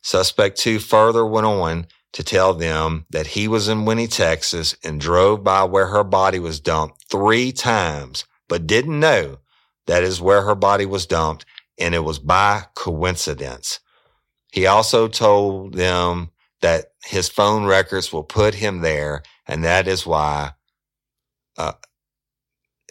Suspect 0.02 0.58
2 0.58 0.80
further 0.80 1.24
went 1.24 1.46
on 1.46 1.86
to 2.12 2.24
tell 2.24 2.52
them 2.52 3.06
that 3.10 3.28
he 3.28 3.46
was 3.46 3.68
in 3.68 3.84
Winnie, 3.84 4.08
Texas 4.08 4.76
and 4.82 5.00
drove 5.00 5.44
by 5.44 5.62
where 5.64 5.86
her 5.86 6.04
body 6.04 6.40
was 6.40 6.58
dumped 6.58 7.04
three 7.08 7.52
times, 7.52 8.24
but 8.48 8.66
didn't 8.66 8.98
know 8.98 9.38
that 9.86 10.02
is 10.02 10.20
where 10.20 10.42
her 10.42 10.54
body 10.56 10.86
was 10.86 11.06
dumped 11.06 11.46
and 11.78 11.94
it 11.94 12.00
was 12.00 12.18
by 12.18 12.64
coincidence. 12.74 13.78
He 14.52 14.66
also 14.66 15.06
told 15.08 15.74
them 15.74 16.30
that 16.60 16.92
his 17.04 17.28
phone 17.28 17.66
records 17.66 18.12
will 18.12 18.24
put 18.24 18.54
him 18.54 18.80
there 18.80 19.22
and 19.46 19.62
that 19.62 19.86
is 19.86 20.06
why 20.06 20.52
uh, 21.56 21.72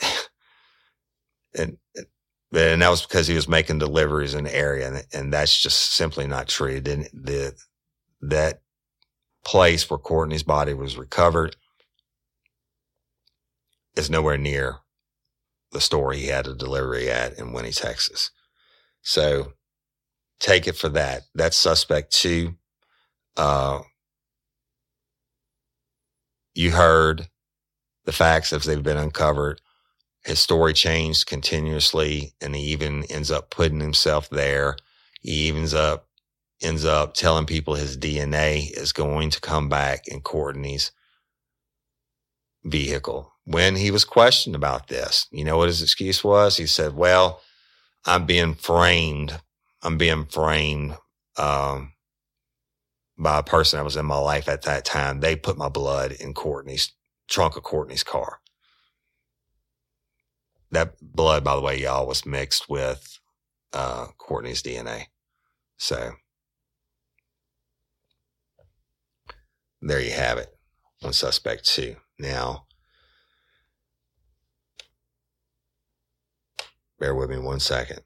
and 1.56 1.78
and 2.56 2.82
that 2.82 2.90
was 2.90 3.02
because 3.02 3.28
he 3.28 3.36
was 3.36 3.48
making 3.48 3.80
deliveries 3.80 4.36
in 4.36 4.44
the 4.44 4.56
area, 4.56 4.88
and, 4.88 5.06
and 5.14 5.34
that's 5.34 5.60
just 5.62 5.94
simply 5.94 6.28
not 6.28 6.48
true. 6.48 6.80
Then 6.80 7.08
the 7.14 7.56
that 8.22 8.62
place 9.46 9.90
where 9.90 9.98
Courtney's 9.98 10.44
body 10.44 10.74
was 10.74 10.98
recovered 10.98 11.56
is 13.96 14.10
nowhere 14.10 14.38
near 14.38 14.78
the 15.72 15.82
store 15.82 16.14
he 16.14 16.28
had 16.28 16.48
a 16.48 16.56
delivery 16.56 17.10
at 17.10 17.38
in 17.38 17.52
Winnie, 17.52 17.72
Texas. 17.72 18.32
So 19.02 19.54
take 20.40 20.68
it 20.68 20.76
for 20.78 20.90
that. 20.90 21.24
That's 21.36 21.58
suspect 21.58 22.12
two. 22.14 22.56
Uh, 23.36 23.82
you 26.54 26.72
heard 26.72 27.28
the 28.06 28.12
facts 28.12 28.54
as 28.54 28.66
they've 28.66 28.84
been 28.84 28.98
uncovered. 28.98 29.62
His 30.26 30.40
story 30.40 30.74
changed 30.74 31.28
continuously, 31.28 32.34
and 32.42 32.56
he 32.56 32.64
even 32.64 33.04
ends 33.06 33.32
up 33.32 33.50
putting 33.50 33.80
himself 33.82 34.30
there. 34.30 34.78
He 35.22 35.50
ends 35.50 35.74
up 35.74 36.08
ends 36.62 36.86
up 36.86 37.14
telling 37.14 37.46
people 37.46 37.76
his 37.76 37.98
DNA 37.98 38.72
is 38.78 38.94
going 38.94 39.30
to 39.30 39.42
come 39.42 39.68
back 39.68 40.08
in 40.08 40.22
Courtney's 40.22 40.92
vehicle. 42.64 43.34
When 43.46 43.76
he 43.76 43.92
was 43.92 44.06
questioned 44.06 44.56
about 44.56 44.88
this, 44.88 45.28
you 45.32 45.44
know 45.44 45.58
what 45.58 45.68
his 45.68 45.82
excuse 45.82 46.24
was? 46.24 46.58
He 46.58 46.68
said, 46.68 46.96
"Well, 46.96 47.42
I'm 48.06 48.26
being 48.26 48.56
framed. 48.56 49.40
I'm 49.82 49.98
being 49.98 50.26
framed 50.26 50.98
um, 51.38 51.94
by 53.18 53.40
a 53.40 53.44
person 53.44 53.78
that 53.78 53.84
was 53.86 53.98
in 53.98 54.06
my 54.06 54.18
life 54.18 54.48
at 54.48 54.64
that 54.64 54.86
time. 54.86 55.20
They 55.20 55.36
put 55.36 55.58
my 55.58 55.70
blood 55.70 56.14
in 56.14 56.34
Courtney's 56.34 56.92
trunk 57.30 57.56
of 57.58 57.64
Courtney's 57.64 58.04
car. 58.04 58.40
That 60.72 60.96
blood, 61.02 61.44
by 61.44 61.56
the 61.56 61.62
way, 61.62 61.80
y'all, 61.80 62.08
was 62.08 62.26
mixed 62.26 62.70
with 62.70 63.20
uh, 63.74 64.08
Courtney's 64.18 64.64
DNA. 64.64 65.06
So 65.78 66.14
there 69.82 70.02
you 70.02 70.12
have 70.12 70.38
it 70.38 70.56
on 71.04 71.14
suspect 71.14 71.66
two. 71.66 71.98
Now, 72.18 72.66
bear 77.00 77.14
with 77.14 77.30
me 77.30 77.38
one 77.38 77.60
second. 77.60 78.02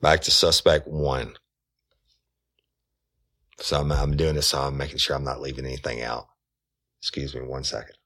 Back 0.00 0.20
to 0.22 0.30
suspect 0.30 0.86
one. 0.86 1.36
So 3.58 3.80
I'm, 3.80 3.90
I'm 3.90 4.16
doing 4.16 4.34
this 4.34 4.48
so 4.48 4.60
I'm 4.60 4.76
making 4.76 4.98
sure 4.98 5.16
I'm 5.16 5.24
not 5.24 5.40
leaving 5.40 5.64
anything 5.64 6.02
out. 6.02 6.28
Excuse 7.00 7.34
me 7.34 7.40
one 7.42 7.64
second. 7.64 7.96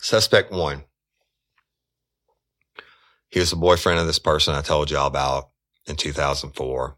Suspect 0.00 0.52
one. 0.52 0.84
He 3.28 3.40
was 3.40 3.50
the 3.50 3.56
boyfriend 3.56 3.98
of 3.98 4.06
this 4.06 4.18
person 4.18 4.54
I 4.54 4.60
told 4.60 4.90
y'all 4.90 5.06
about 5.06 5.50
in 5.86 5.96
2004. 5.96 6.96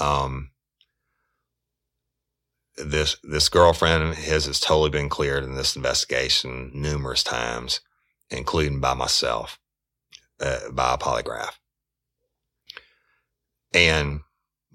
Um, 0.00 0.50
this, 2.76 3.16
this 3.22 3.48
girlfriend 3.48 4.14
his 4.14 4.46
has 4.46 4.60
totally 4.60 4.90
been 4.90 5.08
cleared 5.08 5.44
in 5.44 5.54
this 5.54 5.76
investigation 5.76 6.70
numerous 6.74 7.22
times, 7.22 7.80
including 8.30 8.80
by 8.80 8.94
myself 8.94 9.58
uh, 10.40 10.70
by 10.72 10.94
a 10.94 10.98
polygraph. 10.98 11.54
And 13.72 14.20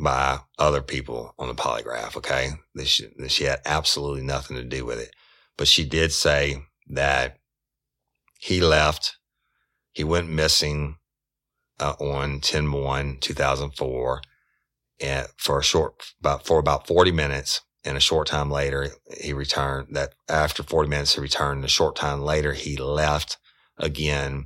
by 0.01 0.39
other 0.57 0.81
people 0.81 1.35
on 1.37 1.47
the 1.47 1.55
polygraph. 1.55 2.17
Okay. 2.17 2.51
That 2.75 2.87
she, 2.87 3.07
she 3.27 3.43
had 3.45 3.61
absolutely 3.65 4.23
nothing 4.23 4.57
to 4.57 4.63
do 4.63 4.85
with 4.85 4.99
it. 4.99 5.13
But 5.57 5.67
she 5.67 5.85
did 5.85 6.11
say 6.11 6.63
that 6.87 7.37
he 8.39 8.59
left, 8.59 9.17
he 9.91 10.03
went 10.03 10.29
missing 10.29 10.97
uh, 11.79 11.93
on 11.99 12.39
10 12.39 12.71
1 12.71 13.17
2004 13.19 14.21
and 14.99 15.27
for 15.37 15.59
a 15.59 15.63
short, 15.63 16.13
about, 16.19 16.45
for 16.45 16.59
about 16.59 16.87
40 16.87 17.11
minutes. 17.11 17.61
And 17.83 17.97
a 17.97 18.01
short 18.01 18.27
time 18.27 18.51
later, 18.51 18.89
he 19.19 19.33
returned 19.33 19.95
that 19.95 20.13
after 20.29 20.61
40 20.61 20.89
minutes, 20.89 21.15
he 21.15 21.21
returned. 21.21 21.57
And 21.57 21.65
A 21.65 21.69
short 21.69 21.95
time 21.95 22.21
later, 22.21 22.53
he 22.53 22.77
left 22.77 23.37
again 23.77 24.45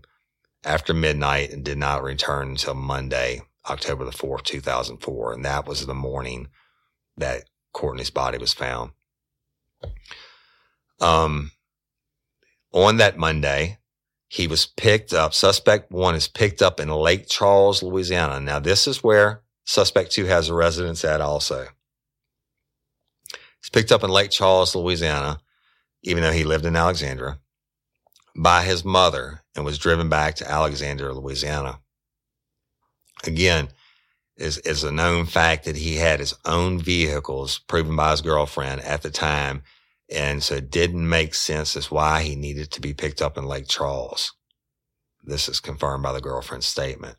after 0.66 0.94
midnight 0.94 1.52
and 1.52 1.64
did 1.64 1.78
not 1.78 2.04
return 2.04 2.50
until 2.50 2.74
Monday, 2.74 3.42
October 3.70 4.04
the 4.04 4.12
4th, 4.12 4.44
2004. 4.44 5.34
And 5.34 5.46
that 5.46 5.68
was 5.68 5.86
the 5.86 5.94
morning 5.94 6.48
that 7.18 7.46
Courtney's 7.74 8.10
body 8.10 8.38
was 8.38 8.54
found. 8.54 8.92
Um, 11.00 11.52
on 12.72 12.98
that 12.98 13.18
Monday, 13.18 13.78
he 14.28 14.48
was 14.48 14.66
picked 14.66 15.14
up. 15.14 15.34
Suspect 15.34 15.92
one 15.92 16.16
is 16.16 16.28
picked 16.28 16.62
up 16.62 16.80
in 16.80 16.90
Lake 16.90 17.28
Charles, 17.28 17.84
Louisiana. 17.84 18.40
Now, 18.40 18.60
this 18.60 18.88
is 18.88 19.04
where 19.04 19.42
suspect 19.66 20.12
two 20.12 20.26
has 20.26 20.50
a 20.50 20.54
residence 20.54 21.06
at 21.06 21.22
also. 21.22 21.68
He's 23.62 23.70
picked 23.72 23.92
up 23.92 24.04
in 24.04 24.10
Lake 24.10 24.32
Charles, 24.32 24.76
Louisiana, 24.76 25.40
even 26.04 26.24
though 26.24 26.32
he 26.32 26.44
lived 26.44 26.66
in 26.66 26.76
Alexandria, 26.76 27.40
by 28.36 28.64
his 28.64 28.84
mother 28.84 29.42
and 29.56 29.64
was 29.64 29.78
driven 29.78 30.10
back 30.10 30.36
to 30.36 30.50
Alexandria, 30.50 31.14
Louisiana. 31.14 31.80
Again, 33.24 33.70
is, 34.38 34.58
is 34.60 34.84
a 34.84 34.92
known 34.92 35.26
fact 35.26 35.66
that 35.66 35.78
he 35.78 35.96
had 35.96 36.20
his 36.20 36.34
own 36.46 36.80
vehicles 36.80 37.60
proven 37.60 37.96
by 37.96 38.12
his 38.12 38.22
girlfriend 38.22 38.82
at 38.82 39.02
the 39.02 39.10
time. 39.10 39.64
And 40.12 40.44
so 40.44 40.56
it 40.56 40.70
didn't 40.70 41.08
make 41.08 41.34
sense 41.34 41.76
as 41.76 41.90
why 41.90 42.22
he 42.22 42.36
needed 42.36 42.72
to 42.72 42.82
be 42.82 42.94
picked 42.94 43.22
up 43.22 43.38
in 43.38 43.46
Lake 43.46 43.68
Charles. 43.68 44.34
This 45.24 45.50
is 45.50 45.60
confirmed 45.60 46.04
by 46.04 46.12
the 46.12 46.22
girlfriend's 46.22 46.68
statement. 46.68 47.16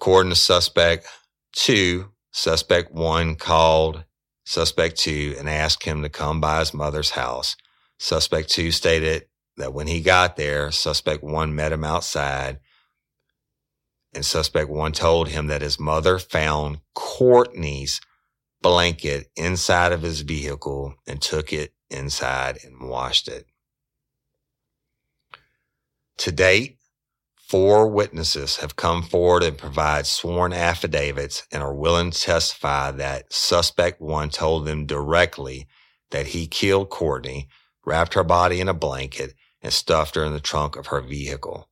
According 0.00 0.30
to 0.30 0.36
suspect 0.36 1.06
two, 1.52 2.10
suspect 2.32 2.92
one 2.92 3.36
called 3.36 4.04
suspect 4.44 4.96
two 4.96 5.36
and 5.38 5.48
asked 5.48 5.84
him 5.84 6.02
to 6.02 6.08
come 6.08 6.40
by 6.40 6.58
his 6.58 6.74
mother's 6.74 7.10
house. 7.10 7.56
Suspect 8.02 8.48
two 8.48 8.72
stated 8.72 9.26
that 9.58 9.74
when 9.74 9.86
he 9.86 10.00
got 10.00 10.36
there, 10.36 10.70
suspect 10.70 11.22
one 11.22 11.54
met 11.54 11.70
him 11.70 11.84
outside 11.84 12.58
and 14.14 14.24
suspect 14.24 14.70
one 14.70 14.92
told 14.92 15.28
him 15.28 15.48
that 15.48 15.60
his 15.60 15.78
mother 15.78 16.18
found 16.18 16.78
Courtney's 16.94 18.00
blanket 18.62 19.30
inside 19.36 19.92
of 19.92 20.00
his 20.00 20.22
vehicle 20.22 20.94
and 21.06 21.20
took 21.20 21.52
it 21.52 21.74
inside 21.90 22.58
and 22.64 22.88
washed 22.88 23.28
it. 23.28 23.44
To 26.18 26.32
date, 26.32 26.78
four 27.36 27.86
witnesses 27.86 28.56
have 28.56 28.76
come 28.76 29.02
forward 29.02 29.42
and 29.42 29.58
provide 29.58 30.06
sworn 30.06 30.54
affidavits 30.54 31.46
and 31.52 31.62
are 31.62 31.74
willing 31.74 32.12
to 32.12 32.18
testify 32.18 32.92
that 32.92 33.30
suspect 33.30 34.00
one 34.00 34.30
told 34.30 34.64
them 34.64 34.86
directly 34.86 35.68
that 36.10 36.28
he 36.28 36.46
killed 36.46 36.88
Courtney, 36.88 37.48
wrapped 37.90 38.14
her 38.14 38.22
body 38.22 38.60
in 38.60 38.68
a 38.68 38.74
blanket, 38.74 39.34
and 39.60 39.72
stuffed 39.72 40.14
her 40.14 40.24
in 40.24 40.32
the 40.32 40.40
trunk 40.40 40.76
of 40.76 40.86
her 40.86 41.00
vehicle. 41.00 41.68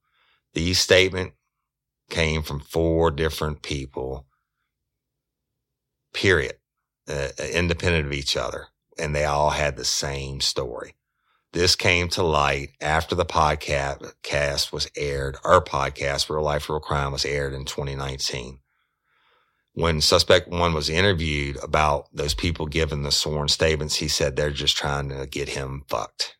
These 0.53 0.81
statements 0.81 1.36
came 2.11 2.43
from 2.43 2.59
four 2.59 3.12
different 3.12 3.62
people, 3.62 4.27
period, 6.12 6.57
uh, 7.09 7.28
independent 7.53 8.07
of 8.07 8.12
each 8.12 8.36
other. 8.36 8.66
And 8.99 9.15
they 9.15 9.24
all 9.24 9.51
had 9.51 9.77
the 9.77 9.85
same 9.85 10.40
story. 10.40 10.97
This 11.53 11.77
came 11.77 12.09
to 12.09 12.24
light 12.24 12.70
after 12.81 13.15
the 13.15 13.24
podcast 13.24 14.73
was 14.73 14.90
aired. 14.97 15.36
Our 15.45 15.62
podcast, 15.62 16.28
Real 16.28 16.43
Life, 16.43 16.69
Real 16.69 16.81
Crime, 16.81 17.12
was 17.12 17.24
aired 17.24 17.55
in 17.55 17.65
2019. 17.65 18.59
When 19.79 20.01
suspect 20.01 20.49
one 20.49 20.75
was 20.75 20.91
interviewed 20.91 21.57
about 21.63 22.09
those 22.13 22.35
people 22.35 22.67
giving 22.67 23.05
the 23.05 23.13
sworn 23.13 23.47
statements, 23.47 23.95
he 23.95 24.09
said 24.09 24.35
they're 24.35 24.51
just 24.51 24.77
trying 24.77 25.09
to 25.11 25.25
get 25.25 25.51
him 25.51 25.85
fucked. 25.87 26.37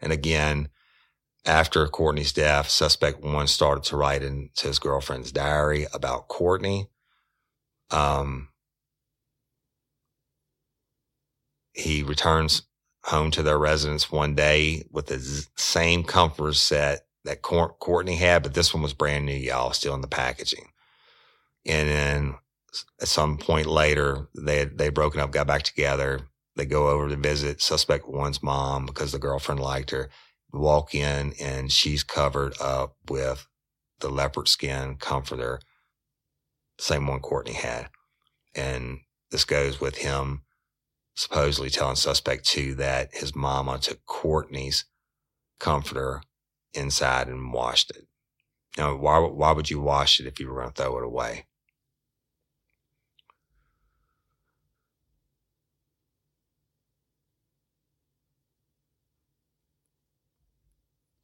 And 0.00 0.12
again, 0.12 0.70
after 1.46 1.86
Courtney's 1.86 2.32
death, 2.32 2.68
suspect 2.68 3.22
one 3.22 3.46
started 3.46 3.84
to 3.84 3.96
write 3.96 4.24
into 4.24 4.66
his 4.66 4.80
girlfriend's 4.80 5.30
diary 5.30 5.86
about 5.94 6.26
Courtney. 6.26 6.88
Um, 7.92 8.48
he 11.74 12.02
returns 12.02 12.62
home 13.04 13.30
to 13.30 13.42
their 13.44 13.58
residence 13.58 14.10
one 14.10 14.34
day 14.34 14.82
with 14.90 15.06
the 15.06 15.46
same 15.56 16.02
comfort 16.02 16.56
set 16.56 17.06
that 17.24 17.40
Courtney 17.40 18.16
had, 18.16 18.42
but 18.42 18.54
this 18.54 18.74
one 18.74 18.82
was 18.82 18.94
brand 18.94 19.26
new, 19.26 19.32
y'all, 19.32 19.72
still 19.72 19.94
in 19.94 20.00
the 20.00 20.08
packaging. 20.08 20.70
And 21.66 21.88
then 21.88 22.34
at 23.00 23.08
some 23.08 23.38
point 23.38 23.66
later, 23.66 24.28
they 24.36 24.64
they 24.64 24.88
broken 24.90 25.20
up, 25.20 25.30
got 25.30 25.46
back 25.46 25.62
together. 25.62 26.20
They 26.56 26.66
go 26.66 26.88
over 26.88 27.08
to 27.08 27.16
visit 27.16 27.60
suspect 27.60 28.08
one's 28.08 28.42
mom 28.42 28.86
because 28.86 29.12
the 29.12 29.18
girlfriend 29.18 29.60
liked 29.60 29.90
her 29.90 30.10
walk 30.52 30.94
in 30.94 31.34
and 31.40 31.70
she's 31.70 32.04
covered 32.04 32.54
up 32.60 32.96
with 33.08 33.46
the 34.00 34.08
leopard 34.08 34.48
skin 34.48 34.96
comforter, 34.96 35.60
same 36.78 37.06
one 37.06 37.20
Courtney 37.20 37.54
had. 37.54 37.88
And 38.54 39.00
this 39.30 39.44
goes 39.44 39.80
with 39.80 39.96
him 39.98 40.42
supposedly 41.16 41.70
telling 41.70 41.96
suspect 41.96 42.44
two 42.44 42.74
that 42.74 43.14
his 43.14 43.34
mama 43.34 43.78
took 43.78 44.04
Courtney's 44.06 44.84
comforter 45.60 46.22
inside 46.72 47.28
and 47.28 47.52
washed 47.52 47.90
it. 47.90 48.06
Now, 48.76 48.96
why, 48.96 49.18
why 49.18 49.52
would 49.52 49.70
you 49.70 49.80
wash 49.80 50.18
it 50.18 50.26
if 50.26 50.40
you 50.40 50.48
were 50.48 50.60
going 50.60 50.72
to 50.72 50.82
throw 50.82 50.98
it 50.98 51.04
away? 51.04 51.46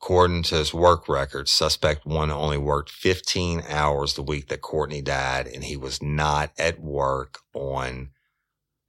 According 0.02 0.44
to 0.44 0.54
his 0.54 0.72
work 0.72 1.08
record, 1.10 1.48
suspect 1.48 2.06
one 2.06 2.30
only 2.30 2.56
worked 2.56 2.90
15 2.90 3.64
hours 3.68 4.14
the 4.14 4.22
week 4.22 4.48
that 4.48 4.62
Courtney 4.62 5.02
died, 5.02 5.46
and 5.46 5.62
he 5.64 5.76
was 5.76 6.02
not 6.02 6.52
at 6.58 6.80
work 6.80 7.40
on 7.52 8.10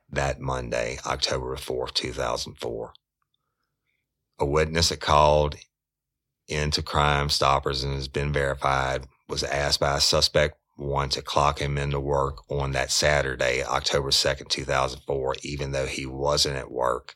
that 0.09 0.39
Monday, 0.39 0.99
October 1.05 1.55
4th, 1.57 1.93
2004. 1.95 2.93
A 4.39 4.45
witness 4.45 4.89
that 4.89 5.01
called 5.01 5.55
into 6.47 6.81
Crime 6.81 7.29
Stoppers 7.29 7.83
and 7.83 7.93
has 7.93 8.07
been 8.07 8.31
verified 8.31 9.05
was 9.27 9.43
asked 9.43 9.81
by 9.81 9.99
suspect 9.99 10.57
one 10.77 11.09
to 11.09 11.21
clock 11.21 11.59
him 11.59 11.77
into 11.77 11.99
work 11.99 12.49
on 12.49 12.71
that 12.71 12.89
Saturday, 12.89 13.63
October 13.63 14.09
2nd, 14.11 14.47
2004, 14.47 15.35
even 15.43 15.71
though 15.71 15.85
he 15.85 16.05
wasn't 16.05 16.55
at 16.55 16.71
work. 16.71 17.15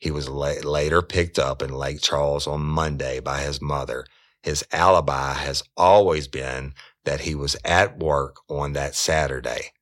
He 0.00 0.12
was 0.12 0.30
la- 0.30 0.62
later 0.64 1.02
picked 1.02 1.40
up 1.40 1.62
in 1.62 1.72
Lake 1.72 2.02
Charles 2.02 2.48
on 2.48 2.62
Monday 2.62 3.20
by 3.20 3.42
his 3.42 3.62
mother. 3.62 4.06
His 4.44 4.64
alibi 4.72 5.34
has 5.34 5.64
always 5.76 6.28
been 6.28 6.74
that 7.06 7.22
he 7.22 7.36
was 7.36 7.56
at 7.64 7.98
work 8.00 8.38
on 8.50 8.74
that 8.74 8.96
Saturday. 8.96 9.72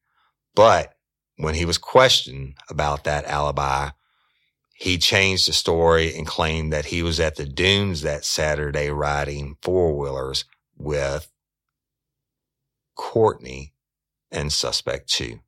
But 0.54 0.94
when 1.36 1.54
he 1.54 1.64
was 1.66 1.78
questioned 1.78 2.56
about 2.70 3.04
that 3.04 3.26
alibi, 3.26 3.90
he 4.74 4.98
changed 4.98 5.48
the 5.48 5.54
story 5.54 6.16
and 6.16 6.26
claimed 6.26 6.72
that 6.72 6.86
he 6.86 7.02
was 7.02 7.20
at 7.20 7.36
the 7.36 7.46
dunes 7.46 8.02
that 8.02 8.24
Saturday 8.24 8.90
riding 8.90 9.56
four 9.62 9.96
wheelers 9.96 10.44
with 10.76 11.30
Courtney 12.96 13.74
and 14.30 14.52
suspect 14.52 15.08
two. 15.10 15.40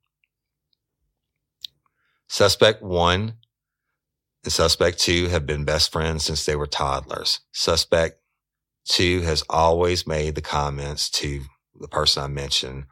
Suspect 2.29 2.83
one 2.83 3.35
and 4.43 4.51
suspect 4.51 4.99
two 4.99 5.27
have 5.27 5.45
been 5.45 5.65
best 5.65 5.91
friends 5.91 6.23
since 6.23 6.45
they 6.45 6.55
were 6.55 6.67
toddlers. 6.67 7.41
Suspect 7.51 8.19
two 8.85 9.21
has 9.21 9.43
always 9.49 10.07
made 10.07 10.35
the 10.35 10.41
comments 10.41 11.09
to 11.09 11.41
the 11.79 11.87
person 11.87 12.23
I 12.23 12.27
mentioned 12.27 12.85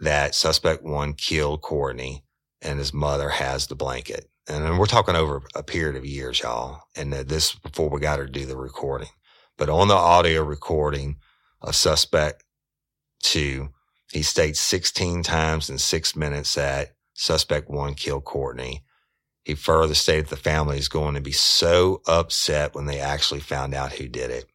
that 0.00 0.34
suspect 0.34 0.82
one 0.82 1.14
killed 1.14 1.62
Courtney 1.62 2.24
and 2.60 2.78
his 2.78 2.92
mother 2.92 3.28
has 3.28 3.66
the 3.66 3.74
blanket. 3.74 4.28
And 4.48 4.78
we're 4.78 4.86
talking 4.86 5.16
over 5.16 5.42
a 5.54 5.62
period 5.62 5.96
of 5.96 6.04
years, 6.04 6.40
y'all. 6.40 6.82
And 6.96 7.12
this 7.12 7.54
before 7.54 7.88
we 7.88 8.00
got 8.00 8.18
her 8.18 8.26
to 8.26 8.32
do 8.32 8.44
the 8.44 8.56
recording. 8.56 9.08
But 9.56 9.70
on 9.70 9.88
the 9.88 9.94
audio 9.94 10.42
recording 10.42 11.16
of 11.62 11.74
suspect 11.76 12.44
two, 13.22 13.70
he 14.12 14.22
states 14.22 14.60
16 14.60 15.22
times 15.22 15.70
in 15.70 15.78
six 15.78 16.14
minutes 16.14 16.54
that 16.54 16.94
suspect 17.14 17.70
one 17.70 17.94
killed 17.94 18.24
Courtney 18.24 18.82
he 19.44 19.54
further 19.54 19.94
stated 19.94 20.28
the 20.28 20.36
family 20.36 20.78
is 20.78 20.88
going 20.88 21.14
to 21.14 21.20
be 21.20 21.32
so 21.32 22.02
upset 22.06 22.74
when 22.74 22.86
they 22.86 23.00
actually 23.00 23.40
found 23.40 23.74
out 23.74 23.92
who 23.94 24.08
did 24.08 24.30
it. 24.30 24.46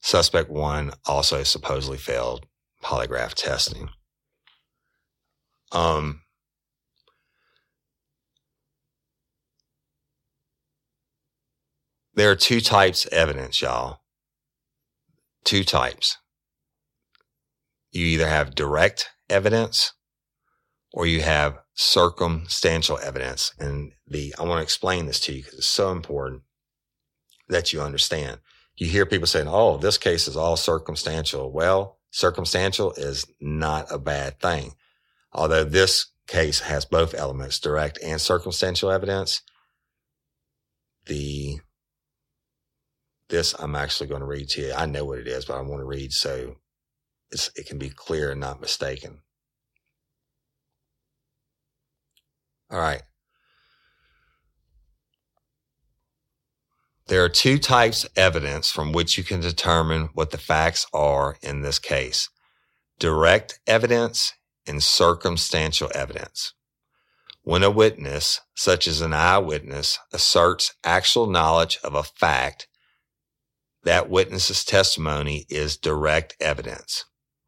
suspect 0.00 0.50
one 0.50 0.92
also 1.06 1.42
supposedly 1.42 1.98
failed 1.98 2.46
polygraph 2.82 3.34
testing. 3.34 3.88
Um, 5.72 6.22
there 12.14 12.30
are 12.30 12.36
two 12.36 12.60
types 12.60 13.06
of 13.06 13.12
evidence, 13.12 13.62
y'all. 13.62 14.00
Two 15.44 15.64
types. 15.64 16.18
You 17.92 18.06
either 18.06 18.28
have 18.28 18.54
direct 18.54 19.10
evidence 19.30 19.92
or 20.92 21.06
you 21.06 21.22
have 21.22 21.58
circumstantial 21.74 22.98
evidence. 22.98 23.52
And 23.58 23.92
the, 24.06 24.34
I 24.38 24.42
want 24.42 24.58
to 24.58 24.62
explain 24.62 25.06
this 25.06 25.20
to 25.20 25.32
you 25.32 25.42
because 25.42 25.58
it's 25.58 25.66
so 25.66 25.90
important 25.90 26.42
that 27.48 27.72
you 27.72 27.80
understand. 27.80 28.40
You 28.76 28.86
hear 28.86 29.06
people 29.06 29.26
saying, 29.26 29.48
Oh, 29.48 29.76
this 29.76 29.98
case 29.98 30.28
is 30.28 30.36
all 30.36 30.56
circumstantial. 30.56 31.52
Well, 31.52 31.98
circumstantial 32.10 32.92
is 32.92 33.26
not 33.40 33.86
a 33.90 33.98
bad 33.98 34.40
thing. 34.40 34.74
Although 35.32 35.64
this 35.64 36.06
case 36.26 36.60
has 36.60 36.84
both 36.84 37.14
elements, 37.14 37.58
direct 37.58 37.98
and 38.02 38.20
circumstantial 38.20 38.90
evidence. 38.90 39.42
The, 41.06 41.58
this 43.28 43.54
I'm 43.58 43.74
actually 43.74 44.08
going 44.08 44.20
to 44.20 44.26
read 44.26 44.48
to 44.50 44.60
you. 44.60 44.72
I 44.72 44.86
know 44.86 45.04
what 45.04 45.18
it 45.18 45.26
is, 45.26 45.46
but 45.46 45.56
I 45.56 45.60
want 45.60 45.80
to 45.80 45.86
read 45.86 46.12
so 46.12 46.56
it 47.56 47.66
can 47.66 47.78
be 47.78 47.88
clear 47.90 48.30
and 48.30 48.40
not 48.40 48.60
mistaken. 48.60 49.20
All 52.72 52.80
right. 52.80 53.02
There 57.08 57.22
are 57.22 57.28
two 57.28 57.58
types 57.58 58.04
of 58.04 58.10
evidence 58.16 58.70
from 58.70 58.92
which 58.92 59.18
you 59.18 59.24
can 59.24 59.40
determine 59.40 60.08
what 60.14 60.30
the 60.30 60.38
facts 60.38 60.86
are 60.94 61.36
in 61.42 61.60
this 61.60 61.78
case. 61.78 62.30
Direct 62.98 63.60
evidence 63.66 64.32
and 64.66 64.82
circumstantial 64.82 65.90
evidence. 65.94 66.54
When 67.42 67.62
a 67.62 67.70
witness, 67.70 68.40
such 68.54 68.86
as 68.86 69.02
an 69.02 69.12
eyewitness, 69.12 69.98
asserts 70.12 70.74
actual 70.84 71.26
knowledge 71.26 71.78
of 71.84 71.94
a 71.94 72.04
fact, 72.04 72.68
that 73.82 74.08
witness's 74.08 74.64
testimony 74.64 75.44
is 75.50 75.76
direct 75.76 76.36
evidence. 76.40 77.04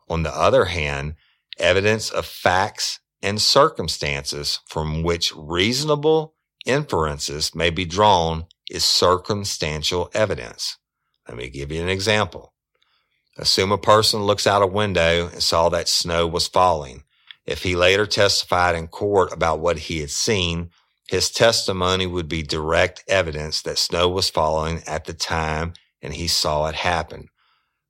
On 0.08 0.24
the 0.24 0.34
other 0.34 0.66
hand, 0.66 1.14
evidence 1.58 2.10
of 2.10 2.26
facts 2.26 2.98
and 3.24 3.40
circumstances 3.40 4.60
from 4.66 5.02
which 5.02 5.32
reasonable 5.34 6.34
inferences 6.66 7.54
may 7.54 7.70
be 7.70 7.86
drawn 7.86 8.44
is 8.70 8.84
circumstantial 8.84 10.10
evidence. 10.12 10.76
Let 11.26 11.38
me 11.38 11.48
give 11.48 11.72
you 11.72 11.80
an 11.82 11.88
example. 11.88 12.52
Assume 13.38 13.72
a 13.72 13.78
person 13.78 14.24
looks 14.24 14.46
out 14.46 14.62
a 14.62 14.66
window 14.66 15.28
and 15.28 15.42
saw 15.42 15.70
that 15.70 15.88
snow 15.88 16.26
was 16.26 16.48
falling. 16.48 17.04
If 17.46 17.62
he 17.62 17.74
later 17.74 18.06
testified 18.06 18.76
in 18.76 18.88
court 18.88 19.32
about 19.32 19.58
what 19.58 19.78
he 19.78 20.00
had 20.00 20.10
seen, 20.10 20.70
his 21.08 21.30
testimony 21.30 22.06
would 22.06 22.28
be 22.28 22.42
direct 22.42 23.04
evidence 23.08 23.62
that 23.62 23.78
snow 23.78 24.06
was 24.06 24.28
falling 24.28 24.82
at 24.86 25.06
the 25.06 25.14
time 25.14 25.72
and 26.02 26.12
he 26.12 26.28
saw 26.28 26.66
it 26.66 26.74
happen. 26.74 27.28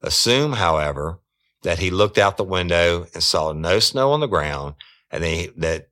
Assume, 0.00 0.52
however, 0.52 1.18
that 1.64 1.80
he 1.80 1.90
looked 1.90 2.18
out 2.18 2.36
the 2.36 2.44
window 2.44 3.06
and 3.14 3.22
saw 3.22 3.52
no 3.52 3.80
snow 3.80 4.12
on 4.12 4.20
the 4.20 4.28
ground 4.28 4.74
and 5.14 5.22
that, 5.56 5.88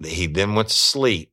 that 0.00 0.08
he 0.08 0.26
then 0.26 0.54
went 0.54 0.68
to 0.68 0.74
sleep 0.74 1.32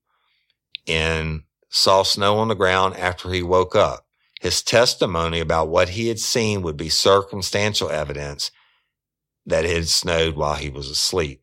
and 0.88 1.44
saw 1.70 2.03
snow 2.03 2.40
on 2.40 2.48
the 2.48 2.56
ground 2.56 2.98
after 2.98 3.32
he 3.32 3.44
woke 3.44 3.76
up. 3.76 4.06
His 4.41 4.61
testimony 4.64 5.40
about 5.40 5.70
what 5.70 5.90
he 5.90 6.07
had 6.07 6.20
seen 6.20 6.61
would 6.61 6.78
be 6.78 6.90
circumstantial 6.90 7.90
evidence 7.90 8.52
that 9.45 9.66
it 9.66 9.76
had 9.76 9.88
snowed 9.88 10.36
while 10.36 10.56
he 10.56 10.70
was 10.70 10.90
asleep. 10.90 11.41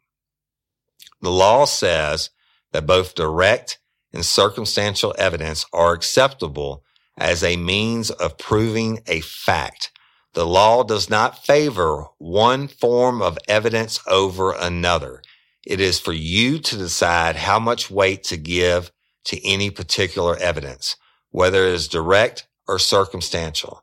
The 1.20 1.30
law 1.30 1.64
says 1.64 2.30
that 2.72 2.86
both 2.86 3.14
direct 3.14 3.78
and 4.12 4.24
circumstantial 4.24 5.14
evidence 5.18 5.66
are 5.72 5.92
acceptable 5.92 6.84
as 7.16 7.42
a 7.42 7.56
means 7.56 8.10
of 8.10 8.38
proving 8.38 9.00
a 9.06 9.20
fact. 9.20 9.92
The 10.34 10.46
law 10.46 10.82
does 10.82 11.08
not 11.08 11.44
favor 11.44 12.06
one 12.18 12.68
form 12.68 13.22
of 13.22 13.38
evidence 13.48 14.00
over 14.06 14.52
another. 14.52 15.22
It 15.66 15.80
is 15.80 15.98
for 15.98 16.12
you 16.12 16.60
to 16.60 16.76
decide 16.76 17.34
how 17.34 17.58
much 17.58 17.90
weight 17.90 18.22
to 18.24 18.36
give 18.36 18.92
to 19.24 19.44
any 19.44 19.70
particular 19.70 20.36
evidence, 20.36 20.96
whether 21.30 21.64
it 21.66 21.72
is 21.72 21.88
direct 21.88 22.46
or 22.68 22.78
circumstantial. 22.78 23.82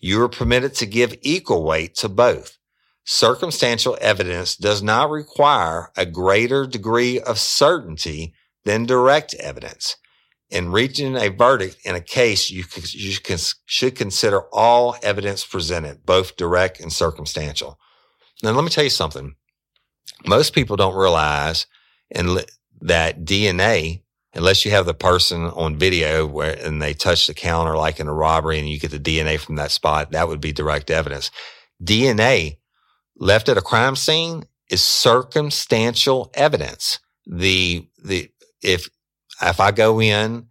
You 0.00 0.22
are 0.22 0.30
permitted 0.30 0.74
to 0.76 0.86
give 0.86 1.18
equal 1.20 1.62
weight 1.62 1.94
to 1.96 2.08
both. 2.08 2.56
Circumstantial 3.04 3.98
evidence 4.00 4.56
does 4.56 4.82
not 4.82 5.10
require 5.10 5.92
a 5.94 6.06
greater 6.06 6.66
degree 6.66 7.20
of 7.20 7.38
certainty 7.38 8.32
than 8.64 8.86
direct 8.86 9.34
evidence. 9.34 9.96
In 10.48 10.72
reaching 10.72 11.16
a 11.16 11.28
verdict 11.28 11.76
in 11.84 11.94
a 11.94 12.00
case, 12.00 12.50
you, 12.50 12.64
you 12.92 13.36
should 13.66 13.94
consider 13.94 14.42
all 14.52 14.96
evidence 15.02 15.44
presented, 15.44 16.06
both 16.06 16.36
direct 16.36 16.80
and 16.80 16.92
circumstantial. 16.92 17.78
Now, 18.42 18.52
let 18.52 18.64
me 18.64 18.70
tell 18.70 18.84
you 18.84 18.90
something 18.90 19.34
most 20.26 20.54
people 20.54 20.76
don't 20.76 20.96
realize 20.96 21.66
and 22.10 22.44
that 22.82 23.24
DNA, 23.24 24.02
unless 24.34 24.64
you 24.64 24.70
have 24.70 24.86
the 24.86 24.94
person 24.94 25.44
on 25.44 25.76
video 25.76 26.26
where 26.26 26.56
and 26.64 26.80
they 26.80 26.94
touch 26.94 27.26
the 27.26 27.34
counter 27.34 27.76
like 27.76 28.00
in 28.00 28.08
a 28.08 28.14
robbery 28.14 28.58
and 28.58 28.68
you 28.68 28.78
get 28.78 28.90
the 28.90 28.98
DNA 28.98 29.38
from 29.38 29.56
that 29.56 29.70
spot, 29.70 30.12
that 30.12 30.28
would 30.28 30.40
be 30.40 30.52
direct 30.52 30.90
evidence. 30.90 31.30
DNA 31.82 32.58
left 33.16 33.48
at 33.48 33.58
a 33.58 33.62
crime 33.62 33.96
scene 33.96 34.44
is 34.70 34.84
circumstantial 34.84 36.30
evidence. 36.34 36.98
The 37.26 37.86
the 38.02 38.30
if 38.62 38.88
if 39.42 39.60
I 39.60 39.70
go 39.70 40.00
in 40.00 40.46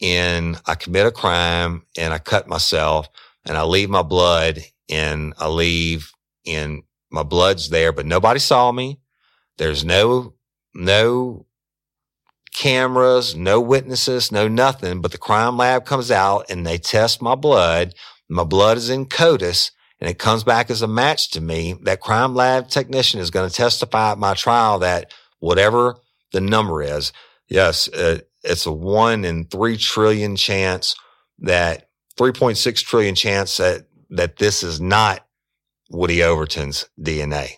and 0.00 0.60
I 0.66 0.74
commit 0.74 1.06
a 1.06 1.12
crime 1.12 1.82
and 1.96 2.12
I 2.14 2.18
cut 2.18 2.48
myself 2.48 3.08
and 3.44 3.56
I 3.56 3.64
leave 3.64 3.90
my 3.90 4.02
blood 4.02 4.60
and 4.88 5.34
I 5.38 5.48
leave 5.48 6.12
in 6.44 6.82
my 7.10 7.22
blood's 7.22 7.70
there, 7.70 7.92
but 7.92 8.06
nobody 8.06 8.40
saw 8.40 8.72
me. 8.72 9.00
There's 9.58 9.84
no, 9.84 10.34
no 10.74 11.46
cameras, 12.52 13.36
no 13.36 13.60
witnesses, 13.60 14.32
no 14.32 14.48
nothing, 14.48 15.00
but 15.00 15.12
the 15.12 15.18
crime 15.18 15.56
lab 15.56 15.84
comes 15.84 16.10
out 16.10 16.50
and 16.50 16.66
they 16.66 16.78
test 16.78 17.22
my 17.22 17.34
blood. 17.34 17.94
My 18.28 18.44
blood 18.44 18.76
is 18.76 18.90
in 18.90 19.06
CODIS 19.06 19.70
and 20.00 20.08
it 20.08 20.18
comes 20.18 20.44
back 20.44 20.70
as 20.70 20.82
a 20.82 20.88
match 20.88 21.30
to 21.32 21.40
me. 21.40 21.74
That 21.82 22.00
crime 22.00 22.34
lab 22.34 22.68
technician 22.68 23.20
is 23.20 23.30
going 23.30 23.48
to 23.48 23.54
testify 23.54 24.12
at 24.12 24.18
my 24.18 24.34
trial 24.34 24.78
that 24.80 25.12
whatever 25.40 25.96
the 26.32 26.40
number 26.40 26.82
is, 26.82 27.12
yes, 27.48 27.88
uh, 27.88 28.20
it's 28.42 28.66
a 28.66 28.72
one 28.72 29.24
in 29.24 29.44
three 29.44 29.76
trillion 29.76 30.36
chance 30.36 30.94
that 31.40 31.88
3.6 32.18 32.84
trillion 32.84 33.14
chance 33.14 33.56
that, 33.58 33.86
that 34.10 34.36
this 34.36 34.62
is 34.62 34.80
not 34.80 35.26
Woody 35.90 36.22
Overton's 36.22 36.88
DNA. 37.00 37.54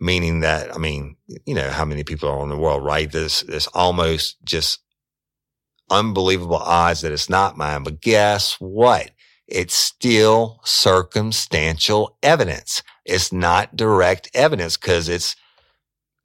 Meaning 0.00 0.40
that, 0.40 0.72
I 0.74 0.78
mean, 0.78 1.16
you 1.44 1.54
know, 1.54 1.70
how 1.70 1.84
many 1.84 2.04
people 2.04 2.28
are 2.28 2.42
in 2.42 2.50
the 2.50 2.56
world, 2.56 2.84
right? 2.84 3.10
This, 3.10 3.40
this 3.42 3.66
almost 3.68 4.36
just 4.44 4.80
unbelievable 5.90 6.56
odds 6.56 7.00
that 7.00 7.12
it's 7.12 7.28
not 7.28 7.56
mine. 7.56 7.82
But 7.82 8.00
guess 8.00 8.54
what? 8.60 9.10
It's 9.46 9.74
still 9.74 10.60
circumstantial 10.64 12.16
evidence. 12.22 12.82
It's 13.04 13.32
not 13.32 13.74
direct 13.74 14.30
evidence 14.34 14.76
because 14.76 15.08
it's 15.08 15.34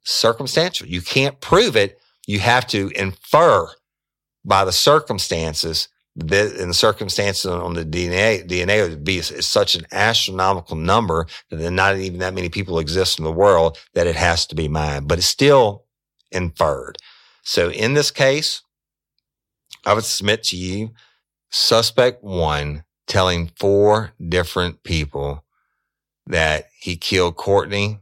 circumstantial. 0.04 0.86
You 0.86 1.00
can't 1.00 1.40
prove 1.40 1.74
it. 1.76 1.98
You 2.26 2.40
have 2.40 2.66
to 2.68 2.90
infer 2.94 3.68
by 4.44 4.64
the 4.64 4.72
circumstances 4.72 5.88
that 6.16 6.54
in 6.56 6.68
the 6.68 6.74
circumstances 6.74 7.46
on 7.46 7.74
the 7.74 7.84
DNA, 7.84 8.46
DNA 8.46 8.88
would 8.88 9.04
be 9.04 9.18
is 9.18 9.46
such 9.46 9.74
an 9.74 9.86
astronomical 9.90 10.76
number 10.76 11.26
that 11.50 11.70
not 11.70 11.96
even 11.96 12.20
that 12.20 12.34
many 12.34 12.48
people 12.48 12.78
exist 12.78 13.18
in 13.18 13.24
the 13.24 13.32
world 13.32 13.78
that 13.94 14.06
it 14.06 14.14
has 14.16 14.46
to 14.46 14.54
be 14.54 14.68
mine, 14.68 15.06
but 15.06 15.18
it's 15.18 15.26
still 15.26 15.84
inferred. 16.30 16.98
So 17.42 17.70
in 17.70 17.94
this 17.94 18.10
case, 18.10 18.62
I 19.84 19.92
would 19.92 20.04
submit 20.04 20.44
to 20.44 20.56
you 20.56 20.92
suspect 21.50 22.22
one 22.22 22.84
telling 23.06 23.50
four 23.58 24.12
different 24.28 24.82
people 24.82 25.44
that 26.26 26.68
he 26.78 26.96
killed 26.96 27.36
Courtney. 27.36 27.98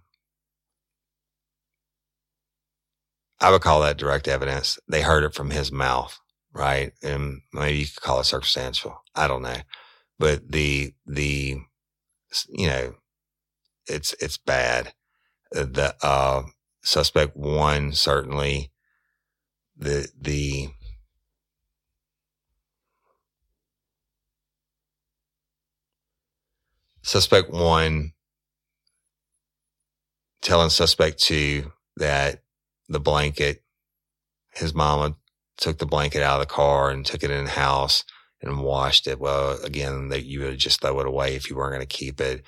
I 3.40 3.50
would 3.50 3.62
call 3.62 3.80
that 3.82 3.96
direct 3.96 4.28
evidence. 4.28 4.78
They 4.86 5.02
heard 5.02 5.24
it 5.24 5.34
from 5.34 5.50
his 5.50 5.72
mouth 5.72 6.21
right? 6.52 6.92
And 7.02 7.42
maybe 7.52 7.78
you 7.78 7.86
could 7.86 8.02
call 8.02 8.20
it 8.20 8.24
circumstantial. 8.24 9.02
I 9.14 9.28
don't 9.28 9.42
know, 9.42 9.58
but 10.18 10.50
the 10.50 10.94
the 11.06 11.58
you 12.48 12.66
know, 12.68 12.94
it's 13.86 14.14
it's 14.20 14.38
bad. 14.38 14.94
The 15.50 15.94
uh, 16.02 16.44
suspect 16.82 17.36
one 17.36 17.92
certainly 17.92 18.70
the 19.76 20.08
the 20.18 20.68
suspect 27.02 27.50
one 27.50 28.12
telling 30.40 30.70
suspect 30.70 31.20
two 31.20 31.72
that 31.96 32.42
the 32.88 33.00
blanket, 33.00 33.62
his 34.54 34.74
mama 34.74 35.16
took 35.62 35.78
the 35.78 35.86
blanket 35.86 36.22
out 36.22 36.40
of 36.40 36.48
the 36.48 36.52
car 36.52 36.90
and 36.90 37.06
took 37.06 37.22
it 37.22 37.30
in 37.30 37.46
house 37.46 38.04
and 38.42 38.62
washed 38.62 39.06
it. 39.06 39.20
Well, 39.20 39.62
again, 39.62 40.08
that 40.08 40.24
you 40.24 40.40
would 40.40 40.58
just 40.58 40.80
throw 40.80 40.98
it 40.98 41.06
away 41.06 41.36
if 41.36 41.48
you 41.48 41.54
weren't 41.54 41.74
going 41.74 41.86
to 41.86 41.96
keep 41.96 42.20
it. 42.20 42.44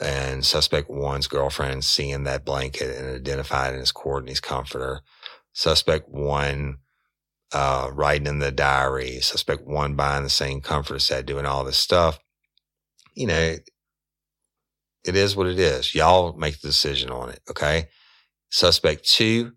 And 0.00 0.46
suspect 0.46 0.88
one's 0.88 1.26
girlfriend 1.26 1.84
seeing 1.84 2.22
that 2.22 2.44
blanket 2.44 2.96
and 2.96 3.16
identified 3.16 3.74
it 3.74 3.80
as 3.80 3.90
Courtney's 3.90 4.40
comforter. 4.40 5.00
Suspect 5.52 6.08
one 6.08 6.78
uh, 7.52 7.90
writing 7.92 8.28
in 8.28 8.38
the 8.38 8.52
diary. 8.52 9.18
Suspect 9.20 9.66
one 9.66 9.96
buying 9.96 10.22
the 10.22 10.30
same 10.30 10.60
comforter 10.60 11.00
set, 11.00 11.26
doing 11.26 11.46
all 11.46 11.64
this 11.64 11.78
stuff. 11.78 12.20
You 13.14 13.26
know, 13.26 13.56
it 15.04 15.16
is 15.16 15.34
what 15.34 15.48
it 15.48 15.58
is. 15.58 15.96
Y'all 15.96 16.32
make 16.34 16.60
the 16.60 16.68
decision 16.68 17.10
on 17.10 17.30
it. 17.30 17.40
Okay. 17.50 17.88
Suspect 18.50 19.04
two, 19.04 19.52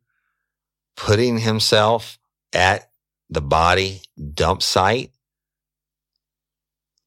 putting 0.97 1.37
himself 1.37 2.17
at 2.51 2.89
the 3.29 3.41
body 3.41 4.01
dump 4.33 4.61
site 4.61 5.11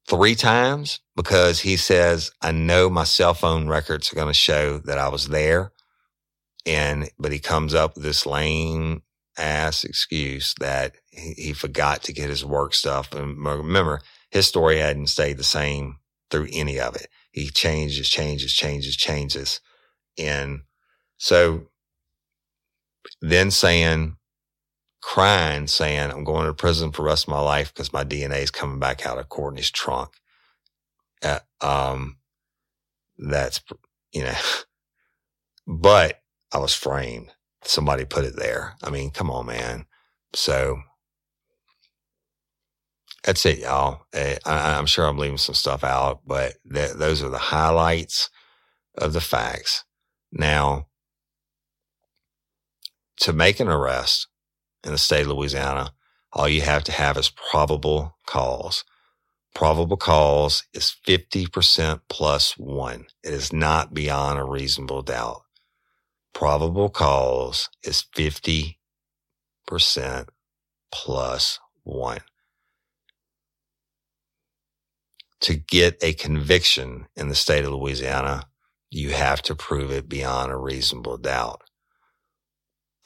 three 0.08 0.34
times 0.34 1.00
because 1.16 1.60
he 1.60 1.76
says, 1.76 2.32
I 2.40 2.52
know 2.52 2.88
my 2.88 3.04
cell 3.04 3.34
phone 3.34 3.68
records 3.68 4.12
are 4.12 4.16
going 4.16 4.28
to 4.28 4.34
show 4.34 4.78
that 4.78 4.98
I 4.98 5.08
was 5.08 5.28
there. 5.28 5.72
And, 6.66 7.10
but 7.18 7.32
he 7.32 7.38
comes 7.38 7.74
up 7.74 7.94
with 7.94 8.04
this 8.04 8.26
lame 8.26 9.02
ass 9.36 9.84
excuse 9.84 10.54
that 10.60 10.96
he, 11.10 11.32
he 11.34 11.52
forgot 11.52 12.02
to 12.04 12.12
get 12.12 12.30
his 12.30 12.44
work 12.44 12.74
stuff. 12.74 13.12
And 13.12 13.42
remember, 13.44 14.00
his 14.30 14.46
story 14.46 14.78
hadn't 14.78 15.08
stayed 15.08 15.38
the 15.38 15.44
same 15.44 15.98
through 16.30 16.48
any 16.52 16.80
of 16.80 16.96
it. 16.96 17.08
He 17.32 17.48
changes, 17.48 18.08
changes, 18.08 18.52
changes, 18.52 18.96
changes. 18.96 19.60
And 20.18 20.62
so 21.16 21.68
then 23.20 23.50
saying, 23.50 24.17
crying, 25.00 25.66
saying, 25.66 26.10
I'm 26.10 26.24
going 26.24 26.46
to 26.46 26.54
prison 26.54 26.92
for 26.92 27.02
the 27.02 27.08
rest 27.08 27.24
of 27.24 27.30
my 27.30 27.40
life 27.40 27.72
because 27.72 27.92
my 27.92 28.04
DNA 28.04 28.42
is 28.42 28.50
coming 28.50 28.78
back 28.78 29.06
out 29.06 29.18
of 29.18 29.28
Courtney's 29.28 29.70
trunk. 29.70 30.10
Uh, 31.22 31.40
um, 31.60 32.18
that's, 33.18 33.60
you 34.12 34.22
know, 34.24 34.34
but 35.66 36.20
I 36.52 36.58
was 36.58 36.74
framed. 36.74 37.30
Somebody 37.64 38.04
put 38.04 38.24
it 38.24 38.36
there. 38.36 38.74
I 38.82 38.90
mean, 38.90 39.10
come 39.10 39.30
on, 39.30 39.46
man. 39.46 39.86
So 40.34 40.80
that's 43.24 43.44
it, 43.46 43.58
y'all. 43.58 44.06
Eh, 44.12 44.38
I, 44.46 44.78
am 44.78 44.86
sure 44.86 45.06
I'm 45.06 45.18
leaving 45.18 45.38
some 45.38 45.54
stuff 45.54 45.84
out, 45.84 46.20
but 46.26 46.54
th- 46.72 46.92
those 46.92 47.22
are 47.22 47.28
the 47.28 47.38
highlights 47.38 48.30
of 48.96 49.12
the 49.12 49.20
facts. 49.20 49.84
Now, 50.32 50.86
to 53.20 53.32
make 53.32 53.60
an 53.60 53.68
arrest 53.68 54.27
in 54.84 54.92
the 54.92 54.98
state 54.98 55.22
of 55.22 55.28
Louisiana, 55.28 55.92
all 56.32 56.48
you 56.48 56.62
have 56.62 56.84
to 56.84 56.92
have 56.92 57.16
is 57.18 57.30
probable 57.30 58.16
cause. 58.26 58.84
Probable 59.54 59.96
cause 59.96 60.64
is 60.74 60.96
50% 61.06 62.00
plus 62.08 62.56
one. 62.58 63.06
It 63.24 63.34
is 63.34 63.52
not 63.52 63.94
beyond 63.94 64.38
a 64.38 64.44
reasonable 64.44 65.02
doubt. 65.02 65.42
Probable 66.34 66.90
cause 66.90 67.68
is 67.84 68.04
50% 68.16 68.76
plus 70.92 71.60
one. 71.84 72.20
To 75.42 75.54
get 75.56 75.98
a 76.02 76.14
conviction 76.14 77.06
in 77.16 77.28
the 77.28 77.34
state 77.36 77.64
of 77.64 77.72
Louisiana, 77.72 78.44
you 78.90 79.10
have 79.10 79.42
to 79.42 79.54
prove 79.54 79.92
it 79.92 80.08
beyond 80.08 80.52
a 80.52 80.56
reasonable 80.56 81.18
doubt. 81.18 81.62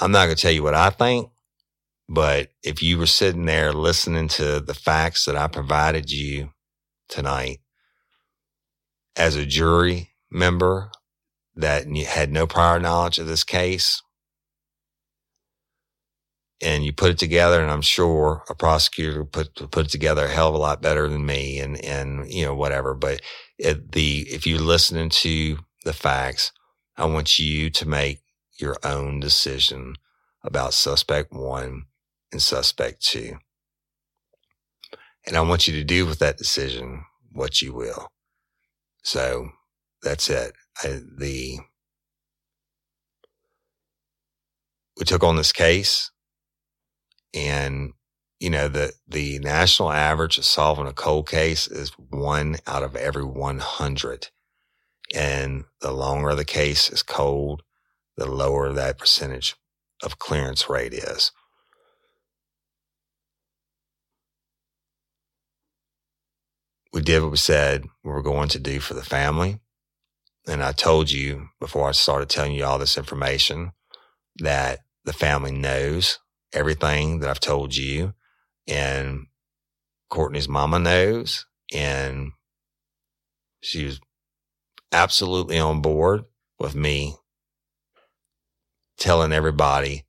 I'm 0.00 0.12
not 0.12 0.26
going 0.26 0.36
to 0.36 0.42
tell 0.42 0.52
you 0.52 0.62
what 0.62 0.74
I 0.74 0.90
think, 0.90 1.30
but 2.12 2.50
if 2.62 2.82
you 2.82 2.98
were 2.98 3.06
sitting 3.06 3.46
there 3.46 3.72
listening 3.72 4.28
to 4.28 4.60
the 4.60 4.74
facts 4.74 5.24
that 5.24 5.36
I 5.36 5.48
provided 5.48 6.12
you 6.12 6.50
tonight 7.08 7.60
as 9.16 9.36
a 9.36 9.46
jury 9.46 10.10
member 10.30 10.90
that 11.56 11.86
had 12.06 12.32
no 12.32 12.46
prior 12.46 12.78
knowledge 12.78 13.18
of 13.18 13.26
this 13.26 13.44
case, 13.44 14.02
and 16.62 16.84
you 16.84 16.92
put 16.92 17.12
it 17.12 17.18
together, 17.18 17.62
and 17.62 17.70
I'm 17.70 17.82
sure 17.82 18.44
a 18.50 18.54
prosecutor 18.54 19.24
put 19.24 19.54
put 19.70 19.86
it 19.86 19.90
together 19.90 20.26
a 20.26 20.30
hell 20.32 20.50
of 20.50 20.54
a 20.54 20.58
lot 20.58 20.82
better 20.82 21.08
than 21.08 21.26
me, 21.26 21.60
and 21.60 21.82
and 21.84 22.30
you 22.30 22.44
know 22.44 22.54
whatever. 22.54 22.94
But 22.94 23.22
it, 23.58 23.92
the 23.92 24.26
if 24.30 24.46
you're 24.46 24.60
listening 24.60 25.08
to 25.10 25.58
the 25.84 25.94
facts, 25.94 26.52
I 26.96 27.06
want 27.06 27.38
you 27.38 27.70
to 27.70 27.88
make 27.88 28.20
your 28.58 28.76
own 28.84 29.20
decision 29.20 29.96
about 30.44 30.74
suspect 30.74 31.32
one 31.32 31.84
suspect 32.40 33.02
two. 33.02 33.36
And 35.26 35.36
I 35.36 35.40
want 35.42 35.68
you 35.68 35.74
to 35.74 35.84
do 35.84 36.06
with 36.06 36.18
that 36.18 36.38
decision 36.38 37.04
what 37.30 37.62
you 37.62 37.72
will. 37.72 38.08
So 39.02 39.50
that's 40.02 40.28
it. 40.28 40.52
I, 40.82 41.00
the, 41.18 41.58
we 44.98 45.04
took 45.04 45.22
on 45.22 45.36
this 45.36 45.52
case 45.52 46.10
and, 47.34 47.92
you 48.40 48.50
know, 48.50 48.68
the, 48.68 48.92
the 49.06 49.38
national 49.38 49.92
average 49.92 50.38
of 50.38 50.44
solving 50.44 50.86
a 50.86 50.92
cold 50.92 51.28
case 51.28 51.66
is 51.66 51.90
one 52.10 52.56
out 52.66 52.82
of 52.82 52.96
every 52.96 53.24
100. 53.24 54.28
And 55.14 55.64
the 55.80 55.92
longer 55.92 56.34
the 56.34 56.44
case 56.44 56.90
is 56.90 57.02
cold, 57.02 57.62
the 58.16 58.26
lower 58.26 58.72
that 58.72 58.98
percentage 58.98 59.56
of 60.02 60.18
clearance 60.18 60.68
rate 60.68 60.94
is. 60.94 61.32
We 66.92 67.00
did 67.00 67.22
what 67.22 67.30
we 67.30 67.36
said 67.36 67.86
we 68.04 68.10
were 68.10 68.22
going 68.22 68.48
to 68.50 68.58
do 68.58 68.80
for 68.80 68.94
the 68.94 69.04
family. 69.04 69.60
And 70.46 70.62
I 70.62 70.72
told 70.72 71.10
you 71.10 71.48
before 71.60 71.88
I 71.88 71.92
started 71.92 72.28
telling 72.28 72.52
you 72.52 72.64
all 72.64 72.78
this 72.78 72.98
information 72.98 73.72
that 74.36 74.80
the 75.04 75.12
family 75.12 75.52
knows 75.52 76.18
everything 76.52 77.20
that 77.20 77.30
I've 77.30 77.40
told 77.40 77.76
you. 77.76 78.14
And 78.66 79.26
Courtney's 80.10 80.48
mama 80.48 80.78
knows. 80.78 81.46
And 81.72 82.32
she 83.60 83.84
was 83.84 84.00
absolutely 84.90 85.58
on 85.58 85.80
board 85.80 86.24
with 86.58 86.74
me 86.74 87.14
telling 88.98 89.32
everybody 89.32 90.04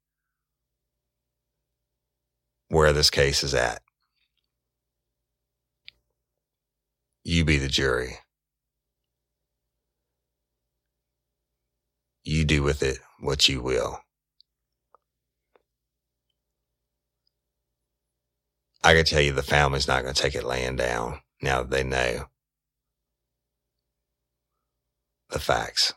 where 2.70 2.92
this 2.92 3.12
case 3.12 3.44
is 3.44 3.54
at. 3.54 3.83
You 7.24 7.46
be 7.46 7.58
the 7.58 7.70
jury. 7.70 8.18
You 12.24 12.46
do 12.46 12.64
with 12.64 12.84
it 12.84 13.00
what 13.20 13.48
you 13.48 13.62
will. 13.62 14.02
I 18.84 18.94
can 18.94 19.06
tell 19.06 19.22
you 19.22 19.32
the 19.32 19.44
family's 19.44 19.88
not 19.88 20.04
going 20.04 20.14
to 20.14 20.22
take 20.22 20.36
it 20.36 20.44
laying 20.44 20.76
down 20.76 21.22
now 21.42 21.64
that 21.64 21.70
they 21.70 21.84
know 21.84 22.26
the 25.30 25.40
facts. 25.40 25.94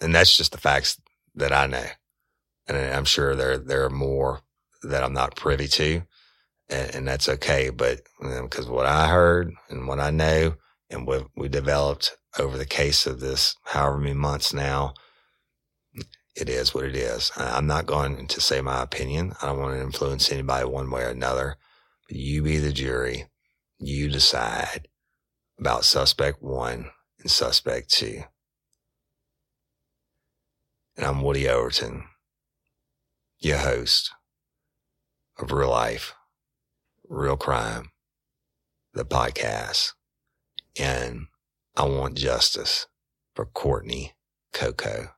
And 0.00 0.14
that's 0.14 0.36
just 0.36 0.52
the 0.52 0.58
facts 0.58 1.00
that 1.36 1.52
I 1.52 1.66
know. 1.66 1.86
And 2.66 2.76
I'm 2.76 3.04
sure 3.04 3.36
there, 3.36 3.58
there 3.58 3.84
are 3.84 3.90
more 3.90 4.40
that 4.82 5.04
I'm 5.04 5.12
not 5.12 5.36
privy 5.36 5.68
to 5.68 6.02
and, 6.70 6.94
and 6.94 7.08
that's 7.08 7.28
okay. 7.28 7.70
But 7.70 8.02
because 8.20 8.66
um, 8.66 8.72
what 8.72 8.86
I 8.86 9.08
heard 9.08 9.52
and 9.68 9.86
what 9.86 10.00
I 10.00 10.10
know 10.10 10.54
and 10.88 11.06
what 11.06 11.26
we 11.36 11.48
developed 11.48 12.16
over 12.38 12.56
the 12.56 12.66
case 12.66 13.06
of 13.06 13.20
this, 13.20 13.56
however 13.64 13.98
many 13.98 14.14
months 14.14 14.54
now, 14.54 14.94
it 16.36 16.48
is 16.48 16.72
what 16.72 16.84
it 16.84 16.96
is. 16.96 17.32
I'm 17.36 17.66
not 17.66 17.86
going 17.86 18.26
to 18.28 18.40
say 18.40 18.60
my 18.60 18.82
opinion. 18.82 19.34
I 19.42 19.46
don't 19.46 19.58
want 19.58 19.74
to 19.74 19.82
influence 19.82 20.30
anybody 20.30 20.64
one 20.64 20.90
way 20.90 21.02
or 21.02 21.08
another. 21.08 21.56
But 22.08 22.16
you 22.16 22.42
be 22.42 22.58
the 22.58 22.72
jury. 22.72 23.26
You 23.78 24.08
decide 24.08 24.88
about 25.58 25.84
suspect 25.84 26.42
one 26.42 26.90
and 27.18 27.30
suspect 27.30 27.90
two. 27.90 28.22
And 30.96 31.06
I'm 31.06 31.22
Woody 31.22 31.48
Overton, 31.48 32.04
your 33.38 33.58
host 33.58 34.10
of 35.38 35.50
Real 35.52 35.70
Life 35.70 36.14
Real 37.10 37.36
Crime, 37.36 37.90
the 38.94 39.04
podcast. 39.04 39.94
And 40.78 41.26
I 41.76 41.84
want 41.84 42.14
justice 42.14 42.86
for 43.34 43.44
Courtney 43.44 44.12
Coco. 44.52 45.08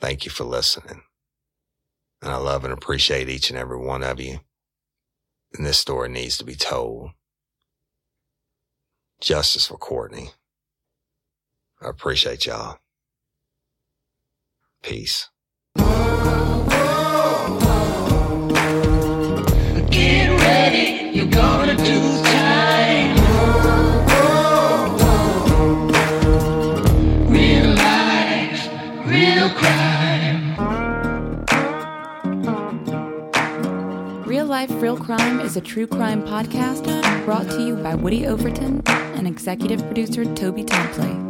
Thank 0.00 0.24
you 0.24 0.30
for 0.30 0.44
listening. 0.44 1.02
And 2.22 2.32
I 2.32 2.36
love 2.36 2.64
and 2.64 2.72
appreciate 2.72 3.28
each 3.28 3.50
and 3.50 3.58
every 3.58 3.76
one 3.76 4.02
of 4.02 4.18
you. 4.18 4.40
And 5.52 5.66
this 5.66 5.78
story 5.78 6.08
needs 6.08 6.38
to 6.38 6.44
be 6.44 6.54
told. 6.54 7.10
Justice 9.20 9.66
for 9.66 9.76
Courtney. 9.76 10.30
I 11.82 11.90
appreciate 11.90 12.46
y'all. 12.46 12.78
Peace. 14.82 15.28
Get 19.90 20.30
ready, 20.40 20.99
you're 21.20 21.28
gonna 21.28 21.76
do 21.76 22.00
time. 22.22 23.16
Real 27.28 27.74
life, 27.74 28.70
real 29.04 29.50
crime. 29.50 30.56
Real 34.24 34.46
Life, 34.46 34.70
Real 34.80 34.96
Crime 34.96 35.40
is 35.40 35.56
a 35.56 35.60
true 35.60 35.86
crime 35.86 36.22
podcast 36.22 36.84
brought 37.26 37.50
to 37.50 37.60
you 37.66 37.74
by 37.76 37.94
Woody 37.94 38.26
Overton 38.26 38.82
and 38.86 39.26
executive 39.26 39.84
producer 39.84 40.24
Toby 40.34 40.64
Templey. 40.64 41.29